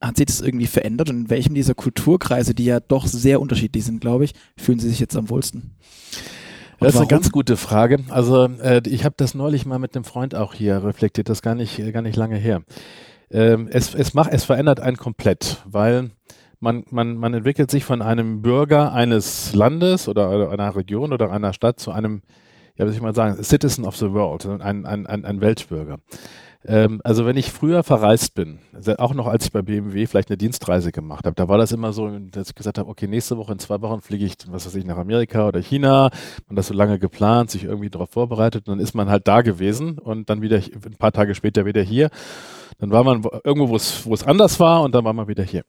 Hat 0.00 0.16
sich 0.16 0.26
das 0.26 0.40
irgendwie 0.40 0.66
verändert 0.66 1.10
und 1.10 1.16
in 1.16 1.30
welchem 1.30 1.54
dieser 1.54 1.74
Kulturkreise, 1.74 2.54
die 2.54 2.64
ja 2.64 2.80
doch 2.80 3.06
sehr 3.06 3.38
unterschiedlich 3.38 3.84
sind, 3.84 4.00
glaube 4.00 4.24
ich, 4.24 4.32
fühlen 4.56 4.78
sie 4.78 4.88
sich 4.88 4.98
jetzt 4.98 5.14
am 5.14 5.28
wohlsten? 5.28 5.76
Und 6.78 6.86
das 6.86 6.94
ist 6.94 7.00
eine 7.00 7.08
ganz 7.08 7.30
gute 7.30 7.58
Frage. 7.58 7.98
Also 8.08 8.46
äh, 8.46 8.80
ich 8.86 9.04
habe 9.04 9.14
das 9.18 9.34
neulich 9.34 9.66
mal 9.66 9.78
mit 9.78 9.94
einem 9.94 10.04
Freund 10.04 10.34
auch 10.34 10.54
hier 10.54 10.82
reflektiert, 10.82 11.28
das 11.28 11.42
gar 11.42 11.54
nicht, 11.54 11.76
gar 11.92 12.00
nicht 12.00 12.16
lange 12.16 12.36
her. 12.36 12.62
Ähm, 13.30 13.68
es, 13.70 13.94
es, 13.94 14.14
macht, 14.14 14.32
es 14.32 14.44
verändert 14.44 14.80
einen 14.80 14.96
komplett, 14.96 15.58
weil 15.66 16.12
man, 16.60 16.84
man, 16.90 17.16
man 17.16 17.34
entwickelt 17.34 17.70
sich 17.70 17.84
von 17.84 18.02
einem 18.02 18.42
Bürger 18.42 18.92
eines 18.92 19.54
Landes 19.54 20.08
oder 20.08 20.50
einer 20.50 20.76
Region 20.76 21.12
oder 21.12 21.32
einer 21.32 21.52
Stadt 21.52 21.80
zu 21.80 21.90
einem, 21.90 22.22
ja, 22.76 22.86
was 22.86 22.94
ich 22.94 23.00
mal 23.00 23.14
sagen, 23.14 23.42
Citizen 23.42 23.84
of 23.84 23.96
the 23.96 24.12
World, 24.12 24.46
ein, 24.46 24.84
ein, 24.84 25.06
ein, 25.06 25.24
ein 25.24 25.40
Weltbürger. 25.40 25.98
Ähm, 26.66 27.00
also 27.04 27.24
wenn 27.24 27.36
ich 27.36 27.50
früher 27.50 27.82
verreist 27.82 28.34
bin, 28.34 28.58
auch 28.98 29.14
noch 29.14 29.26
als 29.26 29.46
ich 29.46 29.52
bei 29.52 29.62
BMW 29.62 30.06
vielleicht 30.06 30.28
eine 30.28 30.36
Dienstreise 30.36 30.92
gemacht 30.92 31.24
habe, 31.24 31.34
da 31.34 31.48
war 31.48 31.58
das 31.58 31.72
immer 31.72 31.92
so, 31.92 32.08
dass 32.30 32.50
ich 32.50 32.54
gesagt 32.54 32.78
habe, 32.78 32.88
okay, 32.88 33.06
nächste 33.06 33.36
Woche 33.38 33.52
in 33.52 33.58
zwei 33.58 33.80
Wochen 33.80 34.00
fliege 34.02 34.26
ich, 34.26 34.34
was 34.48 34.66
weiß 34.66 34.74
ich, 34.74 34.84
nach 34.84 34.98
Amerika 34.98 35.48
oder 35.48 35.60
China. 35.60 36.10
Man 36.48 36.56
das 36.56 36.66
so 36.66 36.74
lange 36.74 36.98
geplant, 36.98 37.50
sich 37.50 37.64
irgendwie 37.64 37.90
darauf 37.90 38.10
vorbereitet 38.10 38.68
und 38.68 38.76
dann 38.76 38.84
ist 38.84 38.94
man 38.94 39.08
halt 39.08 39.26
da 39.26 39.40
gewesen 39.40 39.98
und 39.98 40.28
dann 40.28 40.42
wieder 40.42 40.56
ein 40.58 40.96
paar 40.98 41.12
Tage 41.12 41.34
später 41.34 41.64
wieder 41.64 41.82
hier. 41.82 42.10
Dann 42.80 42.90
war 42.90 43.04
man 43.04 43.22
irgendwo, 43.44 43.68
wo 43.70 44.14
es, 44.14 44.24
anders 44.24 44.58
war 44.58 44.82
und 44.82 44.94
dann 44.94 45.04
war 45.04 45.12
man 45.12 45.28
wieder 45.28 45.44
hier. 45.44 45.64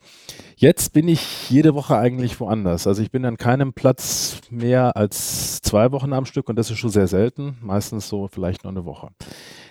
Jetzt 0.56 0.94
bin 0.94 1.10
ich 1.10 1.50
jede 1.50 1.76
Woche 1.76 1.98
eigentlich 1.98 2.40
woanders. 2.40 2.88
Also 2.88 3.02
ich 3.02 3.12
bin 3.12 3.26
an 3.26 3.36
keinem 3.36 3.74
Platz 3.74 4.40
mehr 4.50 4.96
als 4.96 5.62
zwei 5.62 5.92
Wochen 5.92 6.14
am 6.14 6.26
Stück 6.26 6.48
und 6.48 6.56
das 6.56 6.72
ist 6.72 6.78
schon 6.78 6.90
sehr 6.90 7.08
selten. 7.08 7.58
Meistens 7.62 8.08
so 8.08 8.30
vielleicht 8.32 8.64
nur 8.64 8.72
eine 8.72 8.86
Woche. 8.86 9.10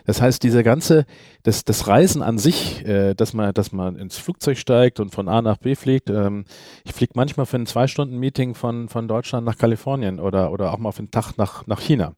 Das 0.05 0.21
heißt, 0.21 0.43
diese 0.43 0.63
ganze, 0.63 1.05
das, 1.43 1.65
das 1.65 1.87
Reisen 1.87 2.23
an 2.23 2.39
sich, 2.39 2.85
äh, 2.87 3.15
dass 3.15 3.33
man, 3.33 3.53
dass 3.55 3.73
man 3.73 3.97
ins 3.97 4.17
Flugzeug 4.17 4.59
steigt 4.59 5.01
und 5.01 5.11
von 5.11 5.29
A 5.29 5.43
nach 5.43 5.59
B 5.59 5.75
fliegt. 5.75 6.11
Ähm, 6.11 6.45
ich 6.85 6.93
fliege 6.93 7.13
manchmal 7.15 7.47
für 7.47 7.57
ein 7.57 7.67
zwei 7.67 7.87
Stunden 7.87 8.19
Meeting 8.19 8.55
von, 8.55 8.89
von 8.89 9.09
Deutschland 9.09 9.47
nach 9.47 9.59
Kalifornien 9.59 10.21
oder, 10.21 10.53
oder 10.53 10.73
auch 10.73 10.79
mal 10.79 10.93
für 10.93 11.01
einen 11.01 11.11
Tag 11.11 11.37
nach, 11.37 11.67
nach 11.67 11.81
China. 11.81 12.15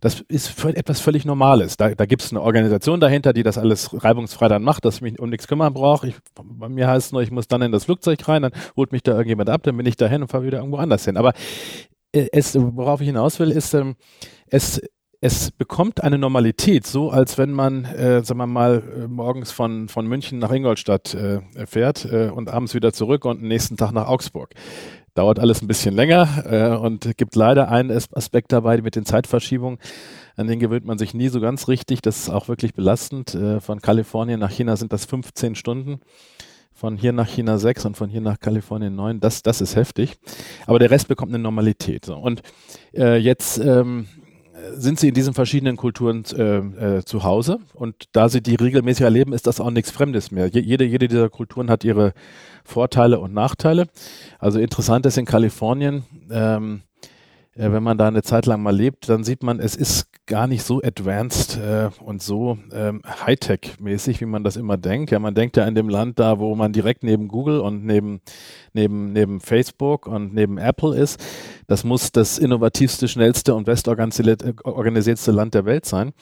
Das 0.00 0.20
ist 0.28 0.64
etwas 0.64 1.00
völlig 1.00 1.24
Normales. 1.24 1.76
Da, 1.76 1.94
da 1.94 2.06
gibt 2.06 2.22
es 2.22 2.30
eine 2.30 2.40
Organisation 2.40 3.00
dahinter, 3.00 3.32
die 3.32 3.42
das 3.42 3.58
alles 3.58 3.90
reibungsfrei 4.04 4.48
dann 4.48 4.62
macht, 4.62 4.84
dass 4.84 4.96
ich 4.96 5.00
mich 5.00 5.18
um 5.18 5.28
nichts 5.28 5.48
kümmern 5.48 5.74
brauche. 5.74 6.14
bei 6.34 6.68
mir 6.68 6.86
heißt 6.86 7.06
es 7.06 7.12
nur, 7.12 7.22
ich 7.22 7.30
muss 7.30 7.48
dann 7.48 7.62
in 7.62 7.72
das 7.72 7.84
Flugzeug 7.84 8.26
rein, 8.28 8.42
dann 8.42 8.52
holt 8.76 8.92
mich 8.92 9.02
da 9.02 9.12
irgendjemand 9.12 9.50
ab, 9.50 9.62
dann 9.64 9.76
bin 9.76 9.86
ich 9.86 9.96
dahin 9.96 10.22
und 10.22 10.28
fahre 10.28 10.44
wieder 10.44 10.58
irgendwo 10.58 10.76
anders 10.76 11.04
hin. 11.04 11.16
Aber 11.16 11.32
äh, 12.12 12.28
es, 12.32 12.56
worauf 12.56 13.00
ich 13.00 13.08
hinaus 13.08 13.40
will, 13.40 13.50
ist, 13.50 13.74
ähm, 13.74 13.96
es, 14.46 14.80
es 15.20 15.50
bekommt 15.50 16.02
eine 16.04 16.16
Normalität, 16.16 16.86
so 16.86 17.10
als 17.10 17.38
wenn 17.38 17.50
man, 17.50 17.84
äh, 17.86 18.22
sagen 18.22 18.38
wir 18.38 18.46
mal, 18.46 18.82
äh, 18.96 19.08
morgens 19.08 19.50
von, 19.50 19.88
von 19.88 20.06
München 20.06 20.38
nach 20.38 20.52
Ingolstadt 20.52 21.12
äh, 21.14 21.40
fährt 21.66 22.04
äh, 22.04 22.28
und 22.28 22.48
abends 22.48 22.74
wieder 22.74 22.92
zurück 22.92 23.24
und 23.24 23.40
am 23.40 23.48
nächsten 23.48 23.76
Tag 23.76 23.92
nach 23.92 24.06
Augsburg. 24.06 24.50
Dauert 25.14 25.40
alles 25.40 25.60
ein 25.60 25.66
bisschen 25.66 25.96
länger 25.96 26.44
äh, 26.48 26.76
und 26.76 27.16
gibt 27.16 27.34
leider 27.34 27.68
einen 27.68 27.90
Aspekt 27.90 28.52
dabei 28.52 28.80
mit 28.80 28.94
den 28.94 29.04
Zeitverschiebungen. 29.04 29.80
An 30.36 30.46
den 30.46 30.60
gewöhnt 30.60 30.84
man 30.84 30.98
sich 30.98 31.14
nie 31.14 31.28
so 31.28 31.40
ganz 31.40 31.66
richtig. 31.66 32.00
Das 32.00 32.18
ist 32.18 32.30
auch 32.30 32.46
wirklich 32.46 32.74
belastend. 32.74 33.34
Äh, 33.34 33.60
von 33.60 33.80
Kalifornien 33.80 34.38
nach 34.38 34.52
China 34.52 34.76
sind 34.76 34.92
das 34.92 35.04
15 35.06 35.56
Stunden. 35.56 35.98
Von 36.72 36.96
hier 36.96 37.12
nach 37.12 37.26
China 37.26 37.58
6 37.58 37.86
und 37.86 37.96
von 37.96 38.08
hier 38.08 38.20
nach 38.20 38.38
Kalifornien 38.38 38.94
9. 38.94 39.18
Das, 39.18 39.42
das 39.42 39.60
ist 39.60 39.74
heftig. 39.74 40.16
Aber 40.68 40.78
der 40.78 40.92
Rest 40.92 41.08
bekommt 41.08 41.32
eine 41.34 41.42
Normalität. 41.42 42.04
So. 42.04 42.14
Und 42.14 42.42
äh, 42.94 43.16
jetzt 43.16 43.58
ähm, 43.58 44.06
sind 44.74 44.98
sie 44.98 45.08
in 45.08 45.14
diesen 45.14 45.34
verschiedenen 45.34 45.76
Kulturen 45.76 46.24
äh, 46.36 46.98
äh, 46.98 47.04
zu 47.04 47.22
Hause 47.22 47.58
und 47.74 48.08
da 48.12 48.28
sie 48.28 48.40
die 48.42 48.54
regelmäßig 48.54 49.04
erleben, 49.04 49.32
ist 49.32 49.46
das 49.46 49.60
auch 49.60 49.70
nichts 49.70 49.90
Fremdes 49.90 50.30
mehr. 50.30 50.46
jede, 50.48 50.84
jede 50.84 51.08
dieser 51.08 51.28
Kulturen 51.28 51.70
hat 51.70 51.84
ihre 51.84 52.12
Vorteile 52.64 53.18
und 53.20 53.32
Nachteile. 53.32 53.88
Also 54.38 54.58
interessant 54.58 55.06
ist 55.06 55.18
in 55.18 55.24
Kalifornien, 55.24 56.04
ähm, 56.30 56.82
äh, 57.58 57.72
wenn 57.72 57.82
man 57.82 57.98
da 57.98 58.08
eine 58.08 58.22
Zeit 58.22 58.46
lang 58.46 58.62
mal 58.62 58.74
lebt, 58.74 59.08
dann 59.08 59.24
sieht 59.24 59.42
man, 59.42 59.58
es 59.58 59.74
ist 59.74 60.08
gar 60.26 60.46
nicht 60.46 60.62
so 60.62 60.80
advanced 60.82 61.58
äh, 61.58 61.90
und 62.00 62.22
so 62.22 62.58
ähm, 62.72 63.02
Hightech-mäßig, 63.04 64.20
wie 64.20 64.26
man 64.26 64.44
das 64.44 64.56
immer 64.56 64.76
denkt. 64.76 65.10
Ja, 65.10 65.18
man 65.18 65.34
denkt 65.34 65.56
ja 65.56 65.66
in 65.66 65.74
dem 65.74 65.88
Land 65.88 66.18
da, 66.18 66.38
wo 66.38 66.54
man 66.54 66.72
direkt 66.72 67.02
neben 67.02 67.28
Google 67.28 67.60
und 67.60 67.84
neben, 67.84 68.20
neben, 68.74 69.12
neben 69.12 69.40
Facebook 69.40 70.06
und 70.06 70.34
neben 70.34 70.58
Apple 70.58 70.96
ist. 70.96 71.20
Das 71.66 71.82
muss 71.82 72.12
das 72.12 72.38
innovativste, 72.38 73.08
schnellste 73.08 73.54
und 73.54 73.64
bestorganisierteste 73.64 75.32
Land 75.32 75.54
der 75.54 75.64
Welt 75.64 75.84
sein. 75.84 76.12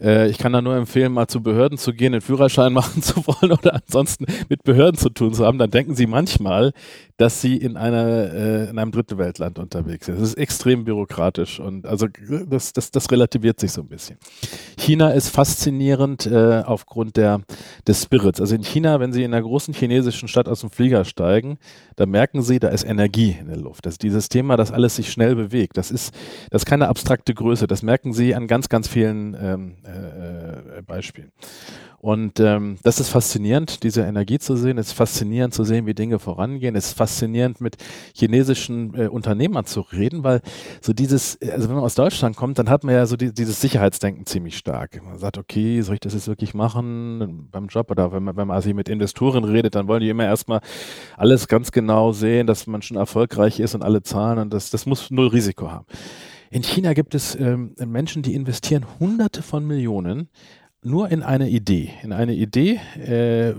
Äh, 0.00 0.28
ich 0.28 0.38
kann 0.38 0.52
da 0.52 0.62
nur 0.62 0.76
empfehlen, 0.76 1.12
mal 1.12 1.26
zu 1.26 1.42
Behörden 1.42 1.78
zu 1.78 1.92
gehen, 1.92 2.14
einen 2.14 2.20
Führerschein 2.20 2.72
machen 2.74 3.02
zu 3.02 3.26
wollen 3.26 3.52
oder 3.52 3.74
ansonsten 3.74 4.26
mit 4.48 4.62
Behörden 4.62 4.98
zu 4.98 5.08
tun 5.10 5.34
zu 5.34 5.44
haben. 5.44 5.58
Dann 5.58 5.70
denken 5.70 5.94
sie 5.94 6.06
manchmal, 6.06 6.72
dass 7.16 7.40
sie 7.40 7.56
in 7.56 7.76
einer 7.76 8.32
äh, 8.32 8.68
in 8.68 8.78
einem 8.78 8.92
dritte 8.92 9.16
Weltland 9.16 9.58
unterwegs 9.58 10.06
sind. 10.06 10.20
Das 10.20 10.28
ist 10.28 10.34
extrem 10.34 10.84
bürokratisch 10.84 11.60
und 11.60 11.86
also 11.86 12.08
das, 12.48 12.72
das, 12.74 12.90
das 12.90 13.10
relativiert 13.10 13.58
sich 13.58 13.72
so 13.72 13.80
ein 13.80 13.88
bisschen. 13.88 14.18
China 14.78 15.10
ist 15.10 15.30
faszinierend 15.30 16.26
äh, 16.26 16.62
aufgrund 16.64 17.16
der 17.16 17.40
des 17.86 18.02
Spirits. 18.02 18.40
Also 18.40 18.54
in 18.54 18.62
China, 18.62 19.00
wenn 19.00 19.12
Sie 19.12 19.24
in 19.24 19.32
einer 19.32 19.42
großen 19.42 19.72
chinesischen 19.72 20.28
Stadt 20.28 20.48
aus 20.48 20.60
dem 20.60 20.70
Flieger 20.70 21.04
steigen, 21.04 21.58
da 21.96 22.04
merken 22.04 22.42
Sie, 22.42 22.58
da 22.58 22.68
ist 22.68 22.84
Energie 22.84 23.36
in 23.40 23.48
der 23.48 23.56
Luft. 23.56 23.86
Das 23.86 23.96
dieses 23.96 24.28
Thema, 24.28 24.56
dass 24.56 24.70
alles 24.70 24.96
sich 24.96 25.10
schnell 25.10 25.34
bewegt. 25.34 25.78
Das 25.78 25.90
ist 25.90 26.14
das 26.50 26.62
ist 26.62 26.66
keine 26.66 26.88
abstrakte 26.88 27.32
Größe. 27.32 27.66
Das 27.66 27.82
merken 27.82 28.12
Sie 28.12 28.34
an 28.34 28.46
ganz 28.46 28.68
ganz 28.68 28.88
vielen 28.88 29.34
ähm, 29.40 29.76
äh, 29.84 30.78
äh 30.78 30.82
Beispielen. 30.82 31.32
Und 32.06 32.38
ähm, 32.38 32.76
das 32.84 33.00
ist 33.00 33.08
faszinierend, 33.08 33.82
diese 33.82 34.02
Energie 34.02 34.38
zu 34.38 34.56
sehen. 34.56 34.78
Es 34.78 34.86
ist 34.86 34.92
faszinierend 34.92 35.52
zu 35.52 35.64
sehen, 35.64 35.86
wie 35.86 35.94
Dinge 35.94 36.20
vorangehen. 36.20 36.76
Es 36.76 36.90
ist 36.90 36.96
faszinierend, 36.96 37.60
mit 37.60 37.78
chinesischen 38.14 38.94
äh, 38.94 39.08
Unternehmern 39.08 39.64
zu 39.64 39.80
reden, 39.80 40.22
weil 40.22 40.40
so 40.80 40.92
dieses, 40.92 41.36
also 41.42 41.68
wenn 41.68 41.74
man 41.74 41.82
aus 41.82 41.96
Deutschland 41.96 42.36
kommt, 42.36 42.60
dann 42.60 42.70
hat 42.70 42.84
man 42.84 42.94
ja 42.94 43.06
so 43.06 43.16
die, 43.16 43.34
dieses 43.34 43.60
Sicherheitsdenken 43.60 44.24
ziemlich 44.24 44.56
stark. 44.56 45.02
Man 45.04 45.18
sagt, 45.18 45.36
okay, 45.36 45.80
soll 45.80 45.94
ich 45.94 46.00
das 46.00 46.14
jetzt 46.14 46.28
wirklich 46.28 46.54
machen 46.54 47.48
beim 47.50 47.66
Job 47.66 47.90
oder 47.90 48.12
wenn 48.12 48.22
man, 48.22 48.36
wenn 48.36 48.46
man 48.46 48.54
also 48.54 48.72
mit 48.72 48.88
Investoren 48.88 49.42
redet, 49.42 49.74
dann 49.74 49.88
wollen 49.88 50.00
die 50.00 50.08
immer 50.08 50.26
erstmal 50.26 50.60
alles 51.16 51.48
ganz 51.48 51.72
genau 51.72 52.12
sehen, 52.12 52.46
dass 52.46 52.68
man 52.68 52.82
schon 52.82 52.98
erfolgreich 52.98 53.58
ist 53.58 53.74
und 53.74 53.82
alle 53.82 54.04
Zahlen 54.04 54.38
und 54.38 54.54
das, 54.54 54.70
das 54.70 54.86
muss 54.86 55.10
null 55.10 55.26
Risiko 55.26 55.72
haben. 55.72 55.86
In 56.50 56.62
China 56.62 56.92
gibt 56.92 57.16
es 57.16 57.34
ähm, 57.34 57.74
Menschen, 57.84 58.22
die 58.22 58.36
investieren 58.36 58.86
Hunderte 59.00 59.42
von 59.42 59.66
Millionen 59.66 60.28
nur 60.86 61.10
in 61.10 61.22
eine 61.22 61.48
Idee, 61.48 61.90
in 62.02 62.12
eine 62.12 62.34
Idee, 62.34 62.80
äh, 62.96 63.54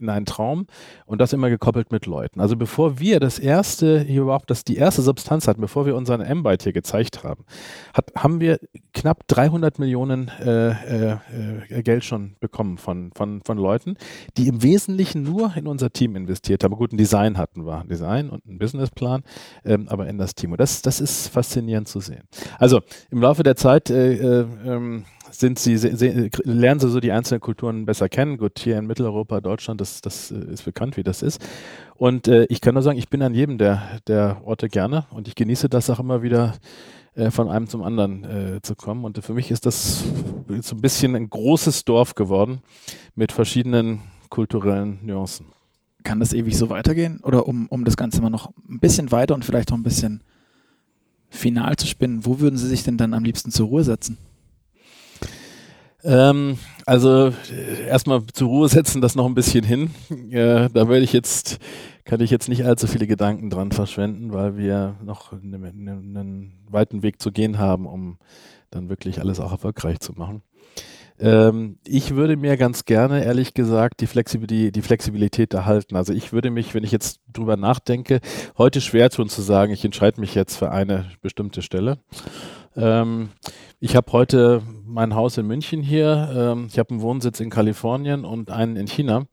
in 0.00 0.10
einen 0.10 0.26
Traum 0.26 0.66
und 1.06 1.20
das 1.20 1.32
immer 1.32 1.48
gekoppelt 1.48 1.92
mit 1.92 2.06
Leuten. 2.06 2.40
Also 2.40 2.56
bevor 2.56 2.98
wir 2.98 3.20
das 3.20 3.38
erste, 3.38 4.00
hier 4.00 4.22
überhaupt 4.22 4.50
das 4.50 4.64
die 4.64 4.76
erste 4.76 5.02
Substanz 5.02 5.48
hatten, 5.48 5.60
bevor 5.60 5.86
wir 5.86 5.96
unseren 5.96 6.20
M-Byte 6.20 6.64
hier 6.64 6.72
gezeigt 6.72 7.24
haben, 7.24 7.44
hat, 7.94 8.12
haben 8.16 8.40
wir 8.40 8.58
knapp 8.92 9.26
300 9.28 9.78
Millionen 9.78 10.28
äh, 10.40 10.70
äh, 10.70 11.16
äh, 11.70 11.82
Geld 11.82 12.04
schon 12.04 12.36
bekommen 12.40 12.78
von, 12.78 13.10
von, 13.14 13.40
von 13.44 13.58
Leuten, 13.58 13.96
die 14.36 14.48
im 14.48 14.62
Wesentlichen 14.62 15.22
nur 15.22 15.56
in 15.56 15.66
unser 15.66 15.90
Team 15.92 16.16
investiert 16.16 16.64
haben. 16.64 16.74
Gut, 16.74 16.92
ein 16.92 16.98
Design 16.98 17.38
hatten 17.38 17.64
wir, 17.64 17.80
ein 17.80 17.88
Design 17.88 18.30
und 18.30 18.46
einen 18.46 18.58
Businessplan, 18.58 19.22
ähm, 19.64 19.88
aber 19.88 20.06
in 20.08 20.18
das 20.18 20.34
Team. 20.34 20.52
Und 20.52 20.60
das, 20.60 20.82
das 20.82 21.00
ist 21.00 21.28
faszinierend 21.28 21.88
zu 21.88 22.00
sehen. 22.00 22.24
Also 22.58 22.80
im 23.10 23.22
Laufe 23.22 23.42
der 23.42 23.56
Zeit 23.56 23.90
äh, 23.90 24.40
äh, 24.40 24.46
ähm, 24.66 25.04
sind 25.30 25.58
sie, 25.58 25.76
lernen 26.44 26.80
sie 26.80 26.88
so 26.88 27.00
die 27.00 27.12
einzelnen 27.12 27.40
Kulturen 27.40 27.86
besser 27.86 28.08
kennen. 28.08 28.38
Gut, 28.38 28.58
hier 28.58 28.78
in 28.78 28.86
Mitteleuropa, 28.86 29.40
Deutschland, 29.40 29.80
das, 29.80 30.00
das 30.00 30.30
ist 30.30 30.64
bekannt, 30.64 30.96
wie 30.96 31.02
das 31.02 31.22
ist. 31.22 31.40
Und 31.94 32.28
äh, 32.28 32.44
ich 32.44 32.60
kann 32.60 32.74
nur 32.74 32.82
sagen, 32.82 32.98
ich 32.98 33.08
bin 33.08 33.22
an 33.22 33.34
jedem 33.34 33.58
der, 33.58 34.00
der 34.06 34.42
Orte 34.44 34.68
gerne 34.68 35.06
und 35.10 35.28
ich 35.28 35.34
genieße 35.34 35.68
das 35.68 35.90
auch 35.90 36.00
immer 36.00 36.22
wieder 36.22 36.54
äh, 37.14 37.30
von 37.30 37.48
einem 37.48 37.66
zum 37.66 37.82
anderen 37.82 38.24
äh, 38.24 38.60
zu 38.62 38.74
kommen. 38.74 39.04
Und 39.04 39.24
für 39.24 39.34
mich 39.34 39.50
ist 39.50 39.66
das 39.66 40.04
so 40.60 40.76
ein 40.76 40.80
bisschen 40.80 41.16
ein 41.16 41.30
großes 41.30 41.84
Dorf 41.84 42.14
geworden 42.14 42.60
mit 43.14 43.32
verschiedenen 43.32 44.02
kulturellen 44.28 44.98
Nuancen. 45.02 45.46
Kann 46.04 46.20
das 46.20 46.32
ewig 46.32 46.56
so 46.56 46.68
weitergehen? 46.70 47.20
Oder 47.22 47.48
um, 47.48 47.66
um 47.68 47.84
das 47.84 47.96
Ganze 47.96 48.20
mal 48.22 48.30
noch 48.30 48.52
ein 48.68 48.78
bisschen 48.78 49.10
weiter 49.10 49.34
und 49.34 49.44
vielleicht 49.44 49.70
noch 49.70 49.78
ein 49.78 49.82
bisschen 49.82 50.20
final 51.30 51.76
zu 51.76 51.86
spinnen, 51.86 52.24
wo 52.24 52.38
würden 52.40 52.56
Sie 52.58 52.68
sich 52.68 52.84
denn 52.84 52.96
dann 52.96 53.14
am 53.14 53.24
liebsten 53.24 53.50
zur 53.50 53.66
Ruhe 53.66 53.82
setzen? 53.82 54.18
Ähm, 56.06 56.58
also 56.86 57.32
äh, 57.50 57.88
erstmal 57.88 58.22
zur 58.32 58.48
Ruhe 58.48 58.68
setzen, 58.68 59.00
das 59.00 59.16
noch 59.16 59.26
ein 59.26 59.34
bisschen 59.34 59.64
hin. 59.64 59.90
Äh, 60.30 60.68
da 60.72 60.88
werde 60.88 61.02
ich 61.02 61.12
jetzt, 61.12 61.58
kann 62.04 62.20
ich 62.20 62.30
jetzt 62.30 62.48
nicht 62.48 62.64
allzu 62.64 62.86
viele 62.86 63.06
Gedanken 63.06 63.50
dran 63.50 63.72
verschwenden, 63.72 64.32
weil 64.32 64.56
wir 64.56 64.96
noch 65.02 65.32
einen, 65.32 65.88
einen 65.88 66.52
weiten 66.68 67.02
Weg 67.02 67.20
zu 67.20 67.32
gehen 67.32 67.58
haben, 67.58 67.86
um 67.86 68.18
dann 68.70 68.88
wirklich 68.88 69.20
alles 69.20 69.40
auch 69.40 69.50
erfolgreich 69.50 70.00
zu 70.00 70.12
machen. 70.12 70.42
Ähm, 71.18 71.78
ich 71.86 72.14
würde 72.14 72.36
mir 72.36 72.56
ganz 72.56 72.84
gerne, 72.84 73.24
ehrlich 73.24 73.54
gesagt, 73.54 74.00
die, 74.00 74.06
Flexibilität, 74.06 74.76
die 74.76 74.82
Flexibilität 74.82 75.54
erhalten. 75.54 75.96
Also 75.96 76.12
ich 76.12 76.32
würde 76.32 76.50
mich, 76.50 76.74
wenn 76.74 76.84
ich 76.84 76.92
jetzt 76.92 77.20
drüber 77.32 77.56
nachdenke, 77.56 78.20
heute 78.58 78.80
schwer 78.80 79.10
tun 79.10 79.28
zu 79.28 79.42
sagen, 79.42 79.72
ich 79.72 79.84
entscheide 79.84 80.20
mich 80.20 80.34
jetzt 80.34 80.56
für 80.56 80.70
eine 80.70 81.06
bestimmte 81.22 81.62
Stelle. 81.62 81.98
Ähm, 82.76 83.30
ich 83.80 83.96
habe 83.96 84.12
heute 84.12 84.62
mein 84.84 85.14
Haus 85.14 85.38
in 85.38 85.46
München 85.46 85.82
hier, 85.82 86.30
ähm, 86.34 86.66
ich 86.70 86.78
habe 86.78 86.90
einen 86.90 87.00
Wohnsitz 87.00 87.40
in 87.40 87.50
Kalifornien 87.50 88.24
und 88.24 88.50
einen 88.50 88.76
in 88.76 88.86
China. 88.86 89.26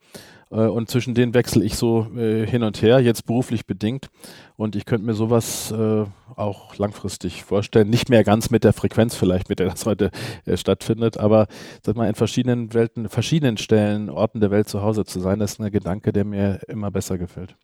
Äh, 0.53 0.67
und 0.67 0.89
zwischen 0.89 1.15
denen 1.15 1.33
wechsle 1.33 1.63
ich 1.63 1.75
so 1.75 2.07
äh, 2.15 2.45
hin 2.45 2.63
und 2.63 2.81
her, 2.81 2.99
jetzt 2.99 3.25
beruflich 3.25 3.65
bedingt. 3.65 4.09
Und 4.55 4.75
ich 4.75 4.85
könnte 4.85 5.05
mir 5.05 5.15
sowas 5.15 5.71
äh, 5.71 6.05
auch 6.35 6.77
langfristig 6.77 7.43
vorstellen. 7.43 7.89
Nicht 7.89 8.09
mehr 8.09 8.23
ganz 8.23 8.49
mit 8.49 8.63
der 8.63 8.73
Frequenz 8.73 9.15
vielleicht, 9.15 9.49
mit 9.49 9.59
der 9.59 9.69
das 9.69 9.85
heute 9.85 10.11
äh, 10.45 10.55
stattfindet, 10.55 11.17
aber 11.17 11.47
sag 11.83 11.95
mal, 11.95 12.07
in 12.07 12.15
verschiedenen 12.15 12.73
Welten, 12.73 13.09
verschiedenen 13.09 13.57
Stellen, 13.57 14.09
Orten 14.09 14.39
der 14.39 14.51
Welt 14.51 14.69
zu 14.69 14.81
Hause 14.81 15.05
zu 15.05 15.19
sein, 15.19 15.39
das 15.39 15.53
ist 15.53 15.59
ein 15.59 15.71
Gedanke, 15.71 16.13
der 16.13 16.25
mir 16.25 16.59
immer 16.67 16.91
besser 16.91 17.17
gefällt. 17.17 17.55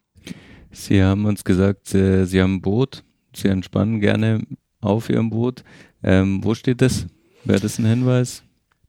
Sie 0.72 1.02
haben 1.02 1.26
uns 1.26 1.44
gesagt, 1.44 1.94
äh, 1.94 2.26
Sie 2.26 2.42
haben 2.42 2.56
ein 2.56 2.62
Boot. 2.62 3.04
Sie 3.36 3.48
entspannen 3.48 4.00
gerne 4.00 4.42
auf 4.82 5.10
Ihrem 5.10 5.30
Boot. 5.30 5.64
Ähm, 6.04 6.44
wo 6.44 6.54
steht 6.54 6.82
das? 6.82 7.08
Wäre 7.44 7.60
das 7.60 7.80
ein 7.80 7.86
Hinweis? 7.86 8.44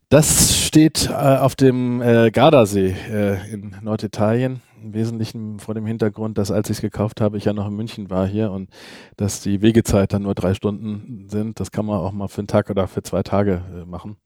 Das 0.09 0.57
steht 0.57 1.09
äh, 1.09 1.13
auf 1.13 1.55
dem 1.55 2.01
äh, 2.01 2.31
Gardasee 2.31 2.95
äh, 3.09 3.53
in 3.53 3.75
Norditalien. 3.81 4.61
Im 4.83 4.93
Wesentlichen 4.93 5.59
vor 5.59 5.73
dem 5.73 5.85
Hintergrund, 5.85 6.37
dass 6.37 6.51
als 6.51 6.69
ich 6.69 6.77
es 6.77 6.81
gekauft 6.81 7.21
habe, 7.21 7.37
ich 7.37 7.45
ja 7.45 7.53
noch 7.53 7.67
in 7.67 7.75
München 7.75 8.09
war 8.09 8.27
hier 8.27 8.51
und 8.51 8.69
dass 9.15 9.41
die 9.41 9.61
Wegezeit 9.61 10.11
dann 10.11 10.23
nur 10.23 10.35
drei 10.35 10.53
Stunden 10.53 11.29
sind. 11.29 11.59
Das 11.59 11.71
kann 11.71 11.85
man 11.85 11.99
auch 11.99 12.11
mal 12.11 12.27
für 12.27 12.39
einen 12.39 12.47
Tag 12.47 12.69
oder 12.69 12.87
für 12.87 13.03
zwei 13.03 13.23
Tage 13.23 13.61
äh, 13.73 13.85
machen. 13.85 14.17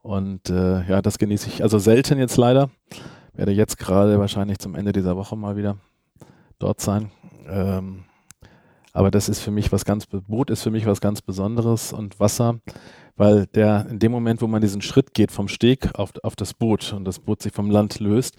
Und 0.00 0.48
äh, 0.48 0.86
ja, 0.88 1.02
das 1.02 1.18
genieße 1.18 1.48
ich 1.48 1.62
also 1.64 1.80
selten 1.80 2.20
jetzt 2.20 2.36
leider. 2.36 2.70
Werde 3.34 3.50
jetzt 3.50 3.78
gerade 3.78 4.20
wahrscheinlich 4.20 4.60
zum 4.60 4.76
Ende 4.76 4.92
dieser 4.92 5.16
Woche 5.16 5.34
mal 5.34 5.56
wieder 5.56 5.78
dort 6.60 6.80
sein. 6.80 7.10
Ähm, 7.48 8.04
aber 8.96 9.10
das 9.10 9.28
ist 9.28 9.40
für 9.40 9.50
mich 9.50 9.72
was 9.72 9.84
ganz, 9.84 10.06
Boot 10.06 10.50
ist 10.50 10.62
für 10.62 10.70
mich 10.70 10.86
was 10.86 11.00
ganz 11.00 11.22
Besonderes 11.22 11.92
und 11.92 12.18
Wasser 12.18 12.60
weil 13.16 13.46
der 13.46 13.86
in 13.88 13.98
dem 13.98 14.12
Moment, 14.12 14.42
wo 14.42 14.46
man 14.46 14.60
diesen 14.60 14.82
Schritt 14.82 15.14
geht 15.14 15.32
vom 15.32 15.48
Steg 15.48 15.94
auf, 15.94 16.12
auf 16.22 16.36
das 16.36 16.54
Boot 16.54 16.92
und 16.92 17.04
das 17.04 17.18
Boot 17.18 17.42
sich 17.42 17.52
vom 17.52 17.70
Land 17.70 17.98
löst, 17.98 18.36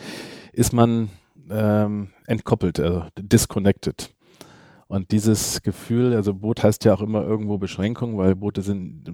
ist 0.53 0.73
man 0.73 1.09
ähm, 1.49 2.09
entkoppelt, 2.25 2.79
also 2.79 3.05
disconnected. 3.17 4.13
Und 4.87 5.11
dieses 5.11 5.61
Gefühl, 5.63 6.13
also 6.13 6.33
Boot 6.33 6.63
heißt 6.63 6.85
ja 6.85 6.93
auch 6.93 7.01
immer 7.01 7.23
irgendwo 7.23 7.57
Beschränkung, 7.57 8.17
weil 8.17 8.35
Boote 8.35 8.61
sind, 8.61 9.11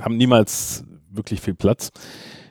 haben 0.00 0.16
niemals 0.16 0.84
wirklich 1.10 1.40
viel 1.40 1.54
Platz. 1.54 1.90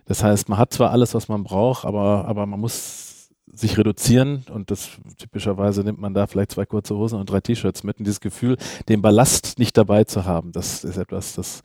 Das 0.06 0.24
heißt, 0.24 0.50
man 0.50 0.58
hat 0.58 0.74
zwar 0.74 0.92
alles, 0.92 1.14
was 1.14 1.28
man 1.28 1.44
braucht, 1.44 1.86
aber, 1.86 2.26
aber 2.26 2.46
man 2.46 2.60
muss 2.60 3.07
sich 3.54 3.78
reduzieren 3.78 4.44
und 4.52 4.72
das 4.72 4.90
typischerweise 5.18 5.84
nimmt 5.84 6.00
man 6.00 6.14
da 6.14 6.28
vielleicht 6.28 6.52
zwei 6.52 6.66
kurze 6.66 6.96
Hosen 6.96 7.20
und 7.20 7.30
drei 7.30 7.42
T-Shirts 7.42 7.84
mit 7.84 7.98
und 7.98 8.06
dieses 8.06 8.20
Gefühl, 8.20 8.58
den 8.90 9.02
Ballast 9.02 9.58
nicht 9.58 9.78
dabei 9.78 10.04
zu 10.04 10.26
haben, 10.26 10.52
das 10.52 10.84
ist 10.84 10.98
etwas, 10.98 11.34
das, 11.34 11.62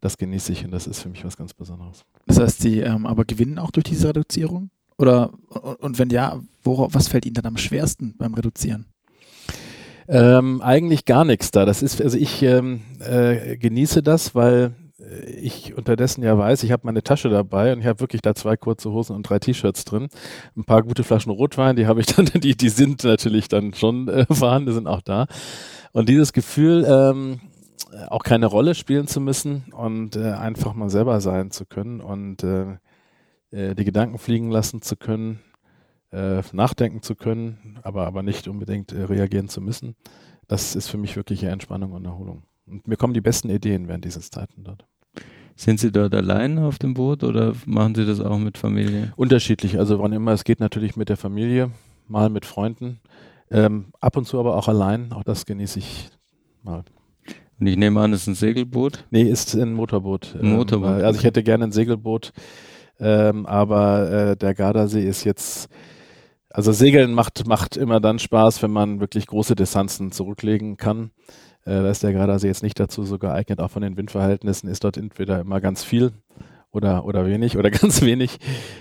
das 0.00 0.16
genieße 0.16 0.52
ich 0.52 0.64
und 0.64 0.70
das 0.70 0.86
ist 0.86 1.00
für 1.00 1.08
mich 1.08 1.24
was 1.24 1.36
ganz 1.36 1.52
Besonderes. 1.52 2.04
Das 2.26 2.38
heißt, 2.38 2.60
Sie 2.60 2.80
ähm, 2.80 3.06
aber 3.06 3.24
gewinnen 3.24 3.58
auch 3.58 3.70
durch 3.70 3.84
diese 3.84 4.08
Reduzierung? 4.08 4.70
Oder 4.96 5.32
und 5.80 5.98
wenn 5.98 6.10
ja, 6.10 6.40
worauf, 6.62 6.94
was 6.94 7.08
fällt 7.08 7.26
Ihnen 7.26 7.34
dann 7.34 7.46
am 7.46 7.56
schwersten 7.56 8.14
beim 8.16 8.34
Reduzieren? 8.34 8.86
Ähm, 10.06 10.60
eigentlich 10.60 11.04
gar 11.04 11.24
nichts 11.24 11.50
da. 11.50 11.64
Das 11.64 11.82
ist, 11.82 12.00
also 12.00 12.16
ich 12.16 12.42
ähm, 12.42 12.82
äh, 13.00 13.56
genieße 13.56 14.02
das, 14.02 14.34
weil 14.34 14.74
ich 14.98 15.74
unterdessen 15.76 16.22
ja 16.22 16.38
weiß, 16.38 16.62
ich 16.62 16.70
habe 16.70 16.86
meine 16.86 17.02
Tasche 17.02 17.28
dabei 17.28 17.72
und 17.72 17.80
ich 17.80 17.86
habe 17.86 18.00
wirklich 18.00 18.22
da 18.22 18.34
zwei 18.34 18.56
kurze 18.56 18.92
Hosen 18.92 19.16
und 19.16 19.28
drei 19.28 19.38
T-Shirts 19.38 19.84
drin. 19.84 20.08
Ein 20.56 20.64
paar 20.64 20.82
gute 20.82 21.02
Flaschen 21.02 21.32
Rotwein, 21.32 21.76
die 21.76 21.86
habe 21.86 22.00
ich 22.00 22.06
dann, 22.14 22.26
die, 22.26 22.56
die 22.56 22.68
sind 22.68 23.02
natürlich 23.02 23.48
dann 23.48 23.74
schon 23.74 24.08
äh, 24.08 24.26
vorhanden, 24.30 24.72
sind 24.72 24.86
auch 24.86 25.02
da. 25.02 25.26
Und 25.92 26.08
dieses 26.08 26.32
Gefühl, 26.32 26.84
ähm, 26.88 27.40
auch 28.08 28.22
keine 28.22 28.46
Rolle 28.46 28.74
spielen 28.74 29.06
zu 29.06 29.20
müssen 29.20 29.64
und 29.72 30.16
äh, 30.16 30.32
einfach 30.32 30.74
mal 30.74 30.90
selber 30.90 31.20
sein 31.20 31.50
zu 31.50 31.64
können 31.64 32.00
und 32.00 32.42
äh, 32.42 32.78
äh, 33.50 33.74
die 33.74 33.84
Gedanken 33.84 34.18
fliegen 34.18 34.50
lassen 34.50 34.82
zu 34.82 34.96
können, 34.96 35.40
äh, 36.10 36.42
nachdenken 36.52 37.02
zu 37.02 37.14
können, 37.14 37.78
aber, 37.82 38.06
aber 38.06 38.22
nicht 38.22 38.48
unbedingt 38.48 38.92
äh, 38.92 39.04
reagieren 39.04 39.48
zu 39.48 39.60
müssen, 39.60 39.96
das 40.48 40.76
ist 40.76 40.88
für 40.88 40.98
mich 40.98 41.16
wirkliche 41.16 41.48
Entspannung 41.48 41.92
und 41.92 42.04
Erholung. 42.04 42.42
Und 42.66 42.88
mir 42.88 42.96
kommen 42.96 43.14
die 43.14 43.20
besten 43.20 43.50
Ideen 43.50 43.88
während 43.88 44.04
dieser 44.04 44.20
Zeiten 44.20 44.64
dort. 44.64 44.86
Sind 45.56 45.78
Sie 45.78 45.92
dort 45.92 46.14
allein 46.14 46.58
auf 46.58 46.78
dem 46.78 46.94
Boot 46.94 47.22
oder 47.22 47.52
machen 47.64 47.94
Sie 47.94 48.04
das 48.04 48.20
auch 48.20 48.38
mit 48.38 48.58
Familie? 48.58 49.12
Unterschiedlich. 49.16 49.78
Also 49.78 50.00
wann 50.00 50.12
immer 50.12 50.32
es 50.32 50.44
geht, 50.44 50.58
natürlich 50.58 50.96
mit 50.96 51.08
der 51.08 51.16
Familie, 51.16 51.70
mal 52.08 52.28
mit 52.28 52.44
Freunden, 52.44 53.00
ähm, 53.50 53.86
ab 54.00 54.16
und 54.16 54.26
zu 54.26 54.40
aber 54.40 54.56
auch 54.56 54.66
allein. 54.66 55.12
Auch 55.12 55.22
das 55.22 55.46
genieße 55.46 55.78
ich 55.78 56.10
mal. 56.62 56.84
Und 57.60 57.66
ich 57.68 57.76
nehme 57.76 58.00
an, 58.00 58.12
es 58.12 58.22
ist 58.22 58.26
ein 58.26 58.34
Segelboot? 58.34 59.04
Nee, 59.10 59.22
ist 59.22 59.54
ein 59.54 59.74
Motorboot. 59.74 60.34
Ein 60.40 60.56
Motorboot. 60.56 60.98
Ähm, 60.98 61.04
also 61.04 61.20
ich 61.20 61.24
hätte 61.24 61.44
gerne 61.44 61.64
ein 61.64 61.72
Segelboot, 61.72 62.32
ähm, 62.98 63.46
aber 63.46 64.10
äh, 64.10 64.36
der 64.36 64.54
Gardasee 64.54 65.06
ist 65.06 65.22
jetzt 65.22 65.68
also 66.54 66.70
Segeln 66.70 67.14
macht, 67.14 67.48
macht 67.48 67.76
immer 67.76 67.98
dann 67.98 68.20
Spaß, 68.20 68.62
wenn 68.62 68.70
man 68.70 69.00
wirklich 69.00 69.26
große 69.26 69.56
Distanzen 69.56 70.12
zurücklegen 70.12 70.76
kann. 70.76 71.10
Äh, 71.64 71.82
da 71.82 71.90
ist 71.90 72.02
der 72.02 72.12
Gardasee 72.12 72.48
jetzt 72.48 72.62
nicht 72.62 72.78
dazu 72.78 73.04
so 73.04 73.18
geeignet. 73.18 73.60
Auch 73.60 73.70
von 73.70 73.82
den 73.82 73.96
Windverhältnissen 73.96 74.68
ist 74.68 74.84
dort 74.84 74.96
entweder 74.96 75.40
immer 75.40 75.60
ganz 75.60 75.82
viel 75.82 76.12
oder, 76.74 77.04
oder 77.04 77.24
wenig 77.26 77.56
oder 77.56 77.70
ganz 77.72 78.02
wenig. 78.02 78.38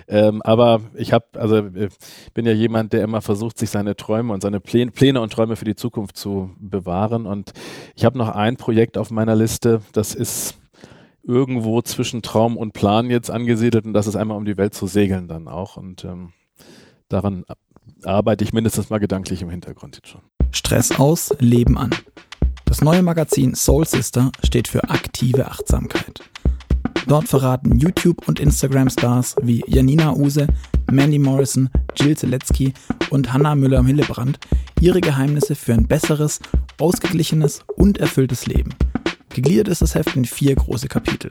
Ähm, 0.07 0.41
aber 0.41 0.81
ich 0.95 1.13
habe, 1.13 1.25
also 1.33 1.57
äh, 1.57 1.89
bin 2.33 2.45
ja 2.45 2.51
jemand, 2.51 2.93
der 2.93 3.03
immer 3.03 3.21
versucht, 3.21 3.57
sich 3.57 3.69
seine 3.69 3.95
Träume 3.95 4.33
und 4.33 4.41
seine 4.41 4.59
Pläne, 4.59 4.91
Pläne 4.91 5.21
und 5.21 5.31
Träume 5.31 5.55
für 5.55 5.65
die 5.65 5.75
Zukunft 5.75 6.17
zu 6.17 6.51
bewahren. 6.59 7.25
Und 7.25 7.53
ich 7.95 8.05
habe 8.05 8.17
noch 8.17 8.29
ein 8.29 8.57
Projekt 8.57 8.97
auf 8.97 9.11
meiner 9.11 9.35
Liste, 9.35 9.81
das 9.93 10.15
ist 10.15 10.57
irgendwo 11.25 11.81
zwischen 11.81 12.21
Traum 12.21 12.57
und 12.57 12.73
Plan 12.73 13.09
jetzt 13.09 13.31
angesiedelt 13.31 13.85
und 13.85 13.93
das 13.93 14.07
ist 14.07 14.17
einmal 14.17 14.37
um 14.37 14.43
die 14.43 14.57
Welt 14.57 14.73
zu 14.73 14.87
segeln 14.87 15.29
dann 15.29 15.47
auch. 15.47 15.77
Und 15.77 16.03
ähm, 16.03 16.33
daran 17.07 17.45
arbeite 18.03 18.43
ich 18.43 18.51
mindestens 18.51 18.89
mal 18.89 18.99
gedanklich 18.99 19.41
im 19.41 19.49
Hintergrund 19.49 19.95
jetzt 19.95 20.09
schon. 20.09 20.21
Stress 20.51 20.99
aus, 20.99 21.33
Leben 21.39 21.77
an. 21.77 21.91
Das 22.73 22.81
neue 22.81 23.03
Magazin 23.03 23.53
Soul 23.53 23.85
Sister 23.85 24.31
steht 24.43 24.67
für 24.67 24.89
aktive 24.89 25.45
Achtsamkeit. 25.45 26.21
Dort 27.05 27.27
verraten 27.27 27.77
YouTube- 27.77 28.27
und 28.27 28.39
Instagram-Stars 28.39 29.35
wie 29.43 29.63
Janina 29.67 30.11
Use, 30.15 30.47
Mandy 30.91 31.19
Morrison, 31.19 31.69
Jill 31.95 32.17
Zielecki 32.17 32.73
und 33.11 33.31
Hannah 33.31 33.53
Müller-Hillebrand 33.53 34.39
ihre 34.81 35.01
Geheimnisse 35.01 35.53
für 35.53 35.73
ein 35.73 35.87
besseres, 35.87 36.39
ausgeglichenes 36.79 37.61
und 37.75 37.99
erfülltes 37.99 38.47
Leben. 38.47 38.73
Gegliedert 39.29 39.67
ist 39.67 39.83
das 39.83 39.93
Heft 39.93 40.15
in 40.15 40.25
vier 40.25 40.55
große 40.55 40.87
Kapitel. 40.87 41.29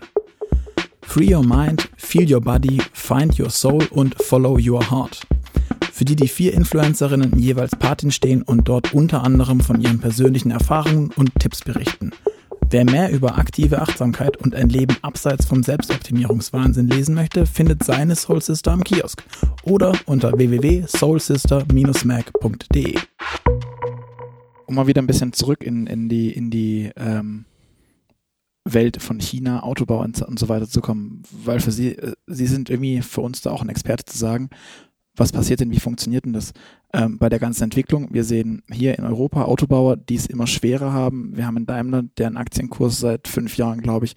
Free 1.00 1.34
Your 1.34 1.44
Mind, 1.44 1.90
Feel 1.96 2.32
Your 2.32 2.40
Body, 2.40 2.80
Find 2.92 3.36
Your 3.40 3.50
Soul 3.50 3.84
und 3.90 4.14
Follow 4.22 4.60
Your 4.60 4.88
Heart 4.88 5.26
für 5.92 6.04
die 6.06 6.16
die 6.16 6.28
vier 6.28 6.54
Influencerinnen 6.54 7.38
jeweils 7.38 7.76
Patin 7.76 8.10
stehen 8.10 8.40
und 8.42 8.66
dort 8.66 8.94
unter 8.94 9.22
anderem 9.22 9.60
von 9.60 9.78
ihren 9.80 10.00
persönlichen 10.00 10.50
Erfahrungen 10.50 11.10
und 11.16 11.38
Tipps 11.38 11.60
berichten. 11.60 12.10
Wer 12.70 12.86
mehr 12.86 13.12
über 13.12 13.36
aktive 13.36 13.82
Achtsamkeit 13.82 14.38
und 14.38 14.54
ein 14.54 14.70
Leben 14.70 14.96
abseits 15.02 15.44
vom 15.44 15.62
Selbstoptimierungswahnsinn 15.62 16.88
lesen 16.88 17.14
möchte, 17.14 17.44
findet 17.44 17.84
seine 17.84 18.16
Soul 18.16 18.40
Sister 18.40 18.72
am 18.72 18.82
Kiosk 18.82 19.22
oder 19.64 19.92
unter 20.06 20.32
www.soulsister-mac.de. 20.32 22.98
Um 24.64 24.74
mal 24.74 24.86
wieder 24.86 25.02
ein 25.02 25.06
bisschen 25.06 25.34
zurück 25.34 25.62
in, 25.62 25.86
in 25.86 26.08
die, 26.08 26.30
in 26.30 26.50
die 26.50 26.90
ähm, 26.96 27.44
Welt 28.64 29.02
von 29.02 29.20
China, 29.20 29.62
Autobau 29.62 30.00
und, 30.00 30.22
und 30.22 30.38
so 30.38 30.48
weiter 30.48 30.66
zu 30.66 30.80
kommen, 30.80 31.24
weil 31.44 31.60
für 31.60 31.72
Sie, 31.72 31.98
äh, 31.98 32.14
Sie 32.26 32.46
sind 32.46 32.70
irgendwie 32.70 33.02
für 33.02 33.20
uns 33.20 33.42
da 33.42 33.50
auch 33.50 33.60
ein 33.60 33.68
Experte 33.68 34.06
zu 34.06 34.16
sagen, 34.16 34.48
was 35.14 35.32
passiert 35.32 35.60
denn, 35.60 35.70
wie 35.70 35.80
funktioniert 35.80 36.24
denn 36.24 36.32
das 36.32 36.52
ähm, 36.92 37.18
bei 37.18 37.28
der 37.28 37.38
ganzen 37.38 37.64
Entwicklung? 37.64 38.08
Wir 38.12 38.24
sehen 38.24 38.62
hier 38.70 38.98
in 38.98 39.04
Europa 39.04 39.44
Autobauer, 39.44 39.96
die 39.96 40.14
es 40.14 40.26
immer 40.26 40.46
schwerer 40.46 40.92
haben. 40.92 41.36
Wir 41.36 41.46
haben 41.46 41.56
einen 41.56 41.66
Daimler, 41.66 42.02
deren 42.16 42.36
Aktienkurs 42.36 43.00
seit 43.00 43.28
fünf 43.28 43.56
Jahren, 43.56 43.82
glaube 43.82 44.06
ich, 44.06 44.14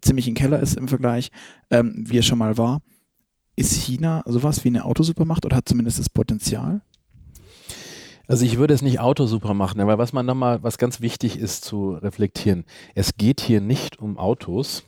ziemlich 0.00 0.28
im 0.28 0.34
Keller 0.34 0.60
ist 0.60 0.76
im 0.76 0.88
Vergleich, 0.88 1.30
ähm, 1.70 2.04
wie 2.06 2.18
es 2.18 2.26
schon 2.26 2.38
mal 2.38 2.56
war. 2.56 2.80
Ist 3.56 3.72
China 3.72 4.22
sowas 4.26 4.64
wie 4.64 4.68
eine 4.68 4.84
Autosupermacht 4.84 5.44
oder 5.44 5.56
hat 5.56 5.68
zumindest 5.68 5.98
das 5.98 6.10
Potenzial? 6.10 6.82
Also 8.28 8.44
ich 8.44 8.58
würde 8.58 8.74
es 8.74 8.82
nicht 8.82 9.00
Autosuper 9.00 9.54
machen, 9.54 9.80
aber 9.80 9.98
was 9.98 10.12
man 10.12 10.26
nochmal, 10.26 10.62
was 10.62 10.78
ganz 10.78 11.00
wichtig 11.00 11.38
ist 11.38 11.64
zu 11.64 11.92
reflektieren, 11.92 12.64
es 12.94 13.16
geht 13.16 13.40
hier 13.40 13.60
nicht 13.60 13.98
um 14.00 14.18
Autos, 14.18 14.84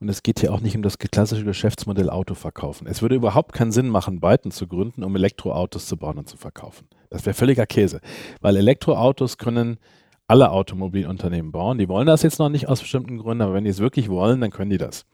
und 0.00 0.08
es 0.08 0.22
geht 0.22 0.40
hier 0.40 0.52
auch 0.52 0.60
nicht 0.60 0.76
um 0.76 0.82
das 0.82 0.98
klassische 0.98 1.44
Geschäftsmodell 1.44 2.10
Auto 2.10 2.34
verkaufen. 2.34 2.86
Es 2.86 3.02
würde 3.02 3.16
überhaupt 3.16 3.52
keinen 3.52 3.72
Sinn 3.72 3.88
machen, 3.88 4.20
Byton 4.20 4.52
zu 4.52 4.66
gründen, 4.66 5.02
um 5.02 5.16
Elektroautos 5.16 5.86
zu 5.86 5.96
bauen 5.96 6.18
und 6.18 6.28
zu 6.28 6.36
verkaufen. 6.36 6.86
Das 7.10 7.26
wäre 7.26 7.34
völliger 7.34 7.66
Käse. 7.66 8.00
Weil 8.40 8.56
Elektroautos 8.56 9.38
können 9.38 9.78
alle 10.26 10.50
Automobilunternehmen 10.50 11.52
bauen. 11.52 11.78
Die 11.78 11.88
wollen 11.88 12.06
das 12.06 12.22
jetzt 12.22 12.38
noch 12.38 12.50
nicht 12.50 12.68
aus 12.68 12.80
bestimmten 12.80 13.18
Gründen, 13.18 13.42
aber 13.42 13.54
wenn 13.54 13.64
die 13.64 13.70
es 13.70 13.78
wirklich 13.78 14.08
wollen, 14.08 14.40
dann 14.40 14.50
können 14.50 14.70
die 14.70 14.78
das. 14.78 15.06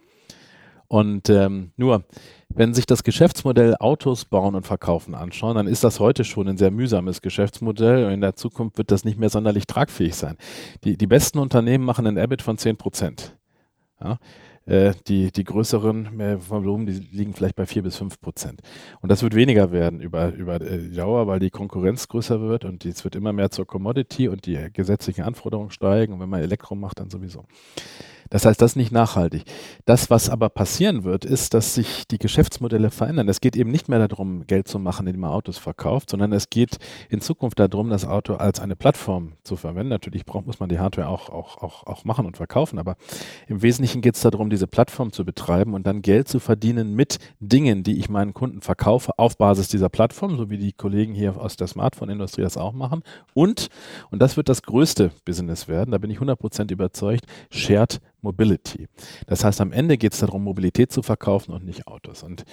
Und 0.89 1.31
ähm, 1.31 1.73
nur, 1.77 2.05
wenn 2.49 2.75
sich 2.75 2.85
das 2.85 3.05
Geschäftsmodell 3.05 3.77
Autos 3.81 4.27
bauen 4.27 4.55
und 4.55 4.67
verkaufen 4.67 5.15
anschauen, 5.15 5.57
dann 5.57 5.67
ist 5.67 5.83
das 5.83 5.99
heute 5.99 6.25
schon 6.25 6.49
ein 6.49 6.59
sehr 6.59 6.71
mühsames 6.71 7.23
Geschäftsmodell 7.23 8.05
und 8.05 8.13
in 8.13 8.21
der 8.21 8.37
Zukunft 8.37 8.77
wird 8.77 8.91
das 8.91 9.05
nicht 9.05 9.19
mehr 9.19 9.31
sonderlich 9.31 9.67
tragfähig 9.67 10.15
sein. 10.15 10.37
Die, 10.85 10.97
die 10.97 11.07
besten 11.07 11.39
Unternehmen 11.39 11.85
machen 11.85 12.07
ein 12.07 12.17
EBIT 12.17 12.43
von 12.43 12.59
10 12.59 12.77
Prozent. 12.77 13.37
Ja? 14.01 14.19
Äh, 14.67 14.95
die, 15.09 15.31
die 15.31 15.45
größeren 15.45 16.21
äh, 16.21 16.49
Volumen, 16.49 16.87
die 16.87 16.93
liegen 17.13 17.35
vielleicht 17.35 17.57
bei 17.57 17.67
vier 17.67 17.83
bis 17.83 17.97
fünf 17.97 18.21
Prozent. 18.21 18.63
Und 19.03 19.11
das 19.11 19.23
wird 19.23 19.35
weniger 19.35 19.73
werden 19.73 20.01
über, 20.01 20.33
über 20.33 20.55
äh, 20.61 20.79
die 20.79 20.97
Dauer, 20.97 21.27
weil 21.27 21.39
die 21.39 21.51
Konkurrenz 21.51 22.09
größer 22.09 22.41
wird 22.41 22.65
und 22.65 22.85
es 22.87 23.05
wird 23.05 23.15
immer 23.15 23.33
mehr 23.33 23.51
zur 23.51 23.67
Commodity 23.67 24.29
und 24.29 24.47
die 24.47 24.59
gesetzlichen 24.73 25.23
Anforderungen 25.23 25.71
steigen. 25.71 26.15
Und 26.15 26.21
wenn 26.21 26.31
man 26.31 26.41
Elektro 26.41 26.75
macht, 26.75 27.01
dann 27.01 27.11
sowieso. 27.11 27.45
Das 28.31 28.47
heißt, 28.47 28.61
das 28.61 28.73
ist 28.73 28.77
nicht 28.77 28.93
nachhaltig. 28.93 29.45
Das, 29.85 30.11
was 30.11 30.31
aber 30.31 30.49
passieren 30.49 31.05
wird, 31.05 31.25
ist, 31.25 31.55
dass 31.55 31.75
sich 31.75 32.07
die 32.09 32.19
Geschäftsmodelle 32.19 32.91
verändern. 32.91 33.29
Es 33.29 33.41
geht 33.41 33.57
eben 33.57 33.71
nicht 33.71 33.89
mehr 33.89 34.07
darum, 34.07 34.47
Geld 34.47 34.69
zu 34.69 34.79
machen, 34.79 35.07
indem 35.07 35.21
man 35.23 35.31
Autos 35.31 35.59
verkauft, 35.59 36.11
sondern 36.11 36.33
es 36.33 36.51
geht 36.51 36.79
in 37.09 37.21
Zukunft 37.21 37.59
darum, 37.59 37.91
das 37.91 38.05
Auto 38.05 38.35
als 38.35 38.61
eine 38.61 38.77
Plattform 38.77 39.33
zu 39.43 39.57
verwenden. 39.57 39.91
Natürlich 39.91 40.25
braucht, 40.25 40.47
muss 40.47 40.61
man 40.61 40.69
die 40.69 40.79
Hardware 40.79 41.09
auch, 41.09 41.29
auch, 41.29 41.59
auch, 41.59 41.87
auch 41.87 42.05
machen 42.05 42.27
und 42.27 42.37
verkaufen, 42.37 42.79
aber 42.79 42.97
im 43.47 43.63
Wesentlichen 43.63 44.01
geht 44.01 44.15
es 44.17 44.21
darum, 44.23 44.51
diese 44.51 44.67
Plattform 44.67 45.13
zu 45.13 45.25
betreiben 45.25 45.75
und 45.75 45.87
dann 45.87 46.03
Geld 46.03 46.29
zu 46.29 46.41
verdienen 46.41 46.95
mit 46.95 47.19
Dingen, 47.41 47.83
die 47.83 47.99
ich 47.99 48.09
meinen 48.09 48.35
Kunden 48.35 48.61
verkaufe 48.61 49.19
auf 49.19 49.37
Basis 49.37 49.69
dieser 49.69 49.89
Plattform, 49.89 50.37
so 50.37 50.51
wie 50.51 50.59
die 50.59 50.73
Kollegen 50.73 51.15
hier 51.15 51.41
aus 51.41 51.57
der 51.57 51.67
Smartphone-Industrie 51.67 52.43
das 52.43 52.57
auch 52.57 52.73
machen. 52.73 53.03
Und, 53.35 53.69
und 54.11 54.21
das 54.21 54.37
wird 54.37 54.49
das 54.49 54.63
größte 54.63 55.11
Business 55.25 55.69
werden, 55.69 55.93
da 55.93 55.99
bin 55.99 56.11
ich 56.11 56.19
100% 56.19 56.73
überzeugt, 56.73 57.27
Shared 57.51 58.01
Mobility. 58.25 58.89
Das 59.29 59.45
heißt, 59.45 59.61
am 59.61 59.71
Ende 59.71 59.97
geht 59.97 60.15
es 60.15 60.21
darum, 60.21 60.43
Mobilität 60.43 60.91
zu 60.91 61.03
verkaufen 61.03 61.53
und 61.53 61.65
nicht 61.65 61.87
Autos. 61.87 62.25
Und 62.25 62.45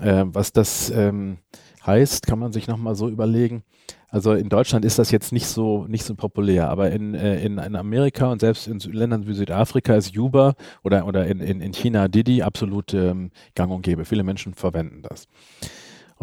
äh, 0.00 0.24
was 0.26 0.52
das 0.52 0.90
ähm, 0.90 1.38
heißt, 1.84 2.26
kann 2.26 2.38
man 2.38 2.52
sich 2.52 2.68
nochmal 2.68 2.94
so 2.94 3.08
überlegen. 3.08 3.64
Also 4.08 4.32
in 4.32 4.48
Deutschland 4.48 4.84
ist 4.84 5.00
das 5.00 5.10
jetzt 5.10 5.32
nicht 5.32 5.46
so 5.46 5.86
nicht 5.88 6.04
so 6.04 6.14
populär, 6.14 6.68
aber 6.70 6.92
in, 6.92 7.14
äh, 7.14 7.44
in, 7.44 7.58
in 7.58 7.74
Amerika 7.74 8.30
und 8.30 8.40
selbst 8.40 8.68
in 8.68 8.78
Ländern 8.78 9.26
wie 9.26 9.34
Südafrika 9.34 9.96
ist 9.96 10.16
Uber 10.16 10.54
oder, 10.84 11.06
oder 11.08 11.26
in, 11.26 11.40
in, 11.40 11.60
in 11.60 11.72
China 11.72 12.06
Didi 12.06 12.40
absolut 12.42 12.94
ähm, 12.94 13.32
gang 13.56 13.72
und 13.72 13.82
gäbe. 13.82 14.04
Viele 14.04 14.22
Menschen 14.22 14.54
verwenden 14.54 15.02
das. 15.02 15.26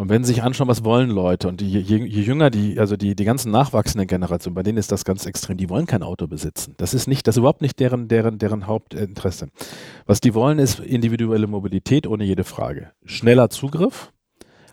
Und 0.02 0.08
wenn 0.08 0.24
Sie 0.24 0.32
sich 0.32 0.42
anschauen, 0.42 0.66
was 0.66 0.82
wollen 0.82 1.10
Leute 1.10 1.46
und 1.46 1.60
die, 1.60 1.70
je, 1.70 1.78
je, 1.78 2.22
jünger 2.22 2.50
die, 2.50 2.76
also 2.80 2.96
die, 2.96 3.14
die 3.14 3.24
ganzen 3.24 3.52
nachwachsenden 3.52 4.08
Generationen, 4.08 4.56
bei 4.56 4.64
denen 4.64 4.76
ist 4.76 4.90
das 4.90 5.04
ganz 5.04 5.26
extrem, 5.26 5.56
die 5.58 5.70
wollen 5.70 5.86
kein 5.86 6.02
Auto 6.02 6.26
besitzen. 6.26 6.74
Das 6.76 6.92
ist 6.92 7.06
nicht, 7.06 7.28
das 7.28 7.36
ist 7.36 7.38
überhaupt 7.38 7.62
nicht 7.62 7.78
deren, 7.78 8.08
deren, 8.08 8.36
deren 8.36 8.66
Hauptinteresse. 8.66 9.46
Was 10.04 10.20
die 10.20 10.34
wollen, 10.34 10.58
ist 10.58 10.80
individuelle 10.80 11.46
Mobilität 11.46 12.08
ohne 12.08 12.24
jede 12.24 12.42
Frage. 12.42 12.90
Schneller 13.04 13.48
Zugriff, 13.48 14.10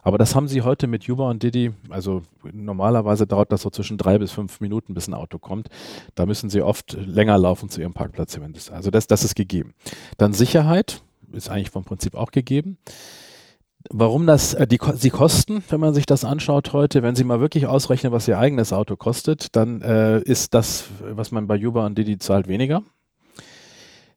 aber 0.02 0.18
das 0.18 0.34
haben 0.34 0.48
sie 0.48 0.64
heute 0.64 0.88
mit 0.88 1.08
Uber 1.08 1.30
und 1.30 1.44
Didi. 1.44 1.74
Also 1.90 2.24
normalerweise 2.52 3.28
dauert 3.28 3.52
das 3.52 3.62
so 3.62 3.70
zwischen 3.70 4.00
drei 4.00 4.18
bis 4.18 4.32
fünf 4.32 4.62
Minuten, 4.62 4.96
bis 4.96 5.08
ein 5.08 5.14
Auto 5.14 5.38
kommt. 5.38 5.68
Da 6.16 6.26
müssen 6.26 6.50
sie 6.50 6.64
oft 6.64 6.94
länger 6.94 7.38
laufen 7.38 7.70
zu 7.70 7.82
ihrem 7.82 7.94
Parkplatz. 7.94 8.40
Also 8.72 8.90
das, 8.90 9.06
das 9.06 9.24
ist 9.24 9.36
gegeben. 9.36 9.76
Dann 10.18 10.34
Sicherheit 10.34 11.04
ist 11.32 11.52
eigentlich 11.52 11.70
vom 11.70 11.84
Prinzip 11.84 12.16
auch 12.16 12.32
gegeben. 12.32 12.80
Warum 13.90 14.28
das, 14.28 14.54
äh, 14.54 14.68
die, 14.68 14.80
die 15.02 15.10
Kosten, 15.10 15.64
wenn 15.70 15.80
man 15.80 15.94
sich 15.94 16.06
das 16.06 16.26
anschaut 16.26 16.74
heute, 16.74 17.02
wenn 17.02 17.16
Sie 17.16 17.24
mal 17.24 17.40
wirklich 17.40 17.66
ausrechnen, 17.66 18.12
was 18.12 18.28
Ihr 18.28 18.38
eigenes 18.38 18.74
Auto 18.74 18.98
kostet, 18.98 19.56
dann 19.56 19.82
äh, 19.82 20.20
ist 20.20 20.54
das, 20.54 20.86
was 21.00 21.32
man 21.32 21.48
bei 21.48 21.66
Uber 21.66 21.86
und 21.86 21.98
Didi 21.98 22.18
zahlt, 22.18 22.48
weniger. 22.48 22.84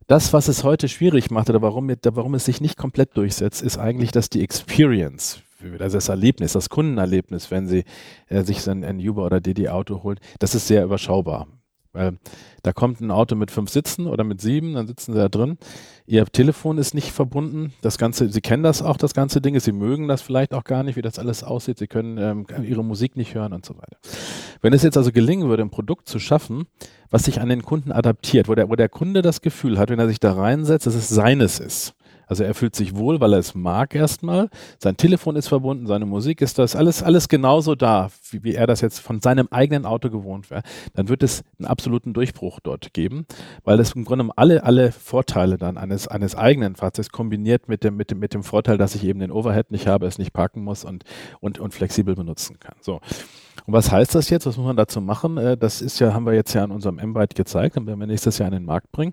Das, 0.08 0.32
was 0.32 0.48
es 0.48 0.64
heute 0.64 0.88
schwierig 0.88 1.30
macht 1.30 1.48
oder 1.48 1.62
warum, 1.62 1.88
warum 2.02 2.34
es 2.34 2.44
sich 2.44 2.60
nicht 2.60 2.76
komplett 2.76 3.16
durchsetzt, 3.16 3.62
ist 3.62 3.78
eigentlich, 3.78 4.10
dass 4.10 4.28
die 4.28 4.42
Experience, 4.42 5.40
also 5.78 5.96
das 5.96 6.08
Erlebnis, 6.08 6.52
das 6.52 6.68
Kundenerlebnis, 6.68 7.52
wenn 7.52 7.68
Sie 7.68 7.84
äh, 8.28 8.42
sich 8.42 8.68
ein, 8.68 8.82
ein 8.84 8.98
Uber 8.98 9.24
oder 9.24 9.40
Didi 9.40 9.68
Auto 9.68 10.02
holen, 10.02 10.18
das 10.40 10.56
ist 10.56 10.66
sehr 10.66 10.82
überschaubar. 10.82 11.46
Weil 11.92 12.18
da 12.62 12.72
kommt 12.72 13.00
ein 13.00 13.10
Auto 13.10 13.34
mit 13.34 13.50
fünf 13.50 13.70
Sitzen 13.70 14.06
oder 14.06 14.24
mit 14.24 14.40
sieben, 14.40 14.74
dann 14.74 14.86
sitzen 14.86 15.12
sie 15.12 15.18
da 15.18 15.28
drin. 15.28 15.58
Ihr 16.06 16.24
Telefon 16.24 16.78
ist 16.78 16.94
nicht 16.94 17.12
verbunden. 17.12 17.72
Das 17.82 17.98
Ganze, 17.98 18.30
Sie 18.30 18.40
kennen 18.40 18.62
das 18.62 18.80
auch, 18.80 18.96
das 18.96 19.12
ganze 19.12 19.40
Ding. 19.40 19.58
Sie 19.60 19.72
mögen 19.72 20.08
das 20.08 20.22
vielleicht 20.22 20.54
auch 20.54 20.64
gar 20.64 20.82
nicht, 20.82 20.96
wie 20.96 21.02
das 21.02 21.18
alles 21.18 21.44
aussieht. 21.44 21.78
Sie 21.78 21.86
können 21.86 22.16
ähm, 22.18 22.46
Ihre 22.64 22.82
Musik 22.82 23.16
nicht 23.16 23.34
hören 23.34 23.52
und 23.52 23.66
so 23.66 23.76
weiter. 23.76 23.98
Wenn 24.62 24.72
es 24.72 24.82
jetzt 24.82 24.96
also 24.96 25.12
gelingen 25.12 25.48
würde, 25.48 25.62
ein 25.62 25.70
Produkt 25.70 26.08
zu 26.08 26.18
schaffen, 26.18 26.66
was 27.10 27.24
sich 27.24 27.40
an 27.40 27.50
den 27.50 27.62
Kunden 27.62 27.92
adaptiert, 27.92 28.48
wo 28.48 28.54
der, 28.54 28.70
wo 28.70 28.76
der 28.76 28.88
Kunde 28.88 29.20
das 29.20 29.42
Gefühl 29.42 29.78
hat, 29.78 29.90
wenn 29.90 29.98
er 29.98 30.08
sich 30.08 30.20
da 30.20 30.32
reinsetzt, 30.32 30.86
dass 30.86 30.94
es 30.94 31.08
seines 31.08 31.60
ist 31.60 31.94
also 32.32 32.44
er 32.44 32.54
fühlt 32.54 32.74
sich 32.74 32.96
wohl, 32.96 33.20
weil 33.20 33.34
er 33.34 33.40
es 33.40 33.54
mag 33.54 33.94
erstmal. 33.94 34.48
Sein 34.78 34.96
Telefon 34.96 35.36
ist 35.36 35.48
verbunden, 35.48 35.86
seine 35.86 36.06
Musik 36.06 36.40
ist 36.40 36.58
das, 36.58 36.74
alles, 36.74 37.02
alles 37.02 37.28
genauso 37.28 37.74
da, 37.74 38.08
wie, 38.30 38.42
wie 38.42 38.54
er 38.54 38.66
das 38.66 38.80
jetzt 38.80 39.00
von 39.00 39.20
seinem 39.20 39.48
eigenen 39.50 39.84
Auto 39.84 40.08
gewohnt 40.08 40.50
wäre. 40.50 40.62
Dann 40.94 41.10
wird 41.10 41.22
es 41.22 41.44
einen 41.58 41.66
absoluten 41.66 42.14
Durchbruch 42.14 42.58
dort 42.60 42.94
geben, 42.94 43.26
weil 43.64 43.76
das 43.76 43.92
im 43.92 44.06
Grunde 44.06 44.30
alle, 44.36 44.64
alle 44.64 44.92
Vorteile 44.92 45.58
dann 45.58 45.76
eines, 45.76 46.08
eines 46.08 46.34
eigenen 46.34 46.74
Fahrzeugs 46.74 47.10
kombiniert 47.10 47.68
mit 47.68 47.84
dem, 47.84 47.98
mit 47.98 48.10
dem, 48.10 48.18
mit 48.18 48.32
dem 48.32 48.44
Vorteil, 48.44 48.78
dass 48.78 48.94
ich 48.94 49.04
eben 49.04 49.20
den 49.20 49.30
Overhead 49.30 49.70
nicht 49.70 49.86
habe, 49.86 50.06
es 50.06 50.16
nicht 50.16 50.32
parken 50.32 50.64
muss 50.64 50.86
und, 50.86 51.04
und, 51.40 51.58
und 51.58 51.74
flexibel 51.74 52.14
benutzen 52.14 52.58
kann. 52.60 52.76
So. 52.80 53.00
Und 53.66 53.74
was 53.74 53.92
heißt 53.92 54.14
das 54.14 54.30
jetzt? 54.30 54.46
Was 54.46 54.56
muss 54.56 54.64
man 54.64 54.76
dazu 54.76 55.02
machen? 55.02 55.36
Äh, 55.36 55.58
das 55.58 55.82
ist 55.82 55.98
ja, 56.00 56.14
haben 56.14 56.24
wir 56.24 56.32
jetzt 56.32 56.54
ja 56.54 56.64
an 56.64 56.70
unserem 56.70 56.98
M-Byte 56.98 57.34
gezeigt 57.34 57.76
und 57.76 57.86
werden 57.86 58.00
wir 58.00 58.06
nächstes 58.06 58.38
Jahr 58.38 58.48
in 58.48 58.54
den 58.54 58.64
Markt 58.64 58.90
bringen. 58.90 59.12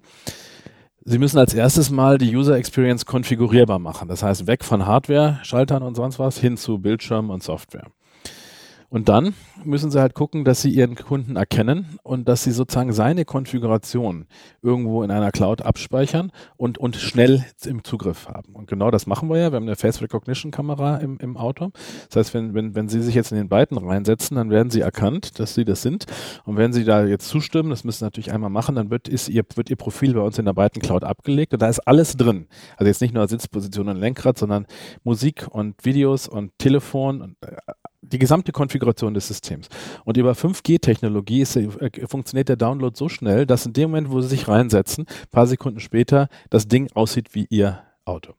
Sie 1.05 1.17
müssen 1.17 1.37
als 1.37 1.53
erstes 1.53 1.89
mal 1.89 2.17
die 2.17 2.35
User 2.35 2.55
Experience 2.57 3.05
konfigurierbar 3.05 3.79
machen. 3.79 4.07
Das 4.07 4.21
heißt, 4.21 4.47
weg 4.47 4.63
von 4.63 4.85
Hardware, 4.85 5.39
Schaltern 5.43 5.81
und 5.81 5.95
sonst 5.95 6.19
was 6.19 6.37
hin 6.37 6.57
zu 6.57 6.77
Bildschirm 6.79 7.29
und 7.29 7.41
Software. 7.41 7.87
Und 8.89 9.07
dann 9.07 9.33
müssen 9.63 9.91
sie 9.91 9.99
halt 9.99 10.15
gucken, 10.15 10.43
dass 10.43 10.61
sie 10.61 10.71
ihren 10.71 10.95
Kunden 10.95 11.35
erkennen 11.35 11.99
und 12.03 12.27
dass 12.27 12.43
sie 12.43 12.51
sozusagen 12.51 12.91
seine 12.91 13.23
Konfiguration 13.23 14.25
irgendwo 14.61 15.03
in 15.03 15.11
einer 15.11 15.31
Cloud 15.31 15.61
abspeichern 15.61 16.31
und, 16.57 16.77
und 16.77 16.95
schnell 16.95 17.45
im 17.65 17.83
Zugriff 17.83 18.27
haben. 18.27 18.55
Und 18.55 18.67
genau 18.67 18.89
das 18.89 19.05
machen 19.05 19.29
wir 19.29 19.37
ja. 19.37 19.51
Wir 19.51 19.57
haben 19.57 19.67
eine 19.67 19.75
Face 19.75 20.01
Recognition 20.01 20.51
Kamera 20.51 20.97
im, 20.97 21.17
im 21.19 21.37
Auto. 21.37 21.71
Das 22.07 22.15
heißt, 22.15 22.33
wenn, 22.33 22.53
wenn, 22.53 22.73
wenn 22.73 22.89
Sie 22.89 23.01
sich 23.01 23.13
jetzt 23.13 23.31
in 23.31 23.37
den 23.37 23.49
beiden 23.49 23.77
reinsetzen, 23.77 24.37
dann 24.37 24.49
werden 24.49 24.71
Sie 24.71 24.81
erkannt, 24.81 25.39
dass 25.39 25.53
Sie 25.53 25.65
das 25.65 25.81
sind. 25.81 26.05
Und 26.45 26.57
wenn 26.57 26.73
Sie 26.73 26.83
da 26.83 27.05
jetzt 27.05 27.27
zustimmen, 27.27 27.69
das 27.69 27.83
müssen 27.83 27.99
Sie 27.99 28.05
natürlich 28.05 28.31
einmal 28.31 28.49
machen, 28.49 28.75
dann 28.75 28.89
wird, 28.89 29.07
ist 29.07 29.29
Ihr, 29.29 29.43
wird 29.55 29.69
Ihr 29.69 29.75
Profil 29.75 30.13
bei 30.15 30.21
uns 30.21 30.39
in 30.39 30.45
der 30.45 30.53
beiden 30.53 30.81
Cloud 30.81 31.03
abgelegt 31.03 31.53
und 31.53 31.61
da 31.61 31.69
ist 31.69 31.79
alles 31.79 32.17
drin. 32.17 32.47
Also 32.77 32.87
jetzt 32.87 33.01
nicht 33.01 33.13
nur 33.13 33.27
Sitzposition 33.27 33.87
und 33.87 33.97
Lenkrad, 33.97 34.37
sondern 34.37 34.65
Musik 35.03 35.47
und 35.49 35.85
Videos 35.85 36.27
und 36.27 36.57
Telefon 36.57 37.21
und 37.21 37.35
äh, 37.41 37.55
die 38.01 38.19
gesamte 38.19 38.51
Konfiguration 38.51 39.13
des 39.13 39.27
Systems. 39.27 39.67
Und 40.05 40.17
über 40.17 40.31
5G-Technologie 40.31 41.41
äh, 41.41 42.07
funktioniert 42.07 42.49
der 42.49 42.55
Download 42.55 42.95
so 42.95 43.09
schnell, 43.09 43.45
dass 43.45 43.65
in 43.65 43.73
dem 43.73 43.91
Moment, 43.91 44.11
wo 44.11 44.21
Sie 44.21 44.29
sich 44.29 44.47
reinsetzen, 44.47 45.05
paar 45.31 45.47
Sekunden 45.47 45.79
später 45.79 46.29
das 46.49 46.67
Ding 46.67 46.89
aussieht 46.93 47.35
wie 47.35 47.45
Ihr 47.49 47.83
Auto. 48.09 48.33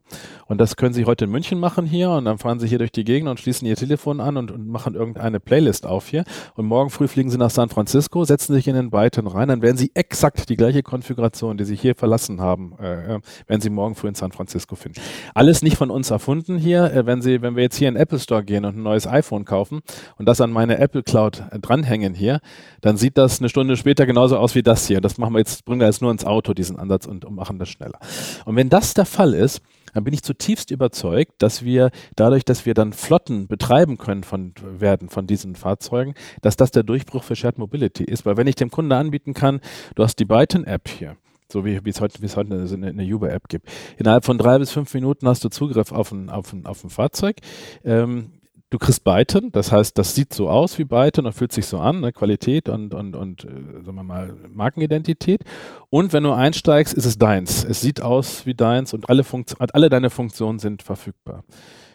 Und 0.46 0.58
das 0.58 0.76
können 0.76 0.92
Sie 0.92 1.04
heute 1.04 1.26
in 1.26 1.30
München 1.30 1.60
machen 1.60 1.86
hier 1.86 2.10
und 2.10 2.24
dann 2.24 2.38
fahren 2.38 2.58
Sie 2.58 2.66
hier 2.66 2.78
durch 2.78 2.92
die 2.92 3.04
Gegend 3.04 3.28
und 3.28 3.38
schließen 3.38 3.66
Ihr 3.66 3.76
Telefon 3.76 4.20
an 4.20 4.36
und, 4.36 4.50
und 4.50 4.68
machen 4.68 4.94
irgendeine 4.94 5.38
Playlist 5.40 5.86
auf 5.86 6.08
hier. 6.08 6.24
Und 6.56 6.66
morgen 6.66 6.90
früh 6.90 7.06
fliegen 7.06 7.30
Sie 7.30 7.38
nach 7.38 7.50
San 7.50 7.68
Francisco, 7.68 8.24
setzen 8.24 8.52
sich 8.54 8.66
in 8.66 8.74
den 8.74 8.90
Byton 8.90 9.26
rein, 9.26 9.48
dann 9.48 9.62
werden 9.62 9.76
Sie 9.76 9.92
exakt 9.94 10.48
die 10.48 10.56
gleiche 10.56 10.82
Konfiguration, 10.82 11.56
die 11.56 11.64
Sie 11.64 11.76
hier 11.76 11.94
verlassen 11.94 12.40
haben, 12.40 12.74
äh, 12.80 13.16
äh, 13.16 13.20
werden 13.46 13.60
Sie 13.60 13.70
morgen 13.70 13.94
früh 13.94 14.08
in 14.08 14.14
San 14.14 14.32
Francisco 14.32 14.74
finden. 14.74 15.00
Alles 15.34 15.62
nicht 15.62 15.76
von 15.76 15.90
uns 15.90 16.10
erfunden 16.10 16.58
hier. 16.58 16.92
Äh, 16.92 17.06
wenn 17.06 17.22
Sie, 17.22 17.42
wenn 17.42 17.54
wir 17.54 17.62
jetzt 17.62 17.76
hier 17.76 17.88
in 17.88 17.94
den 17.94 18.02
Apple 18.02 18.18
Store 18.18 18.42
gehen 18.42 18.64
und 18.64 18.76
ein 18.76 18.82
neues 18.82 19.06
iPhone 19.06 19.44
kaufen 19.44 19.80
und 20.18 20.26
das 20.26 20.40
an 20.40 20.50
meine 20.50 20.78
Apple 20.78 21.02
Cloud 21.02 21.44
äh, 21.50 21.58
dranhängen 21.60 22.14
hier, 22.14 22.40
dann 22.80 22.96
sieht 22.96 23.16
das 23.16 23.38
eine 23.38 23.48
Stunde 23.48 23.76
später 23.76 24.06
genauso 24.06 24.36
aus 24.36 24.54
wie 24.54 24.62
das 24.62 24.86
hier. 24.86 25.00
Das 25.00 25.18
machen 25.18 25.34
wir 25.34 25.38
jetzt, 25.38 25.64
bringen 25.64 25.80
wir 25.80 25.86
jetzt 25.86 26.02
nur 26.02 26.10
ins 26.10 26.24
Auto, 26.24 26.54
diesen 26.54 26.78
Ansatz 26.78 27.06
und, 27.06 27.24
und 27.24 27.34
machen 27.34 27.58
das 27.58 27.68
schneller. 27.68 27.98
Und 28.44 28.56
wenn 28.56 28.68
das 28.68 28.94
der 28.94 29.06
Fall 29.06 29.34
ist, 29.34 29.59
dann 29.94 30.04
bin 30.04 30.14
ich 30.14 30.22
zutiefst 30.22 30.70
überzeugt, 30.70 31.32
dass 31.38 31.64
wir 31.64 31.90
dadurch, 32.16 32.44
dass 32.44 32.66
wir 32.66 32.74
dann 32.74 32.92
Flotten 32.92 33.48
betreiben 33.48 33.98
können 33.98 34.24
von 34.24 34.54
werden 34.62 35.08
von 35.08 35.26
diesen 35.26 35.56
Fahrzeugen, 35.56 36.14
dass 36.42 36.56
das 36.56 36.70
der 36.70 36.82
Durchbruch 36.82 37.24
für 37.24 37.36
Shared 37.36 37.58
Mobility 37.58 38.04
ist. 38.04 38.26
Weil 38.26 38.36
wenn 38.36 38.46
ich 38.46 38.54
dem 38.54 38.70
Kunde 38.70 38.96
anbieten 38.96 39.34
kann, 39.34 39.60
du 39.94 40.02
hast 40.02 40.18
die 40.18 40.24
Byton-App 40.24 40.88
hier, 40.88 41.16
so 41.48 41.64
wie 41.64 41.80
es 41.84 42.00
heute, 42.00 42.22
wie 42.22 42.26
es 42.26 42.36
heute 42.36 42.54
eine, 42.54 42.86
eine 42.86 43.14
Uber-App 43.14 43.48
gibt. 43.48 43.68
Innerhalb 43.96 44.24
von 44.24 44.38
drei 44.38 44.58
bis 44.58 44.70
fünf 44.70 44.92
Minuten 44.94 45.26
hast 45.28 45.44
du 45.44 45.48
Zugriff 45.48 45.92
auf 45.92 46.12
ein, 46.12 46.30
auf 46.30 46.52
ein, 46.52 46.66
auf 46.66 46.84
ein 46.84 46.90
Fahrzeug. 46.90 47.36
Ähm, 47.84 48.30
du 48.70 48.78
kriegst 48.78 49.04
Byton, 49.04 49.50
das 49.52 49.72
heißt, 49.72 49.98
das 49.98 50.14
sieht 50.14 50.32
so 50.32 50.48
aus 50.48 50.78
wie 50.78 50.84
Byton 50.84 51.26
und 51.26 51.32
fühlt 51.32 51.52
sich 51.52 51.66
so 51.66 51.78
an, 51.78 52.00
ne? 52.00 52.12
Qualität 52.12 52.68
und, 52.68 52.94
und, 52.94 53.16
und 53.16 53.44
äh, 53.44 53.48
sagen 53.84 53.96
wir 53.96 54.04
mal, 54.04 54.34
Markenidentität. 54.48 55.42
Und 55.90 56.12
wenn 56.12 56.22
du 56.22 56.32
einsteigst, 56.32 56.94
ist 56.94 57.04
es 57.04 57.18
deins. 57.18 57.64
Es 57.64 57.80
sieht 57.80 58.00
aus 58.00 58.46
wie 58.46 58.54
deins 58.54 58.94
und 58.94 59.10
alle, 59.10 59.24
Funkt 59.24 59.56
alle 59.58 59.88
deine 59.88 60.10
Funktionen 60.10 60.58
sind 60.58 60.82
verfügbar. 60.82 61.44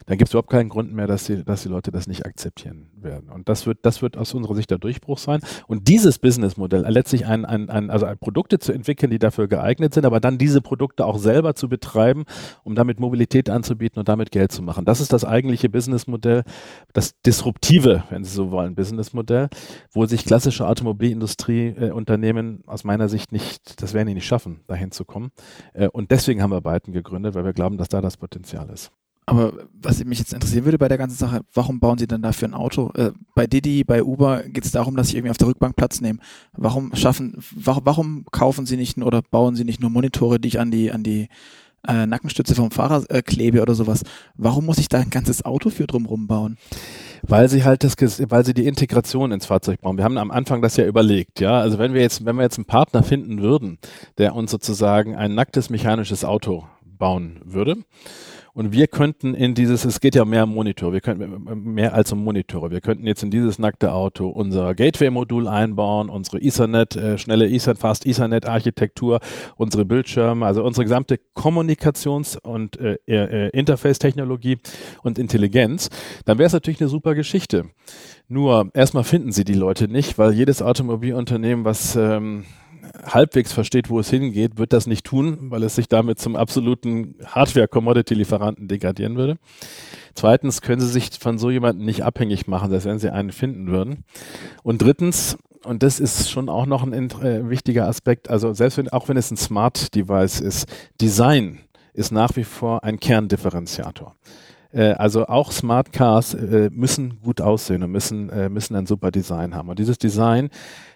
Dann 0.06 0.18
gibt 0.18 0.30
es 0.30 0.34
überhaupt 0.34 0.49
keinen 0.49 0.70
Grund 0.70 0.93
mehr, 0.93 1.08
dass 1.08 1.26
die, 1.26 1.43
dass 1.43 1.64
die 1.64 1.70
Leute 1.70 1.91
das 1.91 2.08
nicht 2.08 2.26
akzeptieren 2.26 2.89
werden. 2.95 3.30
Und 3.30 3.49
das 3.49 3.66
wird, 3.66 3.80
das 3.84 4.01
wird 4.01 4.18
aus 4.18 4.34
unserer 4.34 4.56
Sicht 4.56 4.70
der 4.70 4.78
Durchbruch 4.78 5.18
sein. 5.18 5.41
Und 5.68 5.88
dieses 5.88 6.20
Businessmodell, 6.20 6.86
letztlich 6.88 7.26
ein, 7.26 7.45
ein, 7.45 7.70
ein, 7.70 7.89
also 7.89 8.08
Produkte 8.20 8.60
zu 8.60 8.72
entwickeln, 8.72 9.10
die 9.10 9.20
dafür 9.20 9.47
geeignet 9.47 9.93
sind, 9.93 10.06
aber 10.06 10.20
dann 10.20 10.38
diese 10.38 10.62
Produkte 10.62 11.06
auch 11.06 11.18
selber 11.18 11.56
zu 11.56 11.70
betreiben, 11.70 12.26
um 12.64 12.76
damit 12.76 12.99
Mobilität 12.99 13.49
anzubieten 13.49 13.99
und 13.99 14.08
damit 14.08 14.32
Geld 14.32 14.51
zu 14.51 14.62
machen. 14.62 14.86
Das 14.86 14.99
ist 14.99 15.12
das 15.12 15.26
eigentliche 15.26 15.70
Businessmodell, 15.70 16.43
das 16.93 17.20
disruptive, 17.22 18.03
wenn 18.10 18.24
Sie 18.24 18.32
so 18.32 18.51
wollen, 18.51 18.76
Businessmodell, 18.76 19.49
wo 19.91 20.06
sich 20.06 20.26
klassische 20.26 20.68
Automobilindustrie-Unternehmen 20.68 22.64
äh, 22.64 22.68
aus 22.68 22.84
meiner 22.84 23.10
Sicht 23.10 23.32
nicht, 23.32 23.82
das 23.82 23.93
werden 23.93 24.08
die 24.08 24.14
nicht 24.14 24.28
schaffen, 24.28 24.62
dahin 24.68 24.91
zu 24.91 25.06
kommen. 25.06 25.32
Äh, 25.74 25.88
und 25.88 26.12
deswegen 26.12 26.41
haben 26.41 26.51
wir 26.51 26.62
Byton 26.62 26.93
gegründet, 26.93 27.36
weil 27.36 27.45
wir 27.45 27.53
glauben, 27.53 27.78
dass 27.78 27.89
da 27.89 28.01
das 28.01 28.18
Potenzial 28.18 28.70
ist. 28.70 28.91
Aber 29.28 29.53
was 29.82 30.03
mich 30.05 30.19
jetzt 30.19 30.34
interessieren 30.34 30.65
würde 30.65 30.78
bei 30.78 30.88
der 30.88 30.99
ganzen 30.99 31.17
Sache, 31.17 31.41
warum 31.53 31.80
bauen 31.80 31.97
Sie 31.97 32.05
denn 32.05 32.21
dafür 32.21 32.47
ein 32.47 32.53
Auto? 32.53 32.91
Äh, 32.95 33.11
bei 33.34 33.47
Didi, 33.47 33.84
bei 33.84 34.03
Uber 34.03 34.43
geht 34.43 34.65
es 34.65 34.71
darum, 34.71 34.95
dass 34.95 35.09
ich 35.09 35.15
irgendwie 35.15 35.32
auf 35.32 35.38
der 35.38 35.47
Rückbank 35.47 35.76
Platz 35.76 35.99
nehme. 35.99 36.19
Warum 36.53 36.95
schaffen, 36.95 37.36
wa 37.55 37.80
warum 37.84 38.26
kaufen 38.32 38.65
Sie 38.67 38.78
nicht 38.78 38.97
oder 38.99 39.21
bauen 39.23 39.55
Sie 39.55 39.63
nicht 39.63 39.82
nur 39.82 39.89
Monitore, 39.89 40.39
die 40.39 40.49
ich 40.49 40.59
an 40.59 40.69
die, 40.69 40.91
an 40.91 41.01
die 41.01 41.28
äh, 41.88 42.05
Nackenstütze 42.05 42.53
vom 42.53 42.69
Fahrer 42.69 43.03
äh, 43.09 43.23
klebe 43.23 43.63
oder 43.63 43.73
sowas? 43.73 44.03
Warum 44.36 44.65
muss 44.65 44.78
ich 44.78 44.89
da 44.89 44.99
ein 44.99 45.09
ganzes 45.09 45.43
Auto 45.43 45.71
für 45.71 45.88
drumherum 45.88 46.28
bauen? 46.28 46.57
Weil 47.23 47.49
sie 47.49 47.63
halt 47.63 47.84
das, 47.84 47.95
weil 48.30 48.45
sie 48.45 48.53
die 48.53 48.67
Integration 48.67 49.32
ins 49.32 49.47
Fahrzeug 49.47 49.82
brauchen. 49.82 49.97
Wir 49.97 50.03
haben 50.03 50.19
am 50.19 50.30
Anfang 50.30 50.61
das 50.61 50.78
ja 50.78 50.86
überlegt, 50.86 51.39
ja. 51.39 51.59
Also 51.59 51.80
wenn 51.80 51.95
wir 51.95 52.01
jetzt, 52.01 52.26
wenn 52.26 52.36
wir 52.36 52.43
jetzt 52.43 52.59
einen 52.59 52.65
Partner 52.65 53.01
finden 53.01 53.41
würden, 53.41 53.80
der 54.19 54.36
uns 54.36 54.51
sozusagen 54.51 55.15
ein 55.15 55.34
nacktes 55.34 55.71
mechanisches 55.71 56.23
Auto 56.23 56.65
bauen 56.86 57.41
würde, 57.43 57.78
und 58.56 58.72
wir 58.72 58.88
könnten 58.88 59.34
in 59.34 59.53
dieses, 59.53 59.84
es 59.84 59.99
geht 59.99 60.16
ja 60.16 60.24
mehr 60.24 60.45
um 60.45 60.53
Monitor, 60.53 60.93
wir 60.93 61.01
könnten 61.01 61.74
mehr 61.74 61.93
als 61.93 62.14
um 62.14 62.24
Monitore. 62.24 62.72
Wir 62.72 62.80
könnten 62.80 63.06
jetzt 63.06 63.22
in 63.22 63.30
dieses 63.30 63.60
nackte 63.60 63.91
Auto 63.91 64.30
unser 64.30 64.74
Gateway-Modul 64.74 65.49
einbauen, 65.49 66.10
unsere 66.10 66.41
Ethernet, 66.41 66.95
äh, 66.95 67.18
schnelle 67.18 67.49
Ethernet, 67.49 67.82
Fast 67.82 68.06
Ethernet-Architektur, 68.06 69.20
unsere 69.58 69.84
Bildschirme, 69.84 70.45
also 70.45 70.64
unsere 70.64 70.86
gesamte 70.86 71.20
Kommunikations- 71.36 72.38
und 72.38 72.80
äh, 72.80 72.95
äh, 73.08 73.49
Interface-Technologie 73.49 74.60
und 75.03 75.20
Intelligenz. 75.20 75.89
Dann 76.24 76.38
wäre 76.38 76.47
es 76.47 76.53
natürlich 76.53 76.80
eine 76.80 76.89
super 76.89 77.14
Geschichte. 77.14 77.66
Nur 78.30 78.72
erstmal 78.74 79.03
finden 79.03 79.34
sie 79.34 79.43
die 79.43 79.53
Leute 79.53 79.89
nicht, 79.89 80.18
weil 80.18 80.32
jedes 80.32 80.62
Automobilunternehmen, 80.62 81.66
was 81.66 81.97
ähm, 81.97 82.45
halbwegs 83.05 83.53
versteht, 83.53 83.89
wo 83.89 83.99
es 83.99 84.09
hingeht, 84.09 84.57
wird 84.57 84.73
das 84.73 84.88
nicht 84.88 85.05
tun, 85.05 85.51
weil 85.51 85.63
es 85.63 85.75
sich 85.75 85.88
damit 85.88 86.19
zum 86.19 86.36
absoluten 86.36 87.15
Hardware-Commodity-Lieferanten 87.25 88.67
degradieren 88.67 89.15
würde. 89.15 89.38
Zweitens 90.13 90.61
können 90.61 90.81
sie 90.81 90.88
sich 90.88 91.11
von 91.19 91.38
so 91.38 91.49
jemandem 91.49 91.86
nicht 91.86 92.03
abhängig 92.03 92.47
machen, 92.47 92.69
selbst 92.69 92.86
wenn 92.86 92.99
sie 92.99 93.11
einen 93.11 93.31
finden 93.31 93.67
würden. 93.67 94.03
Und 94.63 94.81
drittens, 94.81 95.38
und 95.63 95.83
das 95.83 95.99
ist 95.99 96.29
schon 96.29 96.49
auch 96.49 96.65
noch 96.65 96.83
ein 96.83 96.93
äh, 96.93 97.49
wichtiger 97.49 97.88
Aspekt, 97.88 98.29
also 98.29 98.53
selbst 98.53 98.77
wenn, 98.77 98.89
auch 98.89 99.09
wenn 99.09 99.17
es 99.17 99.31
ein 99.31 99.38
Smart 99.38 99.93
Device 99.95 100.39
ist, 100.39 100.67
Design 101.01 101.59
ist 101.93 102.11
nach 102.11 102.36
wie 102.36 102.43
vor 102.43 102.83
ein 102.83 102.99
Kerndifferenziator. 102.99 104.15
Äh, 104.76 104.91
also 104.93 105.28
auch 105.28 105.51
Smart 105.51 105.93
Cars 105.93 106.34
äh, 106.34 106.69
müssen 106.71 107.21
gut 107.21 107.39
aussehen 107.39 107.82
und 107.82 107.91
müssen, 107.91 108.30
äh, 108.30 108.49
müssen 108.49 108.76
ein 108.76 108.86
super 108.86 109.09
Design 109.09 109.55
haben. 109.55 109.69
Und 109.69 109.80
dieses 109.80 109.97
Design, 109.97 110.49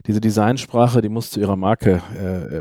diese 0.05 0.19
Designsprache, 0.19 1.01
die 1.01 1.07
muss 1.07 1.32
zu 1.32 1.39
ihrer 1.39 1.55
Marke 1.55 2.01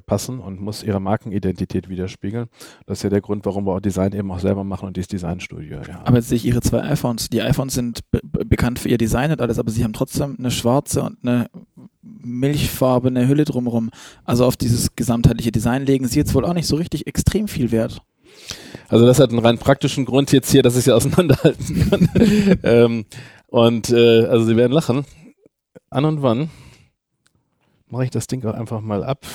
passen 0.06 0.40
und 0.40 0.60
muss 0.60 0.82
ihre 0.82 1.00
Markenidentität 1.00 1.88
widerspiegeln. 1.88 2.48
Das 2.86 2.98
ist 2.98 3.02
ja 3.04 3.10
der 3.10 3.20
Grund, 3.20 3.46
warum 3.46 3.64
wir 3.64 3.74
auch 3.74 3.80
Design 3.80 4.12
eben 4.12 4.30
auch 4.30 4.40
selber 4.40 4.64
machen 4.64 4.86
und 4.88 4.96
dieses 4.96 5.08
Designstudio. 5.08 5.78
Ja. 5.86 6.00
Aber 6.04 6.16
jetzt 6.16 6.28
sehe 6.28 6.36
ich 6.36 6.44
Ihre 6.44 6.60
zwei 6.60 6.82
iPhones. 6.82 7.28
Die 7.30 7.40
iPhones 7.40 7.74
sind 7.74 8.00
bekannt 8.10 8.78
für 8.80 8.88
ihr 8.88 8.98
Design 8.98 9.30
und 9.30 9.40
alles, 9.40 9.58
aber 9.58 9.70
sie 9.70 9.84
haben 9.84 9.92
trotzdem 9.92 10.36
eine 10.38 10.50
schwarze 10.50 11.02
und 11.02 11.18
eine 11.22 11.48
milchfarbene 12.02 13.28
Hülle 13.28 13.44
drumherum. 13.44 13.90
Also 14.24 14.44
auf 14.44 14.56
dieses 14.56 14.94
gesamtheitliche 14.96 15.52
Design 15.52 15.86
legen 15.86 16.06
Sie 16.06 16.18
jetzt 16.18 16.34
wohl 16.34 16.44
auch 16.44 16.54
nicht 16.54 16.66
so 16.66 16.76
richtig 16.76 17.06
extrem 17.06 17.48
viel 17.48 17.70
Wert. 17.70 18.02
Also 18.88 19.06
das 19.06 19.20
hat 19.20 19.30
einen 19.30 19.38
rein 19.38 19.58
praktischen 19.58 20.04
Grund 20.04 20.32
jetzt 20.32 20.50
hier, 20.50 20.62
dass 20.62 20.76
ich 20.76 20.84
sie 20.84 20.94
auseinanderhalten 20.94 21.90
kann. 21.90 22.08
ähm, 22.62 23.04
und 23.48 23.90
äh, 23.90 24.24
also 24.26 24.46
sie 24.46 24.56
werden 24.56 24.72
lachen. 24.72 25.04
An 25.90 26.04
und 26.04 26.22
wann 26.22 26.50
mache 27.88 28.04
ich 28.04 28.10
das 28.10 28.26
Ding 28.26 28.44
auch 28.44 28.54
einfach 28.54 28.80
mal 28.80 29.04
ab, 29.04 29.26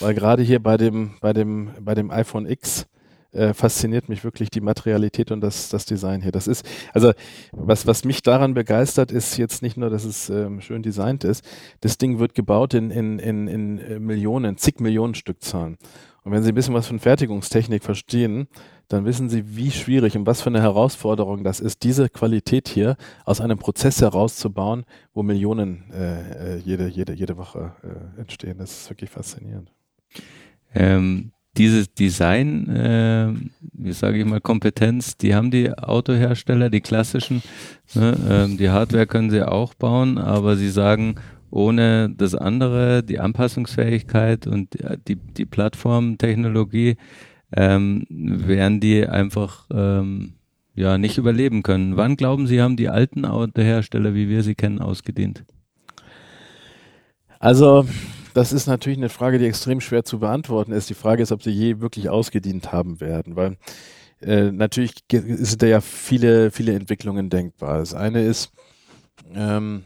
weil 0.00 0.14
gerade 0.14 0.42
hier 0.42 0.60
bei 0.60 0.76
dem 0.76 1.12
bei 1.20 1.32
dem 1.32 1.70
bei 1.80 1.94
dem 1.94 2.10
iPhone 2.10 2.46
X 2.46 2.86
äh, 3.32 3.54
fasziniert 3.54 4.08
mich 4.08 4.24
wirklich 4.24 4.50
die 4.50 4.60
Materialität 4.60 5.30
und 5.30 5.40
das, 5.40 5.70
das 5.70 5.86
Design 5.86 6.20
hier. 6.20 6.32
Das 6.32 6.46
ist, 6.46 6.66
also 6.92 7.12
was, 7.52 7.86
was 7.86 8.04
mich 8.04 8.22
daran 8.22 8.54
begeistert, 8.54 9.10
ist 9.10 9.38
jetzt 9.38 9.62
nicht 9.62 9.76
nur, 9.76 9.88
dass 9.88 10.04
es 10.04 10.28
ähm, 10.28 10.60
schön 10.60 10.82
designt 10.82 11.24
ist, 11.24 11.44
das 11.80 11.96
Ding 11.96 12.18
wird 12.18 12.34
gebaut 12.34 12.74
in, 12.74 12.90
in, 12.90 13.18
in, 13.18 13.48
in 13.48 14.02
Millionen, 14.04 14.58
zig 14.58 14.80
Millionen 14.80 15.14
Stückzahlen. 15.14 15.78
Und 16.24 16.32
wenn 16.32 16.42
Sie 16.42 16.50
ein 16.50 16.54
bisschen 16.54 16.74
was 16.74 16.86
von 16.86 17.00
Fertigungstechnik 17.00 17.82
verstehen, 17.82 18.46
dann 18.88 19.04
wissen 19.04 19.28
Sie, 19.28 19.56
wie 19.56 19.70
schwierig 19.70 20.16
und 20.16 20.26
was 20.26 20.42
für 20.42 20.50
eine 20.50 20.60
Herausforderung 20.60 21.42
das 21.44 21.60
ist, 21.60 21.82
diese 21.82 22.08
Qualität 22.08 22.68
hier 22.68 22.96
aus 23.24 23.40
einem 23.40 23.58
Prozess 23.58 24.00
herauszubauen, 24.00 24.84
wo 25.14 25.22
Millionen 25.22 25.90
äh, 25.92 26.56
äh 26.56 26.58
jede, 26.58 26.88
jede, 26.88 27.12
jede 27.12 27.36
Woche 27.36 27.72
äh, 27.82 28.20
entstehen. 28.20 28.58
Das 28.58 28.70
ist 28.70 28.90
wirklich 28.90 29.10
faszinierend. 29.10 29.72
Ähm, 30.74 31.32
dieses 31.56 31.92
Design, 31.92 32.68
äh, 32.68 33.32
wie 33.74 33.92
sage 33.92 34.18
ich 34.18 34.24
mal, 34.24 34.40
Kompetenz, 34.40 35.16
die 35.16 35.34
haben 35.34 35.50
die 35.50 35.70
Autohersteller, 35.76 36.70
die 36.70 36.80
klassischen. 36.80 37.42
Ne? 37.94 38.16
Ähm, 38.28 38.56
die 38.56 38.70
Hardware 38.70 39.06
können 39.06 39.30
sie 39.30 39.42
auch 39.42 39.74
bauen, 39.74 40.16
aber 40.18 40.56
sie 40.56 40.70
sagen, 40.70 41.16
ohne 41.52 42.10
das 42.16 42.34
andere, 42.34 43.02
die 43.02 43.20
Anpassungsfähigkeit 43.20 44.46
und 44.46 44.70
die, 45.06 45.16
die 45.16 45.44
Plattformtechnologie, 45.44 46.96
ähm, 47.54 48.06
werden 48.08 48.80
die 48.80 49.06
einfach 49.06 49.66
ähm, 49.70 50.34
ja 50.74 50.96
nicht 50.96 51.18
überleben 51.18 51.62
können. 51.62 51.96
Wann 51.98 52.16
glauben 52.16 52.46
Sie, 52.46 52.62
haben 52.62 52.76
die 52.76 52.88
alten 52.88 53.26
Autohersteller, 53.26 54.14
wie 54.14 54.30
wir 54.30 54.42
sie 54.42 54.54
kennen, 54.54 54.80
ausgedient? 54.80 55.44
Also 57.38 57.84
das 58.32 58.54
ist 58.54 58.66
natürlich 58.66 58.98
eine 58.98 59.10
Frage, 59.10 59.38
die 59.38 59.44
extrem 59.44 59.82
schwer 59.82 60.04
zu 60.04 60.20
beantworten 60.20 60.72
ist. 60.72 60.88
Die 60.88 60.94
Frage 60.94 61.22
ist, 61.22 61.32
ob 61.32 61.42
sie 61.42 61.50
je 61.50 61.80
wirklich 61.80 62.08
ausgedient 62.08 62.72
haben 62.72 63.00
werden, 63.00 63.36
weil 63.36 63.58
äh, 64.22 64.50
natürlich 64.50 64.94
sind 65.10 65.62
da 65.62 65.66
ja 65.66 65.82
viele, 65.82 66.50
viele 66.50 66.72
Entwicklungen 66.72 67.28
denkbar. 67.28 67.78
Das 67.78 67.92
eine 67.92 68.22
ist, 68.22 68.52
ähm, 69.34 69.84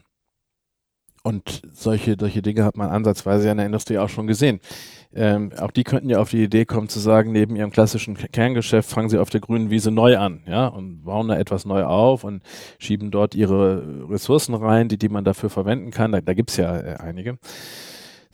und 1.27 1.63
solche, 1.73 2.15
solche 2.17 2.41
Dinge 2.41 2.65
hat 2.65 2.77
man 2.77 2.89
ansatzweise 2.89 3.51
in 3.51 3.57
der 3.57 3.67
Industrie 3.67 3.99
auch 3.99 4.09
schon 4.09 4.29
gesehen. 4.29 4.61
Ähm, 5.13 5.51
auch 5.59 5.73
die 5.73 5.83
könnten 5.83 6.09
ja 6.09 6.21
auf 6.21 6.31
die 6.31 6.45
Idee 6.45 6.67
kommen 6.67 6.89
zu 6.89 7.01
sagen, 7.01 7.33
neben 7.33 7.57
ihrem 7.57 7.73
klassischen 7.73 8.15
Kerngeschäft 8.15 8.89
fangen 8.89 9.09
sie 9.09 9.19
auf 9.19 9.29
der 9.29 9.41
grünen 9.41 9.69
Wiese 9.69 9.91
neu 9.91 10.19
an, 10.19 10.45
ja, 10.47 10.69
und 10.69 11.03
bauen 11.03 11.27
da 11.27 11.37
etwas 11.37 11.65
neu 11.65 11.83
auf 11.83 12.23
und 12.23 12.45
schieben 12.79 13.11
dort 13.11 13.35
ihre 13.35 14.07
Ressourcen 14.09 14.55
rein, 14.55 14.89
die, 14.89 14.99
die 14.99 15.09
man 15.09 15.25
dafür 15.25 15.51
verwenden 15.51 15.91
kann. 15.91 16.13
Da, 16.13 16.21
da 16.21 16.33
gibt's 16.33 16.59
ja 16.59 16.79
äh, 16.79 16.97
einige. 16.99 17.39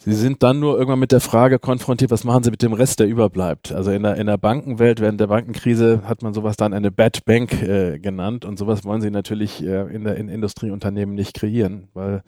Sie 0.05 0.15
sind 0.15 0.43
dann 0.43 0.59
nur 0.59 0.77
irgendwann 0.77 0.99
mit 0.99 1.13
der 1.13 1.21
Frage 1.21 1.61
konfrontiert, 1.61 2.11
was 2.11 2.25
machen 2.25 2.43
Sie 2.43 2.51
mit 2.51 2.61
dem 2.61 2.73
Rest, 2.73 2.99
der 2.99 3.07
überbleibt? 3.07 3.71
Also 3.71 3.93
in 3.93 4.03
der, 4.03 4.17
in 4.17 4.27
der 4.27 4.37
Bankenwelt, 4.37 5.01
während 5.01 5.21
der 5.21 5.29
Bankenkrise 5.29 6.03
hat 6.05 6.23
man 6.23 6.35
sowas 6.35 6.57
dann 6.57 6.75
eine 6.75 6.91
Bad 6.91 7.25
Bank 7.25 7.63
äh, 7.63 8.01
genannt 8.01 8.45
und 8.45 8.59
sowas 8.59 8.85
wollen 8.85 9.01
Sie 9.01 9.13
natürlich 9.13 9.63
äh, 9.63 9.95
in 9.95 10.03
der 10.03 10.17
in 10.17 10.29
Industrieunternehmen 10.29 11.15
nicht 11.15 11.35
kreieren, 11.35 11.87
weil 11.95 12.25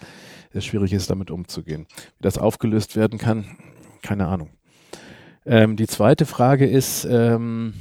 es 0.55 0.65
schwierig 0.65 0.93
ist, 0.93 1.11
damit 1.11 1.31
umzugehen. 1.31 1.87
Wie 2.19 2.23
das 2.23 2.39
aufgelöst 2.39 2.97
werden 2.97 3.19
kann, 3.19 3.45
keine 4.03 4.27
Ahnung. 4.27 4.51
Ähm, 5.47 5.77
die 5.77 5.87
zweite 5.87 6.27
Frage 6.27 6.67
ist, 6.67 7.07
ähm, 7.11 7.75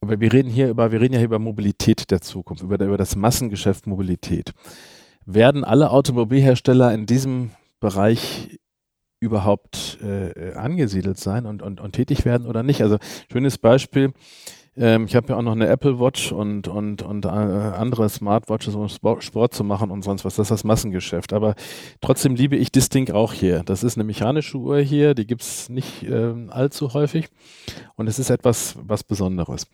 aber 0.00 0.18
wir 0.18 0.32
reden 0.32 0.50
hier 0.50 0.68
über, 0.68 0.90
wir 0.90 1.00
reden 1.00 1.14
ja 1.14 1.18
hier 1.18 1.26
über 1.28 1.38
Mobilität 1.38 2.10
der 2.10 2.20
Zukunft, 2.20 2.64
über, 2.64 2.84
über 2.84 2.96
das 2.96 3.14
Massengeschäft 3.14 3.86
Mobilität. 3.86 4.52
Werden 5.24 5.62
alle 5.62 5.90
Automobilhersteller 5.90 6.92
in 6.92 7.06
diesem 7.06 7.50
Bereich 7.78 8.58
überhaupt 9.20 9.98
äh, 10.02 10.54
angesiedelt 10.54 11.18
sein 11.18 11.46
und, 11.46 11.62
und, 11.62 11.80
und 11.80 11.92
tätig 11.92 12.24
werden 12.24 12.48
oder 12.48 12.64
nicht? 12.64 12.82
Also 12.82 12.98
schönes 13.30 13.58
Beispiel, 13.58 14.12
ähm, 14.74 15.04
ich 15.04 15.14
habe 15.14 15.28
ja 15.28 15.36
auch 15.36 15.42
noch 15.42 15.52
eine 15.52 15.66
Apple 15.66 16.00
Watch 16.00 16.32
und, 16.32 16.66
und, 16.66 17.02
und 17.02 17.26
äh, 17.26 17.28
andere 17.28 18.08
Smartwatches, 18.08 18.74
um 18.74 18.88
Sport, 18.88 19.54
zu 19.54 19.64
machen 19.64 19.90
und 19.90 20.02
sonst 20.02 20.24
was. 20.24 20.36
Das 20.36 20.46
ist 20.46 20.50
das 20.50 20.64
Massengeschäft. 20.64 21.32
Aber 21.32 21.54
trotzdem 22.00 22.34
liebe 22.34 22.56
ich 22.56 22.72
das 22.72 22.88
Ding 22.88 23.12
auch 23.12 23.32
hier. 23.32 23.62
Das 23.64 23.84
ist 23.84 23.96
eine 23.96 24.04
mechanische 24.04 24.56
Uhr 24.56 24.78
hier, 24.78 25.14
die 25.14 25.26
gibt's 25.26 25.68
nicht 25.68 26.04
äh, 26.04 26.32
allzu 26.48 26.94
häufig. 26.94 27.28
Und 27.96 28.06
es 28.06 28.18
ist 28.18 28.30
etwas 28.30 28.76
was 28.82 29.04
Besonderes. 29.04 29.66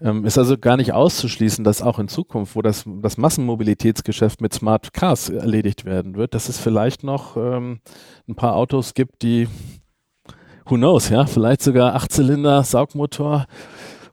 Ähm, 0.00 0.24
ist 0.24 0.38
also 0.38 0.56
gar 0.56 0.76
nicht 0.76 0.92
auszuschließen, 0.92 1.64
dass 1.64 1.82
auch 1.82 1.98
in 1.98 2.06
Zukunft, 2.06 2.54
wo 2.54 2.62
das, 2.62 2.84
das 3.02 3.16
Massenmobilitätsgeschäft 3.16 4.40
mit 4.40 4.54
Smart 4.54 4.92
Cars 4.92 5.28
erledigt 5.28 5.84
werden 5.84 6.14
wird, 6.14 6.34
dass 6.34 6.48
es 6.48 6.58
vielleicht 6.58 7.02
noch 7.02 7.36
ähm, 7.36 7.80
ein 8.28 8.36
paar 8.36 8.54
Autos 8.54 8.94
gibt, 8.94 9.22
die, 9.22 9.48
who 10.66 10.76
knows, 10.76 11.08
ja, 11.08 11.26
vielleicht 11.26 11.62
sogar 11.62 11.96
Achtzylinder, 11.96 12.62
Saugmotor, 12.62 13.46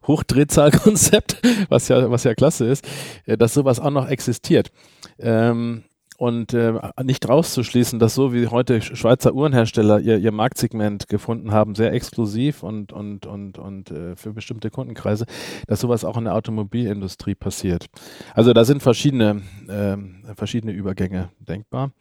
Hochdrehzahlkonzept, 0.08 1.42
was 1.70 1.88
ja, 1.88 2.10
was 2.10 2.24
ja 2.24 2.34
klasse 2.36 2.66
ist, 2.66 2.88
äh, 3.26 3.38
dass 3.38 3.54
sowas 3.54 3.80
auch 3.80 3.92
noch 3.92 4.08
existiert. 4.08 4.72
Ähm, 5.20 5.84
und 6.18 6.54
äh, 6.54 6.74
nicht 7.04 7.28
rauszuschließen, 7.28 8.00
dass 8.00 8.16
so 8.16 8.34
wie 8.34 8.48
heute 8.48 8.82
Schweizer 8.82 9.34
Uhrenhersteller 9.34 10.00
ihr, 10.00 10.18
ihr 10.18 10.32
Marktsegment 10.32 11.08
gefunden 11.08 11.52
haben, 11.52 11.76
sehr 11.76 11.94
exklusiv 11.94 12.64
und, 12.64 12.94
und, 12.94 13.26
und, 13.26 13.58
und 13.58 13.92
äh, 13.92 14.16
für 14.16 14.32
bestimmte 14.32 14.70
Kundenkreise, 14.70 15.26
dass 15.68 15.82
sowas 15.82 16.06
auch 16.06 16.18
in 16.18 16.26
der 16.26 16.36
Automobilindustrie 16.36 17.36
passiert. 17.36 17.88
Also 18.34 18.54
da 18.54 18.64
sind 18.66 18.82
verschiedene, 18.82 19.42
äh, 19.68 20.36
verschiedene 20.36 20.72
Übergänge 20.72 21.30
denkbar. 21.40 21.92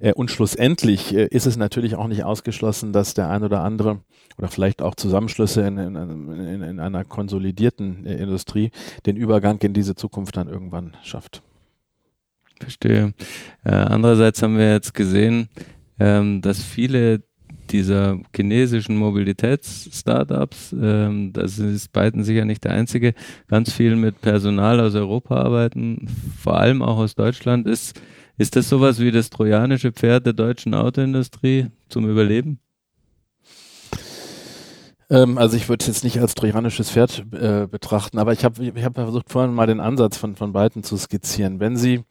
Äh, 0.00 0.12
und 0.12 0.30
schlussendlich 0.30 1.14
äh, 1.14 1.26
ist 1.26 1.46
es 1.46 1.56
natürlich 1.56 1.96
auch 1.96 2.08
nicht 2.08 2.24
ausgeschlossen, 2.24 2.92
dass 2.92 3.14
der 3.14 3.30
ein 3.30 3.44
oder 3.44 3.62
andere 3.62 4.00
oder 4.36 4.48
vielleicht 4.48 4.82
auch 4.82 4.94
Zusammenschlüsse 4.94 5.62
in, 5.62 5.78
in, 5.78 5.96
in, 5.96 6.62
in 6.62 6.80
einer 6.80 7.04
konsolidierten 7.04 8.04
äh, 8.04 8.16
Industrie 8.16 8.70
den 9.06 9.16
Übergang 9.16 9.58
in 9.58 9.72
diese 9.72 9.94
Zukunft 9.94 10.36
dann 10.36 10.48
irgendwann 10.48 10.96
schafft. 11.02 11.42
Verstehe. 12.64 13.14
Äh, 13.64 13.70
andererseits 13.70 14.42
haben 14.42 14.58
wir 14.58 14.72
jetzt 14.72 14.94
gesehen, 14.94 15.48
ähm, 15.98 16.40
dass 16.40 16.62
viele 16.62 17.22
dieser 17.70 18.18
chinesischen 18.34 18.96
Mobilitäts-Startups, 18.96 20.74
ähm, 20.80 21.32
das 21.32 21.58
ist 21.58 21.92
Byton 21.92 22.24
sicher 22.24 22.44
nicht 22.44 22.64
der 22.64 22.72
einzige, 22.72 23.14
ganz 23.48 23.72
viel 23.72 23.96
mit 23.96 24.20
Personal 24.20 24.80
aus 24.80 24.94
Europa 24.94 25.36
arbeiten, 25.36 26.08
vor 26.38 26.58
allem 26.58 26.82
auch 26.82 26.98
aus 26.98 27.14
Deutschland. 27.14 27.66
Ist, 27.66 28.00
ist 28.36 28.56
das 28.56 28.68
sowas 28.68 29.00
wie 29.00 29.10
das 29.10 29.30
trojanische 29.30 29.92
Pferd 29.92 30.26
der 30.26 30.34
deutschen 30.34 30.74
Autoindustrie 30.74 31.66
zum 31.88 32.08
Überleben? 32.08 32.60
Ähm, 35.10 35.38
also 35.38 35.56
ich 35.56 35.68
würde 35.68 35.82
es 35.82 35.86
jetzt 35.86 36.04
nicht 36.04 36.20
als 36.20 36.34
trojanisches 36.34 36.90
Pferd 36.90 37.24
äh, 37.32 37.66
betrachten, 37.66 38.18
aber 38.18 38.32
ich 38.32 38.44
habe 38.44 38.64
ich 38.64 38.84
hab 38.84 38.94
versucht 38.94 39.30
vorhin 39.30 39.54
mal 39.54 39.66
den 39.66 39.80
Ansatz 39.80 40.16
von, 40.16 40.36
von 40.36 40.52
Byton 40.52 40.82
zu 40.82 40.96
skizzieren. 40.96 41.60
Wenn 41.60 41.76
Sie 41.76 42.04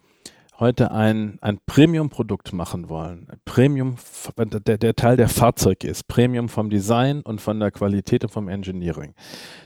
heute 0.60 0.92
ein, 0.92 1.38
ein 1.42 1.60
Premium-Produkt 1.66 2.54
machen 2.54 2.90
wollen, 2.90 3.28
Premium, 3.46 3.96
der, 4.38 4.78
der 4.78 4.96
Teil 4.96 5.18
der 5.18 5.28
Fahrzeug 5.30 5.84
ist, 5.84 6.08
Premium 6.08 6.50
vom 6.50 6.70
Design 6.70 7.22
und 7.22 7.42
von 7.42 7.60
der 7.60 7.72
Qualität 7.72 8.24
und 8.24 8.30
vom 8.30 8.48
Engineering, 8.48 9.14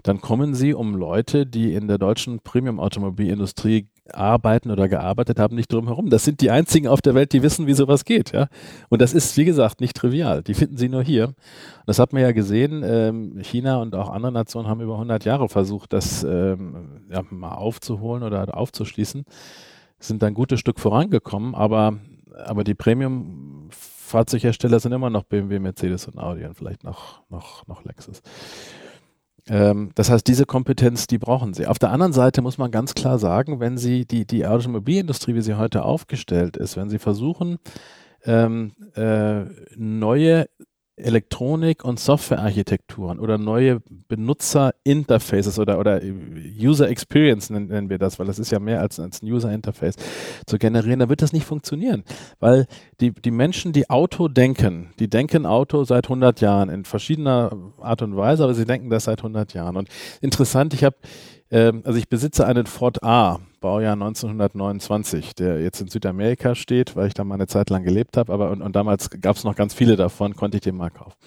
dann 0.04 0.22
kommen 0.22 0.56
sie 0.56 0.74
um 0.74 0.96
Leute, 0.96 1.46
die 1.46 1.74
in 1.74 1.88
der 1.88 1.98
deutschen 1.98 2.40
Premium-Automobilindustrie 2.40 3.88
arbeiten 4.14 4.72
oder 4.72 4.88
gearbeitet 4.88 5.40
haben, 5.40 5.56
nicht 5.56 5.72
drum 5.72 5.88
herum. 5.88 6.10
Das 6.10 6.24
sind 6.24 6.40
die 6.40 6.50
einzigen 6.50 6.88
auf 6.88 7.02
der 7.02 7.14
Welt, 7.14 7.34
die 7.34 7.44
wissen, 7.44 7.68
wie 7.68 7.74
sowas 7.74 8.06
geht. 8.06 8.32
Ja? 8.32 8.48
Und 8.88 9.02
das 9.02 9.14
ist, 9.14 9.36
wie 9.36 9.44
gesagt, 9.44 9.82
nicht 9.82 9.98
trivial. 9.98 10.44
Die 10.44 10.54
finden 10.54 10.78
sie 10.78 10.88
nur 10.88 11.04
hier. 11.04 11.34
Das 11.86 12.00
hat 12.00 12.14
man 12.14 12.22
ja 12.22 12.32
gesehen. 12.32 12.84
Ähm, 12.86 13.38
China 13.42 13.82
und 13.82 13.96
auch 13.96 14.10
andere 14.10 14.32
Nationen 14.32 14.70
haben 14.70 14.80
über 14.80 14.94
100 14.94 15.26
Jahre 15.26 15.50
versucht, 15.50 15.92
das 15.92 16.24
ähm, 16.24 17.02
ja, 17.10 17.22
mal 17.30 17.56
aufzuholen 17.56 18.24
oder 18.24 18.58
aufzuschließen 18.58 19.26
sind 20.00 20.24
ein 20.24 20.34
gutes 20.34 20.60
Stück 20.60 20.80
vorangekommen, 20.80 21.56
aber, 21.56 21.98
aber 22.46 22.64
die 22.64 22.76
Premium-Fahrzeughersteller 22.76 24.80
sind 24.80 24.92
immer 24.92 25.10
noch 25.10 25.24
BMW, 25.24 25.60
Mercedes 25.60 26.08
und 26.08 26.20
Audi 26.20 26.46
und 26.46 26.56
vielleicht 26.56 26.84
noch, 26.84 27.22
noch, 27.30 27.66
noch 27.68 27.84
Lexus. 27.84 28.22
Ähm, 29.50 29.92
das 29.96 30.10
heißt, 30.10 30.28
diese 30.28 30.46
Kompetenz, 30.46 31.08
die 31.08 31.18
brauchen 31.18 31.54
sie. 31.54 31.68
Auf 31.68 31.80
der 31.80 31.92
anderen 31.92 32.14
Seite 32.14 32.42
muss 32.42 32.58
man 32.58 32.72
ganz 32.72 32.94
klar 32.94 33.20
sagen, 33.20 33.60
wenn 33.60 33.78
sie 33.78 34.06
die, 34.06 34.26
die 34.26 34.46
Automobilindustrie, 34.46 35.36
wie 35.36 35.42
sie 35.42 35.56
heute 35.56 35.84
aufgestellt 35.84 36.58
ist, 36.58 36.78
wenn 36.78 36.90
sie 36.90 37.00
versuchen, 37.00 37.58
ähm, 38.26 38.74
äh, 38.96 39.44
neue 39.76 40.48
Elektronik- 40.98 41.84
und 41.84 42.00
Softwarearchitekturen 42.00 43.20
oder 43.20 43.38
neue 43.38 43.82
Benutzerinterfaces 44.08 45.60
oder, 45.60 45.80
oder 45.80 46.02
User 46.60 46.90
Experience 46.90 47.50
nennen, 47.50 47.68
nennen, 47.68 47.90
wir 47.90 48.00
das, 48.00 48.18
weil 48.20 48.26
das 48.26 48.40
ist 48.40 48.52
ja 48.52 48.60
mehr 48.60 48.82
als, 48.82 49.00
als 49.00 49.22
ein 49.22 49.32
User 49.32 49.52
Interface 49.52 49.96
zu 50.46 50.58
generieren, 50.58 51.00
dann 51.00 51.10
wird 51.10 51.22
das 51.22 51.34
nicht 51.34 51.46
funktionieren, 51.46 52.04
weil 52.40 52.66
die, 53.00 53.12
die 53.12 53.32
Menschen, 53.32 53.74
die 53.74 53.90
Auto 53.90 54.28
denken, 54.28 54.90
die 55.00 55.10
denken 55.10 55.46
Auto 55.46 55.84
seit 55.84 56.06
100 56.06 56.42
Jahren 56.42 56.70
in 56.70 56.84
verschiedener 56.84 57.52
Art 57.80 58.02
und 58.02 58.18
Weise, 58.18 58.44
aber 58.44 58.56
sie 58.56 58.66
denken 58.66 58.90
das 58.90 59.06
seit 59.06 59.20
100 59.20 59.54
Jahren. 59.54 59.78
Und 59.78 59.90
interessant, 60.22 60.74
ich 60.74 60.84
habe 60.84 60.96
ähm, 61.52 61.82
also 61.86 61.98
ich 61.98 62.10
besitze 62.10 62.46
einen 62.46 62.66
Ford 62.66 63.04
A, 63.04 63.40
Baujahr 63.60 63.94
1929, 63.94 65.36
der 65.36 65.62
jetzt 65.62 65.82
in 65.82 65.88
Südamerika 65.88 66.56
steht, 66.56 66.96
weil 66.96 67.08
ich 67.08 67.14
da 67.14 67.24
mal 67.24 67.36
eine 67.36 67.48
Zeit 67.48 67.70
lang 67.70 67.84
gelebt 67.84 68.18
habe, 68.18 68.32
aber 68.32 68.52
und, 68.52 68.62
und 68.62 68.76
damals 68.76 69.10
gab 69.10 69.36
es 69.36 69.44
noch 69.44 69.56
ganz 69.56 69.74
viele 69.74 69.96
davon, 69.96 70.36
konnte 70.36 70.58
ich 70.58 70.62
den 70.62 70.76
mal 70.76 70.90
kaufen. 70.90 71.18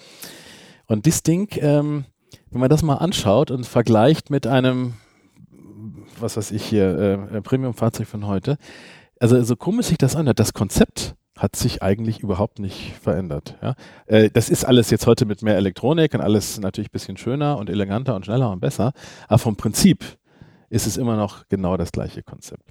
Und 0.87 1.07
das 1.07 1.23
Ding, 1.23 1.49
ähm, 1.59 2.05
wenn 2.49 2.61
man 2.61 2.69
das 2.69 2.83
mal 2.83 2.95
anschaut 2.95 3.51
und 3.51 3.65
vergleicht 3.65 4.29
mit 4.29 4.47
einem, 4.47 4.93
was 6.19 6.37
weiß 6.37 6.51
ich 6.51 6.63
hier, 6.63 7.29
äh, 7.31 7.41
Premium-Fahrzeug 7.41 8.07
von 8.07 8.27
heute, 8.27 8.57
also 9.19 9.41
so 9.43 9.55
komisch 9.55 9.87
sich 9.87 9.97
das 9.97 10.15
anhört, 10.15 10.39
das 10.39 10.53
Konzept 10.53 11.15
hat 11.37 11.55
sich 11.55 11.81
eigentlich 11.81 12.19
überhaupt 12.19 12.59
nicht 12.59 12.93
verändert. 13.01 13.57
Ja? 13.61 13.75
Äh, 14.05 14.29
das 14.31 14.49
ist 14.49 14.63
alles 14.63 14.89
jetzt 14.89 15.07
heute 15.07 15.25
mit 15.25 15.41
mehr 15.41 15.55
Elektronik 15.55 16.13
und 16.13 16.21
alles 16.21 16.59
natürlich 16.59 16.89
ein 16.89 16.93
bisschen 16.93 17.17
schöner 17.17 17.57
und 17.57 17.69
eleganter 17.69 18.15
und 18.15 18.25
schneller 18.25 18.51
und 18.51 18.59
besser. 18.59 18.93
Aber 19.27 19.39
vom 19.39 19.55
Prinzip 19.55 20.03
ist 20.71 20.87
es 20.87 20.97
immer 20.97 21.17
noch 21.17 21.47
genau 21.49 21.75
das 21.75 21.91
gleiche 21.91 22.23
Konzept. 22.23 22.63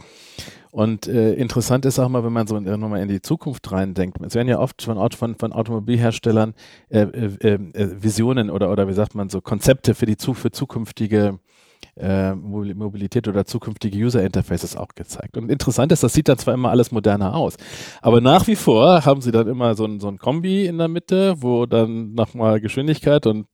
Und 0.72 1.06
äh, 1.06 1.34
interessant 1.34 1.84
ist 1.84 1.98
auch 1.98 2.08
mal, 2.08 2.24
wenn 2.24 2.32
man 2.32 2.46
so 2.46 2.58
nochmal 2.58 3.02
in 3.02 3.08
die 3.08 3.20
Zukunft 3.20 3.70
reindenkt. 3.70 4.18
Es 4.24 4.34
werden 4.34 4.48
ja 4.48 4.58
oft 4.58 4.82
von, 4.82 4.98
von, 5.12 5.36
von 5.36 5.52
Automobilherstellern 5.52 6.54
äh, 6.88 7.02
äh, 7.02 7.54
äh, 7.54 8.02
Visionen 8.02 8.48
oder, 8.48 8.72
oder 8.72 8.88
wie 8.88 8.94
sagt 8.94 9.14
man 9.14 9.28
so 9.28 9.40
Konzepte 9.40 9.94
für 9.94 10.06
die 10.06 10.16
für 10.16 10.50
zukünftige 10.50 11.38
äh, 11.96 12.34
Mobilität 12.34 13.28
oder 13.28 13.44
zukünftige 13.44 13.96
User 13.98 14.22
Interfaces 14.22 14.76
auch 14.76 14.88
gezeigt. 14.94 15.36
Und 15.36 15.50
interessant 15.50 15.92
ist, 15.92 16.02
das 16.02 16.12
sieht 16.12 16.28
dann 16.28 16.38
zwar 16.38 16.54
immer 16.54 16.70
alles 16.70 16.92
moderner 16.92 17.34
aus, 17.34 17.56
aber 18.02 18.20
nach 18.20 18.46
wie 18.46 18.56
vor 18.56 19.04
haben 19.04 19.20
sie 19.20 19.32
dann 19.32 19.48
immer 19.48 19.74
so 19.74 19.84
ein, 19.84 20.00
so 20.00 20.08
ein 20.08 20.18
Kombi 20.18 20.66
in 20.66 20.78
der 20.78 20.88
Mitte, 20.88 21.34
wo 21.38 21.66
dann 21.66 22.14
nochmal 22.14 22.60
Geschwindigkeit 22.60 23.26
und 23.26 23.46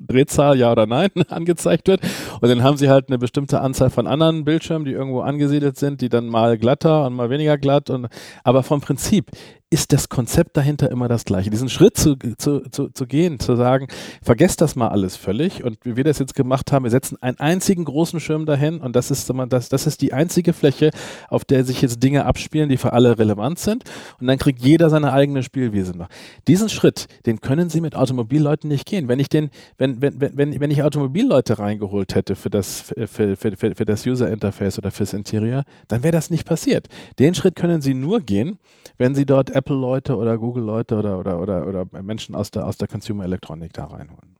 Drehzahl, 0.00 0.58
ja 0.58 0.72
oder 0.72 0.86
nein, 0.86 1.10
angezeigt 1.28 1.88
wird. 1.88 2.00
Und 2.40 2.48
dann 2.48 2.62
haben 2.62 2.76
sie 2.76 2.88
halt 2.88 3.08
eine 3.08 3.18
bestimmte 3.18 3.60
Anzahl 3.60 3.90
von 3.90 4.06
anderen 4.06 4.44
Bildschirmen, 4.44 4.84
die 4.84 4.92
irgendwo 4.92 5.20
angesiedelt 5.20 5.76
sind, 5.76 6.00
die 6.00 6.08
dann 6.08 6.26
mal 6.28 6.58
glatter 6.58 7.06
und 7.06 7.14
mal 7.14 7.30
weniger 7.30 7.58
glatt. 7.58 7.90
Und, 7.90 8.08
aber 8.42 8.62
vom 8.62 8.80
Prinzip 8.80 9.30
ist 9.74 9.92
das 9.92 10.08
Konzept 10.08 10.56
dahinter 10.56 10.88
immer 10.88 11.08
das 11.08 11.24
gleiche. 11.24 11.50
Diesen 11.50 11.68
Schritt 11.68 11.96
zu, 11.96 12.14
zu, 12.38 12.60
zu, 12.70 12.90
zu 12.90 13.06
gehen, 13.08 13.40
zu 13.40 13.56
sagen, 13.56 13.88
vergesst 14.22 14.60
das 14.60 14.76
mal 14.76 14.86
alles 14.86 15.16
völlig. 15.16 15.64
Und 15.64 15.78
wie 15.82 15.96
wir 15.96 16.04
das 16.04 16.20
jetzt 16.20 16.36
gemacht 16.36 16.70
haben, 16.70 16.84
wir 16.84 16.92
setzen 16.92 17.20
einen 17.20 17.40
einzigen 17.40 17.84
großen 17.84 18.20
Schirm 18.20 18.46
dahin 18.46 18.78
und 18.78 18.94
das 18.94 19.10
ist, 19.10 19.28
das, 19.48 19.68
das 19.68 19.86
ist 19.88 20.00
die 20.00 20.12
einzige 20.12 20.52
Fläche, 20.52 20.90
auf 21.28 21.44
der 21.44 21.64
sich 21.64 21.82
jetzt 21.82 22.00
Dinge 22.00 22.24
abspielen, 22.24 22.68
die 22.68 22.76
für 22.76 22.92
alle 22.92 23.18
relevant 23.18 23.58
sind. 23.58 23.82
Und 24.20 24.28
dann 24.28 24.38
kriegt 24.38 24.62
jeder 24.62 24.90
seine 24.90 25.12
eigene 25.12 25.42
Spielwiese 25.42 25.98
noch. 25.98 26.06
Diesen 26.46 26.68
Schritt, 26.68 27.08
den 27.26 27.40
können 27.40 27.68
Sie 27.68 27.80
mit 27.80 27.96
Automobilleuten 27.96 28.68
nicht 28.68 28.86
gehen. 28.86 29.08
Wenn 29.08 29.18
ich 29.18 29.28
den, 29.28 29.50
wenn, 29.76 30.00
wenn, 30.00 30.20
wenn, 30.20 30.60
wenn 30.60 30.70
ich 30.70 30.84
Automobilleute 30.84 31.58
reingeholt 31.58 32.14
hätte 32.14 32.36
für 32.36 32.48
das, 32.48 32.80
für, 32.80 33.08
für, 33.08 33.36
für, 33.36 33.74
für 33.74 33.84
das 33.84 34.06
User 34.06 34.30
Interface 34.30 34.78
oder 34.78 34.92
fürs 34.92 35.14
Interieur, 35.14 35.64
dann 35.88 36.04
wäre 36.04 36.12
das 36.12 36.30
nicht 36.30 36.46
passiert. 36.46 36.86
Den 37.18 37.34
Schritt 37.34 37.56
können 37.56 37.82
Sie 37.82 37.94
nur 37.94 38.20
gehen, 38.20 38.60
wenn 38.98 39.16
Sie 39.16 39.26
dort 39.26 39.50
Apple-Leute 39.64 40.16
oder 40.16 40.36
Google-Leute 40.36 40.96
oder, 40.96 41.18
oder, 41.18 41.40
oder, 41.40 41.66
oder 41.66 42.02
Menschen 42.02 42.34
aus 42.34 42.50
der, 42.50 42.66
aus 42.66 42.76
der 42.76 42.86
Consumer-Elektronik 42.86 43.72
da 43.72 43.86
reinholen. 43.86 44.36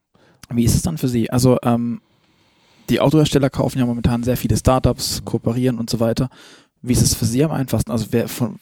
Wie 0.51 0.65
ist 0.65 0.75
es 0.75 0.83
dann 0.83 0.99
für 0.99 1.09
Sie? 1.09 1.31
Also 1.31 1.57
ähm, 1.63 2.03
die 2.91 3.01
Autohersteller 3.01 3.49
kaufen 3.49 3.79
ja 3.79 3.87
momentan 3.87 4.23
sehr 4.23 4.37
viele 4.37 4.57
Startups, 4.57 5.25
kooperieren 5.25 5.79
und 5.79 5.89
so 5.89 6.01
weiter. 6.01 6.29
Wie 6.83 6.93
ist 6.93 7.03
es 7.03 7.15
für 7.15 7.25
Sie 7.25 7.43
am 7.43 7.51
einfachsten? 7.51 7.91
Also 7.91 8.09
wer 8.11 8.29
von, 8.29 8.57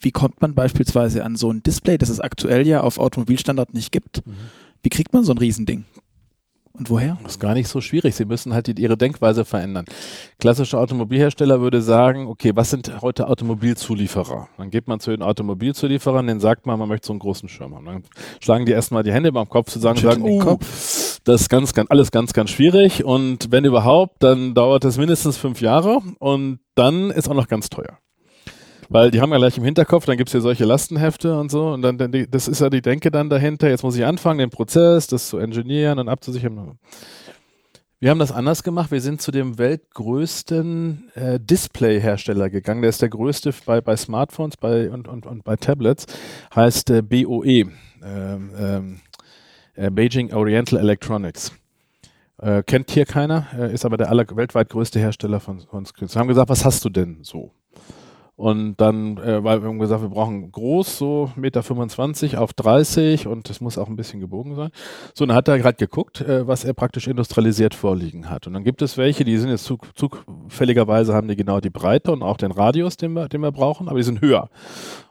wie 0.00 0.10
kommt 0.10 0.42
man 0.42 0.54
beispielsweise 0.54 1.24
an 1.24 1.36
so 1.36 1.50
ein 1.50 1.62
Display, 1.62 1.96
das 1.96 2.10
es 2.10 2.20
aktuell 2.20 2.66
ja 2.66 2.82
auf 2.82 2.98
Automobilstandard 2.98 3.72
nicht 3.72 3.90
gibt? 3.90 4.26
Mhm. 4.26 4.32
Wie 4.82 4.90
kriegt 4.90 5.14
man 5.14 5.24
so 5.24 5.32
ein 5.32 5.38
Riesending? 5.38 5.86
Und 6.76 6.90
woher? 6.90 7.18
Das 7.22 7.34
ist 7.34 7.38
gar 7.38 7.54
nicht 7.54 7.68
so 7.68 7.80
schwierig. 7.80 8.16
Sie 8.16 8.24
müssen 8.24 8.52
halt 8.52 8.66
die, 8.66 8.82
ihre 8.82 8.96
Denkweise 8.96 9.44
verändern. 9.44 9.84
Klassischer 10.40 10.80
Automobilhersteller 10.80 11.60
würde 11.60 11.80
sagen, 11.80 12.26
okay, 12.26 12.50
was 12.54 12.70
sind 12.70 13.00
heute 13.00 13.28
Automobilzulieferer? 13.28 14.48
Dann 14.58 14.70
geht 14.70 14.88
man 14.88 14.98
zu 14.98 15.12
den 15.12 15.22
Automobilzulieferern, 15.22 16.26
den 16.26 16.40
sagt 16.40 16.66
man, 16.66 16.76
man 16.78 16.88
möchte 16.88 17.06
so 17.06 17.12
einen 17.12 17.20
großen 17.20 17.48
Schirm 17.48 17.76
haben. 17.76 17.84
Dann 17.84 18.02
schlagen 18.40 18.66
die 18.66 18.72
erstmal 18.72 19.04
die 19.04 19.12
Hände 19.12 19.30
beim 19.30 19.48
Kopf 19.48 19.70
zu 19.70 19.78
sagen, 19.78 20.00
sagen 20.00 20.22
oh, 20.24 20.58
das 21.22 21.42
ist 21.42 21.48
ganz, 21.48 21.74
ganz, 21.74 21.90
alles 21.90 22.10
ganz, 22.10 22.32
ganz 22.32 22.50
schwierig. 22.50 23.04
Und 23.04 23.52
wenn 23.52 23.64
überhaupt, 23.64 24.22
dann 24.24 24.54
dauert 24.54 24.84
es 24.84 24.98
mindestens 24.98 25.36
fünf 25.36 25.60
Jahre 25.60 26.00
und 26.18 26.58
dann 26.74 27.12
ist 27.12 27.28
auch 27.28 27.34
noch 27.34 27.46
ganz 27.46 27.68
teuer. 27.68 27.98
Weil 28.88 29.10
die 29.10 29.20
haben 29.20 29.30
ja 29.30 29.38
gleich 29.38 29.56
im 29.58 29.64
Hinterkopf, 29.64 30.06
dann 30.06 30.16
gibt 30.16 30.28
es 30.28 30.34
ja 30.34 30.40
solche 30.40 30.64
Lastenhefte 30.64 31.38
und 31.38 31.50
so. 31.50 31.68
Und 31.68 31.82
dann, 31.82 31.98
das 32.30 32.48
ist 32.48 32.60
ja 32.60 32.70
die 32.70 32.82
Denke 32.82 33.10
dann 33.10 33.30
dahinter. 33.30 33.68
Jetzt 33.68 33.82
muss 33.82 33.96
ich 33.96 34.04
anfangen, 34.04 34.38
den 34.38 34.50
Prozess, 34.50 35.06
das 35.06 35.28
zu 35.28 35.38
engineieren 35.38 35.98
und 35.98 36.08
abzusichern. 36.08 36.78
Wir 38.00 38.10
haben 38.10 38.18
das 38.18 38.32
anders 38.32 38.62
gemacht. 38.62 38.90
Wir 38.90 39.00
sind 39.00 39.22
zu 39.22 39.30
dem 39.30 39.56
weltgrößten 39.56 41.10
äh, 41.14 41.40
Display-Hersteller 41.40 42.50
gegangen. 42.50 42.82
Der 42.82 42.90
ist 42.90 43.00
der 43.00 43.08
größte 43.08 43.54
bei, 43.64 43.80
bei 43.80 43.96
Smartphones 43.96 44.56
bei, 44.56 44.90
und, 44.90 45.08
und, 45.08 45.24
und 45.24 45.44
bei 45.44 45.56
Tablets. 45.56 46.06
Heißt 46.54 46.90
äh, 46.90 47.02
BOE. 47.02 47.46
Ähm, 47.46 48.50
ähm, 48.58 49.00
äh, 49.74 49.90
Beijing 49.90 50.32
Oriental 50.32 50.78
Electronics. 50.78 51.52
Äh, 52.38 52.62
kennt 52.64 52.90
hier 52.90 53.06
keiner, 53.06 53.46
äh, 53.56 53.72
ist 53.72 53.84
aber 53.84 53.96
der 53.96 54.10
aller, 54.10 54.26
weltweit 54.36 54.68
größte 54.68 54.98
Hersteller 54.98 55.40
von, 55.40 55.60
von 55.60 55.86
Screens. 55.86 56.14
Wir 56.14 56.20
haben 56.20 56.28
gesagt, 56.28 56.48
was 56.48 56.64
hast 56.64 56.84
du 56.84 56.90
denn 56.90 57.18
so? 57.22 57.52
Und 58.36 58.76
dann, 58.78 59.16
äh, 59.18 59.44
weil 59.44 59.62
wir 59.62 59.68
haben 59.68 59.78
gesagt, 59.78 60.02
wir 60.02 60.08
brauchen 60.08 60.50
groß, 60.50 60.98
so 60.98 61.30
Meter 61.36 61.62
25 61.62 62.36
auf 62.36 62.52
30 62.52 63.28
und 63.28 63.48
es 63.48 63.60
muss 63.60 63.78
auch 63.78 63.88
ein 63.88 63.94
bisschen 63.94 64.18
gebogen 64.18 64.56
sein. 64.56 64.70
So, 65.14 65.22
und 65.22 65.28
dann 65.28 65.36
hat 65.36 65.46
er 65.46 65.58
gerade 65.58 65.76
geguckt, 65.76 66.20
äh, 66.20 66.46
was 66.46 66.64
er 66.64 66.74
praktisch 66.74 67.06
industrialisiert 67.06 67.74
vorliegen 67.74 68.28
hat. 68.28 68.48
Und 68.48 68.54
dann 68.54 68.64
gibt 68.64 68.82
es 68.82 68.98
welche, 68.98 69.24
die 69.24 69.36
sind 69.36 69.50
jetzt 69.50 69.64
zug, 69.64 69.86
zufälligerweise 69.94 71.14
haben 71.14 71.28
die 71.28 71.36
genau 71.36 71.60
die 71.60 71.70
Breite 71.70 72.10
und 72.10 72.22
auch 72.24 72.36
den 72.36 72.50
Radius, 72.50 72.96
den 72.96 73.12
wir, 73.12 73.28
den 73.28 73.40
wir 73.40 73.52
brauchen, 73.52 73.88
aber 73.88 73.98
die 73.98 74.04
sind 74.04 74.20
höher. 74.20 74.48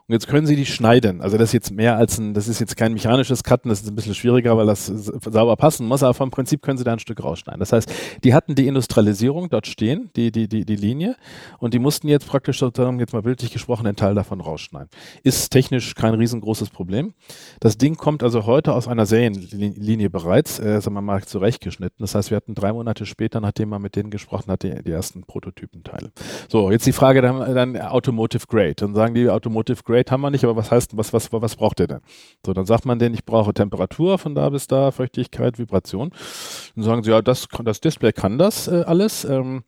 Und 0.06 0.12
jetzt 0.12 0.28
können 0.28 0.46
Sie 0.46 0.54
die 0.54 0.66
schneiden. 0.66 1.22
Also 1.22 1.38
das 1.38 1.48
ist 1.48 1.52
jetzt 1.54 1.70
mehr 1.70 1.96
als 1.96 2.18
ein, 2.18 2.34
das 2.34 2.46
ist 2.46 2.60
jetzt 2.60 2.76
kein 2.76 2.92
mechanisches 2.92 3.42
Cutten, 3.42 3.70
das 3.70 3.80
ist 3.80 3.88
ein 3.88 3.94
bisschen 3.94 4.14
schwieriger, 4.14 4.54
weil 4.58 4.66
das 4.66 4.84
sauber 4.84 5.56
passen 5.56 5.86
muss, 5.86 6.02
aber 6.02 6.12
vom 6.12 6.30
Prinzip 6.30 6.60
können 6.60 6.76
Sie 6.76 6.84
da 6.84 6.92
ein 6.92 6.98
Stück 6.98 7.24
rausschneiden. 7.24 7.58
Das 7.58 7.72
heißt, 7.72 7.90
die 8.22 8.34
hatten 8.34 8.54
die 8.54 8.66
Industrialisierung 8.66 9.48
dort 9.48 9.66
stehen, 9.66 10.10
die, 10.14 10.30
die, 10.30 10.46
die, 10.46 10.66
die 10.66 10.76
Linie, 10.76 11.16
und 11.58 11.72
die 11.72 11.78
mussten 11.78 12.08
jetzt 12.08 12.28
praktisch 12.28 12.58
sozusagen, 12.58 13.00
jetzt 13.00 13.14
mal 13.14 13.22
bildlich 13.22 13.50
gesprochen, 13.50 13.86
einen 13.86 13.96
Teil 13.96 14.14
davon 14.14 14.42
rausschneiden. 14.42 14.90
Ist 15.22 15.48
technisch 15.48 15.94
kein 15.94 16.12
riesengroßes 16.12 16.68
Problem. 16.68 17.14
Das 17.60 17.78
Ding 17.78 17.96
kommt 17.96 18.22
also 18.22 18.44
heute 18.44 18.74
aus 18.74 18.86
einer 18.86 19.06
Serienlinie 19.06 20.10
bereits, 20.10 20.58
äh, 20.58 20.82
sagen 20.82 20.96
wir 20.96 21.00
mal, 21.00 21.22
zurechtgeschnitten. 21.24 21.96
Das 22.00 22.14
heißt, 22.14 22.30
wir 22.30 22.36
hatten 22.36 22.54
drei 22.54 22.74
Monate 22.74 23.06
später, 23.06 23.40
nachdem 23.40 23.70
man 23.70 23.80
mit 23.80 23.96
denen 23.96 24.10
gesprochen 24.10 24.52
hat, 24.52 24.64
die, 24.64 24.82
die 24.82 24.90
ersten 24.90 25.22
Prototypenteile. 25.22 26.12
So, 26.50 26.70
jetzt 26.70 26.84
die 26.84 26.92
Frage 26.92 27.22
dann, 27.22 27.54
dann 27.54 27.80
Automotive 27.80 28.46
Grade. 28.46 28.74
Dann 28.74 28.94
sagen 28.94 29.14
die 29.14 29.30
Automotive 29.30 29.82
Grade, 29.82 29.93
Grade 29.94 30.10
haben 30.10 30.20
wir 30.22 30.30
nicht, 30.30 30.44
aber 30.44 30.56
was 30.56 30.70
heißt, 30.70 30.96
was, 30.96 31.12
was, 31.12 31.32
was 31.32 31.56
braucht 31.56 31.78
der 31.78 31.86
denn? 31.86 32.00
So, 32.44 32.52
dann 32.52 32.66
sagt 32.66 32.84
man 32.84 32.98
denen, 32.98 33.14
ich 33.14 33.24
brauche 33.24 33.54
Temperatur 33.54 34.18
von 34.18 34.34
da 34.34 34.48
bis 34.50 34.66
da, 34.66 34.90
Feuchtigkeit, 34.90 35.58
Vibration. 35.58 36.10
Dann 36.74 36.84
sagen 36.84 37.02
sie, 37.04 37.10
ja, 37.10 37.22
das, 37.22 37.46
das 37.64 37.80
Display 37.80 38.12
kann 38.12 38.38
das 38.38 38.68
äh, 38.68 38.82
alles. 38.86 39.24
Ähm, 39.24 39.62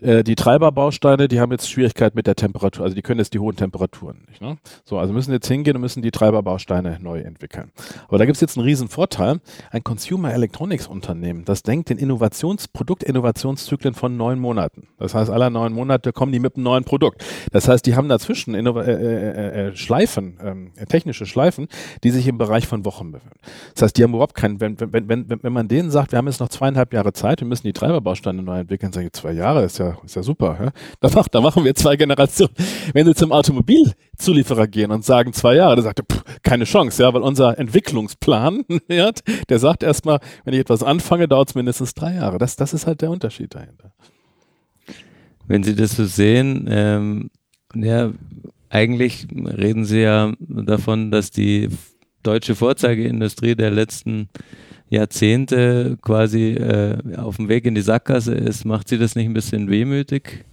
äh, 0.00 0.22
die 0.22 0.34
Treiberbausteine, 0.34 1.28
die 1.28 1.40
haben 1.40 1.50
jetzt 1.52 1.70
Schwierigkeit 1.70 2.14
mit 2.14 2.26
der 2.26 2.36
Temperatur, 2.36 2.84
also 2.84 2.94
die 2.94 3.02
können 3.02 3.18
jetzt 3.18 3.34
die 3.34 3.38
hohen 3.38 3.56
Temperaturen 3.56 4.24
nicht. 4.28 4.40
Ne? 4.40 4.58
So, 4.84 4.98
also 4.98 5.12
müssen 5.12 5.32
jetzt 5.32 5.48
hingehen 5.48 5.76
und 5.76 5.82
müssen 5.82 6.02
die 6.02 6.10
Treiberbausteine 6.10 6.98
neu 7.00 7.20
entwickeln. 7.20 7.70
Aber 8.08 8.18
da 8.18 8.24
gibt 8.24 8.36
es 8.36 8.40
jetzt 8.40 8.56
einen 8.56 8.66
riesen 8.66 8.88
Vorteil. 8.88 9.40
Ein 9.70 9.84
Consumer 9.84 10.32
Electronics 10.32 10.86
Unternehmen, 10.86 11.44
das 11.44 11.62
denkt 11.62 11.90
in 11.90 11.98
Innovations, 11.98 12.68
Produktinnovationszyklen 12.68 13.94
von 13.94 14.16
neun 14.16 14.38
Monaten. 14.38 14.88
Das 14.98 15.14
heißt, 15.14 15.30
alle 15.30 15.50
neun 15.50 15.72
Monate 15.72 16.12
kommen 16.12 16.32
die 16.32 16.38
mit 16.38 16.56
einem 16.56 16.64
neuen 16.64 16.84
Produkt. 16.84 17.24
Das 17.52 17.68
heißt, 17.68 17.84
die 17.86 17.96
haben 17.96 18.08
dazwischen 18.08 18.54
Innova 18.54 18.82
äh, 18.84 19.67
äh, 19.67 19.67
Schleifen, 19.76 20.38
ähm, 20.42 20.72
technische 20.88 21.26
Schleifen, 21.26 21.68
die 22.04 22.10
sich 22.10 22.26
im 22.26 22.38
Bereich 22.38 22.66
von 22.66 22.84
Wochen 22.84 23.12
befinden. 23.12 23.38
Das 23.74 23.82
heißt, 23.82 23.96
die 23.96 24.02
haben 24.02 24.12
überhaupt 24.12 24.34
keinen, 24.34 24.60
wenn, 24.60 24.80
wenn, 24.80 25.08
wenn, 25.08 25.42
wenn 25.42 25.52
man 25.52 25.68
denen 25.68 25.90
sagt, 25.90 26.12
wir 26.12 26.18
haben 26.18 26.26
jetzt 26.26 26.40
noch 26.40 26.48
zweieinhalb 26.48 26.92
Jahre 26.92 27.12
Zeit, 27.12 27.40
wir 27.40 27.48
müssen 27.48 27.66
die 27.66 27.72
Treiberbausteine 27.72 28.42
neu 28.42 28.60
entwickeln, 28.60 28.92
sagen 28.92 29.08
zwei 29.12 29.32
Jahre, 29.32 29.64
ist 29.64 29.78
ja 29.78 29.98
ist 30.04 30.16
ja 30.16 30.22
super. 30.22 30.58
Ja? 30.60 30.70
Da, 31.00 31.10
mach, 31.14 31.28
da 31.28 31.40
machen 31.40 31.64
wir 31.64 31.74
zwei 31.74 31.96
Generationen. 31.96 32.52
Wenn 32.92 33.06
Sie 33.06 33.14
zum 33.14 33.32
Automobilzulieferer 33.32 34.66
gehen 34.66 34.90
und 34.90 35.04
sagen 35.04 35.32
zwei 35.32 35.56
Jahre, 35.56 35.76
dann 35.76 35.84
sagt 35.84 36.00
er, 36.00 36.04
pff, 36.04 36.24
keine 36.42 36.64
Chance, 36.64 37.02
ja, 37.02 37.12
weil 37.12 37.22
unser 37.22 37.58
Entwicklungsplan, 37.58 38.64
der 38.88 39.58
sagt 39.58 39.82
erstmal, 39.82 40.20
wenn 40.44 40.54
ich 40.54 40.60
etwas 40.60 40.82
anfange, 40.82 41.28
dauert 41.28 41.50
es 41.50 41.54
mindestens 41.54 41.94
drei 41.94 42.14
Jahre. 42.14 42.38
Das, 42.38 42.56
das 42.56 42.74
ist 42.74 42.86
halt 42.86 43.02
der 43.02 43.10
Unterschied 43.10 43.54
dahinter. 43.54 43.92
Wenn 45.46 45.62
Sie 45.62 45.74
das 45.74 45.92
so 45.92 46.04
sehen, 46.04 46.66
ähm, 46.68 47.30
ja, 47.74 48.10
eigentlich 48.70 49.26
reden 49.32 49.84
Sie 49.84 50.00
ja 50.00 50.32
davon, 50.40 51.10
dass 51.10 51.30
die 51.30 51.68
deutsche 52.22 52.54
Vorzeigeindustrie 52.54 53.54
der 53.54 53.70
letzten 53.70 54.28
Jahrzehnte 54.90 55.98
quasi 56.00 56.52
äh, 56.52 57.16
auf 57.16 57.36
dem 57.36 57.48
Weg 57.48 57.66
in 57.66 57.74
die 57.74 57.80
Sackgasse 57.82 58.34
ist, 58.34 58.64
macht 58.64 58.88
sie 58.88 58.98
das 58.98 59.14
nicht 59.14 59.26
ein 59.26 59.34
bisschen 59.34 59.70
wehmütig? 59.70 60.44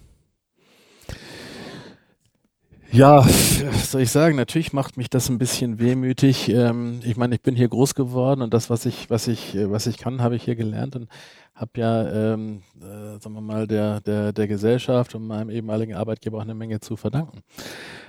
Ja, 2.96 3.26
was 3.26 3.92
soll 3.92 4.04
ich 4.04 4.12
sagen? 4.12 4.38
Natürlich 4.38 4.72
macht 4.72 4.96
mich 4.96 5.10
das 5.10 5.28
ein 5.28 5.38
bisschen 5.38 5.80
wehmütig. 5.80 6.48
Ähm, 6.48 7.02
ich 7.04 7.18
meine, 7.18 7.36
ich 7.36 7.42
bin 7.42 7.54
hier 7.54 7.68
groß 7.68 7.94
geworden 7.94 8.42
und 8.42 8.54
das, 8.54 8.70
was 8.70 8.86
ich, 8.86 9.10
was 9.10 9.28
ich, 9.28 9.58
was 9.60 9.86
ich 9.86 9.98
kann, 9.98 10.22
habe 10.22 10.38
ich 10.38 10.44
hier 10.44 10.56
gelernt 10.56 10.96
und 10.96 11.10
habe 11.56 11.72
ja, 11.76 12.34
ähm, 12.34 12.62
äh, 12.80 13.20
sagen 13.20 13.34
wir 13.34 13.42
mal, 13.42 13.68
der, 13.68 14.00
der, 14.00 14.32
der 14.32 14.48
Gesellschaft 14.48 15.14
und 15.14 15.28
meinem 15.28 15.50
ehemaligen 15.50 15.94
Arbeitgeber 15.94 16.38
auch 16.38 16.44
eine 16.44 16.56
Menge 16.56 16.80
zu 16.80 16.96
verdanken. 16.96 17.42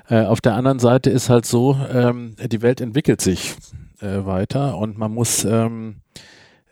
Äh, 0.09 0.23
auf 0.23 0.41
der 0.41 0.55
anderen 0.55 0.79
Seite 0.79 1.11
ist 1.11 1.31
halt 1.31 1.47
so, 1.47 1.77
ähm, 1.93 2.37
die 2.39 2.63
Welt 2.63 2.81
entwickelt 2.81 3.21
sich 3.21 3.57
äh, 4.01 4.25
weiter 4.25 4.79
und 4.79 4.99
man 4.99 5.13
muss 5.13 5.45
ähm, 5.45 5.97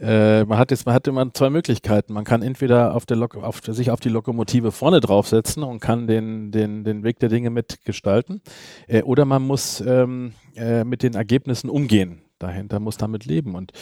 äh, 0.01 0.45
man 0.45 0.59
hat 0.59 0.71
jetzt, 0.71 0.87
man 0.87 0.95
hat 0.95 1.07
immer 1.07 1.33
zwei 1.33 1.51
Möglichkeiten. 1.51 2.13
Man 2.13 2.25
kann 2.25 2.43
entweder 2.43 2.95
auf 2.95 3.07
der 3.07 3.17
Lok 3.17 3.37
auf, 3.37 3.61
sich 3.65 3.91
auf 3.91 4.01
die 4.01 4.09
Lokomotive 4.09 4.73
vorne 4.73 5.01
draufsetzen 5.01 5.63
und 5.63 5.81
kann 5.81 6.07
den, 6.07 6.51
den, 6.51 6.85
den 6.85 7.05
Weg 7.05 7.21
der 7.21 7.29
Dinge 7.29 7.51
mitgestalten. 7.51 8.43
Äh, 8.89 9.03
oder 9.03 9.25
man 9.25 9.43
muss 9.43 9.81
ähm, 9.81 10.33
äh, 10.57 10.85
mit 10.85 11.03
den 11.03 11.15
Ergebnissen 11.15 11.71
umgehen. 11.71 12.23
Dahinter 12.39 12.81
muss 12.81 12.97
damit 12.97 13.25
leben. 13.25 13.55
Und 13.55 13.73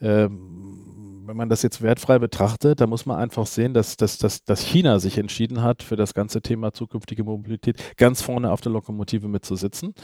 ähm, 0.00 0.78
wenn 1.28 1.36
man 1.36 1.50
das 1.50 1.62
jetzt 1.62 1.82
wertfrei 1.82 2.18
betrachtet, 2.18 2.80
dann 2.80 2.88
muss 2.88 3.04
man 3.04 3.18
einfach 3.18 3.46
sehen, 3.46 3.74
dass, 3.74 3.98
dass, 3.98 4.16
dass, 4.16 4.44
dass 4.44 4.62
China 4.62 4.98
sich 4.98 5.18
entschieden 5.18 5.62
hat, 5.62 5.82
für 5.82 5.94
das 5.94 6.14
ganze 6.14 6.40
Thema 6.40 6.72
zukünftige 6.72 7.22
Mobilität 7.22 7.96
ganz 7.98 8.22
vorne 8.22 8.50
auf 8.50 8.62
der 8.62 8.72
Lokomotive 8.72 9.28
mitzusitzen. 9.28 9.94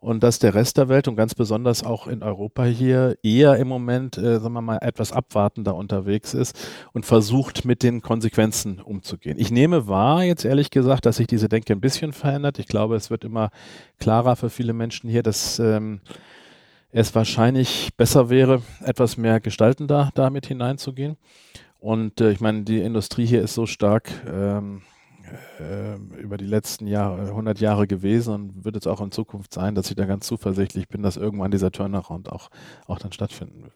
Und 0.00 0.22
dass 0.22 0.38
der 0.38 0.54
Rest 0.54 0.76
der 0.76 0.88
Welt 0.88 1.08
und 1.08 1.16
ganz 1.16 1.34
besonders 1.34 1.82
auch 1.82 2.06
in 2.06 2.22
Europa 2.22 2.64
hier 2.64 3.18
eher 3.24 3.56
im 3.56 3.66
Moment, 3.66 4.16
äh, 4.16 4.38
sagen 4.38 4.54
wir 4.54 4.62
mal, 4.62 4.78
etwas 4.80 5.12
abwartender 5.12 5.74
unterwegs 5.74 6.34
ist 6.34 6.56
und 6.92 7.04
versucht, 7.04 7.64
mit 7.64 7.82
den 7.82 8.00
Konsequenzen 8.00 8.80
umzugehen. 8.80 9.38
Ich 9.40 9.50
nehme 9.50 9.88
wahr, 9.88 10.22
jetzt 10.22 10.44
ehrlich 10.44 10.70
gesagt, 10.70 11.04
dass 11.04 11.16
sich 11.16 11.26
diese 11.26 11.48
Denke 11.48 11.72
ein 11.72 11.80
bisschen 11.80 12.12
verändert. 12.12 12.60
Ich 12.60 12.68
glaube, 12.68 12.94
es 12.94 13.10
wird 13.10 13.24
immer 13.24 13.50
klarer 13.98 14.36
für 14.36 14.50
viele 14.50 14.72
Menschen 14.72 15.10
hier, 15.10 15.24
dass 15.24 15.58
ähm, 15.58 16.00
es 16.92 17.12
wahrscheinlich 17.16 17.90
besser 17.96 18.30
wäre, 18.30 18.62
etwas 18.84 19.16
mehr 19.16 19.40
gestaltender 19.40 20.10
damit 20.14 20.46
hineinzugehen. 20.46 21.16
Und 21.80 22.20
äh, 22.20 22.30
ich 22.30 22.40
meine, 22.40 22.62
die 22.62 22.80
Industrie 22.80 23.26
hier 23.26 23.42
ist 23.42 23.54
so 23.54 23.66
stark 23.66 24.10
ähm, 24.28 24.82
äh, 25.60 26.20
über 26.20 26.36
die 26.36 26.46
letzten 26.46 26.86
Jahre, 26.86 27.28
100 27.28 27.60
Jahre 27.60 27.86
gewesen 27.86 28.34
und 28.34 28.64
wird 28.64 28.76
es 28.76 28.86
auch 28.86 29.00
in 29.00 29.10
Zukunft 29.10 29.54
sein, 29.54 29.74
dass 29.74 29.90
ich 29.90 29.96
da 29.96 30.04
ganz 30.04 30.26
zuversichtlich 30.26 30.88
bin, 30.88 31.02
dass 31.02 31.16
irgendwann 31.16 31.50
dieser 31.50 31.72
Turnaround 31.72 32.30
auch, 32.30 32.50
auch 32.86 32.98
dann 32.98 33.12
stattfinden 33.12 33.62
wird 33.62 33.74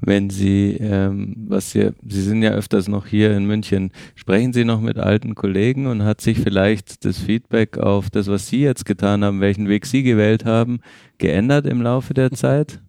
wenn 0.00 0.30
Sie, 0.30 0.76
ähm, 0.80 1.34
was 1.48 1.70
Sie, 1.70 1.90
Sie 2.06 2.22
sind 2.22 2.42
ja 2.42 2.50
öfters 2.52 2.88
noch 2.88 3.06
hier 3.06 3.36
in 3.36 3.46
München, 3.46 3.92
sprechen 4.14 4.52
Sie 4.52 4.64
noch 4.64 4.80
mit 4.80 4.98
alten 4.98 5.34
Kollegen 5.34 5.86
und 5.86 6.02
hat 6.04 6.20
sich 6.20 6.38
vielleicht 6.38 7.04
das 7.04 7.18
Feedback 7.18 7.78
auf 7.78 8.10
das, 8.10 8.28
was 8.28 8.48
Sie 8.48 8.62
jetzt 8.62 8.84
getan 8.84 9.24
haben, 9.24 9.40
welchen 9.40 9.68
Weg 9.68 9.86
Sie 9.86 10.02
gewählt 10.02 10.44
haben, 10.44 10.80
geändert 11.18 11.66
im 11.66 11.82
Laufe 11.82 12.14
der 12.14 12.30
Zeit? 12.30 12.80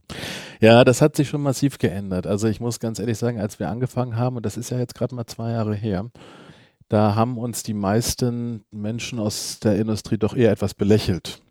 Ja, 0.62 0.84
das 0.84 1.02
hat 1.02 1.16
sich 1.16 1.30
schon 1.30 1.42
massiv 1.42 1.80
geändert. 1.80 2.28
Also 2.28 2.48
ich 2.48 2.60
muss 2.60 2.80
ganz 2.80 3.00
ehrlich 3.00 3.18
sagen, 3.18 3.40
als 3.40 3.60
wir 3.60 3.70
angefangen 3.70 4.16
haben, 4.16 4.38
und 4.38 4.46
das 4.46 4.58
ist 4.58 4.70
ja 4.70 4.80
jetzt 4.80 4.96
gerade 4.96 5.16
mal 5.16 5.26
zwei 5.26 5.52
Jahre 5.52 5.76
her, 5.76 6.10
da 6.92 7.16
haben 7.16 7.38
uns 7.38 7.64
die 7.64 7.74
meisten 7.74 8.66
Menschen 8.72 9.20
aus 9.20 9.60
der 9.60 9.78
Industrie 9.78 10.18
doch 10.18 10.36
eher 10.36 10.52
etwas 10.52 10.74
belächelt 10.74 11.42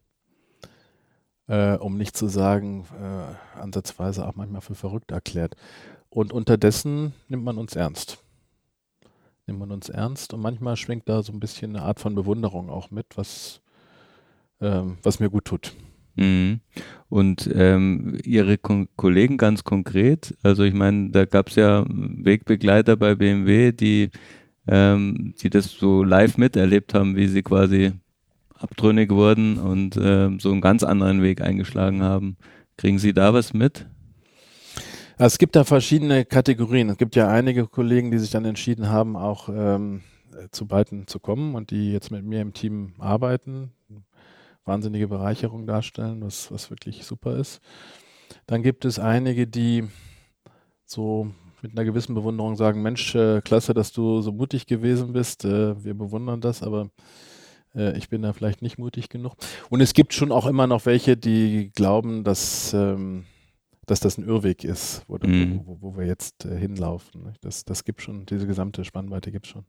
äh, 1.51 1.76
um 1.76 1.97
nicht 1.97 2.16
zu 2.16 2.28
sagen, 2.28 2.84
äh, 2.99 3.59
ansatzweise 3.61 4.26
auch 4.26 4.36
manchmal 4.36 4.61
für 4.61 4.76
verrückt 4.76 5.11
erklärt. 5.11 5.57
Und 6.09 6.32
unterdessen 6.32 7.12
nimmt 7.28 7.45
man 7.45 7.59
uns 7.59 7.74
ernst. 7.74 8.22
Nimmt 9.47 9.59
man 9.59 9.72
uns 9.72 9.88
ernst 9.88 10.32
und 10.32 10.41
manchmal 10.41 10.76
schwingt 10.76 11.09
da 11.09 11.22
so 11.22 11.32
ein 11.32 11.41
bisschen 11.41 11.74
eine 11.74 11.84
Art 11.84 11.99
von 11.99 12.14
Bewunderung 12.14 12.70
auch 12.70 12.93
mit, 12.93 13.07
was, 13.16 13.61
ähm, 14.61 14.99
was 15.03 15.18
mir 15.18 15.28
gut 15.28 15.45
tut. 15.45 15.74
Mhm. 16.14 16.61
Und 17.09 17.51
ähm, 17.53 18.16
Ihre 18.24 18.57
Ko 18.57 18.86
Kollegen 18.95 19.36
ganz 19.36 19.64
konkret, 19.64 20.36
also 20.45 20.62
ich 20.62 20.74
meine, 20.74 21.11
da 21.11 21.24
gab 21.24 21.49
es 21.49 21.57
ja 21.57 21.84
Wegbegleiter 21.88 22.97
bei 22.97 23.16
BMW, 23.16 23.72
die, 23.72 24.11
ähm, 24.66 25.34
die 25.42 25.50
das 25.50 25.70
so 25.72 26.02
live 26.02 26.38
miterlebt 26.38 26.94
haben, 26.94 27.16
wie 27.16 27.28
sie 27.28 27.42
quasi 27.42 27.92
abtrünnig 28.54 29.11
wurden 29.11 29.58
und 29.58 29.96
äh, 29.96 30.30
so 30.38 30.50
einen 30.52 30.61
ganz 30.61 30.82
anderen 30.82 31.22
Weg 31.22 31.40
eingeschlagen 31.40 32.02
haben. 32.02 32.36
Kriegen 32.76 32.98
Sie 32.98 33.12
da 33.12 33.34
was 33.34 33.52
mit? 33.52 33.86
Es 35.18 35.38
gibt 35.38 35.54
da 35.54 35.64
verschiedene 35.64 36.24
Kategorien. 36.24 36.88
Es 36.88 36.96
gibt 36.96 37.14
ja 37.14 37.28
einige 37.28 37.66
Kollegen, 37.66 38.11
die 38.11 38.18
sich 38.18 38.30
dann 38.30 38.44
entschieden 38.46 38.88
haben, 38.88 39.16
auch 39.16 39.50
ähm, 39.50 40.02
zu 40.50 40.66
beiden 40.66 41.06
zu 41.06 41.18
kommen 41.18 41.54
und 41.54 41.70
die 41.70 41.92
jetzt 41.92 42.11
mit 42.11 42.24
mir 42.24 42.40
im 42.40 42.54
Team 42.54 42.94
arbeiten, 42.98 43.72
wahnsinnige 44.64 45.08
Bereicherung 45.08 45.66
darstellen, 45.66 46.22
was, 46.22 46.50
was 46.50 46.70
wirklich 46.70 47.04
super 47.04 47.36
ist. 47.36 47.61
Dann 48.46 48.62
gibt 48.62 48.84
es 48.84 48.98
einige, 48.98 49.46
die 49.46 49.84
so 50.84 51.30
mit 51.62 51.72
einer 51.72 51.84
gewissen 51.84 52.14
Bewunderung 52.14 52.56
sagen, 52.56 52.82
Mensch, 52.82 53.14
äh, 53.14 53.40
klasse, 53.40 53.74
dass 53.74 53.92
du 53.92 54.22
so 54.22 54.32
mutig 54.32 54.66
gewesen 54.66 55.12
bist, 55.12 55.44
äh, 55.44 55.82
wir 55.82 55.94
bewundern 55.94 56.40
das, 56.40 56.62
aber 56.62 56.90
äh, 57.74 57.96
ich 57.96 58.08
bin 58.08 58.22
da 58.22 58.32
vielleicht 58.32 58.62
nicht 58.62 58.78
mutig 58.78 59.08
genug. 59.08 59.34
Und 59.68 59.80
es 59.80 59.94
gibt 59.94 60.14
schon 60.14 60.32
auch 60.32 60.46
immer 60.46 60.66
noch 60.66 60.86
welche, 60.86 61.16
die 61.16 61.70
glauben, 61.74 62.24
dass, 62.24 62.72
ähm, 62.72 63.24
dass 63.86 64.00
das 64.00 64.18
ein 64.18 64.26
Irrweg 64.26 64.64
ist, 64.64 65.02
wo, 65.08 65.18
mhm. 65.18 65.62
wo, 65.64 65.78
wo 65.80 65.96
wir 65.96 66.06
jetzt 66.06 66.44
äh, 66.44 66.56
hinlaufen. 66.56 67.22
Ne? 67.22 67.32
Das, 67.40 67.64
das 67.64 67.84
gibt 67.84 68.02
schon, 68.02 68.26
diese 68.26 68.46
gesamte 68.46 68.84
Spannweite 68.84 69.32
gibt 69.32 69.46
es 69.46 69.52
schon. 69.52 69.64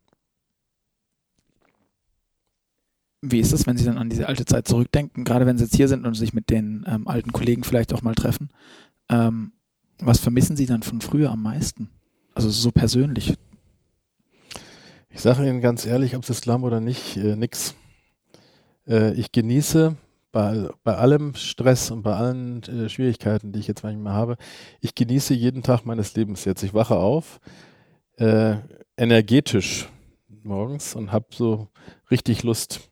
Wie 3.23 3.39
ist 3.39 3.53
es, 3.53 3.67
wenn 3.67 3.77
Sie 3.77 3.85
dann 3.85 3.99
an 3.99 4.09
diese 4.09 4.27
alte 4.27 4.45
Zeit 4.45 4.67
zurückdenken, 4.67 5.23
gerade 5.23 5.45
wenn 5.45 5.57
Sie 5.57 5.65
jetzt 5.65 5.75
hier 5.75 5.87
sind 5.87 6.07
und 6.07 6.15
sich 6.15 6.33
mit 6.33 6.49
den 6.49 6.85
ähm, 6.87 7.07
alten 7.07 7.31
Kollegen 7.31 7.63
vielleicht 7.63 7.93
auch 7.93 8.01
mal 8.01 8.15
treffen? 8.15 8.49
Ähm, 9.09 9.51
was 10.01 10.19
vermissen 10.19 10.55
Sie 10.55 10.65
dann 10.65 10.83
von 10.83 11.01
früher 11.01 11.31
am 11.31 11.43
meisten? 11.43 11.89
Also 12.33 12.49
so 12.49 12.71
persönlich. 12.71 13.35
Ich 15.09 15.21
sage 15.21 15.47
Ihnen 15.47 15.61
ganz 15.61 15.85
ehrlich, 15.85 16.15
ob 16.15 16.27
es 16.29 16.41
glauben 16.41 16.63
oder 16.63 16.79
nicht, 16.79 17.17
äh, 17.17 17.35
nix. 17.35 17.75
Äh, 18.87 19.13
ich 19.13 19.31
genieße 19.31 19.95
bei, 20.31 20.69
bei 20.83 20.95
allem 20.95 21.35
Stress 21.35 21.91
und 21.91 22.03
bei 22.03 22.15
allen 22.15 22.63
äh, 22.63 22.89
Schwierigkeiten, 22.89 23.51
die 23.51 23.59
ich 23.59 23.67
jetzt 23.67 23.83
manchmal 23.83 24.13
habe, 24.13 24.37
ich 24.79 24.95
genieße 24.95 25.33
jeden 25.33 25.63
Tag 25.63 25.85
meines 25.85 26.15
Lebens 26.15 26.45
jetzt. 26.45 26.63
Ich 26.63 26.73
wache 26.73 26.95
auf, 26.95 27.39
äh, 28.17 28.55
energetisch 28.97 29.89
morgens 30.43 30.95
und 30.95 31.11
habe 31.11 31.27
so 31.31 31.67
richtig 32.09 32.43
Lust, 32.43 32.89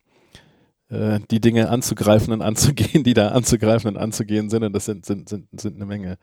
äh, 0.89 1.19
die 1.31 1.39
Dinge 1.39 1.69
anzugreifen 1.69 2.33
und 2.33 2.41
anzugehen, 2.41 3.03
die 3.05 3.13
da 3.13 3.29
anzugreifen 3.29 3.95
und 3.95 3.97
anzugehen 3.97 4.49
sind. 4.49 4.63
Und 4.63 4.73
das 4.73 4.85
sind, 4.85 5.05
sind, 5.05 5.29
sind, 5.29 5.47
sind 5.59 5.75
eine 5.75 5.85
Menge. 5.85 6.17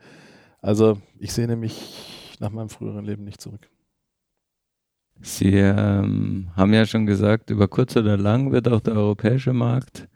Also 0.61 0.99
ich 1.19 1.33
sehne 1.33 1.55
mich 1.55 2.35
nach 2.39 2.51
meinem 2.51 2.69
früheren 2.69 3.05
Leben 3.05 3.23
nicht 3.23 3.41
zurück. 3.41 3.69
Sie 5.21 5.53
ähm, 5.53 6.49
haben 6.55 6.73
ja 6.73 6.85
schon 6.85 7.05
gesagt, 7.05 7.49
über 7.49 7.67
kurz 7.67 7.95
oder 7.95 8.17
lang 8.17 8.51
wird 8.51 8.67
auch 8.67 8.81
der 8.81 8.93
europäische 8.93 9.53
Markt 9.53 10.07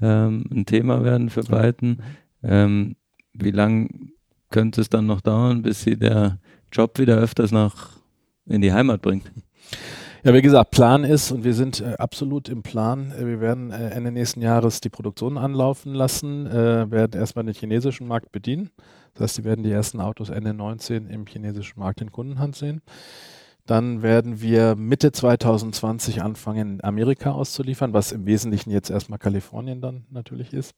ähm, 0.00 0.44
ein 0.50 0.66
Thema 0.66 1.02
werden 1.02 1.30
für 1.30 1.42
beiden. 1.42 2.02
Ähm, 2.42 2.96
wie 3.32 3.50
lang 3.50 4.12
könnte 4.50 4.80
es 4.80 4.88
dann 4.88 5.06
noch 5.06 5.20
dauern, 5.20 5.62
bis 5.62 5.82
Sie 5.82 5.96
der 5.96 6.38
Job 6.70 6.98
wieder 6.98 7.16
öfters 7.16 7.50
nach 7.50 7.98
in 8.46 8.60
die 8.60 8.72
Heimat 8.72 9.02
bringt? 9.02 9.30
Ja, 10.22 10.32
wie 10.32 10.40
gesagt, 10.40 10.70
Plan 10.70 11.04
ist 11.04 11.32
und 11.32 11.44
wir 11.44 11.52
sind 11.52 11.80
äh, 11.80 11.96
absolut 11.98 12.48
im 12.48 12.62
Plan. 12.62 13.12
Äh, 13.12 13.26
wir 13.26 13.40
werden 13.40 13.70
äh, 13.70 13.90
Ende 13.90 14.10
nächsten 14.10 14.40
Jahres 14.40 14.80
die 14.80 14.88
Produktion 14.88 15.36
anlaufen 15.36 15.92
lassen, 15.92 16.46
äh, 16.46 16.90
werden 16.90 17.20
erstmal 17.20 17.44
den 17.44 17.54
chinesischen 17.54 18.06
Markt 18.06 18.32
bedienen. 18.32 18.70
Das 19.14 19.22
heißt, 19.22 19.34
sie 19.36 19.44
werden 19.44 19.62
die 19.62 19.70
ersten 19.70 20.00
Autos 20.00 20.28
Ende 20.28 20.54
19 20.54 21.06
im 21.08 21.26
chinesischen 21.26 21.80
Markt 21.80 22.00
in 22.00 22.12
Kundenhand 22.12 22.56
sehen. 22.56 22.82
Dann 23.66 24.02
werden 24.02 24.42
wir 24.42 24.76
Mitte 24.76 25.10
2020 25.10 26.22
anfangen, 26.22 26.80
Amerika 26.82 27.32
auszuliefern, 27.32 27.94
was 27.94 28.12
im 28.12 28.26
Wesentlichen 28.26 28.70
jetzt 28.70 28.90
erstmal 28.90 29.18
Kalifornien 29.18 29.80
dann 29.80 30.04
natürlich 30.10 30.52
ist. 30.52 30.74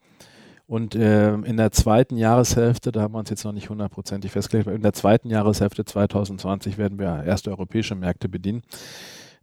Und 0.69 0.95
äh, 0.95 1.35
in 1.35 1.57
der 1.57 1.71
zweiten 1.71 2.17
Jahreshälfte, 2.17 2.93
da 2.93 3.03
haben 3.03 3.15
wir 3.15 3.19
uns 3.19 3.31
jetzt 3.31 3.45
noch 3.45 3.53
nicht 3.53 3.71
hundertprozentig 3.71 4.33
festgelegt, 4.33 4.69
in 4.69 4.83
der 4.83 4.93
zweiten 4.93 5.31
Jahreshälfte 5.31 5.85
2020 5.85 6.77
werden 6.77 6.99
wir 6.99 7.25
erste 7.25 7.51
europäische 7.51 7.95
Märkte 7.95 8.29
bedienen. 8.29 8.63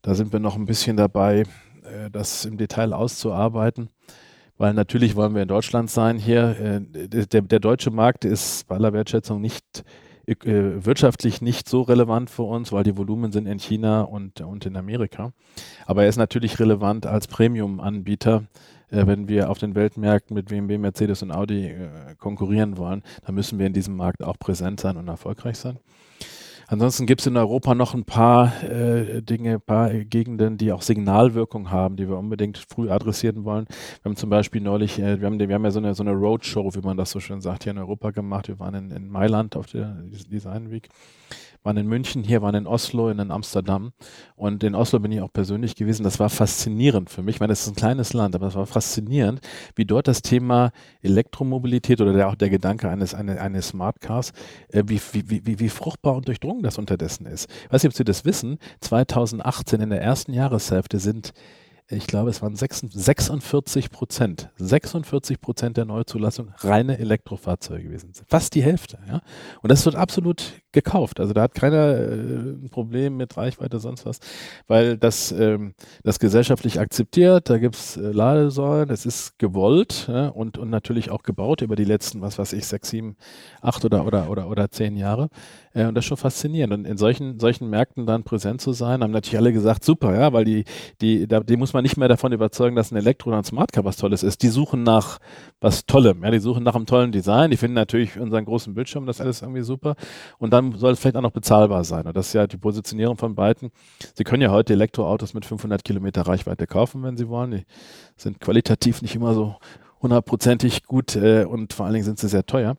Da 0.01 0.15
sind 0.15 0.33
wir 0.33 0.39
noch 0.39 0.55
ein 0.55 0.65
bisschen 0.65 0.97
dabei, 0.97 1.43
äh, 1.83 2.09
das 2.11 2.43
im 2.43 2.57
Detail 2.57 2.93
auszuarbeiten. 2.93 3.89
Weil 4.63 4.73
natürlich 4.73 5.17
wollen 5.17 5.35
wir 5.35 5.41
in 5.41 5.49
Deutschland 5.49 5.91
sein 5.91 6.17
hier. 6.17 6.57
Äh, 6.57 7.07
der, 7.09 7.41
der 7.41 7.59
deutsche 7.59 7.91
Markt 7.91 8.23
ist 8.23 8.65
bei 8.65 8.75
aller 8.75 8.93
Wertschätzung 8.93 9.41
nicht 9.41 9.83
äh, 10.25 10.35
wirtschaftlich 10.45 11.41
nicht 11.41 11.67
so 11.67 11.81
relevant 11.81 12.29
für 12.29 12.43
uns, 12.43 12.71
weil 12.71 12.85
die 12.85 12.95
Volumen 12.95 13.33
sind 13.33 13.45
in 13.45 13.59
China 13.59 14.03
und, 14.03 14.39
und 14.39 14.65
in 14.65 14.77
Amerika. 14.77 15.33
Aber 15.85 16.03
er 16.03 16.07
ist 16.07 16.15
natürlich 16.15 16.61
relevant 16.61 17.05
als 17.05 17.27
Premium-Anbieter. 17.27 18.45
wenn 18.89 19.27
wir 19.27 19.49
auf 19.49 19.57
den 19.57 19.75
Weltmärkten 19.75 20.33
mit 20.33 20.47
BMW, 20.47 20.77
Mercedes 20.77 21.23
und 21.23 21.31
Audi 21.31 21.75
konkurrieren 22.17 22.77
wollen, 22.77 23.03
dann 23.25 23.35
müssen 23.35 23.59
wir 23.59 23.65
in 23.67 23.73
diesem 23.73 23.97
Markt 23.97 24.23
auch 24.23 24.39
präsent 24.39 24.79
sein 24.79 24.95
und 24.95 25.09
erfolgreich 25.09 25.57
sein. 25.57 25.77
Ansonsten 26.67 27.05
gibt 27.05 27.21
es 27.21 27.27
in 27.27 27.37
Europa 27.37 27.75
noch 27.75 27.93
ein 27.93 28.05
paar 28.05 28.63
äh, 28.63 29.21
Dinge, 29.21 29.55
ein 29.55 29.61
paar 29.61 29.89
Gegenden, 29.93 30.57
die 30.57 30.71
auch 30.71 30.81
Signalwirkung 30.81 31.71
haben, 31.71 31.95
die 31.95 32.07
wir 32.07 32.17
unbedingt 32.17 32.57
früh 32.57 32.89
adressieren 32.89 33.43
wollen. 33.43 33.65
Wir 34.01 34.09
haben 34.09 34.15
zum 34.15 34.29
Beispiel 34.29 34.61
neulich, 34.61 34.99
äh, 34.99 35.19
wir, 35.19 35.27
haben, 35.27 35.39
wir 35.39 35.53
haben 35.53 35.63
ja 35.65 35.71
so 35.71 35.79
eine, 35.79 35.93
so 35.93 36.03
eine 36.03 36.13
Roadshow, 36.13 36.73
wie 36.75 36.81
man 36.81 36.97
das 36.97 37.11
so 37.11 37.19
schön 37.19 37.41
sagt, 37.41 37.63
hier 37.63 37.71
in 37.71 37.77
Europa 37.77 38.11
gemacht. 38.11 38.47
Wir 38.47 38.59
waren 38.59 38.75
in, 38.75 38.91
in 38.91 39.09
Mailand 39.09 39.55
auf 39.55 39.67
der 39.67 39.97
Design 40.31 40.71
Week 40.71 40.89
waren 41.63 41.77
in 41.77 41.87
München, 41.87 42.23
hier 42.23 42.41
waren 42.41 42.55
in 42.55 42.67
Oslo, 42.67 43.09
in 43.09 43.31
Amsterdam. 43.31 43.93
Und 44.35 44.63
in 44.63 44.75
Oslo 44.75 44.99
bin 44.99 45.11
ich 45.11 45.21
auch 45.21 45.31
persönlich 45.31 45.75
gewesen. 45.75 46.03
Das 46.03 46.19
war 46.19 46.29
faszinierend 46.29 47.09
für 47.09 47.23
mich. 47.23 47.35
Ich 47.35 47.39
meine, 47.39 47.53
es 47.53 47.61
ist 47.61 47.69
ein 47.69 47.75
kleines 47.75 48.13
Land, 48.13 48.35
aber 48.35 48.47
es 48.47 48.55
war 48.55 48.65
faszinierend, 48.65 49.41
wie 49.75 49.85
dort 49.85 50.07
das 50.07 50.21
Thema 50.21 50.71
Elektromobilität 51.01 52.01
oder 52.01 52.13
der, 52.13 52.29
auch 52.29 52.35
der 52.35 52.49
Gedanke 52.49 52.89
eines, 52.89 53.13
eine, 53.13 53.39
eines 53.39 53.69
Smart 53.69 54.01
Cars, 54.01 54.33
äh, 54.69 54.83
wie, 54.87 54.99
wie, 55.13 55.45
wie, 55.45 55.59
wie 55.59 55.69
fruchtbar 55.69 56.15
und 56.15 56.27
durchdrungen 56.27 56.63
das 56.63 56.77
unterdessen 56.77 57.25
ist. 57.25 57.49
Ich 57.65 57.71
weiß 57.71 57.83
nicht, 57.83 57.91
ob 57.91 57.97
Sie 57.97 58.03
das 58.03 58.25
wissen. 58.25 58.57
2018 58.81 59.81
in 59.81 59.89
der 59.89 60.01
ersten 60.01 60.33
Jahreshälfte 60.33 60.99
sind 60.99 61.33
ich 61.89 62.07
glaube, 62.07 62.29
es 62.29 62.41
waren 62.41 62.55
46 62.55 63.89
Prozent, 63.91 64.49
46 64.55 65.41
Prozent 65.41 65.77
der 65.77 65.85
Neuzulassung 65.85 66.51
reine 66.59 66.97
Elektrofahrzeuge 66.97 67.83
gewesen. 67.83 68.13
Fast 68.27 68.55
die 68.55 68.63
Hälfte, 68.63 68.99
ja. 69.07 69.21
Und 69.61 69.71
das 69.71 69.85
wird 69.85 69.95
absolut 69.95 70.62
gekauft. 70.73 71.19
Also 71.19 71.33
da 71.33 71.43
hat 71.43 71.53
keiner 71.53 71.97
äh, 71.97 72.13
ein 72.13 72.69
Problem 72.71 73.17
mit 73.17 73.37
Reichweite, 73.37 73.79
sonst 73.79 74.05
was, 74.05 74.19
weil 74.67 74.97
das, 74.97 75.31
ähm, 75.31 75.73
das 76.03 76.19
gesellschaftlich 76.19 76.79
akzeptiert, 76.79 77.49
da 77.49 77.57
gibt's 77.57 77.97
äh, 77.97 78.11
Ladesäulen, 78.11 78.89
es 78.89 79.05
ist 79.05 79.39
gewollt 79.39 80.07
ja, 80.09 80.27
und, 80.27 80.57
und 80.57 80.69
natürlich 80.69 81.11
auch 81.11 81.23
gebaut 81.23 81.61
über 81.61 81.75
die 81.75 81.85
letzten, 81.85 82.21
was 82.21 82.37
weiß 82.37 82.53
ich, 82.53 82.65
sechs, 82.65 82.89
sieben, 82.89 83.15
acht 83.61 83.85
oder, 83.85 84.05
oder, 84.05 84.29
oder, 84.29 84.49
oder 84.49 84.69
zehn 84.69 84.97
Jahre. 84.97 85.29
Äh, 85.73 85.85
und 85.85 85.95
das 85.95 86.03
ist 86.03 86.09
schon 86.09 86.17
faszinierend. 86.17 86.73
Und 86.73 86.85
in 86.85 86.97
solchen, 86.97 87.39
solchen 87.39 87.69
Märkten 87.69 88.05
dann 88.05 88.23
präsent 88.23 88.61
zu 88.61 88.73
sein, 88.73 89.03
haben 89.03 89.11
natürlich 89.11 89.37
alle 89.37 89.53
gesagt, 89.53 89.83
super, 89.83 90.15
ja, 90.15 90.33
weil 90.33 90.45
die, 90.45 90.63
die, 91.01 91.27
da, 91.27 91.39
die 91.39 91.57
muss 91.57 91.73
man 91.73 91.83
nicht 91.83 91.97
mehr 91.97 92.07
davon 92.07 92.31
überzeugen, 92.31 92.75
dass 92.75 92.91
ein 92.91 92.97
Elektro- 92.97 93.29
oder 93.29 93.37
ein 93.37 93.43
Smartcar 93.43 93.85
was 93.85 93.97
Tolles 93.97 94.23
ist. 94.23 94.41
Die 94.43 94.49
suchen 94.49 94.83
nach 94.83 95.19
was 95.59 95.85
Tollem, 95.85 96.23
ja, 96.23 96.31
die 96.31 96.39
suchen 96.39 96.63
nach 96.63 96.75
einem 96.75 96.85
tollen 96.85 97.11
Design, 97.11 97.51
die 97.51 97.57
finden 97.57 97.75
natürlich 97.75 98.19
unseren 98.19 98.45
großen 98.45 98.73
Bildschirm, 98.73 99.05
das 99.05 99.21
alles 99.21 99.41
irgendwie 99.41 99.61
super. 99.61 99.95
Und 100.37 100.51
dann 100.51 100.62
soll 100.71 100.93
es 100.93 100.99
vielleicht 100.99 101.17
auch 101.17 101.21
noch 101.21 101.31
bezahlbar 101.31 101.83
sein. 101.83 102.07
Und 102.07 102.15
das 102.15 102.27
ist 102.27 102.33
ja 102.33 102.47
die 102.47 102.57
Positionierung 102.57 103.17
von 103.17 103.35
beiden. 103.35 103.71
Sie 104.15 104.23
können 104.23 104.41
ja 104.41 104.51
heute 104.51 104.73
Elektroautos 104.73 105.33
mit 105.33 105.45
500 105.45 105.83
Kilometer 105.83 106.23
Reichweite 106.23 106.65
kaufen, 106.65 107.03
wenn 107.03 107.17
Sie 107.17 107.27
wollen. 107.27 107.51
Die 107.51 107.65
sind 108.15 108.39
qualitativ 108.39 109.01
nicht 109.01 109.15
immer 109.15 109.33
so 109.33 109.55
hundertprozentig 110.01 110.83
gut 110.83 111.15
äh, 111.15 111.45
und 111.45 111.73
vor 111.73 111.85
allen 111.85 111.93
Dingen 111.93 112.05
sind 112.05 112.19
sie 112.19 112.27
sehr 112.27 112.45
teuer. 112.45 112.75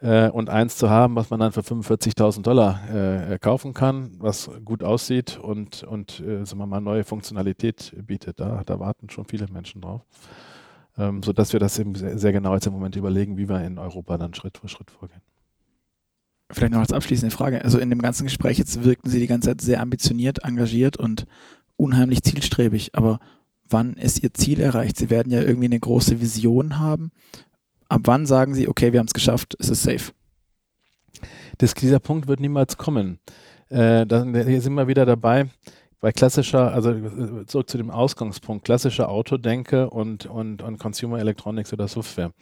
Äh, 0.00 0.28
und 0.28 0.50
eins 0.50 0.76
zu 0.76 0.90
haben, 0.90 1.16
was 1.16 1.30
man 1.30 1.40
dann 1.40 1.52
für 1.52 1.60
45.000 1.60 2.42
Dollar 2.42 2.80
äh, 2.92 3.38
kaufen 3.38 3.72
kann, 3.72 4.10
was 4.18 4.50
gut 4.64 4.82
aussieht 4.82 5.38
und, 5.38 5.84
und 5.84 6.20
äh, 6.20 6.44
sagen 6.44 6.58
wir 6.58 6.66
mal, 6.66 6.80
neue 6.80 7.04
Funktionalität 7.04 7.94
bietet. 8.06 8.40
Da, 8.40 8.62
da 8.66 8.78
warten 8.78 9.08
schon 9.08 9.24
viele 9.24 9.46
Menschen 9.48 9.80
drauf. 9.80 10.02
Ähm, 10.98 11.22
sodass 11.22 11.52
wir 11.52 11.60
das 11.60 11.78
eben 11.78 11.94
sehr, 11.94 12.18
sehr 12.18 12.32
genau 12.32 12.54
jetzt 12.54 12.66
im 12.66 12.72
Moment 12.72 12.96
überlegen, 12.96 13.36
wie 13.36 13.48
wir 13.48 13.62
in 13.62 13.78
Europa 13.78 14.16
dann 14.16 14.34
Schritt 14.34 14.58
für 14.58 14.68
Schritt 14.68 14.90
vorgehen. 14.90 15.20
Vielleicht 16.50 16.72
noch 16.72 16.80
als 16.80 16.92
abschließende 16.92 17.34
Frage. 17.34 17.64
Also 17.64 17.78
in 17.78 17.90
dem 17.90 18.00
ganzen 18.00 18.24
Gespräch 18.24 18.58
jetzt 18.58 18.84
wirkten 18.84 19.10
Sie 19.10 19.18
die 19.18 19.26
ganze 19.26 19.48
Zeit 19.48 19.60
sehr 19.60 19.80
ambitioniert, 19.80 20.44
engagiert 20.44 20.96
und 20.96 21.26
unheimlich 21.76 22.22
zielstrebig. 22.22 22.94
Aber 22.94 23.18
wann 23.68 23.94
ist 23.94 24.22
Ihr 24.22 24.32
Ziel 24.32 24.60
erreicht? 24.60 24.96
Sie 24.96 25.10
werden 25.10 25.32
ja 25.32 25.42
irgendwie 25.42 25.66
eine 25.66 25.80
große 25.80 26.20
Vision 26.20 26.78
haben. 26.78 27.10
Ab 27.88 28.02
wann 28.04 28.26
sagen 28.26 28.54
Sie, 28.54 28.68
okay, 28.68 28.92
wir 28.92 29.00
haben 29.00 29.06
es 29.06 29.14
geschafft, 29.14 29.56
es 29.58 29.70
ist 29.70 29.82
safe? 29.82 30.12
Das, 31.58 31.74
dieser 31.74 31.98
Punkt 31.98 32.28
wird 32.28 32.40
niemals 32.40 32.76
kommen. 32.76 33.18
Äh, 33.68 34.06
dann, 34.06 34.34
hier 34.34 34.60
sind 34.60 34.74
wir 34.74 34.86
wieder 34.86 35.06
dabei 35.06 35.46
bei 36.00 36.12
klassischer, 36.12 36.72
also 36.72 36.90
äh, 36.90 37.46
zurück 37.46 37.68
zu 37.68 37.78
dem 37.78 37.90
Ausgangspunkt, 37.90 38.64
klassischer 38.64 39.08
Autodenke 39.08 39.90
und, 39.90 40.26
und, 40.26 40.62
und 40.62 40.78
Consumer 40.78 41.18
Electronics 41.18 41.72
oder 41.72 41.88
Software 41.88 42.32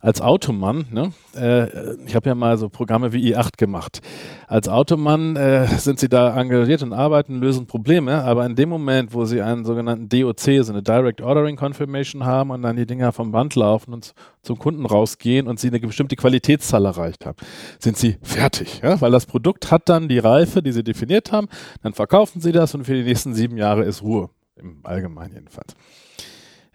als 0.00 0.20
Automann, 0.20 0.86
ne, 0.90 1.12
äh, 1.34 1.96
ich 2.06 2.14
habe 2.14 2.28
ja 2.28 2.34
mal 2.34 2.56
so 2.56 2.68
Programme 2.68 3.12
wie 3.12 3.34
i8 3.34 3.56
gemacht. 3.56 4.00
Als 4.46 4.68
Automann 4.68 5.36
äh, 5.36 5.66
sind 5.78 5.98
sie 5.98 6.08
da 6.08 6.38
engagiert 6.40 6.82
und 6.82 6.92
arbeiten, 6.92 7.40
lösen 7.40 7.66
Probleme, 7.66 8.22
aber 8.22 8.46
in 8.46 8.54
dem 8.54 8.68
Moment, 8.68 9.12
wo 9.12 9.24
sie 9.24 9.42
einen 9.42 9.64
sogenannten 9.64 10.08
DOC, 10.08 10.64
so 10.64 10.72
eine 10.72 10.82
Direct 10.82 11.20
Ordering 11.20 11.56
Confirmation 11.56 12.24
haben 12.24 12.50
und 12.50 12.62
dann 12.62 12.76
die 12.76 12.86
Dinger 12.86 13.12
vom 13.12 13.32
Band 13.32 13.54
laufen 13.56 13.92
und 13.92 14.14
zum 14.42 14.58
Kunden 14.58 14.86
rausgehen 14.86 15.48
und 15.48 15.58
sie 15.58 15.68
eine 15.68 15.80
bestimmte 15.80 16.16
Qualitätszahl 16.16 16.84
erreicht 16.84 17.26
haben, 17.26 17.36
sind 17.80 17.96
sie 17.96 18.18
fertig, 18.22 18.80
ja? 18.82 19.00
weil 19.00 19.10
das 19.10 19.26
Produkt 19.26 19.70
hat 19.70 19.88
dann 19.88 20.08
die 20.08 20.18
Reife, 20.18 20.62
die 20.62 20.72
sie 20.72 20.84
definiert 20.84 21.32
haben, 21.32 21.48
dann 21.82 21.92
verkaufen 21.92 22.40
sie 22.40 22.52
das 22.52 22.74
und 22.74 22.84
für 22.84 22.94
die 22.94 23.02
nächsten 23.02 23.34
sieben 23.34 23.56
Jahre 23.56 23.84
ist 23.84 24.02
Ruhe, 24.02 24.30
im 24.56 24.80
Allgemeinen 24.84 25.34
jedenfalls. 25.34 25.74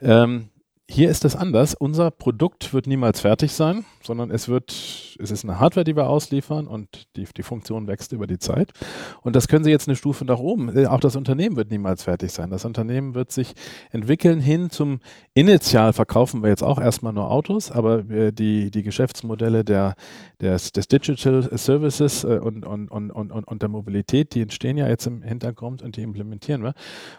Ähm, 0.01 0.49
hier 0.89 1.09
ist 1.09 1.23
es 1.23 1.35
anders. 1.35 1.75
Unser 1.75 2.11
Produkt 2.11 2.73
wird 2.73 2.87
niemals 2.87 3.21
fertig 3.21 3.53
sein, 3.53 3.85
sondern 4.03 4.31
es 4.31 4.49
wird, 4.49 4.71
es 5.17 5.31
ist 5.31 5.45
eine 5.45 5.59
Hardware, 5.59 5.85
die 5.85 5.95
wir 5.95 6.09
ausliefern 6.09 6.67
und 6.67 7.07
die, 7.15 7.25
die 7.37 7.43
Funktion 7.43 7.87
wächst 7.87 8.11
über 8.11 8.27
die 8.27 8.37
Zeit. 8.37 8.73
Und 9.21 9.35
das 9.35 9.47
können 9.47 9.63
Sie 9.63 9.71
jetzt 9.71 9.87
eine 9.87 9.95
Stufe 9.95 10.25
nach 10.25 10.39
oben. 10.39 10.75
Äh, 10.75 10.87
auch 10.87 10.99
das 10.99 11.15
Unternehmen 11.15 11.55
wird 11.55 11.71
niemals 11.71 12.03
fertig 12.03 12.31
sein. 12.31 12.49
Das 12.49 12.65
Unternehmen 12.65 13.15
wird 13.15 13.31
sich 13.31 13.53
entwickeln 13.91 14.41
hin 14.41 14.69
zum 14.69 14.99
Initial 15.33 15.93
verkaufen 15.93 16.43
wir 16.43 16.49
jetzt 16.49 16.63
auch 16.63 16.79
erstmal 16.79 17.13
nur 17.13 17.31
Autos, 17.31 17.71
aber 17.71 18.03
die, 18.03 18.69
die 18.69 18.83
Geschäftsmodelle 18.83 19.63
der, 19.63 19.95
des, 20.41 20.73
des 20.73 20.87
Digital 20.89 21.49
Services 21.57 22.25
äh, 22.25 22.39
und, 22.39 22.65
und, 22.65 22.89
und, 22.89 23.11
und, 23.11 23.31
und 23.31 23.61
der 23.61 23.69
Mobilität, 23.69 24.35
die 24.35 24.41
entstehen 24.41 24.77
ja 24.77 24.89
jetzt 24.89 25.07
im 25.07 25.21
Hintergrund 25.21 25.81
und 25.81 25.95
die 25.95 26.01
implementieren 26.01 26.61
wir. 26.61 26.73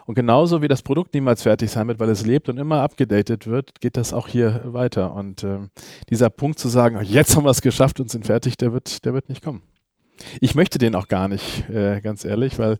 Und 0.05 0.13
genauso 0.13 0.61
wie 0.61 0.67
das 0.67 0.83
Produkt 0.83 1.13
niemals 1.15 1.41
fertig 1.41 1.71
sein 1.71 1.87
wird, 1.87 1.99
weil 1.99 2.09
es 2.09 2.25
lebt 2.25 2.47
und 2.47 2.57
immer 2.57 2.81
abgedatet 2.81 3.47
wird, 3.47 3.54
wird, 3.55 3.79
geht 3.79 3.95
das 3.95 4.11
auch 4.11 4.27
hier 4.27 4.61
weiter. 4.65 5.13
Und 5.13 5.43
äh, 5.43 5.59
dieser 6.09 6.29
Punkt 6.29 6.59
zu 6.59 6.67
sagen, 6.67 6.99
jetzt 7.03 7.35
haben 7.35 7.45
wir 7.45 7.51
es 7.51 7.61
geschafft 7.61 7.99
und 7.99 8.11
sind 8.11 8.25
fertig, 8.25 8.57
der 8.57 8.73
wird, 8.73 9.05
der 9.05 9.13
wird 9.13 9.29
nicht 9.29 9.41
kommen. 9.41 9.63
Ich 10.41 10.55
möchte 10.55 10.77
den 10.77 10.95
auch 10.95 11.07
gar 11.07 11.27
nicht, 11.27 11.69
äh, 11.69 12.01
ganz 12.01 12.25
ehrlich, 12.25 12.59
weil 12.59 12.77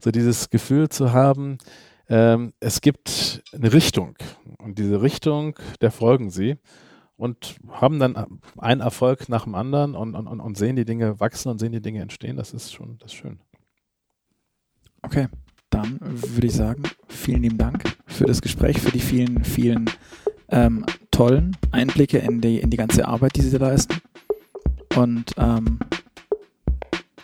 so 0.00 0.10
dieses 0.10 0.50
Gefühl 0.50 0.88
zu 0.88 1.12
haben, 1.12 1.58
ähm, 2.08 2.52
es 2.60 2.80
gibt 2.80 3.42
eine 3.52 3.72
Richtung 3.72 4.16
und 4.58 4.78
diese 4.78 5.00
Richtung, 5.02 5.56
der 5.80 5.90
folgen 5.90 6.30
sie 6.30 6.56
und 7.16 7.56
haben 7.70 7.98
dann 7.98 8.40
einen 8.58 8.80
Erfolg 8.80 9.28
nach 9.28 9.44
dem 9.44 9.54
anderen 9.54 9.94
und, 9.94 10.14
und, 10.14 10.26
und 10.26 10.56
sehen 10.56 10.76
die 10.76 10.84
Dinge 10.84 11.18
wachsen 11.20 11.50
und 11.50 11.58
sehen 11.58 11.72
die 11.72 11.80
Dinge 11.80 12.02
entstehen. 12.02 12.36
Das 12.36 12.52
ist 12.52 12.72
schon 12.72 12.98
das 12.98 13.12
ist 13.12 13.18
schön. 13.18 13.40
Okay, 15.02 15.28
dann 15.70 15.98
würde 16.00 16.46
ich 16.46 16.54
sagen, 16.54 16.82
vielen 17.08 17.42
lieben 17.42 17.58
Dank 17.58 17.84
für 18.06 18.24
das 18.24 18.40
Gespräch, 18.40 18.80
für 18.80 18.92
die 18.92 19.00
vielen, 19.00 19.44
vielen 19.44 19.90
ähm, 20.48 20.84
tollen 21.10 21.56
Einblicke 21.72 22.18
in 22.18 22.40
die, 22.40 22.58
in 22.58 22.70
die 22.70 22.76
ganze 22.76 23.06
Arbeit, 23.06 23.36
die 23.36 23.42
Sie 23.42 23.56
leisten. 23.56 23.96
Und 24.94 25.32
ähm, 25.36 25.78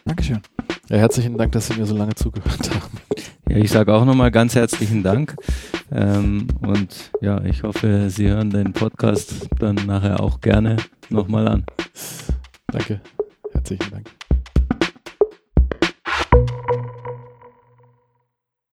Dankeschön. 0.05 0.41
Ja, 0.89 0.97
herzlichen 0.97 1.39
Dank, 1.39 1.53
dass 1.53 1.69
Sie 1.69 1.75
mir 1.75 1.87
so 1.87 1.97
lange 1.97 2.15
zugehört 2.15 2.71
haben. 2.75 2.99
Ja, 3.49 3.57
ich 3.57 3.71
sage 3.71 3.95
auch 3.95 4.05
nochmal 4.05 4.31
ganz 4.31 4.55
herzlichen 4.55 5.03
Dank. 5.03 5.37
Ähm, 5.91 6.49
und 6.61 7.13
ja, 7.21 7.43
ich 7.45 7.63
hoffe, 7.63 8.11
Sie 8.11 8.29
hören 8.29 8.51
den 8.51 8.73
Podcast 8.73 9.49
dann 9.59 9.77
nachher 9.87 10.21
auch 10.21 10.41
gerne 10.41 10.77
nochmal 11.09 11.49
an. 11.49 11.65
Danke. 12.67 13.01
Herzlichen 13.53 13.91
Dank. 13.91 14.11